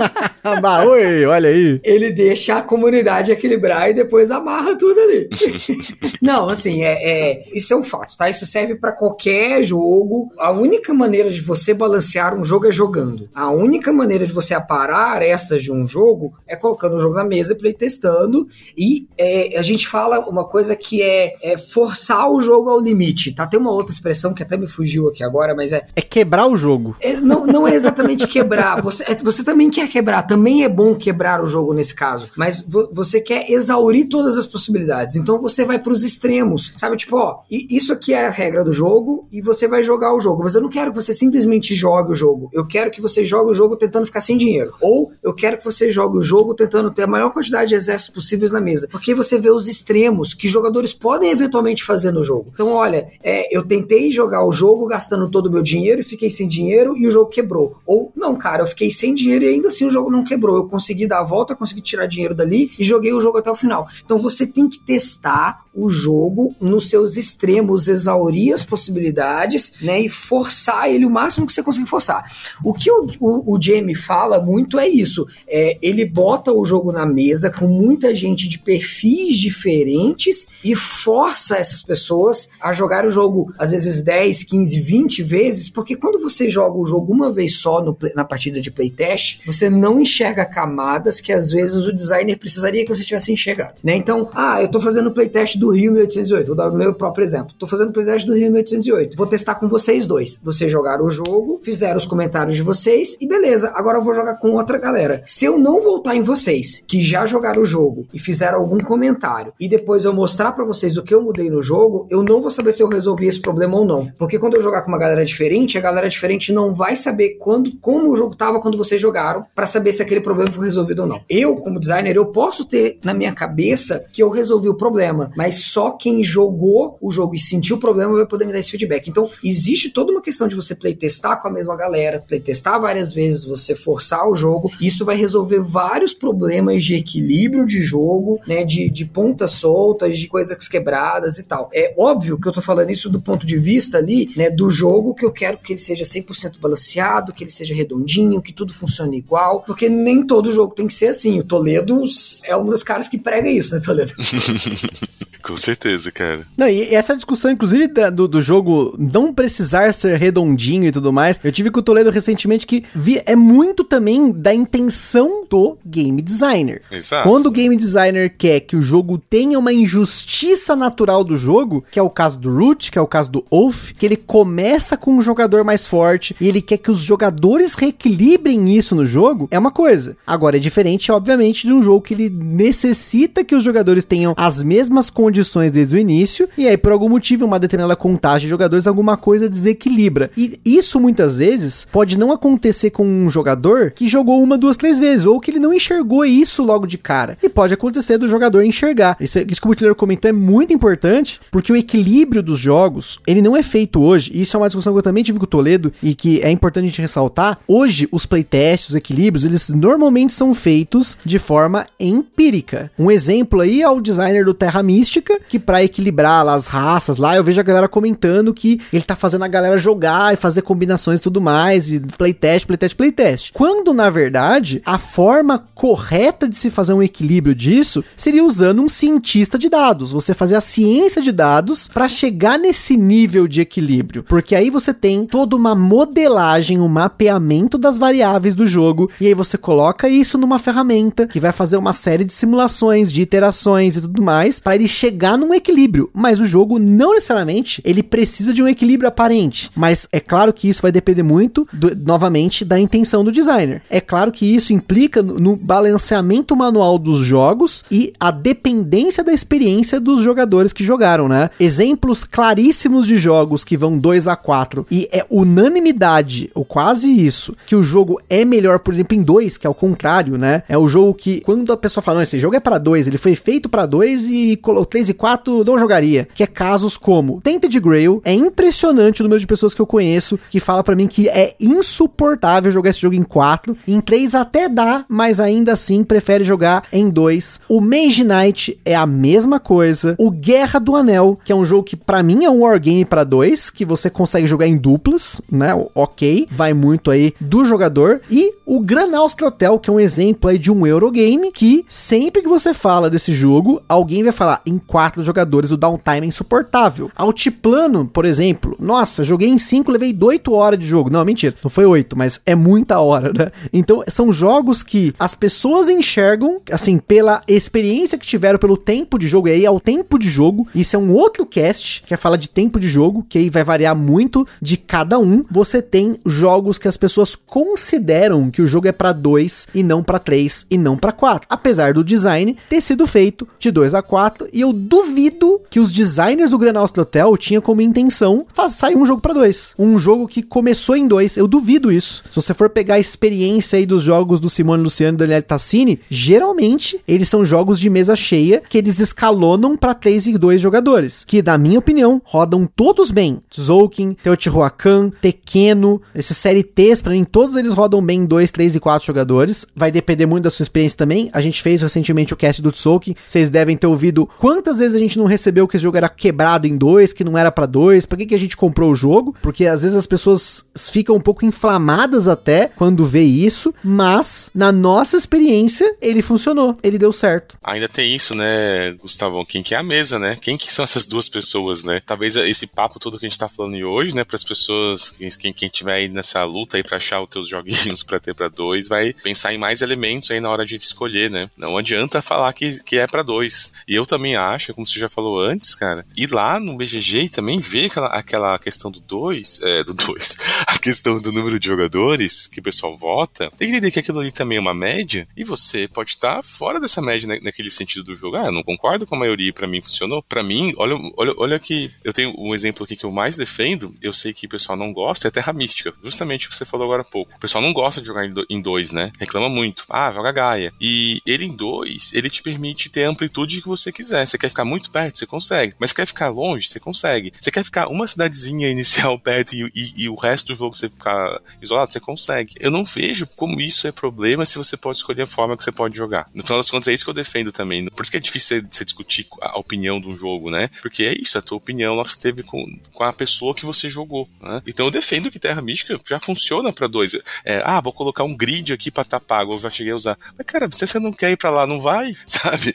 bah, 0.61 0.85
oi, 0.85 1.25
olha 1.25 1.49
aí. 1.49 1.81
Ele 1.85 2.11
deixa 2.11 2.57
a 2.57 2.63
comunidade 2.63 3.31
equilibrar 3.31 3.89
e 3.91 3.95
depois 3.95 4.31
amarra 4.31 4.77
tudo 4.77 4.99
ali. 5.01 5.29
não, 6.21 6.49
assim, 6.49 6.83
é, 6.83 6.93
é, 7.03 7.45
isso 7.55 7.73
é 7.73 7.77
um 7.77 7.85
fato, 7.85 8.17
tá? 8.17 8.29
Isso 8.29 8.45
serve 8.45 8.75
para 8.75 8.93
qualquer 8.93 9.63
jogo. 9.63 10.29
A 10.39 10.51
única 10.51 10.93
maneira 10.93 11.31
de 11.31 11.41
você 11.41 11.73
balancear 11.73 12.37
um 12.37 12.45
jogo 12.45 12.67
é 12.67 12.73
jogando. 12.75 13.29
A 13.35 13.51
única 13.51 13.93
maneira 13.93 14.27
de 14.27 14.33
você 14.33 14.53
aparar 14.53 15.23
essas 15.23 15.63
de 15.63 15.73
um 15.73 15.87
jogo 15.87 16.35
é 16.47 16.57
colocando 16.57 16.97
o 16.97 17.01
jogo 17.01 17.15
na 17.15 17.25
mesa 17.25 17.57
e 17.63 17.73
testando. 17.73 18.47
E 18.77 19.07
é, 19.17 19.59
a 19.59 19.63
gente 19.63 19.89
fala 19.89 20.21
uma 20.21 20.45
coisa 20.45 20.77
que 20.77 21.03
é, 21.03 21.37
é, 21.43 21.57
forçar 21.57 22.31
o 22.31 22.41
jogo 22.41 22.69
ao 22.69 22.81
limite, 22.81 23.33
tá? 23.33 23.47
Tem 23.47 23.59
uma 23.59 23.71
outra 23.71 23.93
expressão 23.93 24.35
que 24.35 24.43
até 24.43 24.57
me 24.57 24.67
fugiu 24.67 25.09
aqui 25.09 25.23
agora, 25.25 25.55
mas 25.55 25.73
é. 25.73 25.87
É 25.97 26.03
quebrar 26.03 26.47
o 26.47 26.57
jogo. 26.57 26.97
É, 27.01 27.17
não, 27.17 27.47
não 27.47 27.67
é 27.67 27.75
exatamente 27.75 28.27
quebrar. 28.27 28.83
Você, 28.83 29.05
é, 29.05 29.15
você 29.15 29.43
também 29.43 29.71
quer 29.71 29.89
quebrar, 29.89 30.23
também 30.23 30.65
é 30.65 30.69
bom 30.69 30.95
quebrar 30.95 31.43
o 31.43 31.47
jogo 31.47 31.73
nesse 31.73 31.95
caso. 31.95 32.29
Mas 32.37 32.61
vo, 32.61 32.89
você 32.93 33.21
quer 33.21 33.51
exaurir 33.51 34.09
todas 34.09 34.37
as 34.37 34.47
possibilidades. 34.47 35.17
Então 35.17 35.41
você 35.41 35.65
vai 35.65 35.79
pros 35.79 36.05
extremos. 36.05 36.73
Sabe, 36.77 36.97
tipo, 36.97 37.17
ó, 37.17 37.41
isso 37.51 37.93
aqui 37.93 38.13
é 38.13 38.27
a 38.27 38.31
regra 38.31 38.65
do 38.65 38.73
jogo 38.73 39.29
e 39.31 39.41
você 39.41 39.69
vai 39.69 39.83
jogar 39.83 40.15
o 40.15 40.21
jogo. 40.21 40.43
Mas 40.43 40.55
eu 40.55 40.63
não 40.63 40.69
quero 40.69 40.91
que 40.91 41.03
você 41.03 41.15
simplesmente 41.15 41.75
jogue 41.75 42.13
o 42.13 42.15
jogo. 42.15 42.51
Eu 42.53 42.64
quero 42.67 42.91
que 42.91 43.01
você 43.01 43.25
jogue 43.25 43.51
o 43.51 43.55
jogo 43.55 43.77
tentando 43.77 44.07
ficar 44.07 44.21
sem 44.21 44.37
dinheiro. 44.37 44.73
Ou 44.81 45.13
eu 45.23 45.35
quero 45.35 45.59
que 45.59 45.65
você 45.65 45.91
jogue 45.91 46.19
o 46.19 46.23
jogo 46.23 46.55
tentando 46.55 46.91
ter 46.91 47.03
a 47.03 47.07
maior 47.07 47.33
quantidade 47.33 47.69
de 47.71 47.75
exércitos 47.75 48.15
possíveis 48.15 48.53
na 48.53 48.61
mesa. 48.61 48.89
Porque 48.91 49.15
você 49.15 49.39
vê 49.39 49.51
os 49.51 49.69
extremos 49.69 50.35
que 50.35 50.49
jogadores 50.49 50.93
podem 50.93 51.31
eventualmente 51.31 51.85
fazer 51.85 52.13
no 52.13 52.23
jogo. 52.23 52.51
Então, 52.53 52.69
olha, 52.73 53.09
é, 53.23 53.55
eu 53.57 53.67
tentei 53.67 54.11
jogar 54.11 54.47
o 54.47 54.53
jogo 54.53 54.87
gastando 54.87 55.31
todo 55.31 55.47
o 55.47 55.51
meu 55.51 55.63
dinheiro 55.63 56.01
e 56.01 56.05
fiquei 56.05 56.31
sem 56.31 56.49
dinheiro 56.49 56.97
e 56.97 57.07
o 57.07 57.11
jogo 57.11 57.31
quebrou. 57.31 57.77
Ou, 57.87 58.13
não, 58.15 58.37
cara, 58.37 58.63
eu 58.63 58.67
fiquei 58.67 58.91
sem 58.91 59.15
dinheiro 59.15 59.45
e 59.45 59.49
ainda 59.49 59.69
assim 59.69 59.87
o 59.87 59.91
jogo 59.91 60.11
não 60.11 60.25
quebrou. 60.25 60.57
Eu 60.57 60.67
consegui 60.67 61.07
dar 61.07 61.21
a 61.21 61.25
volta, 61.25 61.55
consegui 61.55 61.81
tirar 61.81 62.07
dinheiro 62.07 62.35
dali 62.35 62.71
e 62.79 62.85
joguei 62.85 63.13
o 63.13 63.21
jogo 63.21 63.39
até 63.39 63.51
o 63.51 63.57
final. 63.57 63.87
Então 64.05 64.19
você 64.19 64.47
tem 64.47 64.69
que 64.69 64.79
testar 64.79 65.64
o 65.75 65.89
jogo 65.89 66.55
nos 66.61 66.89
seus 66.89 67.17
extremos, 67.17 67.89
exaurir 67.89 68.55
as 68.55 68.65
possibilidades, 68.65 69.75
né, 69.81 70.01
e 70.01 70.09
forçar 70.09 70.91
ele 70.91 71.05
o 71.05 71.11
máximo 71.11 71.47
que 71.47 71.53
você 71.53 71.63
conseguir 71.63 71.89
forçar. 71.89 72.31
O 72.63 72.73
que 72.73 72.91
o, 72.91 73.07
o, 73.21 73.55
o 73.55 73.61
Jamie 73.61 73.95
fala 73.95 74.41
muito 74.41 74.79
é 74.79 74.89
isso, 74.89 75.27
é, 75.47 75.77
ele 75.83 76.05
bota 76.05 76.53
o 76.53 76.65
jogo 76.65 76.93
na 76.93 77.05
mesa 77.05 77.51
com 77.51 77.67
muita 77.67 78.15
gente 78.15 78.49
de 78.49 78.59
perfis 78.59 79.37
diferentes 79.37 80.47
e 80.63 80.75
força 80.77 81.57
essas 81.57 81.83
pessoas 81.83 82.49
a 82.61 82.73
jogar 82.73 83.07
o 83.07 83.11
jogo 83.11 83.53
às 83.59 83.73
vezes 83.73 84.03
10, 84.03 84.45
15, 84.45 84.81
20 84.81 85.23
vezes, 85.23 85.69
porque 85.69 85.97
quando 85.97 86.21
você 86.21 86.49
joga 86.49 86.79
o 86.79 86.87
jogo 86.87 87.13
uma 87.13 87.33
vez 87.33 87.59
só 87.59 87.83
no, 87.83 87.97
na 88.15 88.25
partida 88.25 88.61
de 88.61 88.71
playtest, 88.71 89.41
você 89.47 89.69
não 89.69 90.01
enxerga 90.01 90.45
camadas 90.45 91.21
que 91.21 91.33
às 91.33 91.51
vezes 91.51 91.87
o 91.87 91.93
designer 91.93 92.39
precisaria 92.39 92.85
que 92.85 92.95
você 92.95 93.05
tivesse 93.05 93.33
enxergado, 93.33 93.81
né? 93.83 93.95
Então, 93.97 94.31
ah, 94.33 94.61
eu 94.63 94.69
tô 94.69 94.81
fazendo 94.81 95.11
playtest 95.11 95.57
do 95.57 95.64
Rio 95.71 95.93
1808, 95.93 96.47
vou 96.47 96.57
dar 96.57 96.71
o 96.71 96.77
meu 96.77 96.95
próprio 96.95 97.23
exemplo. 97.23 97.55
Tô 97.59 97.67
fazendo 97.67 97.93
playtest 97.93 98.27
do 98.27 98.35
Rio 98.35 98.51
1808. 98.53 99.17
Vou 99.17 99.27
testar 99.27 99.57
com 99.57 99.69
vocês 99.69 100.07
dois. 100.07 100.41
Vocês 100.43 100.71
jogaram 100.71 101.05
o 101.05 101.11
jogo, 101.11 101.61
fizeram 101.63 101.99
os 101.99 102.07
comentários 102.07 102.57
de 102.57 102.63
vocês 102.63 103.17
e 103.21 103.27
beleza, 103.27 103.73
agora 103.75 103.99
eu 103.99 104.03
vou 104.03 104.15
jogar 104.15 104.37
com 104.37 104.53
outra 104.53 104.79
galera. 104.79 105.23
Se 105.27 105.45
eu 105.45 105.59
não 105.59 105.81
voltar 105.81 106.15
em 106.15 106.23
vocês, 106.23 106.85
que 106.87 107.03
já 107.03 107.27
jogaram 107.27 107.63
o 107.63 107.65
jogo 107.65 108.07
e 108.13 108.19
fizeram 108.19 108.59
algum 108.59 108.79
comentário, 108.79 109.53
e 109.59 109.69
depois 109.69 110.05
eu 110.05 110.13
mostrar 110.13 110.53
para 110.53 110.65
vocês 110.65 110.97
o 110.97 111.03
que 111.03 111.15
eu 111.15 111.23
mudei 111.23 111.51
no 111.51 111.63
jogo, 111.63 112.07
eu 112.11 112.23
não 112.23 112.41
vou 112.41 112.51
saber 112.51 112.73
se 112.73 112.83
eu 112.83 112.89
resolvi 112.89 113.27
esse 113.27 113.41
problema 113.41 113.77
ou 113.77 113.85
não. 113.85 114.11
Porque 114.19 114.39
quando 114.39 114.55
eu 114.55 114.63
jogar 114.63 114.83
com 114.83 114.89
uma 114.89 114.99
galera 114.99 115.25
diferente, 115.25 115.79
a 115.79 115.81
galera 115.81 116.09
diferente 116.09 116.53
não 116.53 116.73
vai 116.73 116.97
saber 116.97 117.37
quando, 117.39 117.77
como 117.81 118.11
o 118.11 118.17
jogo 118.17 118.37
tava 118.37 118.61
quando 118.61 118.79
vocês 118.79 119.01
jogaram, 119.01 119.45
para 119.55 119.67
saber 119.67 119.93
se 119.93 120.03
aquele 120.03 120.21
problema 120.21 120.53
foi 120.53 120.65
resolvido 120.65 121.03
ou 121.03 121.09
não. 121.09 121.21
Eu, 121.29 121.57
como 121.57 121.81
designer, 121.81 122.17
eu 122.17 122.27
posso 122.27 122.65
ter 122.65 122.99
na 123.05 123.15
minha 123.15 123.33
cabeça 123.33 124.05
que 124.13 124.23
eu 124.23 124.29
resolvi 124.29 124.69
o 124.69 124.75
problema, 124.75 125.31
mas 125.37 125.54
só 125.59 125.93
quem 125.93 126.23
jogou 126.23 126.99
o 127.01 127.11
jogo 127.11 127.35
e 127.35 127.39
sentiu 127.39 127.77
o 127.77 127.81
problema 127.81 128.15
vai 128.15 128.27
poder 128.27 128.45
me 128.45 128.53
dar 128.53 128.59
esse 128.59 128.71
feedback. 128.71 129.09
Então, 129.09 129.29
existe 129.43 129.91
toda 129.91 130.13
uma 130.13 130.23
questão 130.23 130.49
de 130.49 130.55
você 130.55 130.75
playtestar 130.75 131.41
com 131.41 131.49
a 131.49 131.51
mesma 131.51 131.77
galera, 131.77 132.23
playtestar 132.27 132.81
várias 132.81 133.13
vezes, 133.13 133.45
você 133.45 133.75
forçar 133.75 134.29
o 134.29 134.35
jogo. 134.35 134.71
Isso 134.81 135.05
vai 135.05 135.17
resolver 135.17 135.61
vários 135.61 136.13
problemas 136.13 136.85
de 136.85 136.95
equilíbrio 136.95 137.67
de 137.67 137.81
jogo, 137.81 138.41
né, 138.47 138.65
de, 138.65 138.89
de 138.89 139.05
pontas 139.05 139.53
soltas, 139.53 140.19
de 140.19 140.29
coisas 140.29 140.69
quebradas 140.69 141.39
e 141.39 141.45
tal. 141.45 141.71
É 141.73 141.95
óbvio 141.97 142.39
que 142.39 142.49
eu 142.49 142.53
tô 142.53 142.63
falando 142.63 142.91
isso 142.91 143.11
do 143.11 143.21
ponto 143.21 143.47
de 143.47 143.59
vista 143.59 143.99
ali, 143.99 144.31
né, 144.37 144.51
do 144.51 144.71
jogo 144.71 145.15
que 145.15 145.25
eu 145.25 145.33
quero 145.33 145.59
que 145.59 145.73
ele 145.73 145.81
seja 145.81 146.05
100% 146.05 146.59
balanceado, 146.61 147.33
que 147.33 147.45
ele 147.45 147.51
seja 147.51 147.75
redondinho, 147.75 148.43
que 148.43 148.53
tudo 148.53 148.73
funcione 148.73 149.19
igual, 149.19 149.63
porque 149.63 149.89
nem 149.89 150.27
todo 150.27 150.53
jogo 150.53 150.75
tem 150.75 150.87
que 150.87 150.95
ser 150.95 151.09
assim. 151.09 151.39
O 151.39 151.45
Toledo 151.45 152.03
é 152.45 152.57
um 152.57 152.67
dos 152.67 152.83
caras 152.83 153.09
que 153.09 153.19
prega 153.19 153.49
isso, 153.49 153.75
né, 153.75 153.81
Toledo? 153.81 154.13
Com 155.45 155.59
certeza, 155.59 156.11
cara. 156.11 156.47
Não, 156.57 156.67
e 156.67 156.95
essa 156.95 157.15
discussão, 157.15 157.51
inclusive, 157.51 157.87
do, 157.87 158.27
do 158.27 158.41
jogo 158.41 158.95
não 158.99 159.33
precisar 159.33 159.93
ser 159.93 160.17
redondinho 160.17 160.87
e 160.87 160.93
tudo 160.93 161.13
mais, 161.13 161.39
eu 161.45 161.53
tive 161.53 161.71
com 161.71 161.81
o 161.81 161.83
Toledo 161.83 162.09
recentemente 162.09 162.67
que 162.67 162.83
vi, 162.95 163.23
é 163.27 163.37
muito 163.37 163.85
também 163.85 164.33
da 164.33 164.55
intenção 164.55 165.45
do 165.49 165.77
game 165.85 166.23
designer. 166.23 166.81
Exato. 166.91 167.29
Quando 167.29 167.47
o 167.47 167.51
game 167.51 167.77
designer 167.77 168.35
quer 168.37 168.61
que 168.61 168.75
o 168.75 168.83
jogo 168.83 169.19
tenha 169.19 169.59
uma 169.59 169.71
injustiça 169.71 170.75
natural 170.75 171.23
do 171.23 171.37
jogo, 171.37 171.85
que 171.91 171.99
é 171.99 172.03
o 172.03 172.09
caso 172.09 172.39
do 172.39 172.51
Root, 172.51 172.91
que 172.91 172.99
é 172.99 173.03
o 173.03 173.07
caso 173.07 173.31
do 173.31 173.45
Oath, 173.51 173.93
que 173.99 174.07
ele 174.07 174.17
começa 174.17 174.97
com 174.97 175.15
um 175.15 175.21
jogador 175.21 175.63
mais 175.63 175.87
forte 175.87 176.35
e 176.41 176.49
ele 176.49 176.63
quer 176.63 176.79
que 176.79 176.91
os 176.91 177.01
jogadores 177.01 177.75
reequilibrem 177.75 178.75
isso 178.75 178.95
no 178.95 179.05
jogo, 179.05 179.47
é 179.51 179.59
uma 179.59 179.71
coisa. 179.71 180.17
Agora, 180.27 180.57
é 180.57 180.61
diferente, 180.61 181.13
obviamente, 181.13 181.67
de 181.67 181.73
um 181.73 181.83
jogo 181.83 182.01
que 182.01 182.15
ele 182.15 182.31
necessita 182.31 183.45
que 183.45 183.55
os 183.55 183.63
jogadores 183.63 184.07
tenham 184.07 184.33
as 184.39 184.63
mesmas 184.63 185.11
condições 185.11 185.34
condições 185.35 185.73
desde 185.73 185.97
o 185.97 185.99
início, 185.99 186.49
e 186.57 186.69
aí 186.69 186.77
por 186.77 186.93
algum 186.93 187.09
motivo, 187.09 187.45
uma 187.45 187.59
determinada 187.59 187.97
contagem 187.97 188.47
de 188.47 188.51
jogadores, 188.51 188.87
alguma 188.87 189.17
coisa 189.17 189.49
desequilibra. 189.49 190.31
E 190.37 190.61
isso 190.65 191.01
muitas 191.01 191.39
vezes 191.39 191.89
pode 191.91 192.17
não 192.17 192.31
acontecer 192.31 192.91
com 192.91 193.05
um 193.05 193.29
jogador 193.29 193.91
que 193.91 194.07
jogou 194.07 194.41
uma, 194.41 194.57
duas, 194.57 194.77
três 194.77 194.99
vezes, 194.99 195.27
ou 195.27 195.41
que 195.41 195.51
ele 195.51 195.59
não 195.59 195.75
enxergou 195.75 196.25
isso 196.25 196.63
logo 196.63 196.87
de 196.87 196.97
cara. 196.97 197.37
E 197.43 197.49
pode 197.49 197.75
acontecer 197.75 198.17
do 198.17 198.29
jogador 198.29 198.63
enxergar. 198.63 199.17
Isso, 199.19 199.41
isso 199.41 199.61
que 199.61 199.67
o 199.67 199.71
Butileiro 199.71 199.97
comentou 199.97 200.29
é 200.29 200.33
muito 200.33 200.73
importante, 200.73 201.41
porque 201.51 201.73
o 201.73 201.77
equilíbrio 201.77 202.43
dos 202.43 202.61
jogos, 202.61 203.19
ele 203.27 203.43
não 203.43 203.57
é 203.57 203.63
feito 203.63 204.01
hoje, 204.01 204.31
e 204.33 204.43
isso 204.43 204.57
é 204.57 204.61
uma 204.61 204.69
discussão 204.69 204.93
que 204.93 204.99
eu 205.01 205.03
também 205.03 205.25
tive 205.25 205.39
com 205.39 205.45
o 205.45 205.49
Toledo, 205.49 205.93
e 206.01 206.15
que 206.15 206.41
é 206.43 206.51
importante 206.51 206.85
a 206.85 206.89
gente 206.89 207.03
ressaltar. 207.03 207.59
Hoje, 207.67 208.09
os 208.13 208.25
playtests, 208.25 208.91
os 208.91 208.95
equilíbrios, 208.95 209.45
eles 209.45 209.71
normalmente 209.71 210.33
são 210.33 210.55
feitos 210.55 211.19
de 211.25 211.41
forma 211.41 211.87
empírica. 211.99 212.93
Um 212.97 213.11
exemplo 213.11 213.61
aí 213.61 213.83
é 213.83 213.91
o 213.91 214.01
designer 214.01 214.45
do 214.45 214.55
Terra 214.55 214.83
Mística, 215.25 215.41
que 215.49 215.59
para 215.59 215.83
equilibrar 215.83 216.45
lá 216.45 216.55
as 216.55 216.67
raças 216.67 217.17
lá, 217.17 217.35
eu 217.37 217.43
vejo 217.43 217.59
a 217.59 217.65
galera 217.65 217.89
comentando 217.89 218.53
que 218.53 218.81
ele 218.93 219.03
tá 219.03 219.17
fazendo 219.17 219.45
a 219.45 219.49
galera 219.49 219.77
jogar 219.77 220.35
e 220.35 220.37
fazer 220.37 220.63
combinações 220.63 221.19
e 221.19 221.23
tudo 221.23 221.41
mais, 221.41 221.91
e 221.91 222.01
playtest, 222.01 222.67
playtest, 222.67 222.97
playtest. 222.97 223.53
Quando, 223.53 223.95
na 223.95 224.11
verdade, 224.11 224.83
a 224.85 224.99
forma 224.99 225.65
correta 225.75 226.49
de 226.49 226.55
se 226.55 226.71
fazer 226.71 226.93
um 226.93 227.03
equilíbrio 227.03 227.55
disso 227.55 228.05
seria 228.17 228.45
usando 228.45 228.83
um 228.83 228.89
cientista 228.89 229.59
de 229.59 229.69
dados. 229.69 230.13
Você 230.13 230.35
fazer 230.35 230.57
a 230.57 230.61
ciência 230.61 231.23
de 231.23 231.33
dados 231.33 231.89
para 231.89 232.09
chegar 232.09 232.59
nesse 232.59 232.97
nível 232.97 233.49
de 233.49 233.63
equilíbrio. 233.63 234.25
Porque 234.25 234.55
aí 234.55 234.69
você 234.69 234.93
tem 234.93 235.27
toda 235.27 235.57
uma 235.57 235.75
modelagem, 235.75 236.81
um 236.81 236.89
mapeamento 236.89 237.79
das 237.79 237.97
variáveis 237.97 238.55
do 238.55 238.67
jogo, 238.67 239.11
e 239.21 239.27
aí 239.27 239.35
você 239.35 239.57
coloca 239.57 240.09
isso 240.09 240.37
numa 240.37 240.59
ferramenta 240.59 241.27
que 241.27 241.41
vai 241.41 241.53
fazer 241.53 241.77
uma 241.77 241.93
série 241.93 242.25
de 242.25 242.33
simulações, 242.33 243.11
de 243.11 243.23
iterações 243.23 243.97
e 243.97 244.01
tudo 244.01 244.23
mais, 244.23 244.61
para 244.61 244.75
ele 244.75 244.87
chegar 244.89 245.14
chegar 245.15 245.39
num 245.39 245.55
equilíbrio, 245.55 246.11
mas 246.13 246.41
o 246.41 246.45
jogo 246.45 246.79
não 246.79 247.15
necessariamente 247.15 247.81
ele 247.85 248.03
precisa 248.03 248.53
de 248.53 248.63
um 248.63 248.67
equilíbrio 248.67 249.09
aparente. 249.09 249.71
Mas 249.77 250.09
é 250.11 250.19
claro 250.19 250.53
que 250.53 250.69
isso 250.69 250.83
vai 250.83 250.91
depender 250.91 251.23
muito, 251.23 251.69
do, 251.73 251.95
novamente, 251.95 252.65
da 252.65 252.81
intenção 252.81 253.23
do 253.23 253.31
designer. 253.31 253.83
É 253.89 254.01
claro 254.01 254.33
que 254.33 254.45
isso 254.45 254.73
implica 254.73 255.23
no, 255.23 255.55
balanceamento 255.55 256.57
manual 256.57 256.99
dos 256.99 257.21
jogos 257.21 257.85
e 257.91 258.13
a 258.19 258.33
dependência 258.33 259.23
da 259.23 259.33
experiência 259.33 260.01
dos 260.01 260.21
jogadores 260.21 260.73
que 260.73 260.83
jogaram, 260.83 261.29
né? 261.29 261.51
Exemplos 261.61 262.25
claríssimos 262.25 263.07
de 263.07 263.17
jogos 263.17 263.63
que 263.63 263.77
vão 263.77 263.97
2 263.97 264.27
a 264.27 264.35
4 264.35 264.87
e 264.91 265.09
é 265.13 265.25
unanimidade, 265.31 266.51
ou 266.55 266.65
quase 266.65 267.09
isso, 267.09 267.57
que 267.67 267.77
o 267.77 267.85
jogo 267.85 268.21
é 268.29 268.45
melhor, 268.45 268.81
por 268.81 268.93
exemplo, 268.93 269.17
em 269.17 269.23
2, 269.23 269.59
que 269.59 269.67
é 269.67 269.71
o 269.71 269.75
contrário, 269.75 270.37
né? 270.37 270.65
É 270.69 270.77
o 270.77 270.89
jogo 270.89 271.15
que 271.15 271.41
quando 271.43 271.73
a 271.73 271.77
pessoa 271.77 272.03
fala, 272.03 272.17
não, 272.17 272.23
esse 272.23 272.39
jogo 272.39 272.57
é 272.57 272.61
para 272.61 272.79
2, 272.79 273.07
ele 273.07 273.19
foi 273.19 273.37
feito 273.37 273.69
para 273.69 273.87
2 273.87 274.29
e 274.29 274.57
3 275.05 275.09
e 275.11 275.15
4 275.15 275.65
não 275.65 275.79
jogaria. 275.79 276.27
Que 276.35 276.43
é 276.43 276.47
casos 276.47 276.97
como 276.97 277.41
Tainted 277.43 277.79
Grail. 277.81 278.23
É 278.25 278.33
impressionante 278.33 279.21
o 279.21 279.25
número 279.25 279.41
de 279.41 279.47
pessoas 279.47 279.75
que 279.75 279.81
eu 279.81 279.87
conheço 279.87 280.39
que 280.51 280.61
fala 280.61 280.83
para 280.83 280.97
mim 280.97 281.07
que 281.07 281.29
é 281.29 281.55
insuportável 281.61 282.71
jogar 282.71 282.91
esse 282.91 283.01
jogo 283.01 283.15
em 283.15 283.23
4. 283.23 283.77
Em 283.87 284.01
3 284.01 284.35
até 284.35 284.69
dá, 284.69 285.05
mas 285.09 285.41
ainda 285.41 285.73
assim 285.73 286.03
prefere 286.03 286.45
jogar 286.45 286.85
em 286.93 287.11
2. 287.11 287.61
O 287.69 287.81
Mage 287.81 288.25
Knight 288.25 288.81
é 288.85 288.95
a 288.95 289.07
mesma 289.07 289.61
coisa. 289.61 290.15
O 290.19 290.31
Guerra 290.31 290.79
do 290.79 290.97
Anel, 290.97 291.39
que 291.45 291.53
é 291.53 291.57
um 291.57 291.65
jogo 291.65 291.85
que 291.85 291.97
para 291.97 292.23
mim 292.23 292.45
é 292.45 292.51
um 292.51 292.63
wargame 292.63 293.05
para 293.05 293.25
2, 293.25 293.71
que 293.71 293.85
você 293.85 294.09
consegue 294.09 294.47
jogar 294.47 294.67
em 294.67 294.77
duplas, 294.77 295.41
né? 295.51 295.71
Ok, 295.95 296.49
vai 296.51 296.73
muito 296.73 297.11
aí 297.11 297.35
do 297.41 297.65
jogador. 297.65 298.21
E 298.31 298.55
o 298.75 298.81
Granaustra 298.81 299.47
Hotel, 299.47 299.79
que 299.79 299.89
é 299.89 299.93
um 299.93 300.01
exemplo 300.01 300.51
aí 300.51 300.59
de 300.59 300.69
um 300.69 300.85
Eurogame 300.85 301.53
que 301.53 301.85
sempre 301.89 302.43
que 302.43 302.49
você 302.49 302.75
fala 302.75 303.09
desse 303.09 303.33
jogo, 303.33 303.81
alguém 303.89 304.25
vai 304.25 304.33
falar 304.33 304.61
em 304.67 304.79
quatro 304.79 305.23
jogadores, 305.23 305.71
o 305.71 305.77
downtime 305.77 306.23
é 306.23 306.27
insuportável. 306.27 307.09
Altiplano, 307.15 308.05
por 308.09 308.25
exemplo, 308.25 308.75
nossa, 308.81 309.23
joguei 309.23 309.49
em 309.49 309.59
5, 309.59 309.93
levei 309.93 310.17
8 310.21 310.53
horas 310.53 310.81
de 310.81 310.87
jogo. 310.87 311.09
Não, 311.09 311.25
mentira, 311.25 311.55
não 311.63 311.71
foi 311.71 311.87
8, 311.87 312.19
mas 312.19 312.41
é 312.45 312.57
muita 312.57 312.99
hora, 312.99 313.33
né? 313.33 313.53
Então, 313.73 314.03
são 314.09 314.33
jogos 314.33 314.83
que 314.83 315.15
as 315.21 315.37
pessoas 315.37 315.89
enxergam, 315.89 316.61
assim, 316.73 316.99
pela 316.99 317.43
experiência 317.47 318.19
que 318.19 318.27
tiveram, 318.27 318.59
pelo 318.59 318.77
tempo 318.77 319.21
de 319.21 319.29
jogo, 319.29 319.47
e 319.47 319.53
aí 319.53 319.65
é 319.65 319.71
o 319.71 319.79
tempo 319.79 320.19
de 320.19 320.29
jogo. 320.29 320.67
Isso 320.75 320.97
é 320.97 320.99
um 320.99 321.13
outro 321.13 321.47
cast, 321.47 322.03
que 322.05 322.13
é 322.13 322.17
falar 322.17 322.39
de 322.39 322.49
tempo 322.49 322.81
de 322.81 322.89
jogo, 322.89 323.25
que 323.29 323.39
aí 323.39 323.51
vai 323.51 323.63
variar 323.63 323.95
muito 323.95 324.45
de 324.61 324.77
cada 324.77 325.17
um. 325.17 325.45
Você 325.49 325.81
tem 325.81 326.17
jogos 326.27 326.77
que 326.77 326.89
as 326.89 326.97
pessoas 326.97 327.37
consideram 327.37 328.51
que 328.51 328.64
o 328.64 328.64
jogo 328.67 328.89
é 328.89 328.93
para 328.93 329.13
2 329.13 329.69
e 329.75 329.83
não 329.83 330.03
para 330.03 330.19
3 330.19 330.67
e 330.71 330.79
não 330.79 330.97
para 330.97 331.13
4. 331.13 331.47
Apesar 331.51 331.95
do 331.95 332.05
design 332.05 332.57
ter 332.69 332.81
sido 332.81 333.07
feito 333.07 333.47
de 333.59 333.71
2 333.71 333.95
a 333.95 334.03
4 334.03 334.49
e 334.53 334.61
eu 334.61 334.73
duvido 334.73 335.61
que 335.71 335.81
os 335.81 335.91
designers 335.91 336.51
do 336.51 336.59
Grand 336.59 336.79
Austria 336.79 337.03
Hotel 337.03 337.37
tinham 337.37 337.63
como 337.63 337.81
intenção 337.81 338.47
sair 338.69 338.97
um 338.97 339.07
jogo 339.07 339.21
para 339.21 339.35
dois. 339.35 339.75
Um 339.79 339.99
jogo 339.99 340.27
que 340.27 340.43
começou 340.43 340.97
em 340.97 341.07
dois. 341.07 341.37
Eu 341.37 341.47
duvido 341.47 341.93
isso. 341.93 342.23
Se 342.29 342.37
você 342.37 342.55
for 342.55 342.71
pegar 342.71 342.95
a 342.95 343.01
experiência 343.01 343.79
aí 343.79 343.87
dos 343.87 344.03
jogos 344.03 344.41
do 344.41 344.49
Simone 344.49 344.83
Luciano 344.83 345.17
e 345.17 345.19
Daniel 345.19 345.43
Tassini, 345.43 346.01
geralmente 346.09 347.01
eles 347.07 347.29
são 347.29 347.45
jogos 347.45 347.79
de 347.79 347.91
mesa 347.91 348.17
cheia 348.17 348.63
que 348.69 348.79
eles 348.79 349.01
escalonam 349.01 349.77
para 349.77 349.95
três 349.95 350.27
e 350.27 350.37
dois 350.39 350.61
jogadores. 350.61 351.25
Que, 351.25 351.43
na 351.43 351.59
minha 351.59 351.79
opinião, 351.79 352.23
rodam 352.25 352.67
todos 352.67 353.11
bem. 353.11 353.41
Tzolk'in, 353.51 354.15
Teotihuacan, 354.15 355.11
Tequeno, 355.11 356.01
esses 356.15 356.37
série 356.37 356.63
T's, 356.63 357.01
pra 357.01 357.13
mim, 357.13 357.25
todos 357.25 357.57
eles 357.57 357.73
rodam 357.73 358.05
bem 358.05 358.21
em 358.21 358.27
2, 358.27 358.53
3 358.55 358.77
e 358.77 358.81
4 358.81 359.05
jogadores. 359.05 359.67
Vai 359.75 359.91
depender 359.91 360.25
muito 360.25 360.45
da 360.45 360.51
sua 360.51 360.63
experiência 360.63 360.97
também. 360.97 361.29
A 361.33 361.41
gente 361.41 361.61
fez 361.61 361.83
recentemente 361.83 362.33
o 362.33 362.37
cast 362.37 362.63
do 362.63 362.73
Tsoki. 362.73 363.17
Vocês 363.27 363.51
devem 363.51 363.77
ter 363.77 363.87
ouvido 363.87 364.29
quantas 364.39 364.79
vezes 364.79 364.95
a 364.95 364.99
gente 364.99 365.19
não 365.19 365.27
recebeu 365.27 365.67
que 365.69 365.77
esse 365.77 365.83
jogo 365.83 365.97
era 365.97 366.09
quebrado 366.09 366.67
em 366.67 366.77
dois, 366.77 367.13
que 367.13 367.25
não 367.25 367.37
era 367.37 367.51
para 367.51 367.67
dois. 367.67 368.07
Por 368.07 368.17
que, 368.17 368.27
que 368.27 368.35
a 368.35 368.39
gente 368.39 368.57
comprou 368.57 368.93
o 368.93 368.95
jogo? 368.95 369.35
Porque 369.43 369.67
às 369.67 369.83
vezes 369.83 369.97
as 369.97 370.07
pessoas 370.07 370.65
ficam 370.77 371.17
um 371.17 371.21
pouco 371.21 371.45
inflamadas 371.45 372.29
até 372.29 372.71
quando 372.77 373.05
vê 373.05 373.23
isso, 373.23 373.75
mas 373.83 374.51
na 374.55 374.71
nossa 374.71 375.17
experiência 375.17 375.97
ele 376.01 376.23
funcionou, 376.23 376.77
ele 376.83 376.99
deu 376.99 377.13
certo. 377.13 377.59
Ainda 377.63 377.89
tem 377.89 378.15
isso, 378.15 378.37
né, 378.37 378.93
Gustavão? 378.93 379.45
Quem 379.45 379.63
que 379.63 379.75
é 379.75 379.79
a 379.79 379.83
mesa, 379.83 380.19
né? 380.19 380.37
Quem 380.41 380.57
que 380.57 380.73
são 380.73 380.85
essas 380.85 381.07
duas 381.07 381.29
pessoas, 381.29 381.83
né? 381.83 382.01
Talvez 382.05 382.37
esse 382.37 382.69
papo 382.69 383.01
todo 383.01 383.19
que 383.19 383.27
a 383.27 383.29
gente 383.29 383.39
tá 383.39 383.49
falando 383.49 383.75
hoje, 383.83 384.15
né, 384.15 384.25
para 384.25 384.37
as 384.37 384.45
pessoas, 384.45 385.11
quem, 385.39 385.53
quem 385.53 385.69
tiver 385.69 385.95
aí 385.95 386.09
nessa 386.09 386.45
luta 386.45 386.77
aí 386.77 386.83
para 386.83 386.97
achar 386.97 387.21
os 387.21 387.29
teus 387.29 387.49
joguinhos 387.49 388.03
para 388.03 388.21
ter 388.21 388.34
para 388.35 388.49
dois, 388.49 388.89
vai 388.89 389.13
pensar 389.13 389.53
em 389.53 389.59
mais 389.59 389.83
elementos 389.83 390.31
aí 390.31 390.41
na 390.41 390.51
hora 390.51 390.65
de 390.65 390.77
escolher, 390.77 391.31
né? 391.31 391.51
Não 391.57 391.77
adianta 391.77 392.21
falar 392.23 392.53
que, 392.53 392.83
que 392.83 392.97
é 392.97 393.07
para 393.07 393.23
dois. 393.23 393.73
E 393.87 393.95
eu 393.95 394.05
também 394.05 394.37
acho, 394.37 394.75
como 394.75 394.87
você 394.87 394.99
já 394.99 395.09
falou 395.09 395.41
antes, 395.41 395.75
cara, 395.75 396.05
ir 396.17 396.31
lá 396.33 396.59
no 396.61 396.77
BGG 396.77 397.23
e 397.23 397.29
também 397.29 397.61
ver 397.61 397.87
aquela, 397.87 398.09
aquela 398.09 398.59
questão 398.59 398.91
do 398.91 399.01
dois, 399.01 399.61
é, 399.63 399.85
do 399.85 399.95
dois, 399.95 400.37
a 400.67 400.79
questão 400.79 401.21
do 401.21 401.33
número 401.33 401.59
de 401.59 401.67
jogadores 401.67 402.47
que 402.47 402.61
o 402.61 402.63
pessoal 402.63 402.97
vota, 402.97 403.51
tem 403.57 403.69
que 403.69 403.75
entender 403.75 403.91
que 403.91 403.99
aquilo 403.99 404.21
ali 404.21 404.31
também 404.31 404.59
é 404.59 404.61
uma 404.61 404.75
média 404.75 405.27
e 405.37 405.45
você 405.45 405.89
pode 405.89 406.11
estar 406.11 406.43
fora 406.43 406.81
dessa 406.81 407.01
média 407.01 407.29
naquele 407.43 407.71
sentido 407.71 408.05
do 408.05 408.17
jogo. 408.17 408.37
Ah, 408.37 408.51
não 408.51 408.63
concordo 408.63 409.07
com 409.07 409.15
a 409.15 409.19
maioria, 409.19 409.53
para 409.53 409.67
mim 409.67 409.83
funcionou. 409.83 410.23
Para 410.23 410.43
mim, 410.43 410.73
olha, 410.77 410.97
olha, 411.17 411.35
olha 411.37 411.59
que 411.59 411.91
eu 412.03 412.13
tenho 412.13 412.35
um 412.39 412.55
exemplo 412.55 412.85
aqui 412.85 412.97
que 412.97 413.05
eu 413.05 413.13
mais 413.13 413.37
defendo, 413.37 413.95
eu 414.03 414.13
sei 414.13 414.33
que 414.33 414.47
o 414.47 414.49
pessoal 414.49 414.77
não 414.77 414.93
gosta, 414.93 415.29
é 415.29 415.31
Terra 415.31 415.53
Mística. 415.53 415.93
Justamente 416.03 416.47
o 416.47 416.51
que 416.51 416.57
você 416.57 416.65
falou 416.65 416.85
agora 416.85 417.03
há 417.03 417.05
pouco. 417.05 417.33
O 417.37 417.41
pessoal 417.41 417.63
não 417.63 417.73
gosta 417.73 418.01
de 418.01 418.07
jogar 418.07 418.24
em 418.49 418.61
dois, 418.61 418.91
né? 418.91 419.13
Reclama 419.19 419.49
muito. 419.49 419.85
Ah, 419.89 420.13
joga 420.13 420.33
Gaia. 420.33 420.73
E 420.81 421.21
ele 421.27 421.45
em 421.45 421.55
dois, 421.55 422.13
ele 422.15 422.31
te 422.31 422.43
permite 422.43 422.89
ter 422.89 423.05
a 423.05 423.09
amplitude 423.09 423.63
que 423.63 423.69
você 423.69 423.93
quiser. 423.93 424.27
Você 424.27 424.39
quer 424.39 424.49
ficar 424.49 424.65
muito 424.65 424.91
perto, 424.91 425.19
você 425.19 425.27
consegue. 425.27 425.75
Mas 425.79 425.93
quer 425.93 426.07
ficar 426.07 426.29
longe, 426.29 426.69
você 426.69 426.81
consegue. 426.81 427.33
Você 427.41 427.51
quer 427.51 427.65
ficar 427.65 427.89
uma 427.89 428.07
cidadezinha 428.07 428.69
inicial 428.71 429.19
perto 429.19 429.55
e, 429.55 429.71
e, 429.75 430.05
e 430.05 430.09
o 430.09 430.15
resto 430.15 430.49
do 430.49 430.57
jogo 430.57 430.75
você 430.75 430.89
ficar 430.89 431.41
isolado, 431.61 431.93
você 431.93 432.01
consegue. 432.01 432.55
Eu 432.61 432.71
não 432.71 432.85
vejo 432.85 433.27
como 433.37 433.61
isso 433.61 433.87
é 433.87 433.93
problema 433.93 434.47
se 434.47 434.59
você 434.59 434.77
pode 434.77 434.99
escolher 434.99 435.23
a 435.23 435.27
forma 435.27 435.57
que 435.57 435.63
você 435.63 435.73
pode 435.73 435.97
jogar. 435.97 436.29
No 436.35 436.43
final 436.43 436.59
das 436.59 436.71
contas, 436.71 436.89
é 436.89 436.93
isso 436.93 437.05
que 437.05 437.11
eu 437.11 437.15
defendo 437.15 437.53
também. 437.53 437.87
Por 437.87 438.03
isso 438.03 438.11
que 438.11 438.17
é 438.17 438.21
difícil 438.21 438.63
você, 438.71 438.85
discutir 438.85 439.27
a 439.41 439.59
opinião 439.59 440.01
de 440.01 440.09
um 440.09 440.17
jogo, 440.17 440.51
né? 440.51 440.69
Porque 440.83 441.05
é 441.05 441.15
isso, 441.21 441.39
a 441.39 441.43
tua 441.43 441.59
opinião 441.59 442.03
que 442.03 442.11
você 442.11 442.21
teve 442.21 442.43
com, 442.43 442.79
com 442.93 443.05
a 443.05 443.13
pessoa 443.13 443.55
que 443.55 443.65
você 443.65 443.89
jogou. 443.89 444.29
Né? 444.41 444.63
Então 444.67 444.87
eu 444.87 444.91
defendo 444.91 445.31
que 445.31 445.39
Terra 445.39 445.63
Mística 445.63 445.99
já 446.07 446.21
funciona 446.21 446.73
para 446.73 446.87
dois. 446.87 447.15
É, 447.45 447.63
ah, 447.65 447.81
vou 447.81 447.93
colocar 447.93 448.14
um 448.23 448.37
grid 448.37 448.73
aqui 448.73 448.91
para 448.91 449.03
estar 449.03 449.19
tá 449.19 449.27
pago, 449.27 449.55
eu 449.55 449.59
já 449.59 449.71
cheguei 449.71 449.93
a 449.93 449.97
usar. 449.97 450.19
Mas 450.39 450.47
cara, 450.47 450.69
se 450.71 450.87
você 450.87 450.99
não 450.99 451.13
quer 451.13 451.33
ir 451.33 451.37
para 451.37 451.51
lá, 451.51 451.67
não 451.67 451.81
vai, 451.81 452.15
sabe? 452.27 452.75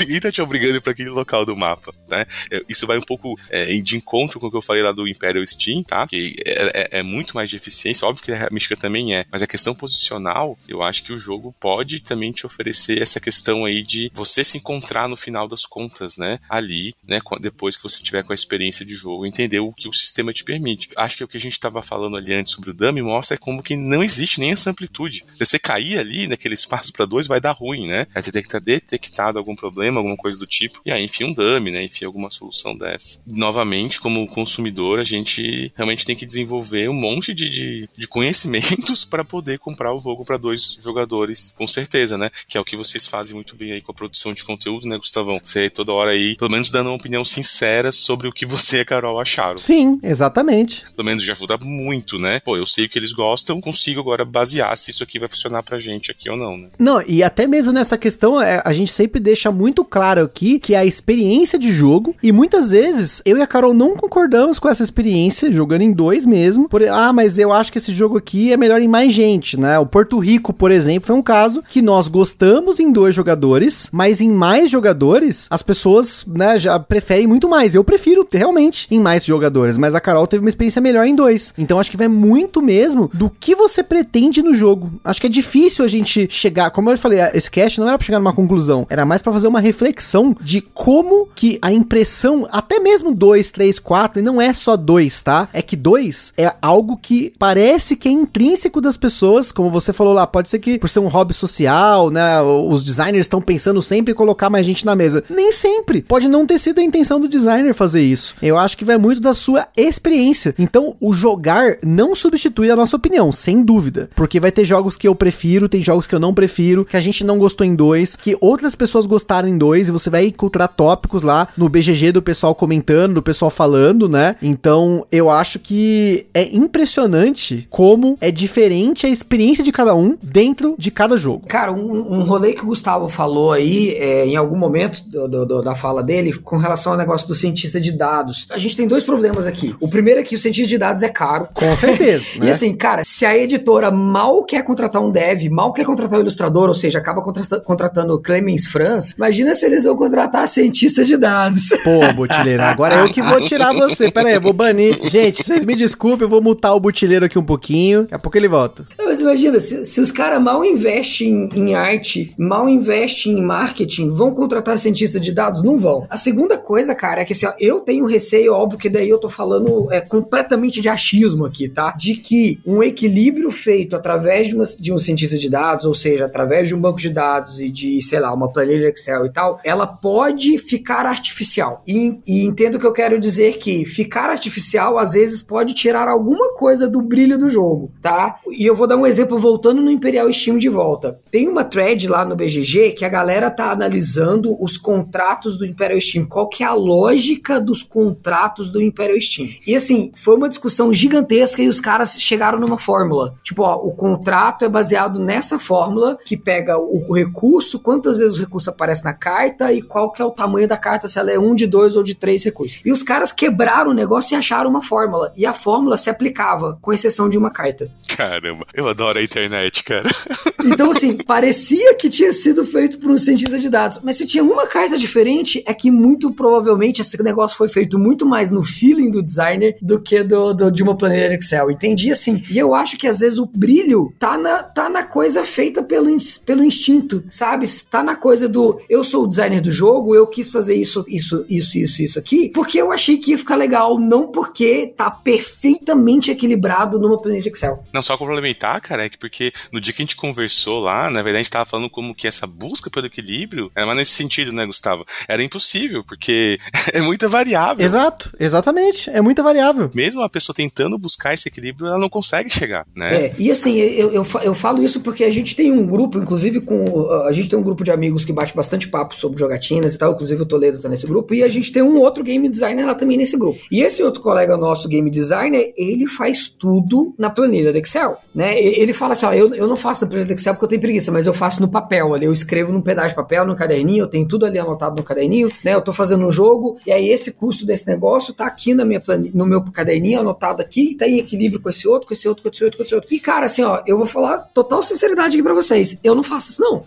Ninguém 0.00 0.20
tá 0.20 0.32
te 0.32 0.42
obrigando 0.42 0.80
para 0.82 0.92
aquele 0.92 1.10
local 1.10 1.44
do 1.44 1.56
mapa, 1.56 1.92
né? 2.08 2.26
É, 2.50 2.62
isso 2.68 2.86
vai 2.86 2.98
um 2.98 3.02
pouco 3.02 3.38
é, 3.48 3.66
de 3.80 3.96
encontro 3.96 4.40
com 4.40 4.46
o 4.46 4.50
que 4.50 4.56
eu 4.56 4.62
falei 4.62 4.82
lá 4.82 4.92
do 4.92 5.06
Imperial 5.06 5.46
Steam, 5.46 5.82
tá? 5.82 6.06
Que 6.08 6.34
é, 6.44 6.96
é, 6.96 6.98
é 7.00 7.02
muito 7.02 7.34
mais 7.34 7.48
de 7.48 7.56
eficiência, 7.56 8.06
óbvio 8.06 8.24
que 8.24 8.32
a 8.32 8.48
mística 8.50 8.76
também 8.76 9.14
é, 9.14 9.24
mas 9.30 9.42
a 9.42 9.46
questão 9.46 9.74
posicional, 9.74 10.58
eu 10.66 10.82
acho 10.82 11.04
que 11.04 11.12
o 11.12 11.16
jogo 11.16 11.54
pode 11.60 12.00
também 12.00 12.32
te 12.32 12.46
oferecer 12.46 13.00
essa 13.00 13.20
questão 13.20 13.64
aí 13.64 13.82
de 13.82 14.10
você 14.14 14.42
se 14.42 14.56
encontrar 14.56 15.08
no 15.08 15.16
final 15.16 15.46
das 15.46 15.64
contas, 15.64 16.16
né? 16.16 16.38
Ali, 16.48 16.94
né? 17.06 17.20
Depois 17.40 17.76
que 17.76 17.82
você 17.82 18.02
tiver 18.02 18.22
com 18.22 18.32
a 18.32 18.34
experiência 18.34 18.84
de 18.84 18.94
jogo, 18.94 19.26
entender 19.26 19.60
o 19.60 19.72
que 19.72 19.88
o 19.88 19.92
sistema 19.92 20.32
te 20.32 20.44
permite. 20.44 20.88
Acho 20.96 21.18
que 21.18 21.24
o 21.24 21.28
que 21.28 21.36
a 21.36 21.40
gente 21.40 21.52
estava 21.52 21.82
falando 21.82 22.16
ali 22.16 22.32
antes 22.32 22.52
sobre 22.52 22.70
o 22.70 22.74
dummy 22.74 23.02
mostra 23.02 23.36
como 23.36 23.62
que 23.62 23.76
não 23.76 24.02
existe 24.02 24.40
nem 24.40 24.52
essa 24.52 24.70
amplitude. 24.80 25.24
Se 25.38 25.44
você 25.44 25.58
cair 25.58 25.98
ali 25.98 26.26
naquele 26.26 26.54
espaço 26.54 26.92
para 26.92 27.04
dois, 27.04 27.26
vai 27.26 27.40
dar 27.40 27.52
ruim, 27.52 27.86
né? 27.86 28.06
Aí 28.14 28.22
você 28.22 28.32
tem 28.32 28.42
que 28.42 28.48
estar 28.48 28.60
detectado 28.60 29.38
algum 29.38 29.54
problema, 29.54 29.98
alguma 29.98 30.16
coisa 30.16 30.38
do 30.38 30.46
tipo, 30.46 30.80
e 30.84 30.90
aí 30.90 31.04
enfim 31.04 31.24
um 31.24 31.32
dummy, 31.32 31.70
né? 31.70 31.84
Enfim 31.84 32.04
alguma 32.04 32.30
solução 32.30 32.76
dessa. 32.76 33.20
Novamente, 33.26 34.00
como 34.00 34.26
consumidor, 34.26 34.98
a 34.98 35.04
gente 35.04 35.72
realmente 35.76 36.06
tem 36.06 36.16
que 36.16 36.26
desenvolver 36.26 36.88
um 36.88 36.94
monte 36.94 37.34
de, 37.34 37.50
de, 37.50 37.88
de 37.96 38.08
conhecimentos 38.08 39.04
para 39.10 39.24
poder 39.24 39.58
comprar 39.58 39.94
o 39.94 39.98
jogo 39.98 40.24
para 40.24 40.36
dois 40.36 40.78
jogadores, 40.82 41.54
com 41.56 41.66
certeza, 41.66 42.16
né? 42.16 42.30
Que 42.48 42.56
é 42.56 42.60
o 42.60 42.64
que 42.64 42.76
vocês 42.76 43.06
fazem 43.06 43.34
muito 43.34 43.54
bem 43.54 43.72
aí 43.72 43.80
com 43.80 43.92
a 43.92 43.94
produção 43.94 44.32
de 44.32 44.44
conteúdo, 44.44 44.86
né, 44.86 44.96
Gustavão? 44.96 45.40
Você 45.42 45.68
toda 45.68 45.92
hora 45.92 46.12
aí, 46.12 46.36
pelo 46.36 46.50
menos 46.50 46.70
dando 46.70 46.88
uma 46.88 46.96
opinião 46.96 47.24
sincera 47.24 47.92
sobre 47.92 48.28
o 48.28 48.32
que 48.32 48.46
você 48.46 48.78
e 48.78 48.80
a 48.80 48.84
Carol 48.84 49.20
acharam. 49.20 49.58
Sim, 49.58 49.98
exatamente. 50.02 50.84
Pelo 50.94 51.06
menos 51.06 51.22
já 51.22 51.32
ajuda 51.32 51.58
muito, 51.58 52.18
né? 52.18 52.40
Pô, 52.40 52.56
eu 52.56 52.66
sei 52.66 52.86
o 52.86 52.88
que 52.88 52.98
eles 52.98 53.12
gostam, 53.12 53.60
consigo 53.60 54.00
agora 54.00 54.24
basear 54.24 54.69
se 54.76 54.90
isso 54.90 55.02
aqui 55.02 55.18
vai 55.18 55.28
funcionar 55.28 55.62
pra 55.62 55.78
gente 55.78 56.10
aqui 56.10 56.30
ou 56.30 56.36
não, 56.36 56.56
né? 56.56 56.68
Não, 56.78 57.02
e 57.06 57.22
até 57.22 57.46
mesmo 57.46 57.72
nessa 57.72 57.98
questão, 57.98 58.40
é, 58.40 58.62
a 58.64 58.72
gente 58.72 58.92
sempre 58.92 59.20
deixa 59.20 59.50
muito 59.50 59.84
claro 59.84 60.22
aqui 60.22 60.58
que 60.58 60.74
a 60.74 60.84
experiência 60.84 61.58
de 61.58 61.72
jogo, 61.72 62.14
e 62.22 62.32
muitas 62.32 62.70
vezes 62.70 63.22
eu 63.24 63.36
e 63.36 63.42
a 63.42 63.46
Carol 63.46 63.74
não 63.74 63.96
concordamos 63.96 64.58
com 64.58 64.68
essa 64.68 64.82
experiência, 64.82 65.50
jogando 65.50 65.82
em 65.82 65.92
dois 65.92 66.24
mesmo. 66.24 66.68
Por, 66.68 66.82
ah, 66.84 67.12
mas 67.12 67.38
eu 67.38 67.52
acho 67.52 67.72
que 67.72 67.78
esse 67.78 67.92
jogo 67.92 68.16
aqui 68.16 68.52
é 68.52 68.56
melhor 68.56 68.80
em 68.80 68.88
mais 68.88 69.12
gente, 69.12 69.58
né? 69.58 69.78
O 69.78 69.86
Porto 69.86 70.18
Rico, 70.18 70.52
por 70.52 70.70
exemplo, 70.70 71.06
foi 71.06 71.16
um 71.16 71.22
caso 71.22 71.62
que 71.68 71.82
nós 71.82 72.08
gostamos 72.08 72.78
em 72.78 72.92
dois 72.92 73.14
jogadores, 73.14 73.88
mas 73.92 74.20
em 74.20 74.30
mais 74.30 74.70
jogadores, 74.70 75.46
as 75.50 75.62
pessoas, 75.62 76.24
né, 76.26 76.58
já 76.58 76.78
preferem 76.78 77.26
muito 77.26 77.48
mais. 77.48 77.74
Eu 77.74 77.84
prefiro 77.84 78.26
realmente 78.30 78.86
em 78.90 79.00
mais 79.00 79.24
jogadores, 79.24 79.76
mas 79.76 79.94
a 79.94 80.00
Carol 80.00 80.26
teve 80.26 80.44
uma 80.44 80.48
experiência 80.48 80.80
melhor 80.80 81.06
em 81.06 81.14
dois. 81.14 81.54
Então 81.58 81.78
acho 81.78 81.90
que 81.90 81.96
vai 81.96 82.08
muito 82.08 82.62
mesmo 82.62 83.10
do 83.12 83.30
que 83.30 83.54
você 83.54 83.82
pretende 83.82 84.42
no 84.42 84.54
jogo. 84.60 85.00
Acho 85.02 85.20
que 85.20 85.26
é 85.26 85.30
difícil 85.30 85.84
a 85.84 85.88
gente 85.88 86.28
chegar, 86.30 86.70
como 86.70 86.90
eu 86.90 86.98
falei, 86.98 87.18
esse 87.34 87.50
cast 87.50 87.80
não 87.80 87.88
era 87.88 87.98
pra 87.98 88.04
chegar 88.04 88.18
numa 88.18 88.32
conclusão, 88.32 88.86
era 88.90 89.04
mais 89.04 89.22
para 89.22 89.32
fazer 89.32 89.48
uma 89.48 89.60
reflexão 89.60 90.36
de 90.40 90.60
como 90.60 91.28
que 91.34 91.58
a 91.62 91.72
impressão, 91.72 92.46
até 92.52 92.78
mesmo 92.78 93.14
dois, 93.14 93.50
três, 93.50 93.78
quatro, 93.78 94.20
e 94.20 94.22
não 94.22 94.40
é 94.40 94.52
só 94.52 94.76
dois, 94.76 95.22
tá? 95.22 95.48
É 95.52 95.62
que 95.62 95.76
dois 95.76 96.32
é 96.36 96.52
algo 96.60 96.96
que 96.96 97.32
parece 97.38 97.96
que 97.96 98.08
é 98.08 98.12
intrínseco 98.12 98.80
das 98.80 98.96
pessoas, 98.96 99.50
como 99.50 99.70
você 99.70 99.92
falou 99.92 100.12
lá, 100.12 100.26
pode 100.26 100.48
ser 100.48 100.58
que 100.58 100.78
por 100.78 100.88
ser 100.88 101.00
um 101.00 101.08
hobby 101.08 101.32
social, 101.32 102.10
né, 102.10 102.40
os 102.42 102.84
designers 102.84 103.24
estão 103.26 103.40
pensando 103.40 103.80
sempre 103.80 104.12
em 104.12 104.14
colocar 104.14 104.50
mais 104.50 104.66
gente 104.66 104.84
na 104.84 104.94
mesa. 104.94 105.24
Nem 105.30 105.52
sempre. 105.52 106.02
Pode 106.02 106.28
não 106.28 106.46
ter 106.46 106.58
sido 106.58 106.80
a 106.80 106.82
intenção 106.82 107.18
do 107.18 107.28
designer 107.28 107.72
fazer 107.72 108.02
isso. 108.02 108.34
Eu 108.42 108.58
acho 108.58 108.76
que 108.76 108.84
vai 108.84 108.98
muito 108.98 109.20
da 109.20 109.32
sua 109.32 109.66
experiência. 109.76 110.54
Então, 110.58 110.96
o 111.00 111.12
jogar 111.12 111.78
não 111.82 112.14
substitui 112.14 112.70
a 112.70 112.76
nossa 112.76 112.96
opinião, 112.96 113.32
sem 113.32 113.62
dúvida. 113.62 114.10
Porque 114.14 114.40
vai 114.40 114.49
ter 114.50 114.64
jogos 114.64 114.96
que 114.96 115.06
eu 115.08 115.14
prefiro, 115.14 115.68
tem 115.68 115.82
jogos 115.82 116.06
que 116.06 116.14
eu 116.14 116.20
não 116.20 116.34
prefiro, 116.34 116.84
que 116.84 116.96
a 116.96 117.00
gente 117.00 117.24
não 117.24 117.38
gostou 117.38 117.66
em 117.66 117.74
dois, 117.74 118.16
que 118.16 118.36
outras 118.40 118.74
pessoas 118.74 119.06
gostaram 119.06 119.48
em 119.48 119.56
dois, 119.56 119.88
e 119.88 119.92
você 119.92 120.10
vai 120.10 120.26
encontrar 120.26 120.68
tópicos 120.68 121.22
lá 121.22 121.48
no 121.56 121.68
BGG 121.68 122.12
do 122.12 122.22
pessoal 122.22 122.54
comentando, 122.54 123.14
do 123.14 123.22
pessoal 123.22 123.50
falando, 123.50 124.08
né? 124.08 124.36
Então, 124.42 125.06
eu 125.10 125.30
acho 125.30 125.58
que 125.58 126.26
é 126.34 126.54
impressionante 126.54 127.66
como 127.70 128.16
é 128.20 128.30
diferente 128.30 129.06
a 129.06 129.10
experiência 129.10 129.62
de 129.62 129.72
cada 129.72 129.94
um 129.94 130.16
dentro 130.22 130.74
de 130.78 130.90
cada 130.90 131.16
jogo. 131.16 131.46
Cara, 131.46 131.72
um, 131.72 132.18
um 132.18 132.22
rolê 132.24 132.52
que 132.52 132.62
o 132.62 132.66
Gustavo 132.66 133.08
falou 133.08 133.52
aí, 133.52 133.90
é, 133.90 134.26
em 134.26 134.36
algum 134.36 134.56
momento 134.56 135.02
do, 135.08 135.44
do, 135.44 135.62
da 135.62 135.74
fala 135.74 136.02
dele, 136.02 136.32
com 136.32 136.56
relação 136.56 136.92
ao 136.92 136.98
negócio 136.98 137.26
do 137.28 137.34
cientista 137.34 137.80
de 137.80 137.92
dados. 137.92 138.46
A 138.50 138.58
gente 138.58 138.76
tem 138.76 138.86
dois 138.86 139.04
problemas 139.04 139.46
aqui. 139.46 139.74
O 139.80 139.88
primeiro 139.88 140.20
é 140.20 140.22
que 140.22 140.34
o 140.34 140.38
cientista 140.38 140.68
de 140.68 140.78
dados 140.78 141.02
é 141.02 141.08
caro. 141.08 141.48
Com 141.52 141.74
certeza. 141.76 142.36
e 142.36 142.40
né? 142.40 142.50
assim, 142.50 142.74
cara, 142.74 143.02
se 143.04 143.24
a 143.24 143.36
editora 143.36 143.90
mal 143.90 144.39
quer 144.44 144.62
contratar 144.62 145.02
um 145.02 145.10
dev, 145.10 145.48
mal 145.50 145.72
quer 145.72 145.84
contratar 145.84 146.18
um 146.18 146.22
ilustrador, 146.22 146.68
ou 146.68 146.74
seja, 146.74 146.98
acaba 146.98 147.22
contratando 147.64 148.20
Clemens 148.20 148.66
Franz, 148.66 149.12
imagina 149.16 149.54
se 149.54 149.66
eles 149.66 149.84
vão 149.84 149.96
contratar 149.96 150.46
cientista 150.48 151.04
de 151.04 151.16
dados. 151.16 151.68
Pô, 151.84 152.12
Butileiro, 152.14 152.62
agora 152.62 152.96
eu 152.96 153.08
que 153.08 153.22
vou 153.22 153.40
tirar 153.40 153.72
você. 153.72 154.10
Pera 154.10 154.28
aí, 154.28 154.34
eu 154.34 154.40
vou 154.40 154.52
banir. 154.52 154.98
Gente, 155.08 155.42
vocês 155.42 155.64
me 155.64 155.74
desculpem, 155.74 156.24
eu 156.24 156.28
vou 156.28 156.42
mutar 156.42 156.74
o 156.74 156.80
Butileiro 156.80 157.24
aqui 157.24 157.38
um 157.38 157.44
pouquinho. 157.44 158.02
Daqui 158.02 158.14
a 158.14 158.18
pouco 158.18 158.36
ele 158.36 158.48
volta. 158.48 158.84
Mas 158.98 159.20
imagina, 159.20 159.60
se, 159.60 159.84
se 159.84 160.00
os 160.00 160.10
caras 160.10 160.42
mal 160.42 160.64
investem 160.64 161.48
em 161.54 161.74
arte, 161.74 162.34
mal 162.38 162.68
investem 162.68 163.32
em 163.32 163.42
marketing, 163.42 164.10
vão 164.10 164.32
contratar 164.32 164.78
cientista 164.78 165.18
de 165.18 165.32
dados? 165.32 165.62
Não 165.62 165.78
vão. 165.78 166.06
A 166.08 166.16
segunda 166.16 166.58
coisa, 166.58 166.94
cara, 166.94 167.22
é 167.22 167.24
que 167.24 167.32
assim, 167.32 167.46
ó, 167.46 167.52
eu 167.58 167.80
tenho 167.80 168.06
receio, 168.06 168.52
óbvio 168.54 168.78
que 168.78 168.88
daí 168.88 169.08
eu 169.08 169.18
tô 169.18 169.28
falando 169.28 169.90
é, 169.92 170.00
completamente 170.00 170.80
de 170.80 170.88
achismo 170.88 171.44
aqui, 171.44 171.68
tá? 171.68 171.92
De 171.92 172.14
que 172.14 172.60
um 172.66 172.82
equilíbrio 172.82 173.50
feito 173.50 173.96
através 173.96 174.19
de, 174.20 174.54
uma, 174.54 174.64
de 174.64 174.92
um 174.92 174.98
cientista 174.98 175.38
de 175.38 175.48
dados, 175.48 175.86
ou 175.86 175.94
seja, 175.94 176.26
através 176.26 176.68
de 176.68 176.74
um 176.74 176.80
banco 176.80 176.98
de 176.98 177.10
dados 177.10 177.60
e 177.60 177.70
de, 177.70 178.02
sei 178.02 178.20
lá, 178.20 178.32
uma 178.32 178.52
planilha 178.52 178.88
Excel 178.88 179.26
e 179.26 179.32
tal, 179.32 179.58
ela 179.64 179.86
pode 179.86 180.58
ficar 180.58 181.06
artificial. 181.06 181.82
E, 181.86 182.18
e 182.26 182.44
entendo 182.44 182.78
que 182.78 182.86
eu 182.86 182.92
quero 182.92 183.18
dizer 183.18 183.58
que 183.58 183.84
ficar 183.84 184.30
artificial 184.30 184.98
às 184.98 185.12
vezes 185.12 185.42
pode 185.42 185.74
tirar 185.74 186.08
alguma 186.08 186.54
coisa 186.54 186.88
do 186.88 187.00
brilho 187.00 187.38
do 187.38 187.48
jogo, 187.48 187.92
tá? 188.00 188.36
E 188.50 188.66
eu 188.66 188.74
vou 188.74 188.86
dar 188.86 188.96
um 188.96 189.06
exemplo, 189.06 189.38
voltando 189.38 189.82
no 189.82 189.90
Imperial 189.90 190.32
Steam 190.32 190.58
de 190.58 190.68
volta. 190.68 191.18
Tem 191.30 191.48
uma 191.48 191.64
thread 191.64 192.08
lá 192.08 192.24
no 192.24 192.36
BGG 192.36 192.92
que 192.92 193.04
a 193.04 193.08
galera 193.08 193.50
tá 193.50 193.70
analisando 193.70 194.56
os 194.62 194.76
contratos 194.76 195.58
do 195.58 195.66
Imperial 195.66 196.00
Steam. 196.00 196.26
Qual 196.26 196.48
que 196.48 196.62
é 196.62 196.66
a 196.66 196.74
lógica 196.74 197.60
dos 197.60 197.82
contratos 197.82 198.70
do 198.70 198.82
Imperial 198.82 199.20
Steam? 199.20 199.48
E 199.66 199.74
assim, 199.74 200.12
foi 200.14 200.36
uma 200.36 200.48
discussão 200.48 200.92
gigantesca 200.92 201.62
e 201.62 201.68
os 201.68 201.80
caras 201.80 202.16
chegaram 202.20 202.58
numa 202.58 202.78
fórmula. 202.78 203.34
Tipo, 203.42 203.62
ó, 203.62 203.76
o 203.76 203.92
contrato 204.16 204.64
é 204.64 204.68
baseado 204.68 205.18
nessa 205.18 205.58
fórmula 205.58 206.18
que 206.24 206.36
pega 206.36 206.78
o 206.78 207.14
recurso, 207.14 207.78
quantas 207.78 208.18
vezes 208.18 208.36
o 208.36 208.40
recurso 208.40 208.70
aparece 208.70 209.04
na 209.04 209.12
carta 209.12 209.72
e 209.72 209.82
qual 209.82 210.10
que 210.12 210.20
é 210.20 210.24
o 210.24 210.30
tamanho 210.30 210.68
da 210.68 210.76
carta, 210.76 211.08
se 211.08 211.18
ela 211.18 211.30
é 211.30 211.38
um 211.38 211.54
de 211.54 211.66
dois 211.66 211.96
ou 211.96 212.02
de 212.02 212.14
três 212.14 212.44
recursos. 212.44 212.80
E 212.84 212.92
os 212.92 213.02
caras 213.02 213.32
quebraram 213.32 213.90
o 213.90 213.94
negócio 213.94 214.34
e 214.34 214.36
acharam 214.36 214.70
uma 214.70 214.82
fórmula. 214.82 215.32
E 215.36 215.46
a 215.46 215.52
fórmula 215.52 215.96
se 215.96 216.10
aplicava, 216.10 216.78
com 216.80 216.92
exceção 216.92 217.28
de 217.28 217.38
uma 217.38 217.50
carta. 217.50 217.90
Caramba, 218.16 218.66
eu 218.74 218.88
adoro 218.88 219.18
a 219.18 219.22
internet, 219.22 219.84
cara. 219.84 220.10
Então, 220.62 220.90
assim, 220.90 221.16
parecia 221.16 221.94
que 221.94 222.10
tinha 222.10 222.30
sido 222.34 222.66
feito 222.66 222.98
por 222.98 223.10
um 223.10 223.16
cientista 223.16 223.58
de 223.58 223.70
dados, 223.70 223.98
mas 224.02 224.16
se 224.16 224.26
tinha 224.26 224.44
uma 224.44 224.66
carta 224.66 224.98
diferente, 224.98 225.64
é 225.66 225.72
que 225.72 225.90
muito 225.90 226.30
provavelmente 226.32 227.00
esse 227.00 227.20
negócio 227.22 227.56
foi 227.56 227.66
feito 227.66 227.98
muito 227.98 228.26
mais 228.26 228.50
no 228.50 228.62
feeling 228.62 229.10
do 229.10 229.22
designer 229.22 229.78
do 229.80 229.98
que 229.98 230.22
do, 230.22 230.52
do 230.52 230.70
de 230.70 230.82
uma 230.82 230.94
planilha 230.94 231.34
Excel. 231.34 231.70
Entendi 231.70 232.10
assim. 232.10 232.42
E 232.50 232.58
eu 232.58 232.74
acho 232.74 232.98
que 232.98 233.06
às 233.06 233.20
vezes 233.20 233.38
o 233.38 233.46
brilho 233.46 233.99
tá 234.18 234.36
na, 234.38 234.62
tá 234.62 234.88
na 234.88 235.04
coisa 235.04 235.44
feita 235.44 235.82
pelo, 235.82 236.16
pelo 236.44 236.64
instinto, 236.64 237.24
sabe? 237.28 237.66
Tá 237.90 238.02
na 238.02 238.16
coisa 238.16 238.48
do 238.48 238.80
eu 238.88 239.02
sou 239.04 239.24
o 239.24 239.26
designer 239.26 239.60
do 239.60 239.72
jogo, 239.72 240.14
eu 240.14 240.26
quis 240.26 240.50
fazer 240.50 240.74
isso, 240.74 241.04
isso, 241.08 241.44
isso, 241.48 241.78
isso, 241.78 242.02
isso 242.02 242.18
aqui, 242.18 242.50
porque 242.50 242.80
eu 242.80 242.92
achei 242.92 243.18
que 243.18 243.32
ia 243.32 243.38
ficar 243.38 243.56
legal, 243.56 243.98
não 243.98 244.28
porque 244.28 244.92
tá 244.96 245.10
perfeitamente 245.10 246.30
equilibrado 246.30 246.98
numa 246.98 247.20
planilha 247.20 247.42
de 247.42 247.48
Excel. 247.48 247.82
Não, 247.92 248.02
só 248.02 248.16
complementar, 248.16 248.80
cara, 248.80 249.04
é 249.04 249.08
que 249.08 249.18
porque 249.18 249.52
no 249.72 249.80
dia 249.80 249.92
que 249.92 250.02
a 250.02 250.04
gente 250.04 250.16
conversou 250.16 250.80
lá, 250.80 251.10
na 251.10 251.22
verdade 251.22 251.36
a 251.36 251.42
gente 251.42 251.50
tava 251.50 251.66
falando 251.66 251.90
como 251.90 252.14
que 252.14 252.26
essa 252.26 252.46
busca 252.46 252.90
pelo 252.90 253.06
equilíbrio 253.06 253.70
era 253.74 253.86
mais 253.86 253.98
nesse 253.98 254.12
sentido, 254.12 254.52
né, 254.52 254.66
Gustavo? 254.66 255.04
Era 255.28 255.42
impossível, 255.42 256.04
porque 256.04 256.58
é 256.92 257.00
muita 257.00 257.28
variável. 257.28 257.84
Exato, 257.84 258.30
exatamente. 258.38 259.10
É 259.10 259.20
muita 259.20 259.42
variável. 259.42 259.90
Mesmo 259.94 260.22
a 260.22 260.28
pessoa 260.28 260.54
tentando 260.54 260.98
buscar 260.98 261.34
esse 261.34 261.48
equilíbrio, 261.48 261.88
ela 261.88 261.98
não 261.98 262.08
consegue 262.08 262.50
chegar, 262.50 262.86
né? 262.94 263.26
É, 263.26 263.34
e 263.38 263.50
assim, 263.50 263.78
eu, 263.98 264.12
eu, 264.12 264.26
eu 264.42 264.54
falo 264.54 264.82
isso 264.82 265.00
porque 265.00 265.24
a 265.24 265.30
gente 265.30 265.54
tem 265.54 265.72
um 265.72 265.86
grupo, 265.86 266.18
inclusive 266.18 266.60
com. 266.60 267.10
A 267.26 267.32
gente 267.32 267.48
tem 267.48 267.58
um 267.58 267.62
grupo 267.62 267.84
de 267.84 267.90
amigos 267.90 268.24
que 268.24 268.32
bate 268.32 268.54
bastante 268.54 268.88
papo 268.88 269.14
sobre 269.14 269.38
jogatinas 269.38 269.94
e 269.94 269.98
tal, 269.98 270.12
inclusive 270.12 270.42
o 270.42 270.46
Toledo 270.46 270.80
tá 270.80 270.88
nesse 270.88 271.06
grupo, 271.06 271.34
e 271.34 271.42
a 271.42 271.48
gente 271.48 271.72
tem 271.72 271.82
um 271.82 271.98
outro 271.98 272.22
game 272.22 272.48
designer 272.48 272.86
lá 272.86 272.94
também 272.94 273.16
nesse 273.16 273.36
grupo. 273.36 273.58
E 273.70 273.82
esse 273.82 274.02
outro 274.02 274.22
colega 274.22 274.56
nosso, 274.56 274.88
game 274.88 275.10
designer, 275.10 275.72
ele 275.76 276.06
faz 276.06 276.48
tudo 276.48 277.14
na 277.18 277.30
planilha 277.30 277.72
do 277.72 277.78
Excel, 277.78 278.18
né? 278.34 278.60
Ele 278.60 278.92
fala 278.92 279.12
assim, 279.12 279.26
ó, 279.26 279.32
eu, 279.32 279.54
eu 279.54 279.66
não 279.66 279.76
faço 279.76 280.04
na 280.04 280.08
planilha 280.08 280.28
do 280.28 280.32
Excel 280.34 280.54
porque 280.54 280.64
eu 280.64 280.68
tenho 280.68 280.80
preguiça, 280.80 281.12
mas 281.12 281.26
eu 281.26 281.34
faço 281.34 281.60
no 281.60 281.68
papel 281.68 282.14
ali, 282.14 282.26
eu 282.26 282.32
escrevo 282.32 282.72
num 282.72 282.80
pedaço 282.80 283.10
de 283.10 283.14
papel, 283.14 283.46
no 283.46 283.56
caderninho, 283.56 284.04
eu 284.04 284.08
tenho 284.08 284.26
tudo 284.26 284.46
ali 284.46 284.58
anotado 284.58 284.96
no 284.96 285.02
caderninho, 285.02 285.50
né? 285.64 285.74
Eu 285.74 285.82
tô 285.82 285.92
fazendo 285.92 286.26
um 286.26 286.32
jogo, 286.32 286.78
e 286.86 286.92
aí 286.92 287.08
esse 287.08 287.32
custo 287.32 287.64
desse 287.64 287.86
negócio 287.86 288.32
tá 288.34 288.46
aqui 288.46 288.74
na 288.74 288.84
minha 288.84 289.00
planilha, 289.00 289.32
no 289.34 289.46
meu 289.46 289.62
caderninho, 289.62 290.20
anotado 290.20 290.62
aqui, 290.62 290.92
e 290.92 290.94
tá 290.96 291.06
em 291.06 291.18
equilíbrio 291.18 291.60
com 291.60 291.68
esse 291.68 291.86
outro, 291.86 292.06
com 292.08 292.14
esse 292.14 292.28
outro, 292.28 292.42
com 292.42 292.48
esse 292.48 292.64
outro, 292.64 292.78
com 292.78 292.84
esse 292.84 292.94
outro. 292.94 293.08
E 293.10 293.18
cara, 293.18 293.46
assim, 293.46 293.62
ó, 293.62 293.79
eu 293.86 293.96
vou 293.96 294.06
falar 294.06 294.38
total 294.38 294.82
sinceridade 294.82 295.36
aqui 295.36 295.42
pra 295.42 295.54
vocês, 295.54 295.98
eu 296.02 296.14
não 296.14 296.22
faço 296.22 296.50
isso 296.50 296.62
não. 296.62 296.84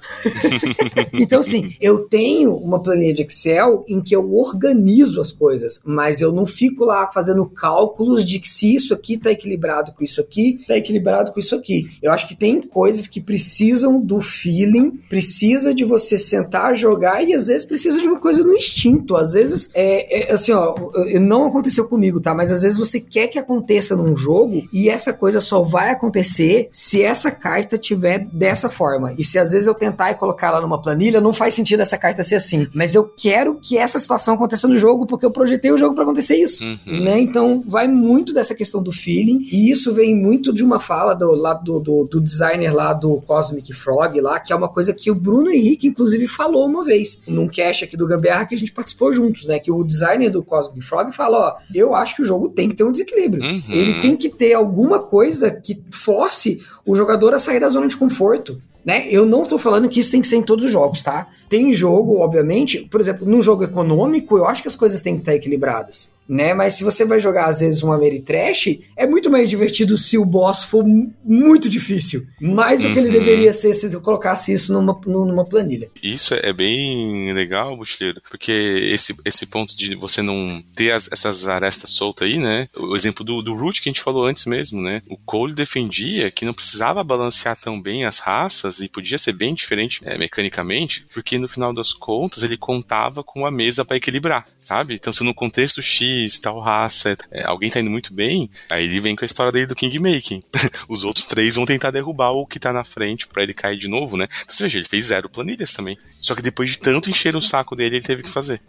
então, 1.14 1.40
assim, 1.40 1.76
eu 1.80 2.00
tenho 2.08 2.56
uma 2.56 2.82
planilha 2.82 3.14
de 3.14 3.24
Excel 3.24 3.86
em 3.88 4.02
que 4.02 4.16
eu 4.16 4.34
organizo 4.34 5.22
as 5.22 5.32
coisas, 5.32 5.82
mas 5.86 6.22
eu 6.22 6.32
não 6.32 6.46
fico 6.46 6.86
lá 6.86 7.10
fazendo 7.12 7.46
cálculos 7.46 8.28
de 8.28 8.40
que 8.40 8.48
se 8.48 8.74
isso 8.74 8.94
aqui 8.94 9.18
tá 9.18 9.32
equilibrado 9.32 9.92
com 9.92 10.04
isso 10.04 10.22
aqui, 10.22 10.64
tá 10.68 10.78
equilibrado 10.78 11.32
com 11.32 11.40
isso 11.40 11.56
aqui. 11.56 11.90
Eu 12.02 12.12
acho 12.12 12.28
que 12.28 12.36
tem 12.36 12.62
coisas 12.62 13.08
que 13.08 13.22
precisam 13.22 14.00
do 14.00 14.22
feeling, 14.22 14.92
precisa 15.10 15.74
de 15.74 15.84
você 15.84 16.18
sentar, 16.18 16.76
jogar 16.76 17.24
e 17.24 17.34
às 17.34 17.48
vezes 17.48 17.66
precisa 17.66 18.00
de 18.00 18.08
uma 18.08 18.20
coisa 18.20 18.44
no 18.44 18.54
instinto. 18.54 19.16
Às 19.16 19.34
vezes, 19.34 19.70
é, 19.74 20.30
é 20.30 20.34
assim, 20.34 20.52
ó, 20.52 20.76
não 21.22 21.48
aconteceu 21.48 21.88
comigo, 21.88 22.20
tá? 22.20 22.34
Mas 22.34 22.52
às 22.52 22.64
vezes 22.64 22.78
você 22.78 23.00
quer 23.00 23.28
que 23.28 23.40
aconteça 23.40 23.96
num 23.96 24.16
jogo 24.16 24.68
e 24.72 24.90
essa 24.90 25.14
coisa 25.14 25.40
só 25.40 25.62
vai 25.62 25.90
acontecer 25.90 26.70
se 26.84 27.02
essa 27.02 27.32
carta 27.32 27.78
tiver 27.78 28.28
dessa 28.30 28.70
forma. 28.70 29.16
E 29.18 29.24
se 29.24 29.40
às 29.40 29.54
vezes 29.54 29.70
eu 29.70 29.74
tentar 29.74 30.12
e 30.12 30.16
colocar 30.16 30.48
ela 30.48 30.60
numa 30.60 30.82
planilha, 30.82 31.22
não 31.22 31.32
faz 31.32 31.54
sentido 31.54 31.80
essa 31.80 31.98
carta 31.98 32.26
ser 32.26 32.36
assim. 32.36 32.68
Mas 32.74 32.94
eu 32.94 33.06
quero 33.06 33.56
que 33.56 33.78
essa 33.78 33.98
situação 33.98 34.34
aconteça 34.36 34.68
no 34.68 34.78
jogo 34.78 35.06
porque 35.06 35.26
eu 35.26 35.32
projetei 35.32 35.72
o 35.72 35.78
jogo 35.78 35.96
para 35.96 36.04
acontecer 36.04 36.36
isso, 36.36 36.62
uhum. 36.62 37.02
né? 37.02 37.22
Então 37.22 37.64
vai 37.66 37.88
muito 37.88 38.34
dessa 38.34 38.54
questão 38.54 38.84
do 38.84 38.92
feeling 38.92 39.48
e 39.50 39.72
isso 39.72 39.94
vem 39.94 40.14
muito 40.14 40.54
de 40.54 40.62
uma 40.62 40.78
fala 40.78 41.14
do 41.14 41.32
lá 41.32 41.54
do, 41.54 41.80
do, 41.80 42.04
do 42.04 42.20
designer 42.20 42.76
lá 42.76 42.92
do 42.92 43.22
Cosmic 43.22 43.72
Frog 43.72 44.20
lá, 44.20 44.42
que 44.42 44.52
é 44.52 44.56
uma 44.56 44.68
coisa 44.68 44.94
que 44.94 45.10
o 45.10 45.16
Bruno 45.16 45.50
Henrique 45.50 45.88
inclusive 45.88 46.28
falou 46.28 46.66
uma 46.66 46.84
vez 46.84 47.22
num 47.26 47.48
cast 47.48 47.86
aqui 47.86 47.96
do 47.96 48.06
Gambiarra 48.06 48.46
que 48.46 48.56
a 48.56 48.58
gente 48.58 48.74
participou 48.74 49.10
juntos, 49.14 49.46
né? 49.46 49.58
Que 49.58 49.72
o 49.72 49.86
designer 49.86 50.30
do 50.30 50.44
Cosmic 50.44 50.86
Frog 50.86 51.14
fala, 51.14 51.38
ó, 51.38 51.56
eu 51.74 51.96
acho 51.96 52.18
que 52.18 52.24
o 52.24 52.26
jogo 52.26 52.50
tem 52.50 52.68
que 52.68 52.76
ter 52.76 52.84
um 52.84 52.92
desequilíbrio. 52.92 53.42
Uhum. 53.42 53.62
Ele 53.70 54.02
tem 54.02 54.18
que 54.18 54.28
ter 54.28 54.54
alguma 54.54 55.02
coisa 55.02 55.50
que 55.50 55.82
force 55.90 56.62
o 56.86 56.96
jogador 56.96 57.34
a 57.34 57.40
sair 57.40 57.60
da 57.60 57.70
zona 57.70 57.88
de 57.88 57.98
conforto. 57.98 58.62
Né? 58.86 59.08
Eu 59.10 59.26
não 59.26 59.44
estou 59.44 59.58
falando 59.58 59.88
que 59.88 60.00
isso 60.00 60.12
tem 60.12 60.22
que 60.22 60.28
ser 60.28 60.36
em 60.36 60.42
todos 60.42 60.66
os 60.66 60.72
jogos, 60.72 61.02
tá? 61.02 61.28
Tem 61.48 61.72
jogo, 61.72 62.20
obviamente, 62.20 62.80
por 62.92 63.00
exemplo, 63.00 63.26
num 63.26 63.42
jogo 63.42 63.64
econômico, 63.64 64.38
eu 64.38 64.46
acho 64.46 64.62
que 64.62 64.68
as 64.68 64.76
coisas 64.76 65.02
têm 65.02 65.16
que 65.16 65.22
estar 65.22 65.34
equilibradas 65.34 66.12
né? 66.28 66.54
Mas 66.54 66.76
se 66.76 66.84
você 66.84 67.06
vai 67.06 67.20
jogar 67.20 67.48
às 67.48 67.60
vezes 67.60 67.84
uma 67.84 67.96
Ameritrash, 67.96 68.80
é 68.96 69.06
muito 69.06 69.30
mais 69.30 69.50
divertido 69.50 69.98
se 69.98 70.18
o 70.18 70.26
boss 70.26 70.64
for 70.64 70.86
muito 71.24 71.70
difícil, 71.70 72.26
mais 72.40 72.82
do 72.82 72.92
que 72.92 73.00
ele 73.00 73.08
uhum. 73.08 73.14
deveria 73.14 73.54
ser 73.54 73.74
se 73.74 73.94
eu 73.94 74.02
colocasse 74.02 74.54
isso 74.54 74.74
numa, 74.74 75.00
numa 75.06 75.46
planilha. 75.46 75.90
Isso 76.02 76.34
é 76.34 76.54
bem 76.54 77.32
legal, 77.34 77.76
Buchileiro, 77.76 78.22
porque 78.30 78.52
esse, 78.52 79.16
esse 79.26 79.48
ponto 79.48 79.76
de 79.76 79.96
você 79.96 80.22
não 80.22 80.64
ter 80.76 80.92
as, 80.92 81.12
essas 81.12 81.48
arestas 81.48 81.92
soltas 81.92 82.28
aí, 82.28 82.38
né? 82.38 82.68
O 82.76 82.96
exemplo 82.96 83.24
do, 83.24 83.42
do 83.42 83.56
Root 83.56 83.82
que 83.82 83.90
a 83.90 83.92
gente 83.92 84.02
falou 84.02 84.26
antes 84.26 84.46
mesmo, 84.46 84.82
né? 84.82 85.02
O 85.08 85.18
Cole 85.18 85.54
defendia 85.54 86.32
que 86.32 86.46
não 86.46 86.54
precisava 86.54 87.04
balancear 87.04 87.58
tão 87.60 87.82
bem 87.82 88.06
as 88.06 88.20
raças 88.20 88.80
e 88.80 88.88
podia 88.88 89.18
ser 89.18 89.34
bem 89.34 89.54
diferente 89.54 90.02
é, 90.04 90.18
mecanicamente, 90.18 91.06
porque 91.14 91.38
no 91.38 91.48
final 91.48 91.74
das 91.74 91.94
contas 91.94 92.44
ele 92.44 92.58
contava 92.58 93.24
com 93.24 93.46
a 93.46 93.52
mesa 93.52 93.84
para 93.84 93.98
equilibrar, 93.98 94.48
sabe? 94.62 94.96
Então 94.96 95.12
se 95.12 95.24
no 95.24 95.34
contexto 95.34 95.82
X 95.82 96.13
tal 96.42 96.60
raça, 96.60 97.18
é, 97.32 97.44
alguém 97.44 97.70
tá 97.70 97.80
indo 97.80 97.90
muito 97.90 98.14
bem, 98.14 98.50
aí 98.70 98.86
ele 98.86 99.00
vem 99.00 99.16
com 99.16 99.24
a 99.24 99.26
história 99.26 99.52
dele 99.52 99.66
do 99.66 99.76
King 99.76 100.00
Making. 100.00 100.42
Os 100.88 101.04
outros 101.04 101.26
três 101.26 101.56
vão 101.56 101.66
tentar 101.66 101.92
derrubar 101.92 102.32
o 102.32 102.46
que 102.46 102.60
tá 102.60 102.72
na 102.72 102.84
frente 102.84 103.28
para 103.28 103.44
ele 103.44 103.54
cair 103.54 103.78
de 103.78 103.88
novo, 103.88 104.18
né? 104.18 104.28
Então 104.44 104.56
você 104.56 104.64
veja, 104.64 104.78
ele 104.78 104.88
fez 104.88 105.06
zero 105.06 105.30
planilhas 105.30 105.72
também. 105.72 105.98
Só 106.20 106.36
que 106.36 106.42
depois 106.42 106.72
de 106.72 106.80
tanto 106.80 107.10
encher 107.10 107.36
o 107.36 107.42
saco 107.42 107.76
dele, 107.76 107.98
ele 107.98 108.06
teve 108.06 108.24
que 108.24 108.30
fazer. 108.30 108.62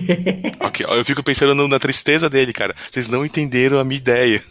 okay, 0.60 0.86
eu 0.88 1.04
fico 1.04 1.22
pensando 1.22 1.68
na 1.68 1.78
tristeza 1.78 2.28
dele, 2.28 2.52
cara. 2.52 2.74
Vocês 2.90 3.08
não 3.08 3.24
entenderam 3.24 3.78
a 3.78 3.84
minha 3.84 3.98
ideia. 3.98 4.42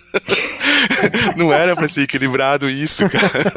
não 1.35 1.51
era 1.51 1.75
pra 1.75 1.87
ser 1.87 2.03
equilibrado 2.03 2.69
isso, 2.69 3.09
cara. 3.09 3.51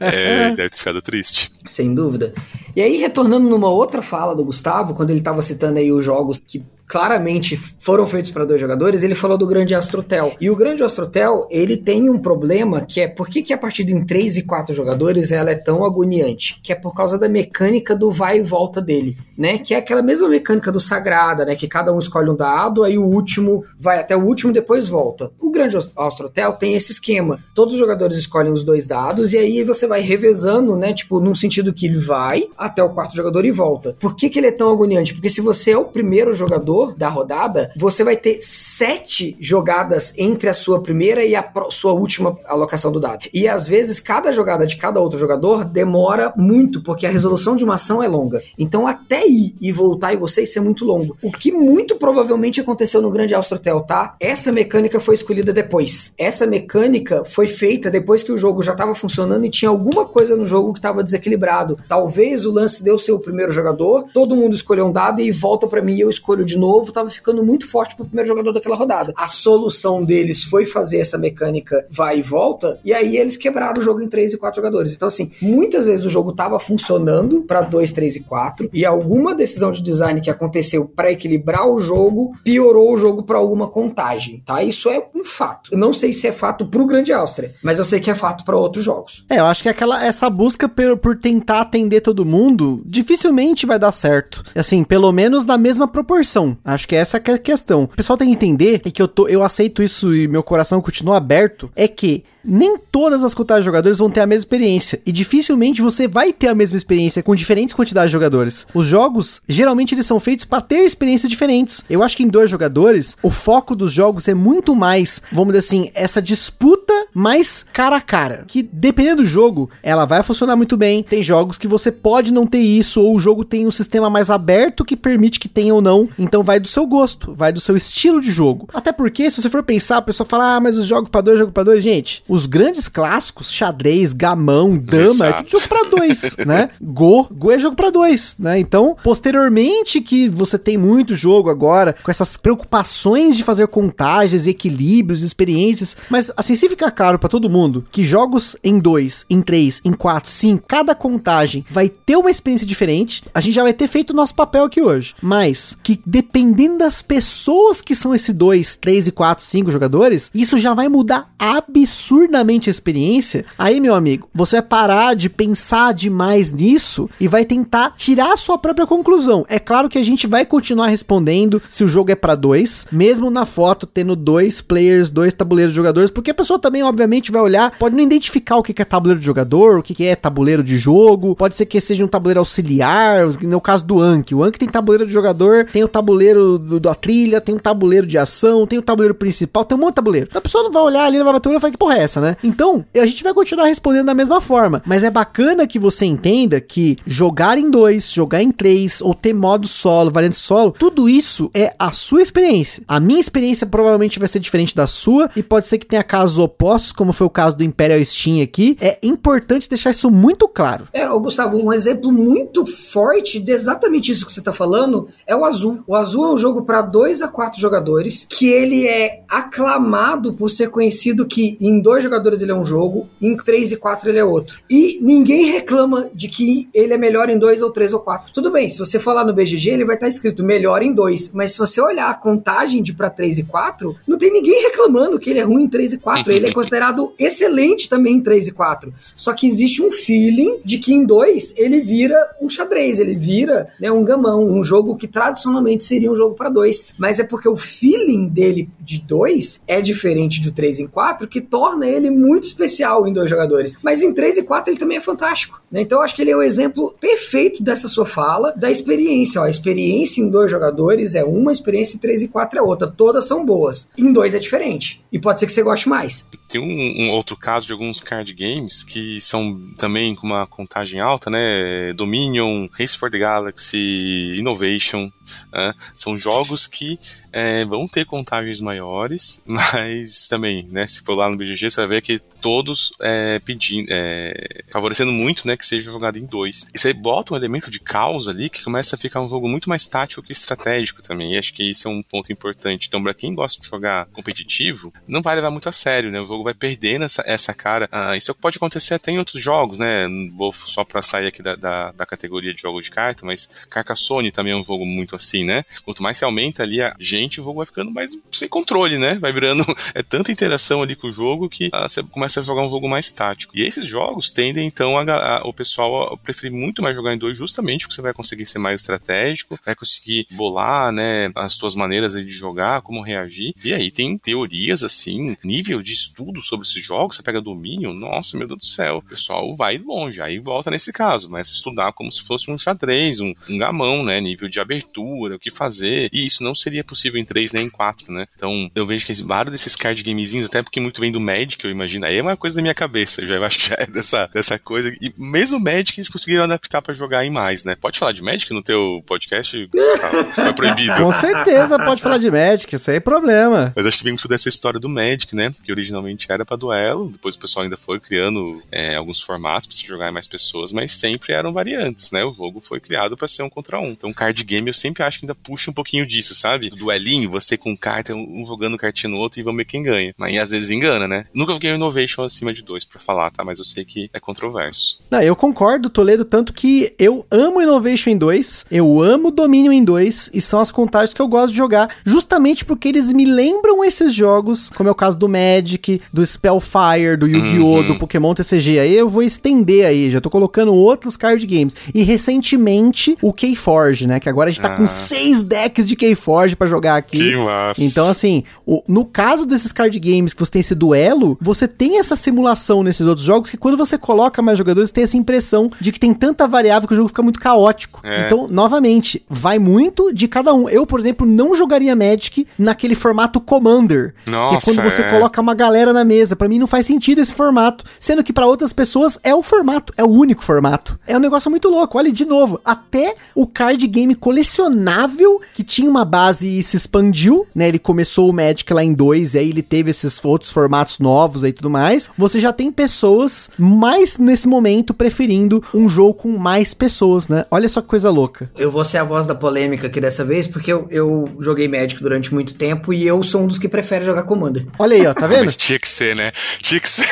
é, 0.00 0.50
deve 0.50 0.70
ter 0.70 0.78
ficado 0.78 1.02
triste. 1.02 1.50
Sem 1.66 1.94
dúvida. 1.94 2.34
E 2.74 2.80
aí, 2.80 2.96
retornando 2.96 3.48
numa 3.48 3.68
outra 3.68 4.02
fala 4.02 4.34
do 4.34 4.44
Gustavo, 4.44 4.94
quando 4.94 5.10
ele 5.10 5.20
tava 5.20 5.42
citando 5.42 5.78
aí 5.78 5.90
os 5.90 6.04
jogos 6.04 6.40
que 6.44 6.64
claramente 6.88 7.56
foram 7.80 8.06
feitos 8.06 8.30
para 8.30 8.46
dois 8.46 8.60
jogadores, 8.60 9.04
ele 9.04 9.14
falou 9.14 9.36
do 9.36 9.46
Grande 9.46 9.74
Astrotel. 9.74 10.34
E 10.40 10.48
o 10.48 10.56
Grande 10.56 10.82
Astrotel, 10.82 11.46
ele 11.50 11.76
tem 11.76 12.08
um 12.08 12.18
problema 12.18 12.80
que 12.80 13.00
é 13.00 13.06
por 13.06 13.28
que, 13.28 13.42
que 13.42 13.52
a 13.52 13.58
partida 13.58 13.92
em 13.92 14.04
3 14.04 14.38
e 14.38 14.42
4 14.42 14.74
jogadores 14.74 15.30
ela 15.30 15.50
é 15.50 15.54
tão 15.54 15.84
agoniante? 15.84 16.58
Que 16.62 16.72
é 16.72 16.74
por 16.74 16.94
causa 16.94 17.18
da 17.18 17.28
mecânica 17.28 17.94
do 17.94 18.10
vai 18.10 18.38
e 18.38 18.42
volta 18.42 18.80
dele, 18.80 19.16
né? 19.36 19.58
Que 19.58 19.74
é 19.74 19.78
aquela 19.78 20.00
mesma 20.00 20.28
mecânica 20.28 20.72
do 20.72 20.80
Sagrada, 20.80 21.44
né? 21.44 21.54
Que 21.54 21.68
cada 21.68 21.92
um 21.92 21.98
escolhe 21.98 22.30
um 22.30 22.36
dado, 22.36 22.82
aí 22.82 22.96
o 22.96 23.04
último 23.04 23.64
vai 23.78 24.00
até 24.00 24.16
o 24.16 24.24
último 24.24 24.50
e 24.50 24.54
depois 24.54 24.88
volta. 24.88 25.30
O 25.38 25.50
Grande 25.50 25.76
Astrotel 25.76 26.52
tem 26.52 26.74
esse 26.74 26.92
esquema. 26.92 27.38
Todos 27.54 27.74
os 27.74 27.80
jogadores 27.80 28.16
escolhem 28.16 28.52
os 28.52 28.64
dois 28.64 28.86
dados 28.86 29.34
e 29.34 29.38
aí 29.38 29.62
você 29.62 29.86
vai 29.86 30.00
revezando, 30.00 30.74
né? 30.74 30.94
Tipo, 30.94 31.20
num 31.20 31.34
sentido 31.34 31.72
que 31.72 31.86
ele 31.86 31.98
vai 31.98 32.48
até 32.56 32.82
o 32.82 32.90
quarto 32.90 33.14
jogador 33.14 33.44
e 33.44 33.50
volta. 33.50 33.94
Por 34.00 34.16
que, 34.16 34.30
que 34.30 34.38
ele 34.38 34.46
é 34.46 34.52
tão 34.52 34.70
agoniante? 34.70 35.12
Porque 35.12 35.28
se 35.28 35.42
você 35.42 35.72
é 35.72 35.78
o 35.78 35.84
primeiro 35.84 36.32
jogador, 36.32 36.77
da 36.86 37.08
rodada, 37.08 37.70
você 37.76 38.04
vai 38.04 38.16
ter 38.16 38.38
sete 38.40 39.36
jogadas 39.40 40.14
entre 40.16 40.48
a 40.48 40.54
sua 40.54 40.80
primeira 40.80 41.24
e 41.24 41.34
a 41.34 41.52
sua 41.70 41.92
última 41.92 42.38
alocação 42.46 42.92
do 42.92 43.00
dado. 43.00 43.26
E 43.32 43.48
às 43.48 43.66
vezes 43.66 44.00
cada 44.00 44.32
jogada 44.32 44.66
de 44.66 44.76
cada 44.76 45.00
outro 45.00 45.18
jogador 45.18 45.64
demora 45.64 46.32
muito, 46.36 46.82
porque 46.82 47.06
a 47.06 47.10
resolução 47.10 47.56
de 47.56 47.64
uma 47.64 47.74
ação 47.74 48.02
é 48.02 48.08
longa. 48.08 48.42
Então 48.58 48.86
até 48.86 49.26
ir 49.26 49.54
e 49.60 49.72
voltar 49.72 50.12
e 50.12 50.16
você 50.16 50.42
isso 50.42 50.58
é 50.58 50.62
muito 50.62 50.84
longo. 50.84 51.16
O 51.22 51.32
que 51.32 51.50
muito 51.50 51.96
provavelmente 51.96 52.60
aconteceu 52.60 53.02
no 53.02 53.10
Grande 53.10 53.34
Austrotel, 53.34 53.80
tá? 53.80 54.14
Essa 54.20 54.52
mecânica 54.52 55.00
foi 55.00 55.14
escolhida 55.14 55.52
depois. 55.52 56.14
Essa 56.18 56.46
mecânica 56.46 57.24
foi 57.24 57.48
feita 57.48 57.90
depois 57.90 58.22
que 58.22 58.32
o 58.32 58.38
jogo 58.38 58.62
já 58.62 58.72
estava 58.72 58.94
funcionando 58.94 59.44
e 59.44 59.50
tinha 59.50 59.68
alguma 59.68 60.04
coisa 60.06 60.36
no 60.36 60.46
jogo 60.46 60.72
que 60.72 60.78
estava 60.78 61.02
desequilibrado. 61.02 61.78
Talvez 61.88 62.46
o 62.46 62.52
lance 62.52 62.82
deu 62.82 62.98
ser 62.98 63.12
o 63.12 63.18
primeiro 63.18 63.52
jogador, 63.52 64.06
todo 64.12 64.36
mundo 64.36 64.54
escolheu 64.54 64.86
um 64.86 64.92
dado 64.92 65.20
e 65.20 65.30
volta 65.30 65.66
para 65.66 65.82
mim 65.82 65.94
e 65.94 66.00
eu 66.00 66.10
escolho 66.10 66.44
de 66.44 66.56
novo 66.56 66.67
novo 66.68 66.92
tava 66.92 67.08
ficando 67.08 67.42
muito 67.42 67.66
forte 67.66 67.96
pro 67.96 68.04
primeiro 68.04 68.28
jogador 68.28 68.52
daquela 68.52 68.76
rodada. 68.76 69.12
A 69.16 69.26
solução 69.26 70.04
deles 70.04 70.42
foi 70.42 70.66
fazer 70.66 70.98
essa 70.98 71.16
mecânica 71.16 71.86
vai 71.90 72.18
e 72.18 72.22
volta, 72.22 72.78
e 72.84 72.92
aí 72.92 73.16
eles 73.16 73.36
quebraram 73.36 73.80
o 73.80 73.84
jogo 73.84 74.02
em 74.02 74.08
3 74.08 74.34
e 74.34 74.38
4 74.38 74.56
jogadores. 74.56 74.94
Então, 74.94 75.08
assim, 75.08 75.30
muitas 75.40 75.86
vezes 75.86 76.04
o 76.04 76.10
jogo 76.10 76.32
tava 76.32 76.58
funcionando 76.60 77.42
para 77.42 77.62
2, 77.62 77.92
3 77.92 78.16
e 78.16 78.20
4, 78.20 78.70
e 78.72 78.84
alguma 78.84 79.34
decisão 79.34 79.72
de 79.72 79.82
design 79.82 80.20
que 80.20 80.30
aconteceu 80.30 80.84
para 80.86 81.10
equilibrar 81.10 81.66
o 81.66 81.78
jogo 81.78 82.32
piorou 82.44 82.92
o 82.92 82.98
jogo 82.98 83.22
para 83.22 83.38
alguma 83.38 83.68
contagem, 83.68 84.42
tá? 84.44 84.62
Isso 84.62 84.90
é 84.90 85.02
um 85.14 85.24
fato. 85.24 85.70
Eu 85.72 85.78
não 85.78 85.92
sei 85.92 86.12
se 86.12 86.26
é 86.26 86.32
fato 86.32 86.66
pro 86.66 86.86
Grande 86.86 87.12
Áustria, 87.12 87.54
mas 87.62 87.78
eu 87.78 87.84
sei 87.84 88.00
que 88.00 88.10
é 88.10 88.14
fato 88.14 88.44
para 88.44 88.56
outros 88.56 88.84
jogos. 88.84 89.24
É, 89.28 89.38
eu 89.38 89.46
acho 89.46 89.62
que 89.62 89.68
aquela 89.68 90.04
essa 90.04 90.28
busca 90.28 90.68
por, 90.68 90.96
por 90.96 91.16
tentar 91.16 91.60
atender 91.60 92.00
todo 92.00 92.24
mundo 92.24 92.82
dificilmente 92.84 93.66
vai 93.66 93.78
dar 93.78 93.92
certo. 93.92 94.42
Assim, 94.54 94.84
pelo 94.84 95.10
menos 95.12 95.44
na 95.44 95.56
mesma 95.56 95.86
proporção. 95.86 96.56
Acho 96.64 96.88
que 96.88 96.96
essa 96.96 97.20
que 97.20 97.30
é 97.30 97.34
a 97.34 97.38
questão. 97.38 97.84
O 97.84 97.88
pessoal 97.88 98.16
tem 98.16 98.28
que 98.28 98.34
entender 98.34 98.82
e 98.84 98.90
que 98.90 99.00
eu 99.00 99.08
tô 99.08 99.28
eu 99.28 99.42
aceito 99.42 99.82
isso 99.82 100.14
e 100.14 100.28
meu 100.28 100.42
coração 100.42 100.80
continua 100.80 101.16
aberto, 101.16 101.70
é 101.74 101.88
que 101.88 102.24
nem 102.44 102.78
todas 102.78 103.24
as 103.24 103.34
contagens 103.34 103.64
de 103.64 103.66
jogadores 103.66 103.98
vão 103.98 104.10
ter 104.10 104.20
a 104.20 104.26
mesma 104.26 104.42
experiência 104.42 105.00
e 105.04 105.12
dificilmente 105.12 105.82
você 105.82 106.06
vai 106.08 106.32
ter 106.32 106.48
a 106.48 106.54
mesma 106.54 106.76
experiência 106.76 107.22
com 107.22 107.34
diferentes 107.34 107.74
quantidades 107.74 108.10
de 108.10 108.12
jogadores. 108.12 108.66
Os 108.74 108.86
jogos, 108.86 109.42
geralmente 109.48 109.94
eles 109.94 110.06
são 110.06 110.20
feitos 110.20 110.44
para 110.44 110.62
ter 110.62 110.84
experiências 110.84 111.30
diferentes. 111.30 111.84
Eu 111.88 112.02
acho 112.02 112.16
que 112.16 112.22
em 112.22 112.28
dois 112.28 112.50
jogadores, 112.50 113.16
o 113.22 113.30
foco 113.30 113.74
dos 113.74 113.92
jogos 113.92 114.28
é 114.28 114.34
muito 114.34 114.74
mais, 114.74 115.22
vamos 115.32 115.48
dizer 115.54 115.58
assim, 115.58 115.90
essa 115.94 116.22
disputa 116.22 116.92
mais 117.12 117.64
cara 117.72 117.96
a 117.96 118.00
cara, 118.00 118.44
que 118.46 118.62
dependendo 118.62 119.18
do 119.18 119.26
jogo, 119.26 119.70
ela 119.82 120.04
vai 120.04 120.22
funcionar 120.22 120.56
muito 120.56 120.76
bem. 120.76 121.02
Tem 121.02 121.22
jogos 121.22 121.58
que 121.58 121.66
você 121.66 121.90
pode 121.90 122.32
não 122.32 122.46
ter 122.46 122.60
isso 122.60 123.00
ou 123.00 123.16
o 123.16 123.18
jogo 123.18 123.44
tem 123.44 123.66
um 123.66 123.70
sistema 123.70 124.08
mais 124.08 124.30
aberto 124.30 124.84
que 124.84 124.96
permite 124.96 125.40
que 125.40 125.48
tenha 125.48 125.74
ou 125.74 125.82
não. 125.82 126.08
Então 126.18 126.42
vai 126.42 126.60
do 126.60 126.68
seu 126.68 126.86
gosto, 126.86 127.34
vai 127.34 127.52
do 127.52 127.60
seu 127.60 127.76
estilo 127.76 128.20
de 128.20 128.30
jogo. 128.30 128.68
Até 128.72 128.92
porque 128.92 129.30
se 129.30 129.40
você 129.42 129.50
for 129.50 129.62
pensar, 129.62 129.98
a 129.98 130.02
pessoa 130.02 130.26
fala: 130.26 130.56
"Ah, 130.56 130.60
mas 130.60 130.76
os 130.76 130.86
jogos 130.86 131.10
para 131.10 131.20
dois, 131.20 131.38
jogo 131.38 131.52
para 131.52 131.64
dois, 131.64 131.82
gente, 131.82 132.22
os 132.28 132.46
grandes 132.46 132.88
clássicos, 132.88 133.50
xadrez, 133.50 134.12
gamão, 134.12 134.76
dama, 134.76 135.26
é 135.26 135.32
tudo 135.32 135.50
jogo 135.50 135.68
pra 135.68 135.82
dois, 135.82 136.36
né? 136.46 136.70
Go, 136.80 137.26
Go 137.30 137.50
é 137.50 137.58
jogo 137.58 137.74
pra 137.74 137.90
dois, 137.90 138.36
né? 138.38 138.58
Então, 138.58 138.96
posteriormente 139.02 140.00
que 140.00 140.28
você 140.28 140.58
tem 140.58 140.76
muito 140.76 141.16
jogo 141.16 141.48
agora, 141.48 141.96
com 142.02 142.10
essas 142.10 142.36
preocupações 142.36 143.36
de 143.36 143.42
fazer 143.42 143.66
contagens, 143.68 144.46
equilíbrios, 144.46 145.22
experiências, 145.22 145.96
mas 146.10 146.30
assim, 146.36 146.54
se 146.54 146.68
ficar 146.68 146.90
claro 146.90 147.18
para 147.18 147.28
todo 147.28 147.48
mundo 147.48 147.86
que 147.90 148.04
jogos 148.04 148.56
em 148.62 148.78
dois, 148.78 149.24
em 149.30 149.40
três, 149.40 149.80
em 149.84 149.92
quatro, 149.92 150.30
cinco, 150.30 150.64
cada 150.68 150.94
contagem 150.94 151.64
vai 151.70 151.88
ter 151.88 152.16
uma 152.16 152.30
experiência 152.30 152.66
diferente, 152.66 153.24
a 153.34 153.40
gente 153.40 153.54
já 153.54 153.62
vai 153.62 153.72
ter 153.72 153.88
feito 153.88 154.10
o 154.10 154.16
nosso 154.16 154.34
papel 154.34 154.64
aqui 154.64 154.82
hoje. 154.82 155.14
Mas 155.22 155.76
que 155.82 156.00
dependendo 156.04 156.78
das 156.78 157.00
pessoas 157.00 157.80
que 157.80 157.94
são 157.94 158.14
esses 158.14 158.34
dois, 158.34 158.76
três 158.76 159.06
e 159.06 159.12
quatro, 159.12 159.44
cinco 159.44 159.70
jogadores, 159.70 160.30
isso 160.34 160.58
já 160.58 160.74
vai 160.74 160.88
mudar 160.88 161.32
absurdamente 161.38 162.17
absurdamente 162.18 162.68
a 162.68 162.72
experiência, 162.72 163.44
aí, 163.56 163.80
meu 163.80 163.94
amigo, 163.94 164.28
você 164.34 164.56
vai 164.56 164.62
parar 164.62 165.14
de 165.14 165.28
pensar 165.28 165.94
demais 165.94 166.52
nisso 166.52 167.08
e 167.20 167.28
vai 167.28 167.44
tentar 167.44 167.94
tirar 167.96 168.32
a 168.32 168.36
sua 168.36 168.58
própria 168.58 168.86
conclusão. 168.86 169.46
É 169.48 169.58
claro 169.58 169.88
que 169.88 169.98
a 169.98 170.02
gente 170.02 170.26
vai 170.26 170.44
continuar 170.44 170.88
respondendo 170.88 171.62
se 171.68 171.84
o 171.84 171.88
jogo 171.88 172.10
é 172.10 172.14
para 172.14 172.34
dois, 172.34 172.86
mesmo 172.90 173.30
na 173.30 173.46
foto 173.46 173.86
tendo 173.86 174.16
dois 174.16 174.60
players, 174.60 175.10
dois 175.10 175.32
tabuleiros 175.32 175.72
de 175.72 175.76
jogadores, 175.76 176.10
porque 176.10 176.30
a 176.30 176.34
pessoa 176.34 176.58
também, 176.58 176.82
obviamente, 176.82 177.30
vai 177.30 177.40
olhar, 177.40 177.72
pode 177.78 177.94
não 177.94 178.02
identificar 178.02 178.56
o 178.56 178.62
que 178.62 178.80
é 178.80 178.84
tabuleiro 178.84 179.20
de 179.20 179.26
jogador, 179.26 179.78
o 179.78 179.82
que 179.82 180.04
é 180.04 180.16
tabuleiro 180.16 180.64
de 180.64 180.76
jogo, 180.76 181.36
pode 181.36 181.54
ser 181.54 181.66
que 181.66 181.80
seja 181.80 182.04
um 182.04 182.08
tabuleiro 182.08 182.40
auxiliar, 182.40 183.26
no 183.42 183.60
caso 183.60 183.84
do 183.84 184.00
Anki. 184.00 184.34
O 184.34 184.42
Anki 184.42 184.58
tem 184.58 184.68
tabuleiro 184.68 185.06
de 185.06 185.12
jogador, 185.12 185.66
tem 185.72 185.84
o 185.84 185.88
tabuleiro 185.88 186.58
do, 186.58 186.80
da 186.80 186.94
trilha, 186.94 187.40
tem 187.40 187.54
o 187.54 187.60
tabuleiro 187.60 188.06
de 188.06 188.18
ação, 188.18 188.66
tem 188.66 188.78
o 188.78 188.82
tabuleiro 188.82 189.14
principal, 189.14 189.64
tem 189.64 189.76
um 189.76 189.80
monte 189.80 189.90
de 189.90 189.96
tabuleiro. 189.96 190.26
Então 190.28 190.38
a 190.38 190.42
pessoa 190.42 190.64
não 190.64 190.72
vai 190.72 190.82
olhar 190.82 191.04
ali, 191.04 191.22
vai 191.22 191.32
bater 191.32 191.48
o 191.48 191.52
olho 191.52 191.58
e 191.58 191.60
falar 191.60 191.70
que 191.70 191.78
porra 191.78 191.98
é 191.98 192.07
essa, 192.08 192.20
né? 192.20 192.36
Então, 192.42 192.84
a 192.96 193.06
gente 193.06 193.22
vai 193.22 193.34
continuar 193.34 193.66
respondendo 193.66 194.06
da 194.06 194.14
mesma 194.14 194.40
forma, 194.40 194.82
mas 194.86 195.04
é 195.04 195.10
bacana 195.10 195.66
que 195.66 195.78
você 195.78 196.06
entenda 196.06 196.60
que 196.60 196.96
jogar 197.06 197.58
em 197.58 197.70
dois, 197.70 198.10
jogar 198.10 198.42
em 198.42 198.50
três, 198.50 199.00
ou 199.00 199.14
ter 199.14 199.34
modo 199.34 199.68
solo, 199.68 200.10
variante 200.10 200.36
solo, 200.36 200.72
tudo 200.72 201.08
isso 201.08 201.50
é 201.54 201.74
a 201.78 201.90
sua 201.92 202.22
experiência. 202.22 202.82
A 202.88 202.98
minha 202.98 203.20
experiência 203.20 203.66
provavelmente 203.66 204.18
vai 204.18 204.28
ser 204.28 204.40
diferente 204.40 204.74
da 204.74 204.86
sua, 204.86 205.30
e 205.36 205.42
pode 205.42 205.66
ser 205.66 205.78
que 205.78 205.86
tenha 205.86 206.02
casos 206.02 206.38
opostos, 206.38 206.92
como 206.92 207.12
foi 207.12 207.26
o 207.26 207.30
caso 207.30 207.56
do 207.56 207.64
Imperial 207.64 208.02
Steam 208.04 208.42
aqui. 208.42 208.76
É 208.80 208.98
importante 209.02 209.68
deixar 209.68 209.90
isso 209.90 210.10
muito 210.10 210.48
claro. 210.48 210.88
É, 210.92 211.06
Gustavo, 211.08 211.58
um 211.58 211.72
exemplo 211.72 212.10
muito 212.10 212.64
forte 212.64 213.38
de 213.38 213.52
exatamente 213.52 214.10
isso 214.10 214.24
que 214.24 214.32
você 214.32 214.40
está 214.40 214.52
falando 214.52 215.08
é 215.26 215.36
o 215.36 215.44
Azul. 215.44 215.82
O 215.86 215.94
Azul 215.94 216.24
é 216.24 216.32
um 216.32 216.38
jogo 216.38 216.62
para 216.62 216.80
dois 216.82 217.20
a 217.20 217.28
quatro 217.28 217.60
jogadores, 217.60 218.26
que 218.28 218.48
ele 218.48 218.86
é 218.86 219.22
aclamado 219.28 220.32
por 220.32 220.48
ser 220.48 220.70
conhecido 220.70 221.26
que 221.26 221.56
em 221.60 221.80
dois 221.80 221.97
jogadores 222.02 222.42
ele 222.42 222.52
é 222.52 222.54
um 222.54 222.64
jogo, 222.64 223.08
em 223.20 223.36
3 223.36 223.72
e 223.72 223.76
4 223.76 224.08
ele 224.08 224.18
é 224.18 224.24
outro. 224.24 224.58
E 224.70 224.98
ninguém 225.00 225.46
reclama 225.52 226.10
de 226.14 226.28
que 226.28 226.68
ele 226.74 226.92
é 226.92 226.98
melhor 226.98 227.28
em 227.28 227.38
2 227.38 227.62
ou 227.62 227.70
3 227.70 227.92
ou 227.92 228.00
4. 228.00 228.32
Tudo 228.32 228.50
bem, 228.50 228.68
se 228.68 228.78
você 228.78 228.98
for 228.98 229.12
lá 229.12 229.24
no 229.24 229.34
BGG, 229.34 229.70
ele 229.70 229.84
vai 229.84 229.96
estar 229.96 230.08
escrito 230.08 230.44
melhor 230.44 230.82
em 230.82 230.92
2, 230.92 231.32
mas 231.32 231.52
se 231.52 231.58
você 231.58 231.80
olhar 231.80 232.10
a 232.10 232.14
contagem 232.14 232.82
de 232.82 232.92
para 232.92 233.10
3 233.10 233.38
e 233.38 233.42
4, 233.44 233.96
não 234.06 234.18
tem 234.18 234.32
ninguém 234.32 234.62
reclamando 234.62 235.18
que 235.18 235.30
ele 235.30 235.38
é 235.38 235.42
ruim 235.42 235.64
em 235.64 235.68
3 235.68 235.94
e 235.94 235.98
4. 235.98 236.32
Ele 236.32 236.46
é 236.46 236.52
considerado 236.52 237.12
excelente 237.18 237.88
também 237.88 238.16
em 238.16 238.20
3 238.20 238.48
e 238.48 238.52
4. 238.52 238.92
Só 239.16 239.32
que 239.32 239.46
existe 239.46 239.82
um 239.82 239.90
feeling 239.90 240.58
de 240.64 240.78
que 240.78 240.92
em 240.92 241.04
2 241.04 241.54
ele 241.56 241.80
vira 241.80 242.16
um 242.40 242.48
xadrez, 242.48 243.00
ele 243.00 243.16
vira 243.16 243.68
né, 243.80 243.90
um 243.90 244.04
gamão, 244.04 244.44
um 244.44 244.62
jogo 244.62 244.96
que 244.96 245.08
tradicionalmente 245.08 245.84
seria 245.84 246.10
um 246.10 246.16
jogo 246.16 246.34
para 246.34 246.48
2. 246.48 246.86
Mas 246.98 247.18
é 247.18 247.24
porque 247.24 247.48
o 247.48 247.56
feeling 247.56 248.28
dele 248.28 248.68
de 248.80 248.98
2 249.00 249.64
é 249.66 249.80
diferente 249.80 250.40
do 250.40 250.52
3 250.52 250.80
em 250.80 250.86
4, 250.86 251.26
que 251.26 251.40
torna 251.40 251.87
ele 251.88 252.10
muito 252.10 252.44
especial 252.44 253.06
em 253.06 253.12
dois 253.12 253.30
jogadores. 253.30 253.76
Mas 253.82 254.02
em 254.02 254.12
3 254.12 254.38
e 254.38 254.42
4 254.42 254.70
ele 254.70 254.78
também 254.78 254.98
é 254.98 255.00
fantástico. 255.00 255.60
Né? 255.70 255.82
Então 255.82 255.98
eu 255.98 256.04
acho 256.04 256.14
que 256.14 256.22
ele 256.22 256.30
é 256.30 256.36
o 256.36 256.42
exemplo 256.42 256.94
perfeito 257.00 257.62
dessa 257.62 257.88
sua 257.88 258.06
fala, 258.06 258.52
da 258.56 258.70
experiência. 258.70 259.40
Ó, 259.40 259.44
a 259.44 259.50
experiência 259.50 260.20
em 260.20 260.28
dois 260.28 260.50
jogadores 260.50 261.14
é 261.14 261.24
uma, 261.24 261.52
experiência 261.52 261.96
em 261.96 262.00
3 262.00 262.22
e 262.22 262.28
4 262.28 262.58
é 262.58 262.62
outra. 262.62 262.88
Todas 262.88 263.26
são 263.26 263.44
boas. 263.44 263.88
Em 263.96 264.12
dois 264.12 264.34
é 264.34 264.38
diferente. 264.38 265.02
E 265.10 265.18
pode 265.18 265.40
ser 265.40 265.46
que 265.46 265.52
você 265.52 265.62
goste 265.62 265.88
mais. 265.88 266.26
Tem 266.48 266.60
um, 266.60 267.04
um 267.04 267.10
outro 267.10 267.36
caso 267.36 267.66
de 267.66 267.72
alguns 267.72 268.00
card 268.00 268.32
games 268.32 268.82
que 268.82 269.20
são 269.20 269.58
também 269.78 270.14
com 270.14 270.26
uma 270.26 270.46
contagem 270.46 271.00
alta, 271.00 271.30
né? 271.30 271.92
Dominion, 271.94 272.68
Race 272.72 272.96
for 272.96 273.10
the 273.10 273.18
Galaxy, 273.18 274.36
Innovation. 274.38 275.10
Né? 275.52 275.74
São 275.94 276.16
jogos 276.16 276.66
que 276.66 276.98
é, 277.32 277.64
vão 277.64 277.86
ter 277.86 278.04
contagens 278.04 278.60
maiores, 278.60 279.42
mas 279.46 280.26
também, 280.26 280.66
né? 280.70 280.86
Se 280.86 281.02
for 281.02 281.14
lá 281.14 281.28
no 281.28 281.36
BGG, 281.36 281.70
você 281.78 281.86
ver 281.86 282.02
que 282.02 282.20
todos 282.40 282.92
é, 283.00 283.38
pedindo, 283.40 283.88
é, 283.90 284.62
favorecendo 284.70 285.12
muito, 285.12 285.46
né, 285.46 285.56
que 285.56 285.66
seja 285.66 285.90
jogado 285.90 286.18
em 286.18 286.26
dois. 286.26 286.66
E 286.74 286.78
você 286.78 286.92
bota 286.92 287.34
um 287.34 287.36
elemento 287.36 287.70
de 287.70 287.80
caos 287.80 288.28
ali 288.28 288.48
que 288.48 288.62
começa 288.62 288.96
a 288.96 288.98
ficar 288.98 289.20
um 289.20 289.28
jogo 289.28 289.48
muito 289.48 289.68
mais 289.68 289.86
tático 289.86 290.22
que 290.22 290.32
estratégico 290.32 291.02
também. 291.02 291.34
E 291.34 291.38
acho 291.38 291.52
que 291.52 291.68
isso 291.68 291.88
é 291.88 291.90
um 291.90 292.02
ponto 292.02 292.32
importante. 292.32 292.88
Então, 292.88 293.02
para 293.02 293.14
quem 293.14 293.34
gosta 293.34 293.62
de 293.62 293.68
jogar 293.68 294.06
competitivo, 294.06 294.92
não 295.06 295.22
vai 295.22 295.34
levar 295.34 295.50
muito 295.50 295.68
a 295.68 295.72
sério, 295.72 296.10
né? 296.10 296.20
O 296.20 296.26
jogo 296.26 296.44
vai 296.44 296.54
perdendo 296.54 297.04
essa, 297.04 297.22
essa 297.26 297.54
cara. 297.54 297.88
Ah, 297.90 298.16
isso 298.16 298.34
pode 298.34 298.56
acontecer 298.56 298.94
até 298.94 299.10
em 299.10 299.18
outros 299.18 299.42
jogos, 299.42 299.78
né? 299.78 300.06
Vou 300.36 300.52
só 300.52 300.84
para 300.84 301.02
sair 301.02 301.26
aqui 301.26 301.42
da, 301.42 301.54
da, 301.56 301.92
da, 301.92 302.06
categoria 302.06 302.52
de 302.52 302.60
jogo 302.60 302.80
de 302.80 302.90
carta, 302.90 303.24
mas 303.24 303.46
Carcassonne 303.68 304.30
também 304.30 304.52
é 304.52 304.56
um 304.56 304.64
jogo 304.64 304.86
muito 304.86 305.14
assim, 305.14 305.44
né? 305.44 305.64
Quanto 305.84 306.02
mais 306.02 306.16
se 306.16 306.24
aumenta 306.24 306.62
ali 306.62 306.80
a 306.80 306.94
gente, 306.98 307.40
o 307.40 307.44
jogo 307.44 307.58
vai 307.58 307.66
ficando 307.66 307.90
mais 307.90 308.18
sem 308.32 308.48
controle, 308.48 308.98
né? 308.98 309.14
Vai 309.16 309.32
virando 309.32 309.64
é 309.94 310.02
tanta 310.02 310.32
interação 310.32 310.82
ali 310.82 310.96
com 310.96 311.08
o 311.08 311.12
jogo 311.12 311.48
que 311.48 311.68
ah, 311.72 311.88
você 311.88 312.02
começa 312.02 312.27
começa 312.28 312.40
a 312.40 312.42
jogar 312.42 312.62
um 312.62 312.70
jogo 312.70 312.88
mais 312.88 313.10
tático. 313.10 313.56
E 313.56 313.62
esses 313.62 313.88
jogos 313.88 314.30
tendem, 314.30 314.66
então, 314.66 314.98
a, 314.98 315.38
a, 315.38 315.48
o 315.48 315.52
pessoal 315.52 316.12
a 316.12 316.16
preferir 316.16 316.52
muito 316.52 316.82
mais 316.82 316.94
jogar 316.94 317.14
em 317.14 317.18
dois, 317.18 317.38
justamente 317.38 317.82
porque 317.82 317.94
você 317.94 318.02
vai 318.02 318.12
conseguir 318.12 318.44
ser 318.44 318.58
mais 318.58 318.80
estratégico, 318.80 319.58
vai 319.64 319.74
conseguir 319.74 320.26
bolar, 320.32 320.92
né, 320.92 321.30
as 321.34 321.54
suas 321.54 321.74
maneiras 321.74 322.12
de 322.12 322.28
jogar, 322.28 322.82
como 322.82 323.00
reagir. 323.00 323.54
E 323.64 323.72
aí 323.72 323.90
tem 323.90 324.16
teorias, 324.18 324.84
assim, 324.84 325.36
nível 325.42 325.82
de 325.82 325.92
estudo 325.92 326.42
sobre 326.42 326.66
esses 326.66 326.84
jogos, 326.84 327.16
você 327.16 327.22
pega 327.22 327.40
domínio, 327.40 327.94
nossa, 327.94 328.36
meu 328.36 328.46
Deus 328.46 328.58
do 328.58 328.66
céu, 328.66 328.98
o 328.98 329.02
pessoal 329.02 329.54
vai 329.54 329.78
longe, 329.78 330.20
aí 330.20 330.38
volta 330.38 330.70
nesse 330.70 330.92
caso, 330.92 331.30
mas 331.30 331.48
estudar 331.48 331.92
como 331.92 332.12
se 332.12 332.22
fosse 332.22 332.50
um 332.50 332.58
xadrez, 332.58 333.20
um, 333.20 333.32
um 333.48 333.56
gamão, 333.56 334.04
né, 334.04 334.20
nível 334.20 334.48
de 334.48 334.60
abertura, 334.60 335.36
o 335.36 335.38
que 335.38 335.50
fazer, 335.50 336.10
e 336.12 336.26
isso 336.26 336.44
não 336.44 336.54
seria 336.54 336.84
possível 336.84 337.18
em 337.18 337.24
3 337.24 337.52
nem 337.52 337.66
em 337.66 337.70
4, 337.70 338.12
né. 338.12 338.26
Então, 338.36 338.70
eu 338.74 338.86
vejo 338.86 339.06
que 339.06 339.22
vários 339.22 339.52
desses 339.52 339.74
card 339.74 340.02
gamezinhos, 340.02 340.46
até 340.46 340.62
porque 340.62 340.80
muito 340.80 341.00
vem 341.00 341.10
do 341.10 341.20
Magic, 341.20 341.64
eu 341.64 341.70
imagino, 341.70 342.04
aí 342.04 342.17
aí 342.18 342.20
é 342.20 342.22
uma 342.22 342.36
coisa 342.36 342.56
da 342.56 342.62
minha 342.62 342.74
cabeça, 342.74 343.26
já 343.26 343.34
eu 343.34 343.44
acho 343.44 343.58
que 343.58 343.68
já 343.68 343.76
é 343.78 343.86
dessa, 343.86 344.28
dessa 344.32 344.58
coisa. 344.58 344.94
E 345.00 345.12
mesmo 345.16 345.58
Magic 345.58 345.98
eles 345.98 346.08
conseguiram 346.08 346.44
adaptar 346.44 346.82
pra 346.82 346.94
jogar 346.94 347.24
em 347.24 347.30
mais, 347.30 347.64
né? 347.64 347.76
Pode 347.76 347.98
falar 347.98 348.12
de 348.12 348.22
Magic 348.22 348.52
no 348.52 348.62
teu 348.62 349.02
podcast, 349.06 349.66
Gustavo? 349.66 350.18
é 350.40 350.52
proibido. 350.52 350.96
Com 350.96 351.12
certeza 351.12 351.78
pode 351.78 352.02
falar 352.02 352.18
de 352.18 352.30
Magic, 352.30 352.74
isso 352.74 352.90
aí 352.90 352.96
é 352.96 353.00
problema. 353.00 353.72
Mas 353.74 353.86
acho 353.86 353.98
que 353.98 354.04
vem 354.04 354.12
muito 354.12 354.28
dessa 354.28 354.48
história 354.48 354.80
do 354.80 354.88
Magic, 354.88 355.34
né? 355.34 355.54
Que 355.64 355.72
originalmente 355.72 356.26
era 356.30 356.44
pra 356.44 356.56
duelo, 356.56 357.10
depois 357.10 357.34
o 357.34 357.38
pessoal 357.38 357.64
ainda 357.64 357.76
foi 357.76 358.00
criando 358.00 358.62
é, 358.70 358.96
alguns 358.96 359.20
formatos 359.20 359.68
pra 359.68 359.76
se 359.76 359.86
jogar 359.86 360.08
em 360.08 360.12
mais 360.12 360.26
pessoas, 360.26 360.72
mas 360.72 360.92
sempre 360.92 361.32
eram 361.32 361.52
variantes, 361.52 362.10
né? 362.10 362.24
O 362.24 362.32
jogo 362.32 362.60
foi 362.60 362.80
criado 362.80 363.16
pra 363.16 363.28
ser 363.28 363.42
um 363.42 363.50
contra 363.50 363.80
um. 363.80 363.90
Então, 363.90 364.12
card 364.12 364.42
game 364.44 364.68
eu 364.68 364.74
sempre 364.74 365.02
acho 365.02 365.20
que 365.20 365.26
ainda 365.26 365.34
puxa 365.34 365.70
um 365.70 365.74
pouquinho 365.74 366.06
disso, 366.06 366.34
sabe? 366.34 366.70
Do 366.70 366.76
duelinho, 366.76 367.30
você 367.30 367.56
com 367.56 367.76
carta, 367.76 368.14
um 368.14 368.44
jogando 368.46 368.76
cartinha 368.76 369.10
no 369.10 369.18
outro 369.18 369.40
e 369.40 369.42
vamos 369.42 369.58
ver 369.58 369.64
quem 369.64 369.82
ganha. 369.82 370.14
Mas 370.16 370.36
às 370.38 370.50
vezes 370.50 370.70
engana, 370.70 371.06
né? 371.06 371.26
Nunca 371.32 371.52
joguei 371.52 371.78
Innovation 371.78 372.07
acima 372.24 372.52
de 372.52 372.62
dois 372.62 372.84
pra 372.84 373.00
falar, 373.00 373.30
tá? 373.30 373.44
Mas 373.44 373.58
eu 373.58 373.64
sei 373.64 373.84
que 373.84 374.08
é 374.12 374.20
controverso. 374.20 374.98
Não, 375.10 375.20
eu 375.22 375.34
concordo, 375.36 375.88
Toledo, 375.90 376.24
tanto 376.24 376.52
que 376.52 376.92
eu 376.98 377.24
amo 377.30 377.60
Innovation 377.62 378.10
em 378.10 378.18
2, 378.18 378.66
eu 378.70 379.00
amo 379.02 379.30
Domínio 379.30 379.72
em 379.72 379.84
2, 379.84 380.30
e 380.34 380.40
são 380.40 380.60
as 380.60 380.70
contagens 380.70 381.12
que 381.14 381.20
eu 381.22 381.28
gosto 381.28 381.50
de 381.52 381.56
jogar, 381.56 381.94
justamente 382.04 382.64
porque 382.64 382.88
eles 382.88 383.12
me 383.12 383.24
lembram 383.24 383.84
esses 383.84 384.12
jogos, 384.14 384.70
como 384.70 384.88
é 384.88 384.92
o 384.92 384.94
caso 384.94 385.16
do 385.18 385.28
Magic, 385.28 386.00
do 386.12 386.24
Spellfire, 386.24 387.16
do 387.18 387.26
Yu-Gi-Oh!, 387.26 387.78
Uhum. 387.78 387.86
do 387.86 387.98
Pokémon 387.98 388.34
TCG. 388.34 388.78
Aí 388.80 388.94
eu 388.94 389.08
vou 389.08 389.22
estender 389.22 389.86
aí, 389.86 390.10
já 390.10 390.20
tô 390.20 390.30
colocando 390.30 390.72
outros 390.74 391.16
card 391.16 391.44
games. 391.46 391.74
E 391.94 392.02
recentemente 392.02 393.16
o 393.20 393.32
Keyforge, 393.32 394.06
né? 394.06 394.20
Que 394.20 394.28
agora 394.28 394.48
a 394.48 394.52
gente 394.52 394.62
tá 394.62 394.74
Ah. 394.74 394.76
com 394.76 394.86
seis 394.86 395.42
decks 395.42 395.86
de 395.86 395.96
Keyforge 395.96 396.54
pra 396.56 396.66
jogar 396.66 396.96
aqui. 396.96 397.18
Que 397.18 397.36
massa. 397.36 397.82
Então, 397.82 398.08
assim, 398.08 398.44
o- 398.66 398.82
no 398.86 399.04
caso 399.04 399.44
desses 399.44 399.72
card 399.72 399.98
games 399.98 400.32
que 400.32 400.40
você 400.40 400.52
tem 400.52 400.60
esse 400.60 400.74
duelo, 400.74 401.36
você 401.40 401.66
tem 401.68 401.97
essa 401.98 402.16
simulação 402.16 402.82
nesses 402.82 403.06
outros 403.06 403.26
jogos 403.26 403.50
que 403.50 403.56
quando 403.56 403.76
você 403.76 403.98
coloca 403.98 404.40
mais 404.42 404.58
jogadores, 404.58 404.90
tem 404.90 405.04
essa 405.04 405.16
impressão 405.16 405.70
de 405.80 405.92
que 405.92 406.00
tem 406.00 406.14
tanta 406.14 406.46
variável 406.46 406.88
que 406.88 406.94
o 406.94 406.96
jogo 406.96 407.08
fica 407.08 407.22
muito 407.22 407.40
caótico. 407.40 408.00
É. 408.04 408.26
Então, 408.26 408.48
novamente, 408.48 409.24
vai 409.28 409.58
muito 409.58 410.12
de 410.12 410.28
cada 410.28 410.52
um. 410.54 410.68
Eu, 410.68 410.86
por 410.86 411.00
exemplo, 411.00 411.26
não 411.26 411.54
jogaria 411.54 411.94
Magic 411.94 412.46
naquele 412.58 412.94
formato 412.94 413.40
Commander. 413.40 414.14
que 414.24 414.30
é 414.30 414.32
Nossa, 414.32 414.64
quando 414.64 414.82
você 414.82 415.02
é. 415.02 415.10
coloca 415.10 415.40
uma 415.40 415.54
galera 415.54 415.92
na 415.92 416.04
mesa. 416.04 416.36
Pra 416.36 416.48
mim 416.48 416.58
não 416.58 416.66
faz 416.66 416.86
sentido 416.86 417.20
esse 417.20 417.32
formato. 417.32 417.84
Sendo 417.98 418.22
que 418.22 418.32
pra 418.32 418.46
outras 418.46 418.72
pessoas 418.72 419.18
é 419.22 419.34
o 419.34 419.42
formato, 419.42 419.92
é 419.96 420.04
o 420.04 420.08
único 420.08 420.42
formato. 420.42 420.98
É 421.06 421.16
um 421.16 421.20
negócio 421.20 421.50
muito 421.50 421.68
louco. 421.68 421.98
Olha, 421.98 422.10
de 422.12 422.24
novo, 422.24 422.60
até 422.64 423.14
o 423.34 423.46
card 423.46 423.86
game 423.86 424.14
colecionável, 424.14 425.40
que 425.54 425.62
tinha 425.62 425.90
uma 425.90 426.04
base 426.04 426.58
e 426.58 426.62
se 426.62 426.76
expandiu, 426.76 427.46
né? 427.54 427.68
Ele 427.68 427.78
começou 427.78 428.28
o 428.28 428.32
Magic 428.32 428.72
lá 428.72 428.82
em 428.82 428.92
2, 428.92 429.34
e 429.34 429.38
aí 429.38 429.50
ele 429.50 429.62
teve 429.62 429.90
esses 429.90 430.22
outros 430.24 430.50
formatos 430.50 430.98
novos 430.98 431.44
aí 431.44 431.50
e 431.50 431.52
tudo 431.52 431.70
mais. 431.70 431.87
Você 432.16 432.38
já 432.38 432.52
tem 432.52 432.70
pessoas 432.70 433.50
mais 433.58 434.18
nesse 434.18 434.46
momento 434.46 434.92
preferindo 434.92 435.62
um 435.74 435.88
jogo 435.88 436.14
com 436.14 436.36
mais 436.36 436.74
pessoas, 436.74 437.28
né? 437.28 437.44
Olha 437.50 437.68
só 437.68 437.80
que 437.80 437.88
coisa 437.88 438.10
louca. 438.10 438.50
Eu 438.56 438.70
vou 438.70 438.84
ser 438.84 438.98
a 438.98 439.04
voz 439.04 439.26
da 439.26 439.34
polêmica 439.34 439.86
aqui 439.86 440.00
dessa 440.00 440.24
vez, 440.24 440.46
porque 440.46 440.72
eu, 440.72 440.86
eu 440.90 441.28
joguei 441.40 441.66
Magic 441.68 442.02
durante 442.02 442.32
muito 442.32 442.54
tempo 442.54 442.92
e 442.92 443.06
eu 443.06 443.22
sou 443.22 443.42
um 443.42 443.46
dos 443.46 443.58
que 443.58 443.68
prefere 443.68 444.04
jogar 444.04 444.24
Commander. 444.24 444.66
Olha 444.78 444.96
aí, 444.96 445.06
ó, 445.06 445.14
tá 445.14 445.26
vendo? 445.28 445.46
Mas 445.46 445.56
tinha 445.56 445.78
que 445.78 445.88
ser, 445.88 446.14
né? 446.14 446.32
Tinha 446.62 446.80
que 446.80 446.88
ser. 446.88 447.06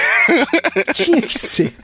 Tinha 0.94 1.22
que 1.22 1.38
ser. 1.38 1.74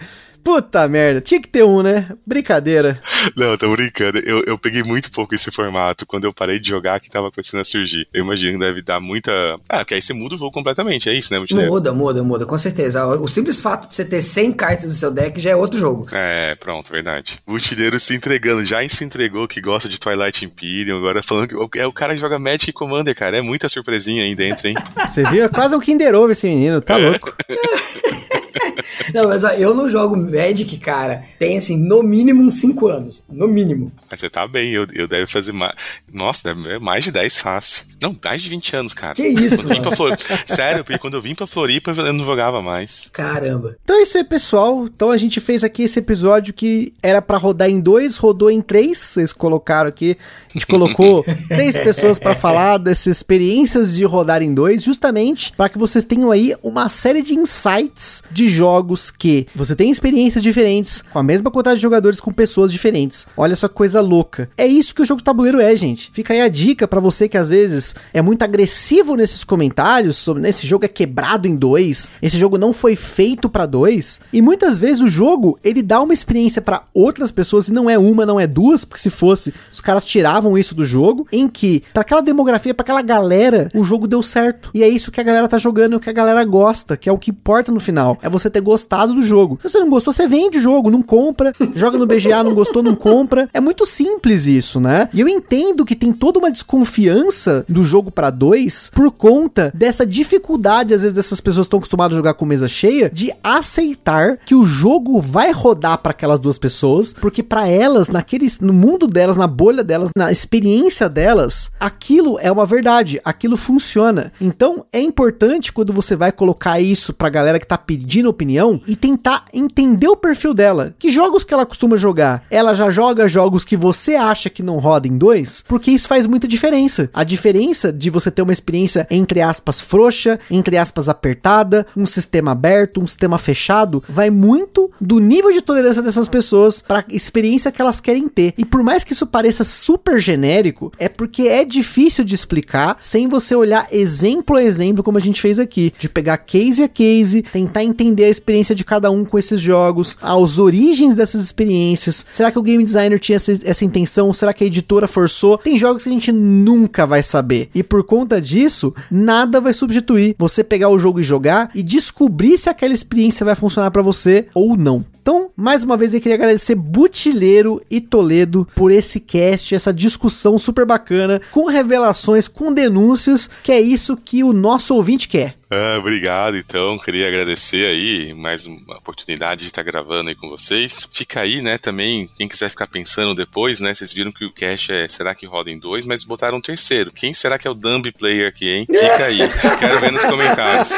Puta 0.42 0.88
merda, 0.88 1.20
tinha 1.20 1.40
que 1.40 1.48
ter 1.48 1.62
um, 1.62 1.82
né? 1.82 2.08
Brincadeira. 2.26 3.00
Não, 3.36 3.56
tô 3.56 3.70
brincando. 3.70 4.18
Eu, 4.18 4.42
eu 4.44 4.58
peguei 4.58 4.82
muito 4.82 5.10
pouco 5.10 5.34
esse 5.34 5.50
formato. 5.50 6.04
Quando 6.04 6.24
eu 6.24 6.32
parei 6.32 6.58
de 6.58 6.68
jogar, 6.68 7.00
que 7.00 7.08
tava 7.08 7.30
começando 7.30 7.60
a 7.60 7.64
surgir. 7.64 8.08
Eu 8.12 8.24
imagino 8.24 8.52
que 8.52 8.58
deve 8.58 8.82
dar 8.82 9.00
muita. 9.00 9.30
Ah, 9.68 9.78
porque 9.78 9.94
aí 9.94 10.02
você 10.02 10.12
muda 10.12 10.34
o 10.34 10.38
jogo 10.38 10.50
completamente, 10.50 11.08
é 11.08 11.14
isso, 11.14 11.32
né, 11.32 11.38
Mutileiro? 11.38 11.70
Muda, 11.70 11.92
muda, 11.92 12.22
muda, 12.22 12.46
com 12.46 12.58
certeza. 12.58 13.06
O 13.06 13.28
simples 13.28 13.60
fato 13.60 13.88
de 13.88 13.94
você 13.94 14.04
ter 14.04 14.20
100 14.20 14.52
cartas 14.52 14.86
no 14.86 14.94
seu 14.94 15.10
deck 15.10 15.40
já 15.40 15.50
é 15.50 15.56
outro 15.56 15.78
jogo. 15.78 16.06
É, 16.12 16.54
pronto, 16.56 16.90
verdade. 16.90 17.38
O 17.46 17.58
se 17.58 18.14
entregando, 18.14 18.64
já 18.64 18.86
se 18.88 19.04
entregou 19.04 19.46
que 19.46 19.60
gosta 19.60 19.88
de 19.88 19.98
Twilight 19.98 20.44
Imperium, 20.44 20.98
agora 20.98 21.22
falando 21.22 21.68
que 21.70 21.78
é 21.78 21.86
o 21.86 21.92
cara 21.92 22.14
que 22.14 22.20
joga 22.20 22.38
Magic 22.38 22.70
e 22.70 22.72
Commander, 22.72 23.14
cara. 23.14 23.38
É 23.38 23.40
muita 23.40 23.68
surpresinha 23.68 24.24
aí 24.24 24.34
dentro, 24.34 24.66
hein? 24.68 24.74
Você 25.06 25.22
viu? 25.24 25.44
É 25.44 25.48
quase 25.48 25.74
um 25.74 25.80
Kinder 25.80 26.14
Ovo 26.14 26.32
esse 26.32 26.48
menino, 26.48 26.80
tá 26.80 26.96
louco. 26.96 27.34
Não, 29.14 29.28
mas 29.28 29.44
ó, 29.44 29.50
eu 29.50 29.74
não 29.74 29.88
jogo 29.88 30.16
Magic, 30.16 30.76
cara, 30.78 31.24
tem 31.38 31.58
assim, 31.58 31.76
no 31.76 32.02
mínimo 32.02 32.42
uns 32.42 32.54
5 32.54 32.88
anos. 32.88 33.24
No 33.30 33.48
mínimo. 33.48 33.92
Mas 34.10 34.20
você 34.20 34.28
tá 34.28 34.46
bem, 34.46 34.72
eu, 34.72 34.86
eu 34.92 35.08
deve 35.08 35.26
fazer 35.26 35.52
mais. 35.52 35.74
Nossa, 36.12 36.54
deve 36.54 36.78
mais 36.78 37.04
de 37.04 37.10
10 37.10 37.38
fácil. 37.38 37.84
Não, 38.02 38.16
mais 38.22 38.42
de 38.42 38.48
20 38.50 38.76
anos, 38.76 38.94
cara. 38.94 39.14
Que 39.14 39.26
isso, 39.26 39.66
mano? 39.66 39.96
Flor... 39.96 40.16
Sério, 40.46 40.84
porque 40.84 40.98
quando 40.98 41.14
eu 41.14 41.22
vim 41.22 41.34
pra 41.34 41.46
Floripa, 41.46 41.92
eu 41.92 42.12
não 42.12 42.24
jogava 42.24 42.60
mais. 42.60 43.08
Caramba. 43.12 43.76
Então 43.82 43.96
é 43.96 44.02
isso 44.02 44.18
aí, 44.18 44.24
pessoal. 44.24 44.84
Então 44.84 45.10
a 45.10 45.16
gente 45.16 45.40
fez 45.40 45.64
aqui 45.64 45.84
esse 45.84 45.98
episódio 45.98 46.52
que 46.52 46.92
era 47.02 47.22
pra 47.22 47.38
rodar 47.38 47.70
em 47.70 47.80
dois, 47.80 48.16
rodou 48.16 48.50
em 48.50 48.60
três. 48.60 48.98
Vocês 48.98 49.32
colocaram 49.32 49.88
aqui. 49.88 50.16
A 50.50 50.52
gente 50.52 50.66
colocou 50.66 51.24
três 51.48 51.76
pessoas 51.78 52.18
pra 52.18 52.34
falar 52.34 52.78
dessas 52.78 53.16
experiências 53.16 53.94
de 53.94 54.04
rodar 54.04 54.42
em 54.42 54.52
dois, 54.52 54.82
justamente 54.82 55.52
para 55.52 55.68
que 55.68 55.78
vocês 55.78 56.04
tenham 56.04 56.30
aí 56.30 56.54
uma 56.62 56.88
série 56.88 57.22
de 57.22 57.34
insights 57.34 58.22
de 58.30 58.48
jogos 58.48 58.91
que 59.10 59.46
você 59.54 59.74
tem 59.74 59.90
experiências 59.90 60.42
diferentes, 60.42 61.02
com 61.02 61.18
a 61.18 61.22
mesma 61.22 61.50
quantidade 61.50 61.76
de 61.76 61.82
jogadores 61.82 62.20
com 62.20 62.32
pessoas 62.32 62.72
diferentes. 62.72 63.26
Olha 63.36 63.56
só 63.56 63.68
que 63.68 63.74
coisa 63.74 64.00
louca. 64.00 64.48
É 64.56 64.66
isso 64.66 64.94
que 64.94 65.02
o 65.02 65.04
jogo 65.04 65.22
tabuleiro 65.22 65.60
é, 65.60 65.74
gente. 65.74 66.10
Fica 66.12 66.32
aí 66.32 66.40
a 66.40 66.48
dica 66.48 66.86
pra 66.86 67.00
você 67.00 67.28
que 67.28 67.36
às 67.36 67.48
vezes 67.48 67.94
é 68.12 68.22
muito 68.22 68.42
agressivo 68.42 69.16
nesses 69.16 69.44
comentários 69.44 70.16
sobre 70.16 70.48
esse 70.48 70.66
jogo 70.66 70.84
é 70.84 70.88
quebrado 70.88 71.48
em 71.48 71.56
dois, 71.56 72.10
esse 72.20 72.36
jogo 72.36 72.58
não 72.58 72.72
foi 72.72 72.94
feito 72.96 73.48
pra 73.48 73.66
dois. 73.66 74.20
E 74.32 74.42
muitas 74.42 74.78
vezes 74.78 75.02
o 75.02 75.08
jogo 75.08 75.58
ele 75.62 75.82
dá 75.82 76.00
uma 76.00 76.12
experiência 76.12 76.60
pra 76.60 76.84
outras 76.94 77.30
pessoas 77.30 77.68
e 77.68 77.72
não 77.72 77.88
é 77.88 77.98
uma, 77.98 78.26
não 78.26 78.38
é 78.38 78.46
duas, 78.46 78.84
porque 78.84 79.00
se 79.00 79.10
fosse 79.10 79.52
os 79.72 79.80
caras 79.80 80.04
tiravam 80.04 80.56
isso 80.56 80.74
do 80.74 80.84
jogo, 80.84 81.26
em 81.32 81.48
que 81.48 81.82
pra 81.92 82.02
aquela 82.02 82.20
demografia, 82.20 82.74
pra 82.74 82.82
aquela 82.82 83.02
galera, 83.02 83.68
o 83.74 83.84
jogo 83.84 84.06
deu 84.06 84.22
certo. 84.22 84.70
E 84.74 84.82
é 84.82 84.88
isso 84.88 85.10
que 85.10 85.20
a 85.20 85.24
galera 85.24 85.48
tá 85.48 85.58
jogando, 85.58 85.94
o 85.94 86.00
que 86.00 86.10
a 86.10 86.12
galera 86.12 86.44
gosta, 86.44 86.96
que 86.96 87.08
é 87.08 87.12
o 87.12 87.18
que 87.18 87.30
importa 87.30 87.72
no 87.72 87.80
final. 87.80 88.18
É 88.22 88.28
você 88.28 88.50
ter 88.50 88.60
gostado 88.60 88.81
do 89.14 89.22
jogo. 89.22 89.58
Se 89.62 89.68
você 89.68 89.80
não 89.80 89.88
gostou, 89.88 90.12
você 90.12 90.26
vende 90.26 90.58
o 90.58 90.60
jogo, 90.60 90.90
não 90.90 91.02
compra, 91.02 91.52
joga 91.74 91.98
no 91.98 92.06
BGA, 92.06 92.42
não 92.42 92.54
gostou, 92.54 92.82
não 92.82 92.94
compra. 92.94 93.48
É 93.52 93.60
muito 93.60 93.86
simples 93.86 94.46
isso, 94.46 94.80
né? 94.80 95.08
E 95.12 95.20
eu 95.20 95.28
entendo 95.28 95.84
que 95.84 95.96
tem 95.96 96.12
toda 96.12 96.38
uma 96.38 96.50
desconfiança 96.50 97.64
do 97.68 97.84
jogo 97.84 98.10
pra 98.10 98.30
dois 98.30 98.90
por 98.94 99.10
conta 99.10 99.72
dessa 99.74 100.04
dificuldade, 100.06 100.94
às 100.94 101.02
vezes, 101.02 101.14
dessas 101.14 101.40
pessoas 101.40 101.66
que 101.66 101.68
estão 101.68 101.78
acostumadas 101.78 102.16
a 102.16 102.18
jogar 102.18 102.34
com 102.34 102.44
mesa 102.44 102.68
cheia, 102.68 103.10
de 103.10 103.32
aceitar 103.42 104.38
que 104.44 104.54
o 104.54 104.64
jogo 104.64 105.20
vai 105.20 105.52
rodar 105.52 105.98
pra 105.98 106.10
aquelas 106.10 106.40
duas 106.40 106.58
pessoas, 106.58 107.12
porque 107.12 107.42
pra 107.42 107.68
elas, 107.68 108.08
naqueles, 108.08 108.60
no 108.60 108.72
mundo 108.72 109.06
delas, 109.06 109.36
na 109.36 109.46
bolha 109.46 109.82
delas, 109.82 110.10
na 110.16 110.30
experiência 110.30 111.08
delas, 111.08 111.70
aquilo 111.78 112.38
é 112.40 112.50
uma 112.50 112.66
verdade, 112.66 113.20
aquilo 113.24 113.56
funciona. 113.56 114.32
Então, 114.40 114.84
é 114.92 115.00
importante 115.00 115.72
quando 115.72 115.92
você 115.92 116.16
vai 116.16 116.32
colocar 116.32 116.80
isso 116.80 117.12
pra 117.12 117.28
galera 117.28 117.58
que 117.58 117.66
tá 117.66 117.78
pedindo 117.78 118.28
opinião 118.28 118.71
e 118.86 118.96
tentar 118.96 119.44
entender 119.52 120.08
o 120.08 120.16
perfil 120.16 120.54
dela. 120.54 120.94
Que 120.98 121.10
jogos 121.10 121.44
que 121.44 121.52
ela 121.52 121.66
costuma 121.66 121.96
jogar? 121.96 122.44
Ela 122.50 122.74
já 122.74 122.90
joga 122.90 123.28
jogos 123.28 123.64
que 123.64 123.76
você 123.76 124.14
acha 124.14 124.50
que 124.50 124.62
não 124.62 124.78
roda 124.78 125.08
em 125.08 125.16
dois? 125.16 125.64
Porque 125.66 125.90
isso 125.90 126.08
faz 126.08 126.26
muita 126.26 126.48
diferença. 126.48 127.10
A 127.12 127.24
diferença 127.24 127.92
de 127.92 128.10
você 128.10 128.30
ter 128.30 128.42
uma 128.42 128.52
experiência 128.52 129.06
entre 129.10 129.40
aspas 129.40 129.80
frouxa, 129.80 130.38
entre 130.50 130.76
aspas 130.76 131.08
apertada, 131.08 131.86
um 131.96 132.06
sistema 132.06 132.52
aberto, 132.52 133.00
um 133.00 133.06
sistema 133.06 133.38
fechado, 133.38 134.02
vai 134.08 134.30
muito 134.30 134.90
do 135.00 135.18
nível 135.18 135.52
de 135.52 135.60
tolerância 135.60 136.02
dessas 136.02 136.28
pessoas 136.28 136.82
para 136.82 137.04
experiência 137.08 137.72
que 137.72 137.80
elas 137.80 138.00
querem 138.00 138.28
ter. 138.28 138.54
E 138.56 138.64
por 138.64 138.82
mais 138.82 139.04
que 139.04 139.12
isso 139.12 139.26
pareça 139.26 139.64
super 139.64 140.18
genérico, 140.18 140.92
é 140.98 141.08
porque 141.08 141.42
é 141.42 141.64
difícil 141.64 142.24
de 142.24 142.34
explicar 142.34 142.96
sem 143.00 143.28
você 143.28 143.54
olhar 143.54 143.86
exemplo 143.90 144.56
a 144.56 144.62
exemplo, 144.62 145.02
como 145.02 145.18
a 145.18 145.20
gente 145.20 145.40
fez 145.40 145.58
aqui, 145.58 145.92
de 145.98 146.08
pegar 146.08 146.38
case 146.38 146.82
a 146.82 146.88
case, 146.88 147.42
tentar 147.42 147.82
entender 147.82 148.24
a 148.24 148.28
experiência 148.28 148.61
de 148.70 148.84
cada 148.84 149.10
um 149.10 149.24
com 149.24 149.38
esses 149.38 149.60
jogos, 149.60 150.16
as 150.22 150.58
origens 150.58 151.14
dessas 151.14 151.44
experiências. 151.44 152.24
Será 152.30 152.50
que 152.50 152.58
o 152.58 152.62
game 152.62 152.84
designer 152.84 153.18
tinha 153.18 153.36
essa, 153.36 153.52
essa 153.64 153.84
intenção? 153.84 154.32
Será 154.32 154.52
que 154.52 154.64
a 154.64 154.66
editora 154.66 155.06
forçou? 155.06 155.58
Tem 155.58 155.76
jogos 155.76 156.04
que 156.04 156.08
a 156.08 156.12
gente 156.12 156.30
nunca 156.30 157.06
vai 157.06 157.22
saber. 157.22 157.70
E 157.74 157.82
por 157.82 158.04
conta 158.04 158.40
disso, 158.40 158.94
nada 159.10 159.60
vai 159.60 159.72
substituir 159.72 160.36
você 160.38 160.62
pegar 160.62 160.88
o 160.88 160.98
jogo 160.98 161.20
e 161.20 161.22
jogar 161.22 161.70
e 161.74 161.82
descobrir 161.82 162.56
se 162.56 162.68
aquela 162.68 162.94
experiência 162.94 163.44
vai 163.44 163.54
funcionar 163.54 163.90
para 163.90 164.02
você 164.02 164.46
ou 164.54 164.76
não. 164.76 165.04
Então, 165.22 165.52
mais 165.56 165.84
uma 165.84 165.96
vez 165.96 166.12
eu 166.12 166.20
queria 166.20 166.34
agradecer 166.34 166.74
Butileiro 166.74 167.80
e 167.88 168.00
Toledo 168.00 168.66
por 168.74 168.90
esse 168.90 169.20
cast, 169.20 169.72
essa 169.72 169.92
discussão 169.92 170.58
super 170.58 170.84
bacana, 170.84 171.40
com 171.52 171.66
revelações, 171.66 172.48
com 172.48 172.74
denúncias, 172.74 173.48
que 173.62 173.70
é 173.70 173.80
isso 173.80 174.16
que 174.16 174.42
o 174.42 174.52
nosso 174.52 174.96
ouvinte 174.96 175.28
quer. 175.28 175.54
Ah, 175.74 175.96
obrigado, 175.98 176.54
então. 176.58 176.98
Queria 176.98 177.26
agradecer 177.26 177.86
aí 177.86 178.34
mais 178.34 178.66
uma 178.66 178.98
oportunidade 178.98 179.62
de 179.62 179.68
estar 179.68 179.82
gravando 179.82 180.28
aí 180.28 180.34
com 180.34 180.46
vocês. 180.46 181.08
Fica 181.14 181.40
aí, 181.40 181.62
né, 181.62 181.78
também, 181.78 182.28
quem 182.36 182.46
quiser 182.46 182.68
ficar 182.68 182.86
pensando 182.86 183.34
depois, 183.34 183.80
né, 183.80 183.94
vocês 183.94 184.12
viram 184.12 184.30
que 184.30 184.44
o 184.44 184.52
cache 184.52 184.92
é, 184.92 185.08
será 185.08 185.34
que 185.34 185.46
roda 185.46 185.70
em 185.70 185.78
dois, 185.78 186.04
mas 186.04 186.24
botaram 186.24 186.58
um 186.58 186.60
terceiro. 186.60 187.10
Quem 187.10 187.32
será 187.32 187.58
que 187.58 187.66
é 187.66 187.70
o 187.70 187.74
Dumb 187.74 188.12
Player 188.12 188.46
aqui, 188.46 188.68
hein? 188.68 188.86
Fica 188.86 189.24
aí. 189.24 189.38
Quero 189.80 189.98
ver 189.98 190.12
nos 190.12 190.24
comentários. 190.24 190.90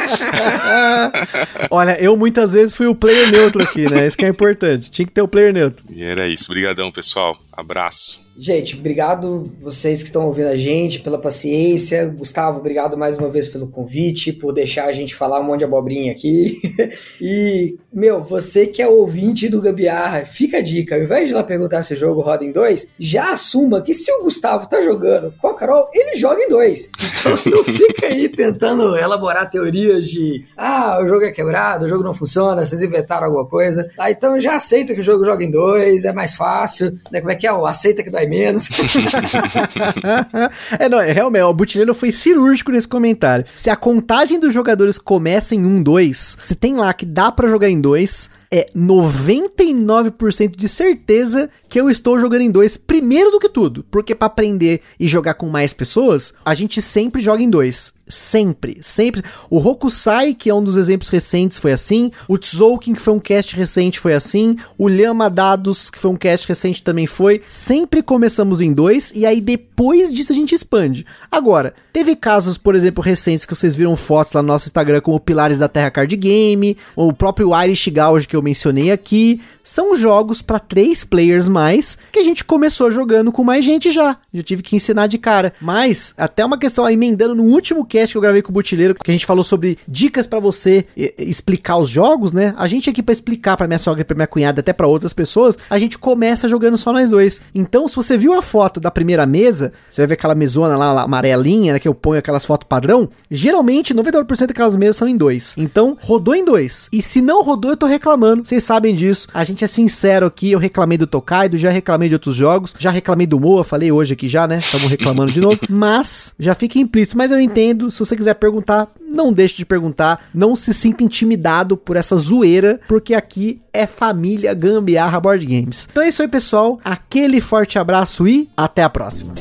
Olha, 1.70 1.96
eu 2.02 2.16
muitas 2.16 2.52
vezes 2.52 2.74
fui 2.74 2.88
o 2.88 2.96
player 2.96 3.30
neutro 3.30 3.62
aqui, 3.62 3.88
né? 3.88 4.08
Isso 4.14 4.18
que 4.20 4.24
é 4.24 4.28
importante. 4.28 4.92
Tinha 4.92 5.04
que 5.04 5.12
ter 5.12 5.22
o 5.22 5.26
player 5.26 5.52
neutro. 5.52 5.84
E 5.90 6.04
era 6.04 6.28
isso. 6.28 6.44
Obrigadão, 6.44 6.92
pessoal. 6.92 7.36
Abraço. 7.52 8.23
Gente, 8.36 8.76
obrigado 8.76 9.52
vocês 9.60 10.00
que 10.00 10.08
estão 10.08 10.26
ouvindo 10.26 10.48
a 10.48 10.56
gente 10.56 10.98
pela 11.00 11.18
paciência. 11.18 12.06
Gustavo, 12.06 12.58
obrigado 12.58 12.98
mais 12.98 13.16
uma 13.16 13.28
vez 13.28 13.46
pelo 13.46 13.68
convite, 13.68 14.32
por 14.32 14.52
deixar 14.52 14.86
a 14.86 14.92
gente 14.92 15.14
falar 15.14 15.40
um 15.40 15.44
monte 15.44 15.60
de 15.60 15.64
abobrinha 15.64 16.10
aqui. 16.10 16.60
e, 17.20 17.78
meu, 17.92 18.22
você 18.22 18.66
que 18.66 18.82
é 18.82 18.88
ouvinte 18.88 19.48
do 19.48 19.60
Gambiarra, 19.60 20.26
fica 20.26 20.58
a 20.58 20.60
dica: 20.60 20.96
ao 20.96 21.02
invés 21.02 21.28
de 21.28 21.34
lá 21.34 21.44
perguntar 21.44 21.84
se 21.84 21.94
o 21.94 21.96
jogo 21.96 22.22
roda 22.22 22.44
em 22.44 22.50
dois, 22.50 22.88
já 22.98 23.32
assuma 23.32 23.80
que 23.80 23.94
se 23.94 24.10
o 24.12 24.24
Gustavo 24.24 24.68
tá 24.68 24.82
jogando 24.82 25.32
com 25.40 25.48
a 25.48 25.54
Carol, 25.54 25.88
ele 25.94 26.16
joga 26.16 26.42
em 26.42 26.48
dois. 26.48 26.90
Então 27.20 27.52
não 27.52 27.64
fica 27.64 28.06
aí 28.06 28.28
tentando 28.28 28.96
elaborar 28.96 29.48
teorias 29.48 30.08
de 30.08 30.44
ah, 30.56 30.98
o 31.00 31.06
jogo 31.06 31.24
é 31.24 31.30
quebrado, 31.30 31.84
o 31.84 31.88
jogo 31.88 32.02
não 32.02 32.12
funciona, 32.12 32.64
vocês 32.64 32.82
inventaram 32.82 33.26
alguma 33.26 33.46
coisa. 33.46 33.88
Ah, 33.96 34.10
então 34.10 34.40
já 34.40 34.56
aceita 34.56 34.92
que 34.92 35.00
o 35.00 35.04
jogo 35.04 35.24
joga 35.24 35.44
em 35.44 35.50
dois, 35.50 36.04
é 36.04 36.12
mais 36.12 36.34
fácil. 36.34 36.98
Né? 37.12 37.20
Como 37.20 37.30
é 37.30 37.36
que 37.36 37.46
é? 37.46 37.50
Aceita 37.50 38.02
que 38.02 38.10
dói 38.10 38.23
menos. 38.26 38.68
é, 40.78 40.88
não, 40.88 41.00
é, 41.00 41.12
realmente, 41.12 41.42
o 41.42 41.54
Butileiro 41.54 41.94
foi 41.94 42.12
cirúrgico 42.12 42.70
nesse 42.70 42.88
comentário. 42.88 43.44
Se 43.56 43.70
a 43.70 43.76
contagem 43.76 44.38
dos 44.38 44.52
jogadores 44.52 44.98
começa 44.98 45.54
em 45.54 45.64
1, 45.64 45.82
2, 45.82 46.38
se 46.42 46.54
tem 46.54 46.74
lá 46.74 46.92
que 46.92 47.06
dá 47.06 47.30
para 47.30 47.48
jogar 47.48 47.68
em 47.68 47.80
2, 47.80 48.30
é 48.54 48.66
99% 48.76 50.56
de 50.56 50.68
certeza 50.68 51.50
que 51.68 51.80
eu 51.80 51.90
estou 51.90 52.20
jogando 52.20 52.42
em 52.42 52.50
dois, 52.52 52.76
primeiro 52.76 53.32
do 53.32 53.40
que 53.40 53.48
tudo, 53.48 53.84
porque 53.90 54.14
para 54.14 54.28
aprender 54.28 54.80
e 54.98 55.08
jogar 55.08 55.34
com 55.34 55.48
mais 55.48 55.72
pessoas, 55.72 56.32
a 56.44 56.54
gente 56.54 56.80
sempre 56.80 57.20
joga 57.20 57.42
em 57.42 57.50
dois. 57.50 57.94
Sempre, 58.06 58.78
sempre. 58.82 59.22
O 59.48 59.58
Hokusai, 59.58 60.34
que 60.34 60.50
é 60.50 60.54
um 60.54 60.62
dos 60.62 60.76
exemplos 60.76 61.08
recentes, 61.08 61.58
foi 61.58 61.72
assim. 61.72 62.10
O 62.28 62.36
Tzoukin, 62.36 62.94
que 62.94 63.00
foi 63.00 63.14
um 63.14 63.18
cast 63.18 63.56
recente, 63.56 63.98
foi 63.98 64.12
assim. 64.12 64.56
O 64.76 64.88
Lhama 64.88 65.30
Dados, 65.30 65.88
que 65.88 65.98
foi 65.98 66.10
um 66.10 66.16
cast 66.16 66.46
recente, 66.46 66.82
também 66.82 67.06
foi. 67.06 67.40
Sempre 67.46 68.02
começamos 68.02 68.60
em 68.60 68.74
dois, 68.74 69.10
e 69.14 69.24
aí 69.24 69.40
depois 69.40 70.12
disso 70.12 70.32
a 70.32 70.34
gente 70.34 70.54
expande. 70.54 71.06
Agora, 71.30 71.74
teve 71.92 72.14
casos, 72.14 72.58
por 72.58 72.74
exemplo, 72.74 73.02
recentes 73.02 73.46
que 73.46 73.54
vocês 73.54 73.74
viram 73.74 73.96
fotos 73.96 74.34
lá 74.34 74.42
no 74.42 74.48
nosso 74.48 74.66
Instagram, 74.66 75.00
como 75.00 75.18
Pilares 75.18 75.58
da 75.58 75.68
Terra 75.68 75.90
Card 75.90 76.14
Game, 76.16 76.76
ou 76.94 77.08
o 77.08 77.14
próprio 77.14 77.58
Irish 77.62 77.88
Gauge 77.88 78.28
que 78.28 78.36
eu 78.36 78.42
mencionei 78.42 78.92
aqui. 78.92 79.40
São 79.62 79.96
jogos 79.96 80.42
para 80.42 80.58
três 80.58 81.04
players 81.04 81.48
mais, 81.48 81.96
que 82.12 82.18
a 82.18 82.22
gente 82.22 82.44
começou 82.44 82.90
jogando 82.90 83.32
com 83.32 83.42
mais 83.42 83.64
gente 83.64 83.90
já. 83.90 84.18
Já 84.32 84.42
tive 84.42 84.62
que 84.62 84.76
ensinar 84.76 85.06
de 85.06 85.16
cara. 85.16 85.54
Mas, 85.58 86.12
até 86.18 86.44
uma 86.44 86.58
questão, 86.58 86.88
emendando 86.88 87.34
no 87.34 87.44
último 87.44 87.86
cast 87.94 88.12
que 88.12 88.18
eu 88.18 88.22
gravei 88.22 88.42
com 88.42 88.50
o 88.50 88.52
Butileiro, 88.52 88.94
que 88.94 89.10
a 89.10 89.14
gente 89.14 89.24
falou 89.24 89.44
sobre 89.44 89.78
dicas 89.86 90.26
para 90.26 90.40
você 90.40 90.84
explicar 91.16 91.76
os 91.76 91.88
jogos, 91.88 92.32
né? 92.32 92.52
A 92.58 92.66
gente 92.66 92.90
aqui 92.90 93.02
para 93.02 93.12
explicar 93.12 93.56
para 93.56 93.68
minha 93.68 93.78
sogra 93.78 94.00
e 94.00 94.04
pra 94.04 94.16
minha 94.16 94.26
cunhada, 94.26 94.60
até 94.60 94.72
para 94.72 94.88
outras 94.88 95.12
pessoas, 95.12 95.56
a 95.70 95.78
gente 95.78 95.96
começa 95.96 96.48
jogando 96.48 96.76
só 96.76 96.92
nós 96.92 97.08
dois. 97.08 97.40
Então, 97.54 97.86
se 97.86 97.94
você 97.94 98.18
viu 98.18 98.34
a 98.34 98.42
foto 98.42 98.80
da 98.80 98.90
primeira 98.90 99.24
mesa, 99.26 99.72
você 99.88 100.02
vai 100.02 100.08
ver 100.08 100.14
aquela 100.14 100.34
mesona 100.34 100.76
lá, 100.76 101.02
amarelinha, 101.02 101.74
né, 101.74 101.78
que 101.78 101.86
eu 101.86 101.94
ponho 101.94 102.18
aquelas 102.18 102.44
fotos 102.44 102.66
padrão, 102.68 103.08
geralmente 103.30 103.94
99% 103.94 104.46
daquelas 104.48 104.74
mesas 104.74 104.96
são 104.96 105.06
em 105.06 105.16
dois. 105.16 105.54
Então, 105.56 105.96
rodou 106.00 106.34
em 106.34 106.44
dois. 106.44 106.88
E 106.92 107.00
se 107.00 107.20
não 107.20 107.44
rodou, 107.44 107.70
eu 107.70 107.76
tô 107.76 107.86
reclamando. 107.86 108.44
Vocês 108.44 108.64
sabem 108.64 108.92
disso. 108.92 109.28
A 109.32 109.44
gente 109.44 109.62
é 109.62 109.68
sincero 109.68 110.26
aqui, 110.26 110.50
eu 110.50 110.58
reclamei 110.58 110.98
do 110.98 111.06
Tokaido, 111.06 111.56
já 111.56 111.70
reclamei 111.70 112.08
de 112.08 112.16
outros 112.16 112.34
jogos, 112.34 112.74
já 112.76 112.90
reclamei 112.90 113.26
do 113.26 113.38
Moa, 113.38 113.62
falei 113.62 113.92
hoje 113.92 114.14
aqui 114.14 114.28
já, 114.28 114.48
né? 114.48 114.58
Estamos 114.58 114.88
reclamando 114.88 115.30
de 115.30 115.40
novo. 115.40 115.60
Mas 115.70 116.34
já 116.40 116.54
fica 116.54 116.78
implícito, 116.78 117.16
mas 117.16 117.30
eu 117.30 117.38
entendo 117.38 117.83
se 117.90 117.98
você 117.98 118.16
quiser 118.16 118.34
perguntar, 118.34 118.90
não 119.00 119.32
deixe 119.32 119.56
de 119.56 119.64
perguntar. 119.64 120.26
Não 120.34 120.56
se 120.56 120.74
sinta 120.74 121.02
intimidado 121.02 121.76
por 121.76 121.96
essa 121.96 122.16
zoeira, 122.16 122.80
porque 122.88 123.14
aqui 123.14 123.60
é 123.72 123.86
família 123.86 124.54
Gambiarra 124.54 125.20
Board 125.20 125.44
Games. 125.46 125.88
Então 125.90 126.02
é 126.02 126.08
isso 126.08 126.22
aí, 126.22 126.28
pessoal. 126.28 126.80
Aquele 126.84 127.40
forte 127.40 127.78
abraço 127.78 128.26
e 128.26 128.48
até 128.56 128.82
a 128.82 128.90
próxima. 128.90 129.34